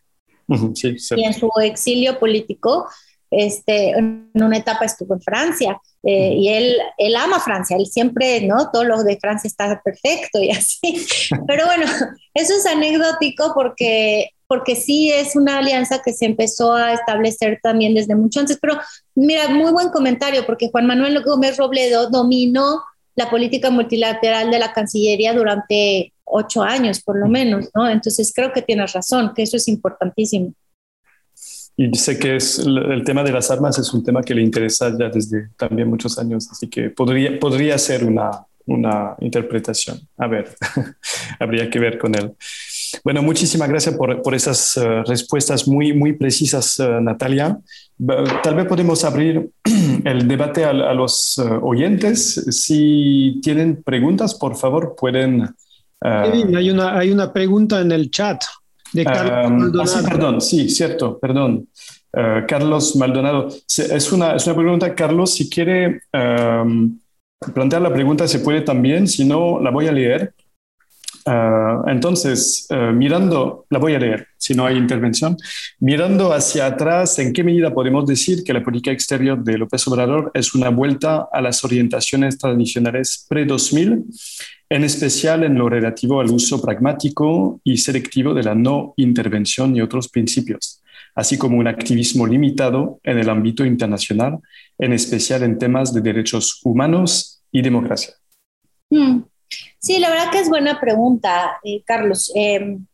y 0.47 1.23
en 1.23 1.33
su 1.33 1.49
exilio 1.61 2.19
político, 2.19 2.87
este, 3.29 3.91
en 3.91 4.29
una 4.33 4.57
etapa 4.57 4.85
estuvo 4.85 5.13
en 5.13 5.21
Francia 5.21 5.81
eh, 6.03 6.33
y 6.33 6.49
él, 6.49 6.77
él 6.97 7.15
ama 7.15 7.39
Francia, 7.39 7.75
él 7.75 7.85
siempre, 7.85 8.41
¿no? 8.41 8.69
Todo 8.71 8.83
lo 8.83 9.03
de 9.03 9.17
Francia 9.17 9.47
está 9.47 9.81
perfecto 9.83 10.41
y 10.41 10.51
así. 10.51 11.05
Pero 11.47 11.65
bueno, 11.65 11.85
eso 12.33 12.53
es 12.53 12.65
anecdótico 12.65 13.51
porque, 13.53 14.31
porque 14.47 14.75
sí 14.75 15.11
es 15.11 15.35
una 15.35 15.59
alianza 15.59 16.01
que 16.03 16.13
se 16.13 16.25
empezó 16.25 16.73
a 16.73 16.93
establecer 16.93 17.59
también 17.61 17.93
desde 17.93 18.15
mucho 18.15 18.39
antes. 18.39 18.57
Pero 18.61 18.79
mira, 19.15 19.49
muy 19.49 19.71
buen 19.71 19.89
comentario 19.89 20.45
porque 20.45 20.69
Juan 20.69 20.87
Manuel 20.87 21.23
Gómez 21.23 21.57
Robledo 21.57 22.09
dominó 22.09 22.81
la 23.15 23.29
política 23.29 23.71
multilateral 23.71 24.51
de 24.51 24.59
la 24.59 24.73
Cancillería 24.73 25.33
durante 25.33 26.13
ocho 26.23 26.61
años, 26.61 27.01
por 27.01 27.17
lo 27.17 27.27
menos, 27.27 27.69
¿no? 27.73 27.89
Entonces 27.89 28.31
creo 28.33 28.53
que 28.53 28.61
tienes 28.61 28.93
razón, 28.93 29.33
que 29.35 29.43
eso 29.43 29.57
es 29.57 29.67
importantísimo. 29.67 30.53
Y 31.79 31.95
sé 31.95 32.17
que 32.17 32.37
es 32.37 32.57
el 32.57 33.03
tema 33.05 33.23
de 33.23 33.31
las 33.31 33.51
armas 33.51 33.77
es 33.77 33.93
un 33.93 34.03
tema 34.03 34.23
que 34.23 34.33
le 34.33 34.41
interesa 34.41 34.89
ya 34.97 35.09
desde 35.09 35.49
también 35.55 35.87
muchos 35.87 36.17
años, 36.17 36.49
así 36.51 36.67
que 36.67 36.89
podría, 36.89 37.39
podría 37.39 37.77
ser 37.77 38.03
una, 38.03 38.31
una 38.65 39.15
interpretación. 39.19 39.99
A 40.17 40.25
ver, 40.25 40.55
habría 41.39 41.69
que 41.69 41.79
ver 41.79 41.99
con 41.99 42.15
él. 42.15 42.33
Bueno, 43.03 43.21
muchísimas 43.21 43.69
gracias 43.69 43.95
por, 43.95 44.23
por 44.23 44.33
esas 44.33 44.75
eh, 44.77 45.03
respuestas 45.05 45.67
muy, 45.67 45.93
muy 45.93 46.13
precisas, 46.13 46.79
uh, 46.79 46.99
Natalia. 46.99 47.59
Tal 48.43 48.55
vez 48.55 48.65
podemos 48.65 49.03
abrir 49.03 49.49
el 50.03 50.27
debate 50.27 50.65
a, 50.65 50.69
a 50.69 50.93
los 50.93 51.37
uh, 51.37 51.63
oyentes. 51.63 52.45
Si 52.49 53.39
tienen 53.43 53.83
preguntas, 53.83 54.33
por 54.35 54.55
favor, 54.55 54.95
pueden... 54.99 55.41
Uh, 55.99 56.55
hay, 56.55 56.69
una, 56.69 56.97
hay 56.97 57.11
una 57.11 57.33
pregunta 57.33 57.81
en 57.81 57.91
el 57.91 58.11
chat 58.11 58.43
de 58.93 59.05
Carlos 59.05 59.51
Maldonado. 59.51 59.87
Sí, 59.87 60.05
perdón, 60.09 60.41
sí, 60.41 60.69
cierto, 60.69 61.19
perdón. 61.19 61.67
Carlos 62.47 62.95
Maldonado. 62.95 63.49
Es 63.67 64.11
una, 64.11 64.35
es 64.35 64.47
una 64.47 64.55
pregunta, 64.55 64.95
Carlos, 64.95 65.33
si 65.33 65.49
quiere 65.49 66.01
plantear 67.53 67.81
la 67.81 67.93
pregunta, 67.93 68.27
se 68.27 68.39
puede 68.39 68.61
también, 68.61 69.07
si 69.07 69.25
no, 69.25 69.59
la 69.61 69.69
voy 69.69 69.87
a 69.87 69.91
leer. 69.91 70.33
Ah, 71.29 71.83
entonces, 71.87 72.67
ah, 72.69 72.91
mirando, 72.93 73.65
la 73.69 73.79
voy 73.79 73.93
a 73.95 73.99
leer 73.99 74.27
si 74.37 74.53
no 74.53 74.65
hay 74.65 74.77
intervención, 74.77 75.35
mirando 75.77 76.31
hacia 76.31 76.67
atrás, 76.67 77.19
¿en 77.19 77.33
qué 77.33 77.43
medida 77.43 77.73
podemos 77.73 78.05
decir 78.05 78.45
que 78.45 78.53
la 78.53 78.63
política 78.63 78.91
exterior 78.91 79.43
de 79.43 79.57
López 79.57 79.85
Obrador 79.89 80.31
es 80.33 80.55
una 80.55 80.69
vuelta 80.69 81.27
a 81.29 81.41
las 81.41 81.65
orientaciones 81.65 82.37
tradicionales 82.37 83.25
pre-2000, 83.27 84.05
en 84.69 84.83
especial 84.83 85.43
en 85.43 85.55
lo 85.55 85.69
relativo 85.69 86.19
al 86.19 86.29
uso 86.29 86.61
pragmático 86.61 87.61
y 87.63 87.77
selectivo 87.77 88.33
de 88.33 88.43
la 88.43 88.55
no 88.55 88.93
intervención 88.97 89.75
y 89.75 89.81
otros 89.81 90.09
principios, 90.09 90.81
así 91.15 91.37
como 91.37 91.57
un 91.57 91.67
activismo 91.67 92.27
limitado 92.27 92.99
en 93.03 93.17
el 93.17 93.29
ámbito 93.29 93.65
internacional, 93.65 94.39
en 94.77 94.93
especial 94.93 95.43
en 95.43 95.57
temas 95.57 95.93
de 95.93 96.01
derechos 96.01 96.59
humanos 96.63 97.41
y 97.51 97.61
democracia? 97.61 98.13
Hmm. 98.89 99.21
Sí, 99.79 99.99
la 99.99 100.09
verdad 100.09 100.31
que 100.31 100.39
es 100.39 100.49
buena 100.49 100.79
pregunta, 100.79 101.59
eh, 101.63 101.81
Carlos. 101.85 102.31
Em, 102.35 102.85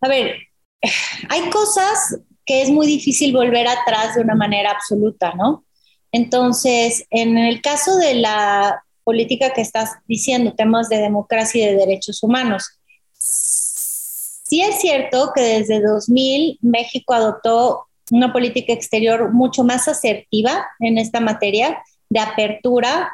a 0.00 0.08
ver, 0.08 0.36
hay 1.28 1.50
cosas 1.50 2.20
que 2.46 2.62
es 2.62 2.70
muy 2.70 2.86
difícil 2.86 3.32
volver 3.32 3.66
atrás 3.66 4.14
de 4.14 4.22
una 4.22 4.34
manera 4.34 4.70
absoluta, 4.70 5.34
¿no? 5.34 5.64
Entonces, 6.12 7.06
en 7.10 7.38
el 7.38 7.62
caso 7.62 7.96
de 7.96 8.14
la 8.14 8.84
política 9.04 9.52
que 9.52 9.60
estás 9.60 9.90
diciendo, 10.06 10.54
temas 10.54 10.88
de 10.88 10.98
democracia 10.98 11.64
y 11.64 11.72
de 11.72 11.76
derechos 11.76 12.22
humanos, 12.22 12.78
sí 13.12 14.62
es 14.62 14.80
cierto 14.80 15.32
que 15.34 15.40
desde 15.40 15.80
2000 15.80 16.58
México 16.60 17.14
adoptó 17.14 17.86
una 18.10 18.32
política 18.32 18.72
exterior 18.72 19.32
mucho 19.32 19.64
más 19.64 19.88
asertiva 19.88 20.66
en 20.80 20.98
esta 20.98 21.20
materia 21.20 21.82
de 22.10 22.20
apertura 22.20 23.10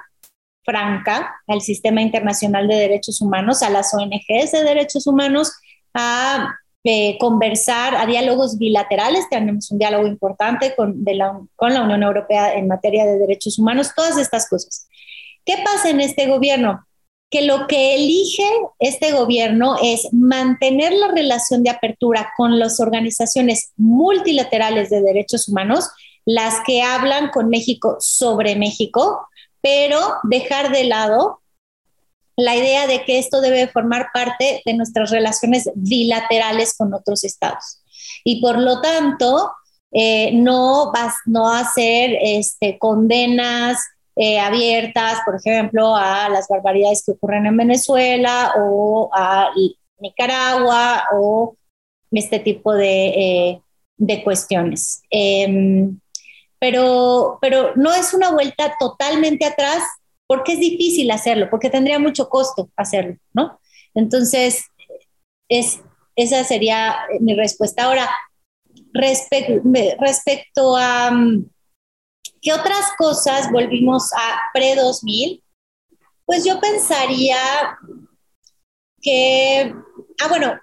franca 0.65 1.35
al 1.47 1.61
sistema 1.61 2.03
internacional 2.03 2.67
de 2.69 2.75
derechos 2.75 3.21
humanos, 3.21 3.63
a 3.63 3.71
las 3.71 3.95
ONGs 3.95 4.53
de 4.53 4.65
derechos 4.65 5.07
humanos, 5.07 5.53
a 5.95 6.55
eh, 6.85 7.17
conversar, 7.19 7.95
a 7.95 8.05
diálogos 8.05 8.59
bilaterales. 8.59 9.29
Tenemos 9.31 9.71
un 9.71 9.79
diálogo 9.79 10.07
importante 10.07 10.75
con, 10.77 11.03
la, 11.05 11.41
con 11.57 11.73
la 11.73 11.83
Unión 11.83 12.03
Europea 12.03 12.55
en 12.55 12.67
materia 12.69 13.07
de 13.07 13.19
derechos 13.19 13.59
humanos, 13.59 13.93
todas 13.95 14.19
estas 14.19 14.49
cosas. 14.49 14.89
¿Qué 15.49 15.57
pasa 15.65 15.89
en 15.89 16.03
este 16.03 16.27
gobierno? 16.27 16.87
Que 17.31 17.41
lo 17.41 17.67
que 17.69 17.95
elige 17.95 18.45
este 18.79 19.13
gobierno 19.13 19.77
es 19.83 20.07
mantener 20.13 20.93
la 20.93 21.09
relación 21.09 21.63
de 21.63 21.71
apertura 21.71 22.35
con 22.37 22.59
las 22.59 22.81
organizaciones 22.81 23.73
multilaterales 23.79 24.91
de 24.91 25.01
derechos 25.01 25.49
humanos, 25.49 25.89
las 26.27 26.57
que 26.67 26.83
hablan 26.83 27.31
con 27.31 27.49
México 27.49 27.97
sobre 27.99 28.57
México, 28.57 29.27
pero 29.63 30.17
dejar 30.25 30.71
de 30.71 30.85
lado 30.85 31.41
la 32.37 32.55
idea 32.55 32.87
de 32.87 33.05
que 33.05 33.19
esto 33.19 33.41
debe 33.41 33.69
formar 33.69 34.09
parte 34.13 34.61
de 34.67 34.75
nuestras 34.75 35.11
relaciones 35.11 35.71
bilaterales 35.75 36.77
con 36.77 36.93
otros 36.93 37.25
estados. 37.25 37.83
Y 38.23 38.43
por 38.43 38.59
lo 38.59 38.83
tanto, 38.83 39.51
eh, 39.93 40.31
no 40.35 40.93
vas 40.93 41.15
no 41.25 41.51
hacer 41.51 42.19
este, 42.21 42.79
condenas 42.79 43.79
eh, 44.21 44.41
abiertas, 44.41 45.21
por 45.25 45.37
ejemplo, 45.37 45.95
a 45.95 46.29
las 46.29 46.49
barbaridades 46.49 47.05
que 47.07 47.13
ocurren 47.13 47.47
en 47.47 47.57
Venezuela 47.57 48.53
o 48.59 49.09
a 49.15 49.51
Nicaragua 50.01 51.05
o 51.15 51.55
este 52.11 52.41
tipo 52.41 52.75
de, 52.75 53.07
eh, 53.07 53.63
de 53.97 54.25
cuestiones. 54.25 55.03
Em, 55.09 56.01
pero, 56.59 57.39
pero 57.41 57.77
no 57.77 57.95
es 57.95 58.13
una 58.13 58.33
vuelta 58.33 58.75
totalmente 58.81 59.45
atrás 59.45 59.85
porque 60.27 60.55
es 60.55 60.59
difícil 60.59 61.09
hacerlo, 61.13 61.49
porque 61.49 61.71
tendría 61.71 62.01
mucho 62.01 62.29
costo 62.29 62.69
hacerlo, 62.77 63.17
¿no? 63.33 63.61
Entonces, 63.95 64.65
es, 65.49 65.81
esa 66.17 66.43
sería 66.43 66.97
mi 67.21 67.37
respuesta. 67.37 67.85
Ahora, 67.85 68.11
respecto 68.93 70.77
a 70.77 71.13
mm, 71.13 71.49
qué 72.41 72.53
otras 72.53 72.93
cosas 72.97 73.51
volvimos 73.51 74.13
a 74.13 74.41
pre-2000, 74.53 75.43
pues 76.25 76.45
yo 76.45 76.61
pensaría 76.61 77.37
que, 79.01 79.75
ah, 80.23 80.29
bueno, 80.29 80.59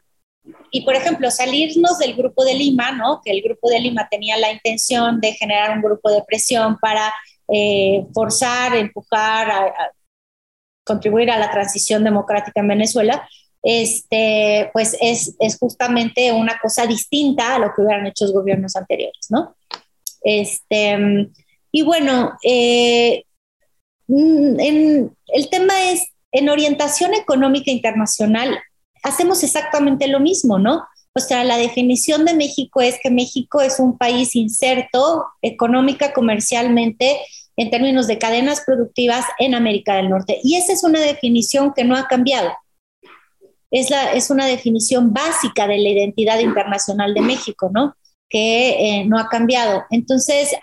y 0.72 0.82
por 0.82 0.96
ejemplo, 0.96 1.32
salirnos 1.32 1.98
del 1.98 2.16
grupo 2.16 2.44
de 2.44 2.54
Lima, 2.54 2.92
¿no? 2.92 3.22
Que 3.24 3.32
el 3.32 3.42
grupo 3.42 3.70
de 3.70 3.80
Lima 3.80 4.08
tenía 4.10 4.38
la 4.38 4.52
intención 4.52 5.20
de 5.20 5.34
generar 5.34 5.76
un 5.76 5.82
grupo 5.82 6.12
de 6.12 6.24
presión 6.24 6.78
para 6.80 7.14
eh, 7.48 8.06
forzar, 8.14 8.76
empujar, 8.76 9.74
contribuir 10.84 11.32
a 11.32 11.40
la 11.40 11.52
transición 11.52 12.04
democrática 12.04 12.62
en 12.62 12.68
Venezuela, 12.68 13.28
este, 13.64 14.70
pues 14.74 14.96
es, 15.02 15.36
es, 15.40 15.58
justamente 15.58 16.32
una 16.32 16.60
cosa 16.60 16.86
distinta 16.86 17.56
a 17.56 17.60
lo 17.60 17.74
que 17.74 17.82
hubieran 17.82 18.06
hecho 18.06 18.26
los 18.26 18.34
gobiernos 18.34 18.76
anteriores, 18.76 19.28
¿no? 19.30 19.56
Este, 20.22 21.28
y 21.76 21.82
bueno, 21.82 22.32
eh, 22.42 23.26
mm, 24.08 24.60
en, 24.62 25.18
el 25.28 25.50
tema 25.50 25.92
es, 25.92 26.08
en 26.32 26.48
orientación 26.48 27.14
económica 27.14 27.70
internacional, 27.70 28.58
hacemos 29.04 29.44
exactamente 29.44 30.08
lo 30.08 30.22
mismo, 30.22 30.58
¿no? 30.58 30.86
O 31.14 31.20
sea, 31.20 31.44
la 31.44 31.58
definición 31.58 32.24
de 32.24 32.34
México 32.34 32.80
es 32.80 32.98
que 33.04 33.12
México 33.12 33.60
es 33.60 33.82
un 33.82 33.98
país 33.98 34.38
inserto 34.38 35.26
económica, 35.42 36.14
comercialmente 36.14 37.20
en 37.58 37.70
términos 37.72 38.08
de 38.08 38.20
cadenas 38.20 38.62
productivas 38.66 39.26
en 39.38 39.54
América 39.54 39.98
del 39.98 40.10
Norte. 40.10 40.40
Y 40.44 40.56
esa 40.56 40.72
es 40.72 40.86
una 40.86 41.02
definición 41.02 41.74
que 41.76 41.84
no 41.84 41.98
ha 41.98 42.08
cambiado. 42.08 42.54
Es, 43.70 43.90
la, 43.90 44.14
es 44.14 44.30
una 44.30 44.46
definición 44.46 45.12
básica 45.12 45.68
de 45.68 45.80
la 45.80 45.90
identidad 45.90 46.40
internacional 46.40 47.14
de 47.14 47.20
México, 47.20 47.70
¿no? 47.74 47.98
Que 48.30 48.70
eh, 48.70 49.06
no 49.06 49.20
ha 49.20 49.28
cambiado. 49.28 49.84
Entonces, 49.92 50.56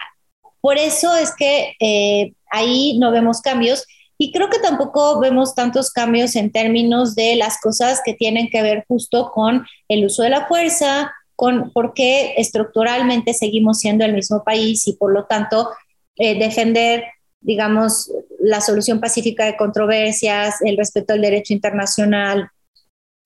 por 0.63 0.79
eso 0.79 1.15
es 1.17 1.35
que 1.37 1.75
eh, 1.81 2.33
ahí 2.51 2.97
no 2.99 3.11
vemos 3.11 3.43
cambios 3.43 3.85
y 4.17 4.31
creo 4.31 4.49
que 4.49 4.61
tampoco 4.61 5.19
vemos 5.19 5.57
tantos 5.57 5.91
cambios 5.91 6.37
en 6.37 6.53
términos 6.53 7.17
de 7.17 7.35
las 7.35 7.61
cosas 7.61 8.01
que 8.05 8.15
tienen 8.15 8.49
que 8.49 8.63
ver 8.63 8.85
justo 8.87 9.33
con 9.35 9.67
el 9.89 10.07
uso 10.07 10.23
de 10.23 10.31
la 10.31 10.47
fuerza, 10.47 11.13
con 11.35 11.73
por 11.73 11.93
qué 11.93 12.35
estructuralmente 12.37 13.35
seguimos 13.35 13.81
siendo 13.81 14.05
el 14.05 14.15
mismo 14.15 14.45
país 14.45 14.87
y 14.87 14.93
por 14.93 15.13
lo 15.13 15.25
tanto 15.25 15.71
eh, 16.17 16.39
defender, 16.39 17.05
digamos, 17.41 18.13
la 18.39 18.61
solución 18.61 19.01
pacífica 19.01 19.45
de 19.45 19.57
controversias, 19.57 20.63
el 20.63 20.77
respeto 20.77 21.15
al 21.15 21.23
derecho 21.23 21.53
internacional, 21.53 22.49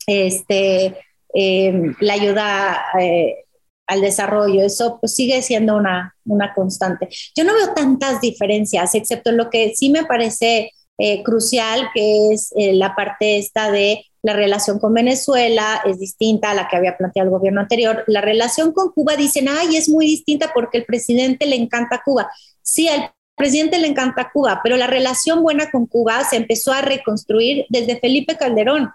este, 0.07 0.97
eh, 1.35 1.93
la 2.01 2.15
ayuda 2.15 2.87
eh, 2.99 3.45
al 3.87 4.01
desarrollo, 4.01 4.63
eso 4.63 4.99
pues 5.01 5.15
sigue 5.15 5.43
siendo 5.43 5.77
una, 5.77 6.15
una 6.25 6.53
constante. 6.55 7.09
Yo 7.37 7.45
no 7.45 7.55
veo 7.55 7.73
tantas 7.75 8.21
diferencias, 8.21 8.95
excepto 8.95 9.33
lo 9.33 9.49
que 9.49 9.75
sí 9.77 9.91
me 9.91 10.05
parece 10.05 10.73
eh, 10.99 11.23
crucial, 11.23 11.91
que 11.95 12.33
es 12.33 12.53
eh, 12.57 12.73
la 12.73 12.95
parte 12.95 13.39
esta 13.39 13.71
de 13.71 14.05
la 14.23 14.33
relación 14.33 14.79
con 14.79 14.93
Venezuela, 14.93 15.83
es 15.85 16.01
distinta 16.01 16.51
a 16.51 16.55
la 16.55 16.69
que 16.69 16.77
había 16.77 16.97
planteado 16.97 17.29
el 17.29 17.37
gobierno 17.39 17.61
anterior. 17.61 18.03
La 18.09 18.21
relación 18.21 18.73
con 18.73 18.91
Cuba 18.93 19.15
dicen, 19.15 19.47
ay, 19.49 19.77
es 19.77 19.89
muy 19.89 20.07
distinta 20.07 20.51
porque 20.53 20.79
el 20.79 20.85
presidente 20.85 21.47
le 21.47 21.57
encanta 21.57 22.03
Cuba. 22.05 22.29
Sí, 22.63 22.89
al 22.89 23.13
presidente 23.37 23.79
le 23.79 23.87
encanta 23.87 24.31
Cuba, 24.33 24.61
pero 24.65 24.77
la 24.77 24.87
relación 24.87 25.43
buena 25.43 25.71
con 25.71 25.87
Cuba 25.87 26.25
se 26.25 26.37
empezó 26.37 26.73
a 26.73 26.81
reconstruir 26.81 27.67
desde 27.69 28.01
Felipe 28.01 28.37
Calderón. 28.37 28.91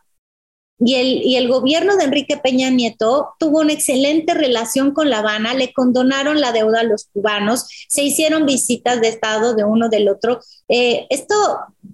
Y 0.83 0.95
el, 0.95 1.21
y 1.23 1.35
el, 1.35 1.47
gobierno 1.47 1.95
de 1.95 2.05
Enrique 2.05 2.37
Peña 2.37 2.71
Nieto 2.71 3.35
tuvo 3.37 3.59
una 3.59 3.73
excelente 3.73 4.33
relación 4.33 4.93
con 4.93 5.11
La 5.11 5.19
Habana, 5.19 5.53
le 5.53 5.73
condonaron 5.73 6.41
la 6.41 6.51
deuda 6.51 6.79
a 6.79 6.83
los 6.83 7.05
cubanos, 7.13 7.67
se 7.87 8.01
hicieron 8.01 8.47
visitas 8.47 8.99
de 8.99 9.09
Estado 9.09 9.53
de 9.53 9.63
uno 9.63 9.89
del 9.89 10.09
otro. 10.09 10.39
Eh, 10.67 11.05
esto, 11.11 11.35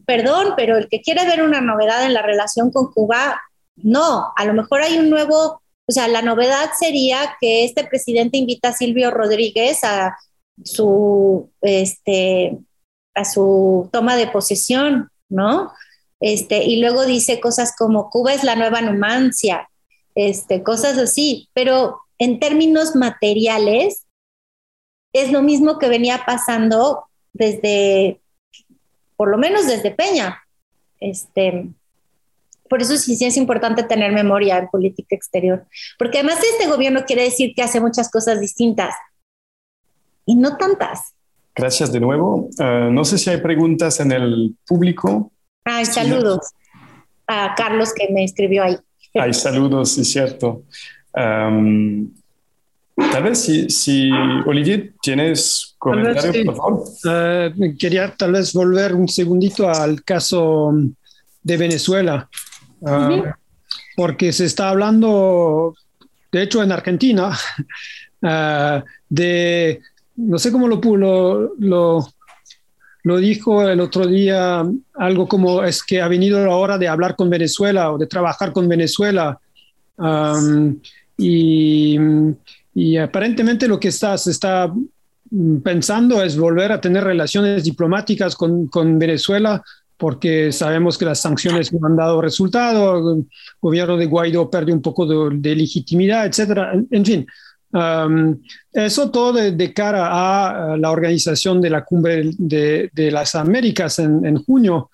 perdón, 0.05 0.53
pero 0.55 0.77
el 0.77 0.87
que 0.87 1.01
quiere 1.01 1.25
ver 1.25 1.43
una 1.43 1.59
novedad 1.59 2.05
en 2.05 2.13
la 2.13 2.21
relación 2.21 2.71
con 2.71 2.93
Cuba, 2.93 3.41
no, 3.75 4.31
a 4.35 4.45
lo 4.45 4.53
mejor 4.53 4.81
hay 4.81 4.97
un 4.97 5.09
nuevo, 5.09 5.61
o 5.85 5.91
sea, 5.91 6.07
la 6.07 6.21
novedad 6.21 6.71
sería 6.79 7.35
que 7.41 7.65
este 7.65 7.83
presidente 7.83 8.37
invita 8.37 8.69
a 8.69 8.73
Silvio 8.73 9.11
Rodríguez 9.11 9.83
a 9.83 10.17
su, 10.63 11.51
este, 11.61 12.57
a 13.13 13.25
su 13.25 13.89
toma 13.91 14.15
de 14.15 14.27
posesión, 14.27 15.09
¿no? 15.29 15.71
Este, 16.19 16.63
y 16.63 16.79
luego 16.81 17.05
dice 17.05 17.39
cosas 17.39 17.75
como 17.77 18.09
Cuba 18.09 18.33
es 18.33 18.43
la 18.43 18.55
nueva 18.55 18.81
Numancia, 18.81 19.69
este, 20.15 20.63
cosas 20.63 20.97
así, 20.97 21.49
pero 21.53 21.99
en 22.17 22.39
términos 22.39 22.95
materiales 22.95 24.05
es 25.13 25.31
lo 25.31 25.41
mismo 25.41 25.77
que 25.77 25.89
venía 25.89 26.23
pasando 26.25 27.03
desde, 27.33 28.19
por 29.15 29.29
lo 29.29 29.37
menos 29.37 29.67
desde 29.67 29.91
Peña. 29.91 30.41
Este, 30.99 31.69
por 32.67 32.81
eso 32.81 32.97
sí, 32.97 33.17
es 33.23 33.37
importante 33.37 33.83
tener 33.83 34.11
memoria 34.11 34.57
en 34.57 34.67
política 34.67 35.15
exterior, 35.15 35.65
porque 35.97 36.19
además 36.19 36.39
este 36.51 36.67
gobierno 36.67 37.05
quiere 37.05 37.23
decir 37.23 37.53
que 37.55 37.63
hace 37.63 37.79
muchas 37.79 38.09
cosas 38.09 38.39
distintas 38.39 38.93
y 40.25 40.35
no 40.35 40.57
tantas. 40.57 41.13
Gracias 41.55 41.91
de 41.91 41.99
nuevo. 41.99 42.49
Uh, 42.59 42.91
no 42.91 43.03
sé 43.05 43.17
si 43.17 43.29
hay 43.29 43.37
preguntas 43.37 43.99
en 43.99 44.11
el 44.11 44.55
público. 44.65 45.31
Ay, 45.69 45.85
saludos 45.85 46.53
a 47.27 47.53
Carlos 47.55 47.93
que 47.93 48.11
me 48.13 48.23
escribió 48.23 48.63
ahí. 48.63 48.77
Hay 49.15 49.33
saludos, 49.33 49.97
es 49.97 50.11
cierto. 50.11 50.63
Um, 51.13 52.13
tal 52.95 53.23
vez 53.23 53.39
si, 53.39 53.69
si, 53.69 54.09
Olivier 54.45 54.93
tienes 55.01 55.75
comentario, 55.77 56.31
sí. 56.31 56.43
por 56.45 56.55
favor. 56.55 56.83
Uh, 57.03 57.77
quería 57.77 58.13
tal 58.15 58.31
vez 58.31 58.53
volver 58.53 58.95
un 58.95 59.07
segundito 59.09 59.69
al 59.69 60.03
caso 60.03 60.73
de 61.43 61.57
Venezuela, 61.57 62.29
uh, 62.79 62.89
uh 62.89 62.91
-huh. 62.91 63.35
porque 63.95 64.31
se 64.31 64.45
está 64.45 64.69
hablando, 64.69 65.75
de 66.31 66.43
hecho 66.43 66.63
en 66.63 66.71
Argentina, 66.71 67.37
uh, 68.21 68.81
de, 69.09 69.81
no 70.15 70.39
sé 70.39 70.51
cómo 70.51 70.67
lo, 70.67 70.79
lo, 70.97 71.55
lo 71.57 72.07
lo 73.07 73.17
dijo 73.17 73.65
el 73.67 73.79
otro 73.79 74.05
día 74.05 74.65
algo 74.95 75.27
como 75.27 75.63
es 75.63 75.81
que 75.81 76.01
ha 76.01 76.09
venido 76.09 76.45
la 76.45 76.55
hora 76.55 76.77
de 76.77 76.89
hablar 76.89 77.15
con 77.15 77.29
Venezuela 77.29 77.93
o 77.93 77.97
de 77.97 78.05
trabajar 78.05 78.51
con 78.51 78.67
Venezuela. 78.67 79.39
Y, 81.17 81.97
aparentemente 82.97 83.67
lo 83.67 83.79
que 83.79 83.87
está, 83.87 84.17
se 84.17 84.31
está 84.31 84.71
pensando 85.63 86.21
es 86.21 86.37
volver 86.37 86.73
a 86.73 86.81
tener 86.81 87.05
relaciones 87.05 87.63
diplomáticas 87.63 88.35
con, 88.35 88.67
con 88.67 88.99
Venezuela 88.99 89.63
porque 89.95 90.51
sabemos 90.51 90.97
que 90.97 91.05
las 91.05 91.21
sanciones 91.21 91.71
no 91.73 91.87
han 91.87 91.95
dado 91.95 92.21
resultado, 92.21 93.15
el 93.15 93.25
gobierno 93.61 93.97
de 93.97 94.05
Guaidó 94.05 94.49
perdió 94.49 94.75
un 94.75 94.81
poco 94.81 95.07
de, 95.31 95.55
legitimidad, 95.55 96.25
etcétera. 96.27 96.73
En, 96.73 96.87
en 96.91 97.05
fin, 97.05 97.27
Um, 97.71 98.41
eso 98.71 99.11
todo 99.11 99.33
de, 99.33 99.51
de, 99.51 99.73
cara 99.73 100.07
a 100.09 100.77
la 100.77 100.89
organización 100.89 101.59
de 101.61 101.69
la 101.69 101.83
cumbre 101.83 102.31
de, 102.37 102.89
de 102.93 103.11
las 103.11 103.35
Américas 103.35 103.99
en, 103.99 104.25
en 104.25 104.41
junio, 104.43 104.89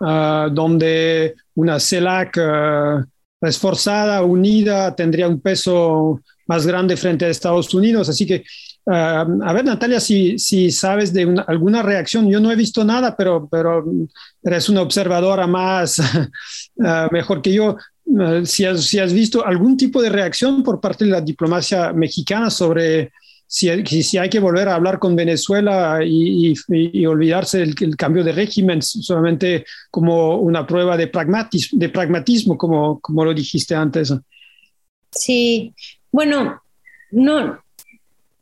uh, 0.00 0.50
donde 0.50 1.34
una 1.54 1.80
CELAC 1.80 2.36
uh, 2.36 3.46
esforzada, 3.46 4.22
unida, 4.22 4.94
tendría 4.94 5.26
un 5.26 5.40
peso 5.40 6.20
más 6.46 6.66
grande 6.66 6.96
frente 6.96 7.24
a 7.24 7.28
Estados 7.28 7.72
Unidos. 7.72 8.10
Así 8.10 8.26
que, 8.26 8.44
uh, 8.84 9.42
a 9.42 9.52
ver, 9.54 9.64
Natalia, 9.64 9.98
si, 9.98 10.38
si 10.38 10.70
sabes 10.70 11.12
de 11.14 11.24
una, 11.24 11.42
alguna 11.42 11.82
reacción, 11.82 12.28
yo 12.28 12.40
no 12.40 12.52
he 12.52 12.56
visto 12.56 12.84
nada, 12.84 13.16
pero, 13.16 13.48
pero 13.50 13.84
eres 14.42 14.68
una 14.68 14.82
observadora 14.82 15.46
más, 15.46 15.98
mejor 17.10 17.40
que 17.40 17.54
yo. 17.54 17.76
Uh, 18.10 18.44
si, 18.46 18.64
has, 18.64 19.12
visto 19.12 19.44
algún 19.44 19.76
tipo 19.76 20.00
de 20.00 20.08
reacción 20.08 20.62
por 20.62 20.80
parte 20.80 21.04
de 21.04 21.10
la 21.10 21.20
diplomacia 21.20 21.92
mexicana 21.92 22.48
sobre 22.48 23.12
si, 23.46 23.68
si 24.02 24.16
hay 24.16 24.30
que 24.30 24.40
volver 24.40 24.66
a 24.68 24.76
hablar 24.76 24.98
con 24.98 25.14
Venezuela 25.14 26.00
y, 26.02 26.54
olvidarse 27.06 27.58
del 27.58 27.74
el 27.78 27.96
cambio 27.96 28.24
de 28.24 28.32
régimen 28.32 28.80
solamente 28.80 29.66
como 29.90 30.36
una 30.36 30.66
prueba 30.66 30.96
de 30.96 31.08
pragmatismo, 31.08 31.78
de 31.78 31.88
pragmatismo 31.90 32.56
como, 32.56 32.98
como 33.00 33.26
lo 33.26 33.34
dijiste 33.34 33.74
antes. 33.74 34.14
Sí, 35.10 35.74
bueno, 36.10 36.62
no, 37.10 37.58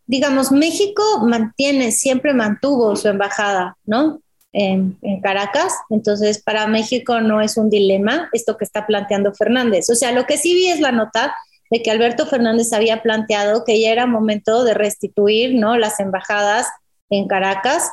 digamos, 0.06 0.52
México 0.52 1.02
mantiene, 1.26 1.90
siempre 1.90 2.34
mantuvo 2.34 2.94
su 2.94 3.08
embajada, 3.08 3.76
¿no? 3.84 4.20
En, 4.56 5.20
Caracas. 5.22 5.74
Entonces, 5.90 6.42
para 6.42 6.66
México 6.66 7.20
no 7.20 7.40
es 7.40 7.56
un 7.56 7.68
dilema 7.68 8.28
esto 8.32 8.56
que 8.56 8.64
está 8.64 8.86
planteando 8.86 9.34
Fernández. 9.34 9.90
O 9.90 9.94
sea, 9.94 10.12
lo 10.12 10.24
que 10.24 10.38
sí 10.38 10.54
vi 10.54 10.68
es 10.68 10.80
la 10.80 10.92
nota 10.92 11.36
de 11.70 11.82
que 11.82 11.90
Alberto 11.90 12.26
Fernández 12.26 12.72
había 12.72 13.02
planteado 13.02 13.64
que 13.64 13.80
ya 13.80 13.90
era 13.90 14.06
momento 14.06 14.64
de 14.64 14.74
restituir 14.74 15.54
¿no? 15.54 15.76
las 15.76 16.00
embajadas 16.00 16.66
en 17.10 17.28
Caracas. 17.28 17.90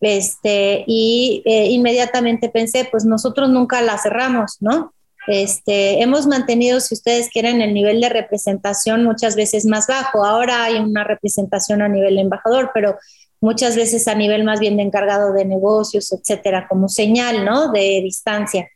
Este, 0.00 0.84
y 0.88 1.42
eh, 1.44 1.66
inmediatamente 1.66 2.48
pensé, 2.48 2.88
pues 2.90 3.04
nosotros 3.04 3.48
nunca 3.50 3.80
las 3.82 4.02
cerramos, 4.02 4.56
¿no? 4.60 4.92
Este, 5.28 6.02
hemos 6.02 6.26
mantenido, 6.26 6.80
si 6.80 6.94
ustedes 6.94 7.28
quieren, 7.28 7.62
el 7.62 7.72
nivel 7.72 8.00
de 8.00 8.08
representación 8.08 9.04
muchas 9.04 9.36
veces 9.36 9.66
más 9.66 9.86
bajo. 9.86 10.24
Ahora 10.24 10.64
hay 10.64 10.78
una 10.78 11.04
representación 11.04 11.80
a 11.80 11.86
nivel 11.86 12.18
embajador, 12.18 12.72
pero 12.74 12.98
muchas 13.42 13.76
veces 13.76 14.06
a 14.08 14.14
nivel 14.14 14.44
más 14.44 14.60
bien 14.60 14.76
de 14.76 14.84
encargado 14.84 15.32
de 15.32 15.44
negocios, 15.44 16.12
etcétera, 16.12 16.66
como 16.68 16.88
señal, 16.88 17.44
¿no? 17.44 17.72
De 17.72 18.00
distancia. 18.02 18.70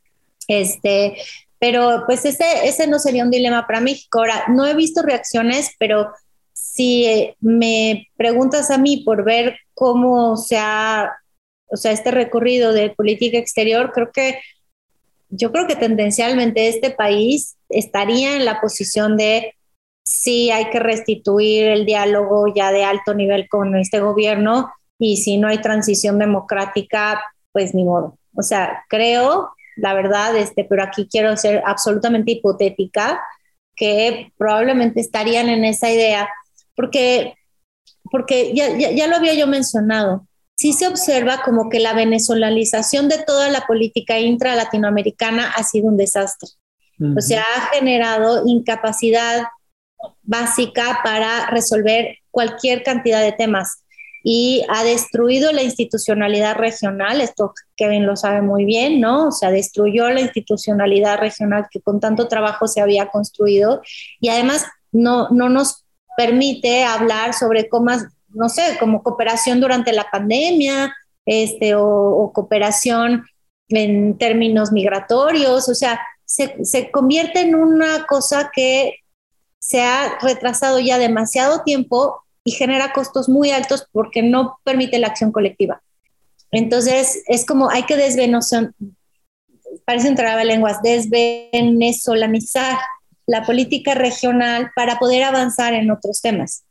Este, 0.49 1.17
pero 1.59 2.03
pues 2.05 2.25
ese, 2.25 2.45
ese 2.67 2.89
no 2.89 2.99
sería 2.99 3.25
un 3.25 3.31
dilema 3.31 3.67
para 3.67 3.81
México. 3.81 4.19
Ahora, 4.19 4.45
no 4.49 4.67
he 4.67 4.75
visto 4.75 5.03
reacciones, 5.03 5.71
pero 5.79 6.11
si 6.53 7.33
me 7.41 8.09
preguntas 8.17 8.71
a 8.73 8.77
mí 8.77 9.05
por 9.05 9.25
ver 9.25 9.57
cómo 9.73 10.37
se 10.37 10.59
ha, 10.59 11.13
o 11.69 11.77
sea, 11.77 11.93
este 11.93 12.11
recorrido 12.11 12.73
de 12.73 12.91
política 12.91 13.39
exterior, 13.39 13.93
creo 13.95 14.11
que 14.13 14.41
yo 15.29 15.53
creo 15.53 15.69
que 15.69 15.77
tendencialmente 15.77 16.69
este 16.69 16.91
país 16.91 17.57
estaría 17.69 18.35
en 18.37 18.45
la 18.45 18.61
posición 18.61 19.17
de 19.17 19.55
sí 20.07 20.51
hay 20.53 20.71
que 20.71 20.79
restituir 20.79 21.67
el 21.67 21.85
diálogo 21.85 22.47
ya 22.55 22.71
de 22.71 22.85
alto 22.85 23.13
nivel 23.13 23.49
con 23.49 23.75
este 23.75 23.99
gobierno 23.99 24.73
y 24.99 25.17
si 25.17 25.37
no 25.37 25.49
hay 25.49 25.59
transición 25.59 26.19
democrática, 26.19 27.23
pues 27.53 27.75
ni 27.75 27.85
modo. 27.85 28.17
O 28.35 28.43
sea, 28.43 28.85
creo, 28.89 29.51
la 29.77 29.95
verdad, 29.95 30.37
este, 30.37 30.65
pero 30.65 30.85
aquí 30.85 31.09
quiero 31.11 31.37
ser 31.37 31.63
absolutamente 31.67 32.33
hipotética, 32.33 33.21
que 33.75 34.33
probablemente 34.39 35.01
estarían 35.01 35.49
en 35.49 35.65
esa 35.65 35.91
idea, 35.91 36.29
porque, 36.77 37.35
porque 38.11 38.55
ya, 38.55 38.77
ya, 38.79 38.93
ya 38.93 39.07
lo 39.09 39.17
había 39.17 39.35
yo 39.35 39.47
mencionado, 39.47 40.27
sí 40.55 40.73
se 40.73 40.87
observa 40.87 41.43
como 41.45 41.69
que 41.69 41.81
la 41.81 41.93
venezolanización 41.93 43.09
de 43.09 43.19
toda 43.25 43.51
la 43.51 43.67
política 43.67 44.19
intra-latinoamericana 44.19 45.51
ha 45.51 45.63
sido 45.65 45.89
un 45.89 45.97
desastre. 45.97 46.49
O 47.15 47.21
sea, 47.21 47.43
ha 47.43 47.75
generado 47.75 48.45
incapacidad 48.47 49.43
básica 50.23 51.01
para 51.03 51.51
resolver 51.51 52.19
cualquier 52.31 52.83
cantidad 52.83 53.23
de 53.23 53.33
temas. 53.33 53.83
Y 54.23 54.65
ha 54.69 54.83
destruido 54.83 55.53
la 55.53 55.63
institucionalidad 55.63 56.57
regional, 56.57 57.21
esto 57.21 57.55
Kevin 57.77 58.07
lo 58.07 58.17
sabe 58.17 58.43
muy 58.43 58.65
bien, 58.65 59.01
¿no? 59.01 59.29
O 59.29 59.33
sea, 59.33 59.51
destruyó 59.51 60.11
la 60.11 60.21
institucionalidad 60.21 61.19
regional 61.19 61.69
que 61.71 61.81
con 61.81 62.01
tanto 62.01 62.27
trabajo 62.27 62.67
se 62.67 62.81
había 62.81 63.07
construido. 63.07 63.83
Y 64.19 64.29
además 64.29 64.67
no, 64.91 65.29
no 65.31 65.49
nos 65.49 65.85
permite 66.17 66.85
hablar 66.85 67.35
sobre 67.35 67.69
cómo, 67.69 67.93
no 68.31 68.49
sé, 68.49 68.77
como 68.81 69.03
cooperación 69.03 69.61
durante 69.61 69.93
la 69.93 70.09
pandemia, 70.11 70.93
este, 71.27 71.75
o, 71.75 72.31
cooperación 72.33 73.25
en 73.69 74.17
términos 74.17 74.73
migratorios, 74.73 75.69
o 75.69 75.75
sea, 75.75 76.01
se, 76.25 76.65
se, 76.65 76.91
convierte 76.91 77.41
en 77.41 77.55
una 77.55 78.07
cosa 78.07 78.51
que 78.53 79.01
se 79.67 79.83
ha 79.83 80.17
retrasado 80.21 80.79
ya 80.79 80.97
demasiado 80.97 81.65
tiempo 81.65 82.23
y 82.45 82.53
genera 82.53 82.93
costos 82.93 83.29
muy 83.29 83.51
altos 83.51 83.89
porque 83.91 84.23
no 84.23 84.61
permite 84.63 85.01
la 85.01 85.09
acción 85.09 85.33
colectiva. 85.33 85.83
Entonces, 86.53 87.25
es 87.27 87.45
como 87.45 87.69
hay 87.69 87.83
que 87.83 87.97
desvenezar, 87.97 88.71
parece 89.85 90.09
un 90.09 90.17
lenguas, 90.47 90.81
desvenezolanizar 90.83 92.79
la 93.27 93.45
política 93.45 93.95
regional 93.95 94.71
para 94.77 95.01
poder 95.01 95.25
avanzar 95.25 95.75
en 95.75 95.91
otros 95.91 96.21
temas. 96.21 96.63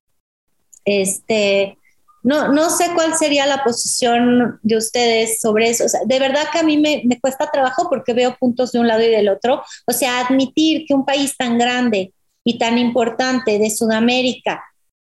Este, 0.85 1.77
no, 2.23 2.53
no 2.53 2.69
sé 2.69 2.91
cuál 2.95 3.17
sería 3.17 3.45
la 3.45 3.61
posición 3.65 4.57
de 4.63 4.77
ustedes 4.77 5.41
sobre 5.41 5.69
eso. 5.69 5.83
de 6.05 6.19
verdad 6.19 6.45
que 6.49 6.59
a 6.59 6.63
mí 6.63 6.77
me, 6.77 7.01
me, 7.03 7.19
cuesta 7.19 7.51
trabajo 7.51 7.89
porque 7.89 8.13
veo 8.13 8.37
puntos 8.39 8.71
de 8.71 8.79
un 8.79 8.87
lado 8.87 9.03
y 9.03 9.09
del 9.09 9.27
otro. 9.27 9.61
O 9.85 9.91
sea, 9.91 10.21
admitir 10.21 10.85
que 10.87 10.93
un 10.93 11.05
país 11.05 11.35
tan 11.35 11.57
grande 11.57 12.13
y 12.45 12.57
tan 12.57 12.77
importante 12.77 13.59
de 13.59 13.69
Sudamérica 13.69 14.63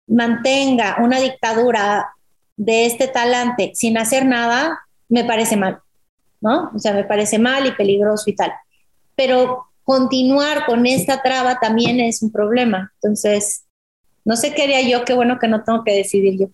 mantenga 0.08 0.98
una 1.02 1.22
dictadura 1.22 2.10
de 2.58 2.86
este 2.86 3.08
talante 3.08 3.72
sin 3.74 3.98
hacer 3.98 4.26
nada, 4.26 4.78
me 5.08 5.24
parece 5.24 5.56
mal, 5.56 5.80
¿no? 6.42 6.72
O 6.76 6.80
sea, 6.80 6.94
me 6.94 7.06
parece 7.06 7.40
mal 7.40 7.66
y 7.66 7.72
peligroso 7.72 8.30
y 8.30 8.36
tal. 8.36 8.52
Pero 9.16 9.68
continuar 9.86 10.66
con 10.66 10.86
esta 10.86 11.22
traba 11.22 11.60
también 11.60 12.02
es 12.02 12.22
un 12.22 12.32
problema. 12.32 12.92
Entonces, 12.96 13.64
no 14.26 14.36
sé 14.36 14.54
qué 14.54 14.64
haría 14.64 14.82
yo, 14.88 15.06
qué 15.06 15.14
bueno 15.14 15.40
que 15.40 15.48
no 15.48 15.64
tengo 15.64 15.84
que 15.84 15.94
decidir 15.94 16.38
yo. 16.38 16.48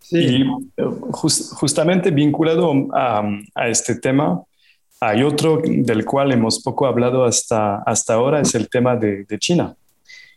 Sí, 0.00 0.44
eh, 0.76 0.84
justamente 1.12 2.10
vinculado 2.10 2.72
a, 2.92 3.22
este 3.68 3.94
tema, 3.94 4.42
hay 5.00 5.22
otro 5.22 5.62
del 5.64 6.04
cual 6.04 6.32
hemos 6.32 6.62
poco 6.62 6.86
hablado 6.86 7.24
hasta, 7.24 7.76
hasta 7.76 8.14
ahora, 8.14 8.40
es 8.40 8.54
el 8.54 8.68
tema 8.68 8.96
de, 8.96 9.24
China, 9.38 9.74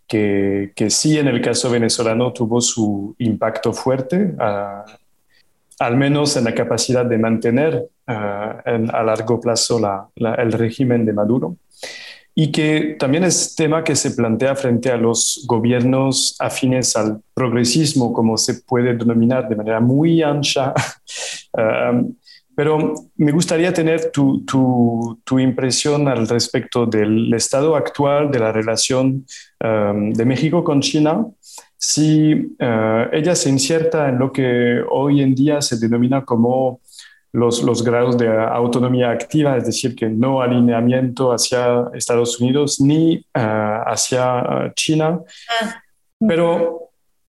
que, 0.07 0.72
que, 0.76 0.90
sí 0.90 1.18
en 1.18 1.27
el 1.27 1.41
caso 1.41 1.69
venezolano 1.69 2.32
tuvo 2.34 2.61
su 2.61 3.15
impacto 3.19 3.73
fuerte, 3.73 4.34
al 5.80 5.98
menos 5.98 6.38
en 6.38 6.45
la 6.45 6.53
capacidad 6.53 7.06
de 7.06 7.18
mantener 7.18 7.88
a 8.07 9.03
largo 9.03 9.40
plazo 9.40 9.80
el 10.15 10.52
régimen 10.52 11.06
de 11.06 11.14
Maduro 11.14 11.57
y 12.38 12.52
que 12.52 12.98
también 12.99 13.23
es 13.23 13.56
tema 13.56 13.82
que 13.84 13.95
se 13.95 14.11
plantea 14.11 14.56
frente 14.56 14.91
a 14.91 14.98
los 14.98 15.45
gobiernos 15.48 16.36
afines 16.40 16.98
al 16.98 17.22
progresismo, 17.34 18.11
como 18.11 18.38
se 18.38 18.56
puede 18.56 18.94
denominar 18.94 19.48
de 19.48 19.56
manera 19.56 19.80
muy 19.80 20.22
ancha. 20.22 20.73
Um, 21.53 22.14
pero 22.56 22.94
me 23.18 23.32
gustaría 23.32 23.73
tener 23.73 24.11
tu, 24.11 24.45
tu, 24.45 25.19
tu, 25.23 25.40
impresión 25.40 26.07
al 26.07 26.27
respecto 26.27 26.86
del 26.86 27.34
estado 27.34 27.76
actual 27.76 28.32
de 28.32 28.40
la 28.40 28.52
relación 28.52 29.26
um, 29.64 30.14
de 30.14 30.26
México 30.26 30.64
con 30.64 30.82
China, 30.82 31.26
si 31.77 32.34
uh, 32.34 33.10
ella 33.11 33.36
se 33.36 33.49
inserta 33.49 34.10
en 34.10 34.18
lo 34.18 34.32
que 34.32 34.82
hoy 34.90 35.22
en 35.22 35.36
día 35.36 35.61
se 35.61 35.77
denomina 35.77 36.23
como 36.23 36.80
los, 37.36 37.61
los 37.64 37.84
grados 37.84 38.18
de 38.18 38.30
autonomía 38.30 39.11
activa, 39.11 39.57
es 39.57 39.65
decir, 39.65 39.94
que 39.94 40.07
no 40.07 40.41
alineamiento 40.41 41.34
hacia 41.34 41.86
Estados 41.94 42.40
Unidos 42.40 42.80
ni 42.80 43.15
eh, 43.15 43.80
hacia 43.86 44.40
eh, 44.40 44.72
China. 44.73 45.19
Ah. 45.61 45.82
Pero 46.26 46.85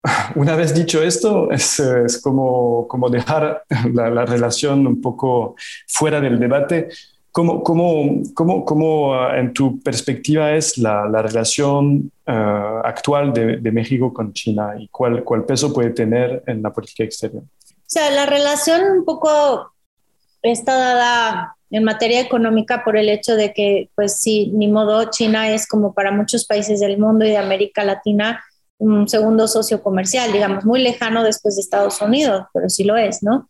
una 0.35 0.55
vez 0.55 0.73
dicho 0.73 1.01
esto, 1.01 1.51
es, 1.51 1.79
es 1.79 2.21
como, 2.21 2.87
como 2.87 3.09
dejar 3.09 3.63
la, 3.93 4.09
la, 4.09 4.25
relación 4.25 4.87
un 4.87 5.01
poco 5.01 5.55
fuera 5.87 6.19
del 6.19 6.39
debate. 6.39 6.89
¿Cómo, 7.31 7.63
cómo, 7.63 8.21
cómo, 8.33 8.65
cómo 8.65 9.15
eh, 9.15 9.39
en 9.39 9.53
tu 9.53 9.79
perspectiva 9.79 10.53
es 10.53 10.77
la, 10.77 11.07
la 11.07 11.21
relación 11.21 12.11
actual 12.25 13.33
de, 13.33 13.57
de, 13.57 13.71
México 13.71 14.13
con 14.13 14.31
China 14.31 14.75
y 14.79 14.87
cuál, 14.87 15.21
cuál 15.25 15.43
peso 15.43 15.73
puede 15.73 15.89
tener 15.89 16.43
en 16.47 16.61
la 16.61 16.71
política 16.71 17.03
exterior? 17.03 17.43
O 17.43 17.93
sea, 17.93 18.09
la 18.11 18.25
relación 18.25 18.99
un 18.99 19.03
poco 19.03 19.73
está 20.41 20.77
dada 20.77 21.57
en 21.69 21.83
materia 21.83 22.21
económica 22.21 22.83
por 22.83 22.97
el 22.97 23.09
hecho 23.09 23.35
de 23.35 23.53
que, 23.53 23.89
pues 23.95 24.19
sí, 24.19 24.51
ni 24.53 24.67
modo, 24.67 25.09
China 25.09 25.51
es 25.51 25.67
como 25.67 25.93
para 25.93 26.11
muchos 26.11 26.45
países 26.45 26.79
del 26.79 26.97
mundo 26.97 27.25
y 27.25 27.29
de 27.29 27.37
América 27.37 27.83
Latina 27.83 28.41
un 28.81 29.07
segundo 29.07 29.47
socio 29.47 29.83
comercial, 29.83 30.31
digamos, 30.33 30.65
muy 30.65 30.81
lejano 30.81 31.23
después 31.23 31.55
de 31.55 31.61
Estados 31.61 32.01
Unidos, 32.01 32.45
pero 32.51 32.67
sí 32.67 32.83
lo 32.83 32.97
es, 32.97 33.21
¿no? 33.21 33.47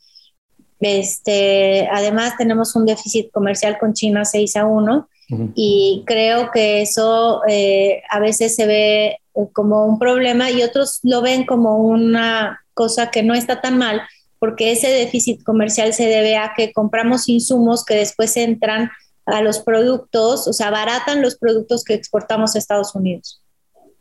Este, 0.82 1.88
además, 1.90 2.34
tenemos 2.38 2.76
un 2.76 2.86
déficit 2.86 3.32
comercial 3.32 3.78
con 3.80 3.94
China 3.94 4.26
6 4.26 4.56
a 4.58 4.66
1 4.66 5.08
y 5.56 6.03
creo 6.06 6.52
que 6.52 6.82
eso 6.82 7.41
eh, 7.48 8.02
a 8.10 8.20
veces 8.20 8.53
se 8.53 8.66
ve 8.66 9.06
eh, 9.06 9.18
como 9.53 9.86
un 9.86 9.98
problema 9.98 10.52
y 10.52 10.62
otros 10.62 10.99
lo 11.03 11.22
ven 11.22 11.45
como 11.45 11.78
una 11.78 12.60
cosa 12.74 13.10
que 13.10 13.24
no 13.24 13.34
está 13.34 13.62
tan 13.62 13.78
mal, 13.78 14.02
porque 14.40 14.74
ese 14.74 14.90
déficit 14.90 15.44
comercial 15.44 15.94
se 15.94 16.08
debe 16.08 16.36
a 16.36 16.52
que 16.58 16.74
compramos 16.74 17.30
insumos 17.30 17.86
que 17.86 17.95
después 17.95 18.36
entran 18.36 18.91
a 19.26 19.41
los 19.41 19.60
productos, 19.60 20.49
o 20.49 20.52
sea, 20.52 20.72
baratan 20.72 21.22
los 21.22 21.38
productos 21.38 21.86
que 21.86 21.94
exportamos 21.94 22.56
a 22.56 22.60
Estados 22.60 22.94
Unidos. 22.95 23.41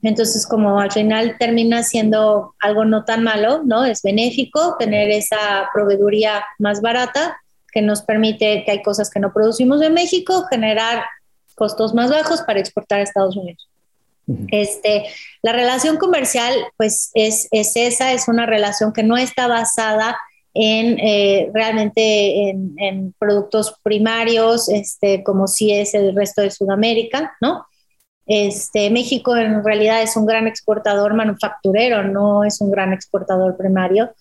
Entonces, 0.02 0.46
como 0.46 0.80
al 0.80 0.90
final 0.90 1.36
termina 1.38 1.82
siendo 1.82 2.54
algo 2.60 2.84
no 2.84 3.04
tan 3.04 3.22
malo, 3.22 3.62
¿no? 3.64 3.84
Es 3.84 4.02
benéfico 4.02 4.76
tener 4.78 5.10
esa 5.10 5.68
proveeduría 5.74 6.44
más 6.58 6.80
barata 6.80 7.38
que 7.72 7.82
nos 7.82 8.02
permite 8.02 8.64
que 8.64 8.70
hay 8.70 8.82
cosas 8.82 9.10
que 9.10 9.20
no 9.20 9.32
producimos 9.32 9.82
en 9.82 9.94
México, 9.94 10.44
generar 10.48 11.04
costos 11.54 11.94
más 11.94 12.10
bajos 12.10 12.40
para 12.42 12.60
exportar 12.60 13.00
a 13.00 13.02
Estados 13.02 13.36
Unidos. 13.36 13.68
Este, 14.48 15.04
la 15.42 15.52
relación 15.52 15.96
comercial, 15.96 16.54
pues 16.76 17.10
es, 17.14 17.48
es, 17.50 17.76
esa, 17.76 18.12
es 18.12 18.28
una 18.28 18.46
relación 18.46 18.92
que 18.92 19.02
no 19.02 19.16
está 19.16 19.48
basada 19.48 20.16
en 20.54 20.98
eh, 20.98 21.50
realmente 21.52 22.50
en, 22.50 23.14
productos 23.18 23.74
primarios, 23.82 24.68
este, 24.68 25.22
como 25.22 25.46
si 25.46 25.72
es 25.72 25.94
el 25.94 26.14
resto 26.14 26.42
de 26.42 26.50
Sudamérica, 26.50 27.36
¿no? 27.40 27.66
Este, 28.32 28.90
México 28.90 29.36
en 29.36 29.64
realidad 29.64 30.02
es 30.02 30.16
un 30.16 30.24
gran 30.24 30.46
exportador 30.46 31.14
manufacturero, 31.14 32.04
no 32.04 32.44
es 32.44 32.60
un 32.60 32.70
gran 32.70 32.92
exportador 32.92 33.56
primario. 33.56 34.14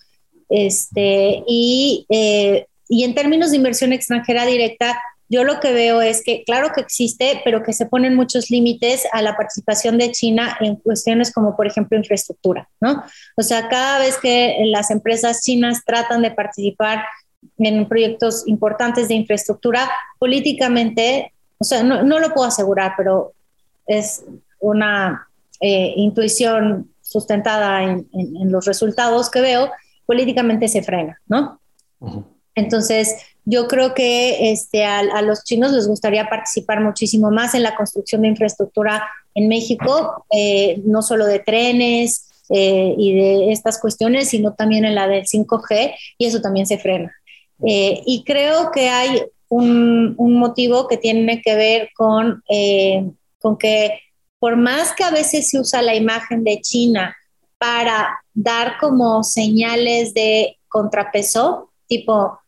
Este, 0.48 1.44
y, 1.46 2.06
eh, 2.08 2.66
y 2.88 3.04
en 3.04 3.14
términos 3.14 3.52
de 3.52 3.58
inversión 3.58 3.92
extranjera 3.92 4.44
directa, 4.46 5.00
yo 5.28 5.44
lo 5.44 5.60
que 5.60 5.72
veo 5.72 6.02
es 6.02 6.24
que, 6.24 6.42
claro 6.42 6.72
que 6.74 6.80
existe, 6.80 7.40
pero 7.44 7.62
que 7.62 7.72
se 7.72 7.86
ponen 7.86 8.16
muchos 8.16 8.50
límites 8.50 9.06
a 9.12 9.22
la 9.22 9.36
participación 9.36 9.96
de 9.96 10.10
China 10.10 10.56
en 10.58 10.74
cuestiones 10.74 11.32
como, 11.32 11.56
por 11.56 11.68
ejemplo, 11.68 11.96
infraestructura, 11.96 12.68
¿no? 12.80 13.04
O 13.36 13.42
sea, 13.44 13.68
cada 13.68 14.00
vez 14.00 14.18
que 14.18 14.58
las 14.66 14.90
empresas 14.90 15.42
chinas 15.42 15.84
tratan 15.86 16.22
de 16.22 16.32
participar 16.32 17.04
en 17.58 17.88
proyectos 17.88 18.42
importantes 18.48 19.06
de 19.06 19.14
infraestructura, 19.14 19.88
políticamente, 20.18 21.32
o 21.58 21.64
sea, 21.64 21.84
no, 21.84 22.18
lo 22.18 22.34
puedo 22.34 22.48
asegurar, 22.48 22.94
pero 22.96 23.32
es 23.86 24.24
una 24.58 25.28
eh, 25.60 25.92
intuición 25.96 26.90
sustentada 27.02 27.82
en, 27.82 28.06
los 28.52 28.66
resultados 28.66 29.30
que 29.30 29.40
veo, 29.40 29.70
políticamente 30.06 30.68
se 30.68 30.82
frena, 30.82 31.20
¿no? 31.26 31.60
Entonces, 32.54 33.16
yo 33.44 33.66
creo 33.66 33.94
que 33.94 34.52
este, 34.52 34.84
a, 34.84 35.22
los 35.22 35.42
chinos 35.44 35.72
les 35.72 35.88
gustaría 35.88 36.28
participar 36.28 36.80
muchísimo 36.80 37.30
más 37.30 37.54
en 37.54 37.64
la 37.64 37.74
construcción 37.74 38.22
de 38.22 38.28
infraestructura 38.28 39.08
en 39.34 39.48
México, 39.48 40.24
eh, 40.30 40.80
no 40.84 41.02
solo 41.02 41.26
de 41.26 41.40
trenes 41.40 42.28
eh, 42.48 42.94
y 42.96 43.14
de 43.14 43.52
estas 43.52 43.80
cuestiones, 43.80 44.28
sino 44.28 44.54
también 44.54 44.84
en 44.84 44.94
la 44.94 45.08
del 45.08 45.24
5G, 45.24 45.94
y 46.18 46.26
eso 46.26 46.40
también 46.40 46.66
se 46.66 46.78
frena. 46.78 47.12
Eh, 47.66 48.02
y 48.06 48.24
creo 48.24 48.70
que 48.70 48.88
hay 48.88 49.22
un, 49.48 50.14
un, 50.16 50.34
motivo 50.34 50.86
que 50.86 50.96
tiene 50.96 51.42
que 51.42 51.54
ver 51.56 51.90
con, 51.96 52.42
con 53.40 53.58
que 53.58 53.98
por 54.38 54.56
más 54.56 54.92
que 54.94 55.04
a 55.04 55.10
veces 55.10 55.50
se 55.50 55.58
usa 55.58 55.82
la 55.82 55.94
imagen 55.94 56.44
de 56.44 56.60
China 56.60 57.16
para 57.58 58.20
dar 58.32 58.78
como 58.78 59.22
señales 59.24 60.14
de 60.14 60.58
contrapeso, 60.68 61.70
tipo 61.88 62.38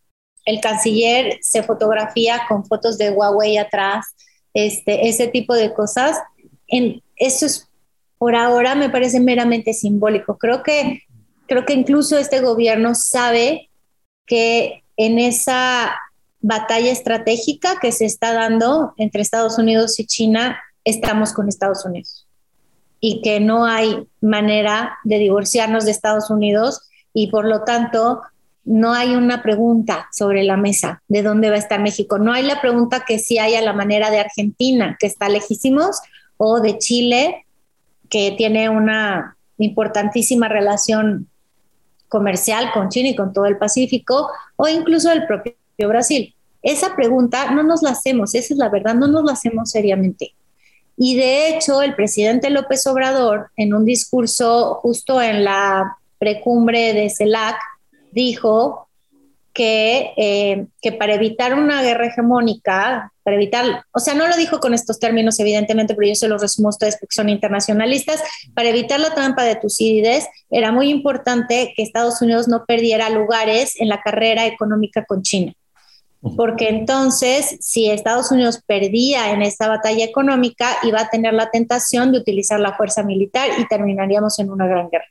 el 0.45 0.61
canciller 0.61 1.39
se 1.41 1.63
fotografía 1.63 2.43
con 2.49 2.65
fotos 2.65 2.99
de 2.99 3.11
Huawei 3.11 3.59
atrás, 3.59 4.07
este, 4.55 5.09
ese 5.09 5.29
tipo 5.29 5.55
de 5.55 5.73
cosas. 5.73 6.19
En, 6.67 7.03
eso 7.17 7.47
es, 7.47 7.69
por 8.19 8.35
ahora 8.35 8.75
me 8.75 8.91
parece 8.91 9.21
meramente 9.21 9.73
simbólico. 9.73 10.39
Creo 10.39 10.63
que, 10.63 11.03
creo 11.47 11.65
que 11.65 11.75
incluso 11.75 12.19
este 12.19 12.41
gobierno 12.41 12.95
sabe 12.95 13.71
que 14.27 14.83
en 14.97 15.19
esa 15.19 15.95
batalla 16.41 16.91
estratégica 16.91 17.79
que 17.81 17.93
se 17.93 18.05
está 18.05 18.33
dando 18.33 18.95
entre 18.97 19.23
Estados 19.23 19.59
Unidos 19.59 19.99
y 20.01 20.07
China, 20.07 20.61
estamos 20.85 21.33
con 21.33 21.49
Estados 21.49 21.85
Unidos 21.85 22.27
y 23.01 23.21
que 23.23 23.41
no 23.41 23.65
hay 23.65 24.07
manera 24.21 24.99
de 25.05 25.19
divorciarnos 25.19 25.85
de 25.85 25.91
Estados 25.91 26.31
Unidos 26.31 26.89
y 27.13 27.29
por 27.29 27.47
lo 27.47 27.63
tanto 27.63 28.23
no 28.65 28.93
hay 28.93 29.17
una 29.17 29.43
pregunta 29.43 30.09
sobre 30.13 30.45
la 30.45 30.57
mesa 30.57 31.03
de 31.09 31.23
dónde 31.23 31.51
va 31.51 31.57
a 31.57 31.59
estar 31.59 31.81
México. 31.81 32.19
No 32.19 32.33
hay 32.33 32.45
la 32.45 32.61
pregunta 32.61 33.05
que 33.07 33.19
sí 33.19 33.39
hay 33.39 33.61
la 33.65 33.73
manera 33.73 34.11
de 34.11 34.21
Argentina, 34.21 34.97
que 35.01 35.09
está 35.09 35.29
lejísimos, 35.29 36.01
o 36.37 36.61
de 36.61 36.79
Chile, 36.79 37.47
que 38.09 38.35
tiene 38.37 38.69
una 38.69 39.37
importantísima 39.59 40.49
relación 40.49 41.29
comercial 42.09 42.71
con 42.73 42.89
China 42.89 43.09
y 43.09 43.17
con 43.17 43.33
todo 43.33 43.47
el 43.47 43.59
Pacífico, 43.59 44.31
o 44.57 44.69
incluso 44.69 45.11
el 45.11 45.27
propio 45.27 45.55
Brasil. 45.89 46.35
Esa 46.63 46.95
pregunta 46.95 47.51
no 47.51 47.65
nos 47.65 47.83
la 47.83 47.91
hacemos, 47.91 48.35
esa 48.35 48.55
es 48.55 48.59
la 48.59 48.69
verdad, 48.69 48.95
no 48.95 49.09
nos 49.09 49.25
la 49.25 49.33
hacemos 49.33 49.71
seriamente. 49.71 50.35
Y 51.05 51.17
de 51.17 51.49
hecho, 51.49 51.83
el 51.83 51.97
presidente 51.97 52.49
López 52.49 52.87
Obrador, 52.87 53.51
en 53.57 53.75
un 53.75 53.85
discurso 53.85 54.75
justo 54.83 55.21
en 55.21 55.43
la 55.43 55.97
precumbre 56.17 56.93
de 56.93 57.11
CELAC, 57.11 57.57
dijo 58.13 58.87
que, 59.53 60.13
eh, 60.17 60.67
que 60.81 60.93
para 60.93 61.15
evitar 61.15 61.55
una 61.55 61.83
guerra 61.83 62.07
hegemónica, 62.07 63.13
para 63.25 63.35
evitar, 63.35 63.85
o 63.91 63.99
sea, 63.99 64.15
no 64.15 64.29
lo 64.29 64.37
dijo 64.37 64.61
con 64.61 64.75
estos 64.75 65.01
términos, 65.01 65.41
evidentemente, 65.41 65.97
pero 65.97 66.07
yo 66.07 66.15
se 66.15 66.29
los 66.29 66.41
resumo 66.41 66.69
a 66.69 66.71
ustedes 66.71 66.97
porque 67.01 67.17
son 67.17 67.29
internacionalistas, 67.29 68.23
para 68.55 68.69
evitar 68.69 69.01
la 69.01 69.13
trampa 69.13 69.43
de 69.43 69.57
Tucídides, 69.57 70.29
era 70.51 70.71
muy 70.71 70.89
importante 70.89 71.73
que 71.75 71.83
Estados 71.83 72.23
Unidos 72.23 72.47
no 72.47 72.65
perdiera 72.65 73.11
lugares 73.11 73.75
en 73.81 73.89
la 73.89 74.01
carrera 74.01 74.47
económica 74.47 75.05
con 75.05 75.23
China. 75.23 75.53
Porque 76.37 76.69
entonces, 76.69 77.57
si 77.61 77.91
Estados 77.91 78.31
Unidos 78.31 78.61
perdía 78.65 79.33
en 79.33 79.43
esta 79.43 79.69
batalla 79.69 80.05
económica, 80.05 80.77
iba 80.85 81.01
a 81.01 81.11
tener 81.11 81.35
la 81.35 81.51
tentación 81.51 82.13
de 82.13 82.19
utilizar 82.19 82.61
la 82.61 82.77
fuerza 82.77 83.03
militar 83.03 83.51
y 83.59 83.67
terminaríamos 83.67 84.39
en 84.39 84.51
una 84.51 84.69
gran 84.69 84.89
guerra. 84.89 85.09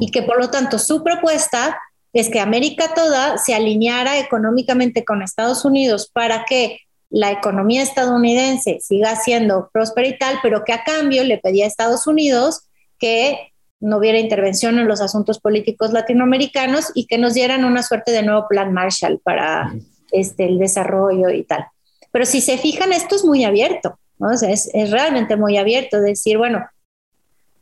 Y 0.00 0.10
que 0.10 0.22
por 0.22 0.38
lo 0.40 0.50
tanto 0.50 0.78
su 0.78 1.04
propuesta 1.04 1.78
es 2.12 2.28
que 2.28 2.40
América 2.40 2.92
toda 2.94 3.38
se 3.38 3.54
alineara 3.54 4.18
económicamente 4.18 5.04
con 5.04 5.22
Estados 5.22 5.64
Unidos 5.64 6.10
para 6.12 6.44
que 6.44 6.80
la 7.10 7.30
economía 7.30 7.82
estadounidense 7.82 8.80
siga 8.80 9.14
siendo 9.16 9.70
próspera 9.72 10.08
y 10.08 10.18
tal, 10.18 10.38
pero 10.42 10.64
que 10.64 10.72
a 10.72 10.82
cambio 10.82 11.22
le 11.24 11.38
pedía 11.38 11.64
a 11.64 11.68
Estados 11.68 12.06
Unidos 12.06 12.62
que 12.98 13.52
no 13.80 13.98
hubiera 13.98 14.18
intervención 14.18 14.78
en 14.78 14.88
los 14.88 15.00
asuntos 15.00 15.38
políticos 15.38 15.92
latinoamericanos 15.92 16.90
y 16.94 17.06
que 17.06 17.16
nos 17.16 17.34
dieran 17.34 17.64
una 17.64 17.82
suerte 17.82 18.10
de 18.10 18.22
nuevo 18.22 18.46
plan 18.48 18.72
Marshall 18.72 19.20
para 19.22 19.72
este, 20.12 20.46
el 20.46 20.58
desarrollo 20.58 21.30
y 21.30 21.44
tal. 21.44 21.66
Pero 22.12 22.24
si 22.24 22.40
se 22.40 22.58
fijan, 22.58 22.92
esto 22.92 23.16
es 23.16 23.24
muy 23.24 23.44
abierto, 23.44 23.98
¿no? 24.18 24.32
es, 24.32 24.42
es, 24.42 24.90
realmente 24.90 25.36
muy 25.36 25.56
abierto, 25.56 26.00
decir, 26.00 26.38
bueno, 26.38 26.66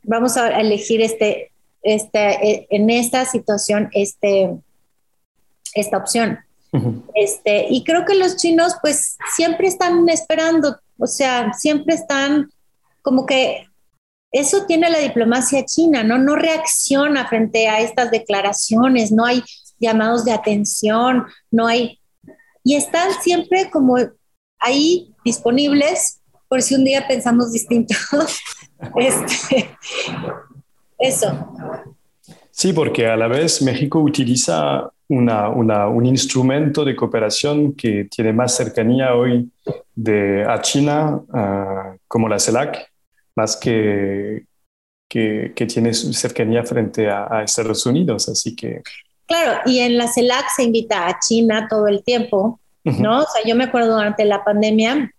vamos 0.03 0.37
a 0.37 0.59
elegir 0.59 1.01
este, 1.01 1.51
este, 1.83 2.19
e, 2.19 2.67
en 2.69 2.89
esta 2.89 3.25
situación 3.25 3.89
este, 3.93 4.51
esta 5.73 5.97
opción. 5.97 6.39
este, 7.15 7.67
y 7.69 7.83
creo 7.83 8.05
que 8.05 8.15
los 8.15 8.37
chinos 8.37 8.75
pues 8.81 9.17
siempre 9.35 9.67
están 9.67 10.07
esperando, 10.09 10.77
o 10.97 11.07
sea, 11.07 11.53
siempre 11.53 11.95
están 11.95 12.51
como 13.01 13.25
que 13.25 13.67
eso 14.31 14.65
tiene 14.65 14.89
la 14.89 14.99
diplomacia 14.99 15.65
china, 15.65 16.03
¿no? 16.03 16.17
No 16.17 16.35
reacciona 16.35 17.27
frente 17.27 17.67
a 17.67 17.79
estas 17.79 18.11
declaraciones, 18.11 19.11
no 19.11 19.25
hay 19.25 19.43
llamados 19.79 20.25
de 20.25 20.33
atención, 20.33 21.25
no 21.51 21.67
hay... 21.67 21.99
Y 22.67 22.75
están 22.75 23.13
siempre 23.21 23.69
como 23.69 23.95
ahí 24.59 25.15
disponibles 25.23 26.19
por 26.49 26.61
si 26.61 26.75
un 26.75 26.83
día 26.83 27.07
pensamos 27.07 27.53
distinto. 27.53 27.95
este, 28.97 29.69
eso. 30.99 31.49
Sí, 32.51 32.73
porque 32.73 33.07
a 33.07 33.15
la 33.15 33.29
vez 33.29 33.61
México 33.61 34.01
utiliza 34.01 34.91
una, 35.07 35.47
un 35.47 36.05
instrumento 36.05 36.83
de 36.83 36.93
cooperación 36.93 37.71
que 37.71 38.09
tiene 38.11 38.33
más 38.33 38.57
cercanía 38.57 39.15
hoy 39.15 39.49
de, 39.95 40.43
a 40.43 40.59
China, 40.59 41.21
como 42.05 42.27
la 42.27 42.37
CELAC, 42.37 42.91
más 43.37 43.55
que, 43.55 44.43
que, 45.07 45.53
tiene 45.69 45.93
cercanía 45.93 46.65
frente 46.65 47.09
a, 47.09 47.43
Estados 47.43 47.85
Unidos. 47.85 48.27
Así 48.27 48.53
que. 48.57 48.81
Claro, 49.27 49.61
y 49.65 49.79
en 49.79 49.97
la 49.97 50.07
CELAC 50.07 50.45
se 50.55 50.63
invita 50.63 51.07
a 51.07 51.19
China 51.19 51.67
todo 51.69 51.87
el 51.87 52.03
tiempo, 52.03 52.59
¿no? 52.83 53.19
O 53.19 53.25
sea, 53.25 53.43
yo 53.45 53.55
me 53.55 53.65
acuerdo 53.65 53.95
durante 53.95 54.23
la 54.25 54.43
pandemia, 54.43 55.13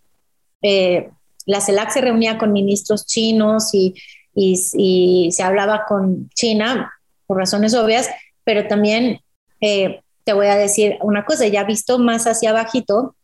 eh, 0.62 1.10
la 1.44 1.60
CELAC 1.60 1.90
se 1.90 2.00
reunía 2.00 2.38
con 2.38 2.52
ministros 2.52 3.06
chinos 3.06 3.74
y 3.74 3.94
y, 4.38 5.30
se 5.32 5.42
hablaba 5.42 5.84
con 5.86 6.30
China 6.30 6.92
por 7.26 7.38
razones 7.38 7.74
obvias, 7.74 8.08
pero 8.44 8.66
también 8.68 9.20
eh, 9.60 10.02
te 10.24 10.32
voy 10.32 10.46
a 10.46 10.56
decir 10.56 10.96
una 11.02 11.24
cosa, 11.24 11.46
ya 11.46 11.64
visto 11.64 11.98
más 11.98 12.26
hacia 12.26 12.50
abajito, 12.50 13.16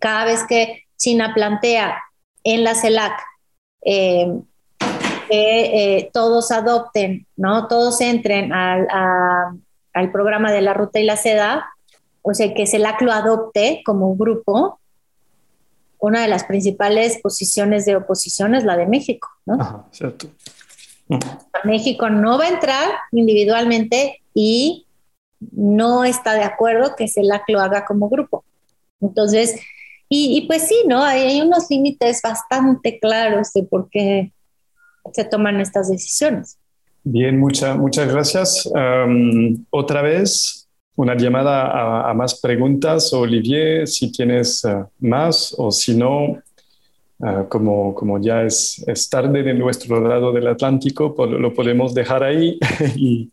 cada 0.00 0.24
vez 0.24 0.44
que 0.46 0.84
China 0.96 1.32
plantea 1.34 1.98
en 2.44 2.64
la 2.64 2.74
CELAC 2.74 3.12
eh, 3.84 4.32
que 5.28 6.10
todos 6.12 6.50
adopten, 6.50 7.26
¿no? 7.36 7.66
Todos 7.66 8.00
entren 8.00 8.52
al, 8.52 8.86
al, 9.92 10.12
programa 10.12 10.52
de 10.52 10.62
la 10.62 10.74
ruta 10.74 10.98
y 11.00 11.04
la 11.04 11.16
seda, 11.16 11.66
o 12.22 12.34
sea, 12.34 12.54
que 12.54 12.66
CELAC 12.66 13.02
lo 13.02 13.12
adopte 13.12 13.82
como 13.84 14.14
grupo, 14.16 14.78
una 15.98 16.22
de 16.22 16.28
las 16.28 16.44
principales 16.44 17.20
posiciones 17.22 17.84
de 17.84 17.96
oposición 17.96 18.54
es 18.54 18.64
la 18.64 18.76
de 18.76 18.86
México, 18.86 19.28
¿no? 19.46 19.86
cierto. 19.92 20.28
México 21.64 22.08
no 22.08 22.38
va 22.38 22.44
a 22.44 22.48
entrar 22.48 22.88
individualmente 23.12 24.22
y 24.34 24.86
no 25.52 26.04
está 26.04 26.34
de 26.34 26.44
acuerdo 26.44 26.96
que 26.96 27.08
CELAC 27.08 27.48
lo 27.48 27.60
haga 27.60 27.84
como 27.84 28.08
grupo. 28.08 28.44
Entonces, 29.00 29.60
y, 30.14 30.42
pues 30.46 30.68
sí, 30.68 30.74
¿no? 30.86 31.02
Hay, 31.02 31.40
unos 31.40 31.70
límites 31.70 32.20
bastante 32.22 32.98
claros 32.98 33.50
de 33.54 33.62
por 33.62 33.88
qué 33.88 34.30
se 35.14 35.24
toman 35.24 35.58
estas 35.58 35.88
decisiones. 35.88 36.58
Bien, 37.04 37.38
muchas 37.38 37.76
muchas 37.76 38.12
gracias. 38.12 38.70
otra 39.70 40.02
vez, 40.02 40.62
una 40.94 41.16
llamada 41.16 42.08
a, 42.08 42.14
más 42.14 42.40
preguntas, 42.40 43.12
Olivier, 43.12 43.88
si 43.88 44.12
tienes 44.12 44.64
eh, 44.64 44.84
más 45.00 45.54
o 45.56 45.70
si 45.70 45.96
no, 45.96 46.42
eh, 47.24 47.44
como, 47.48 47.94
como 47.94 48.20
ya 48.20 48.42
es, 48.42 48.84
es, 48.86 49.08
tarde 49.08 49.42
de 49.42 49.54
nuestro 49.54 50.06
lado 50.06 50.32
del 50.32 50.46
Atlántico, 50.48 51.14
lo 51.26 51.54
podemos 51.54 51.94
dejar 51.94 52.22
ahí 52.22 52.58
y, 52.96 53.30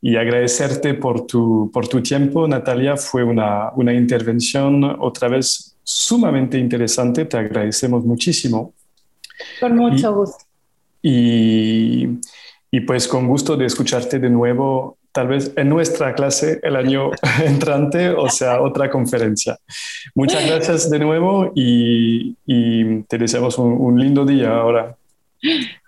y, 0.00 0.16
agradecerte 0.16 0.94
por 0.94 1.26
tu, 1.26 1.70
por 1.72 1.88
tu 1.88 2.00
tiempo, 2.00 2.48
Natalia. 2.48 2.96
Fue 2.96 3.22
una, 3.22 3.70
una 3.76 3.92
intervención 3.92 4.82
otra 4.98 5.28
vez 5.28 5.76
sumamente 5.82 6.58
interesante, 6.58 7.26
te 7.26 7.36
agradecemos 7.36 8.04
muchísimo. 8.04 8.72
Con 9.60 9.76
mucho 9.76 10.14
gusto. 10.14 10.44
Y, 11.02 12.08
y 12.74 12.80
pues 12.80 13.06
con 13.06 13.28
gusto 13.28 13.56
de 13.56 13.66
escucharte 13.66 14.18
de 14.18 14.28
nuevo 14.28 14.98
tal 15.12 15.28
vez 15.28 15.52
en 15.54 15.68
nuestra 15.68 16.12
clase 16.12 16.58
el 16.64 16.74
año 16.74 17.12
entrante, 17.44 18.08
o 18.08 18.28
sea, 18.28 18.60
otra 18.60 18.90
conferencia. 18.90 19.56
Muchas 20.12 20.44
gracias 20.50 20.90
de 20.90 20.98
nuevo 20.98 21.52
y, 21.54 22.34
te 23.04 23.16
deseamos 23.16 23.58
un, 23.58 24.00
lindo 24.00 24.24
día 24.24 24.56
ahora. 24.56 24.96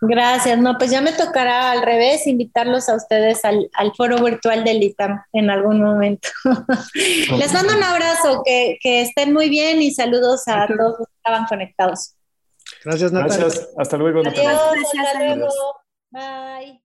Gracias, 0.00 0.60
no, 0.60 0.78
pues 0.78 0.92
ya 0.92 1.00
me 1.00 1.10
tocará 1.10 1.72
al 1.72 1.82
revés 1.82 2.28
invitarlos 2.28 2.88
a 2.88 2.94
ustedes 2.94 3.44
al, 3.44 3.68
foro 3.96 4.22
virtual 4.22 4.62
del 4.62 4.80
ITAM 4.80 5.24
en 5.32 5.50
algún 5.50 5.82
momento. 5.82 6.28
Les 7.36 7.52
mando 7.52 7.74
un 7.76 7.82
abrazo, 7.82 8.44
que, 8.44 8.78
estén 8.84 9.32
muy 9.32 9.48
bien 9.48 9.82
y 9.82 9.90
saludos 9.90 10.46
a 10.46 10.68
todos 10.68 10.98
los 11.00 11.08
que 11.08 11.14
estaban 11.16 11.46
conectados. 11.46 12.14
Gracias, 12.84 13.10
Natalia. 13.10 13.38
Gracias, 13.38 13.68
hasta 13.76 13.96
luego. 13.96 14.20
Adiós, 14.20 14.60
hasta 15.00 15.34
luego. 15.34 15.48
Bye. 16.16 16.80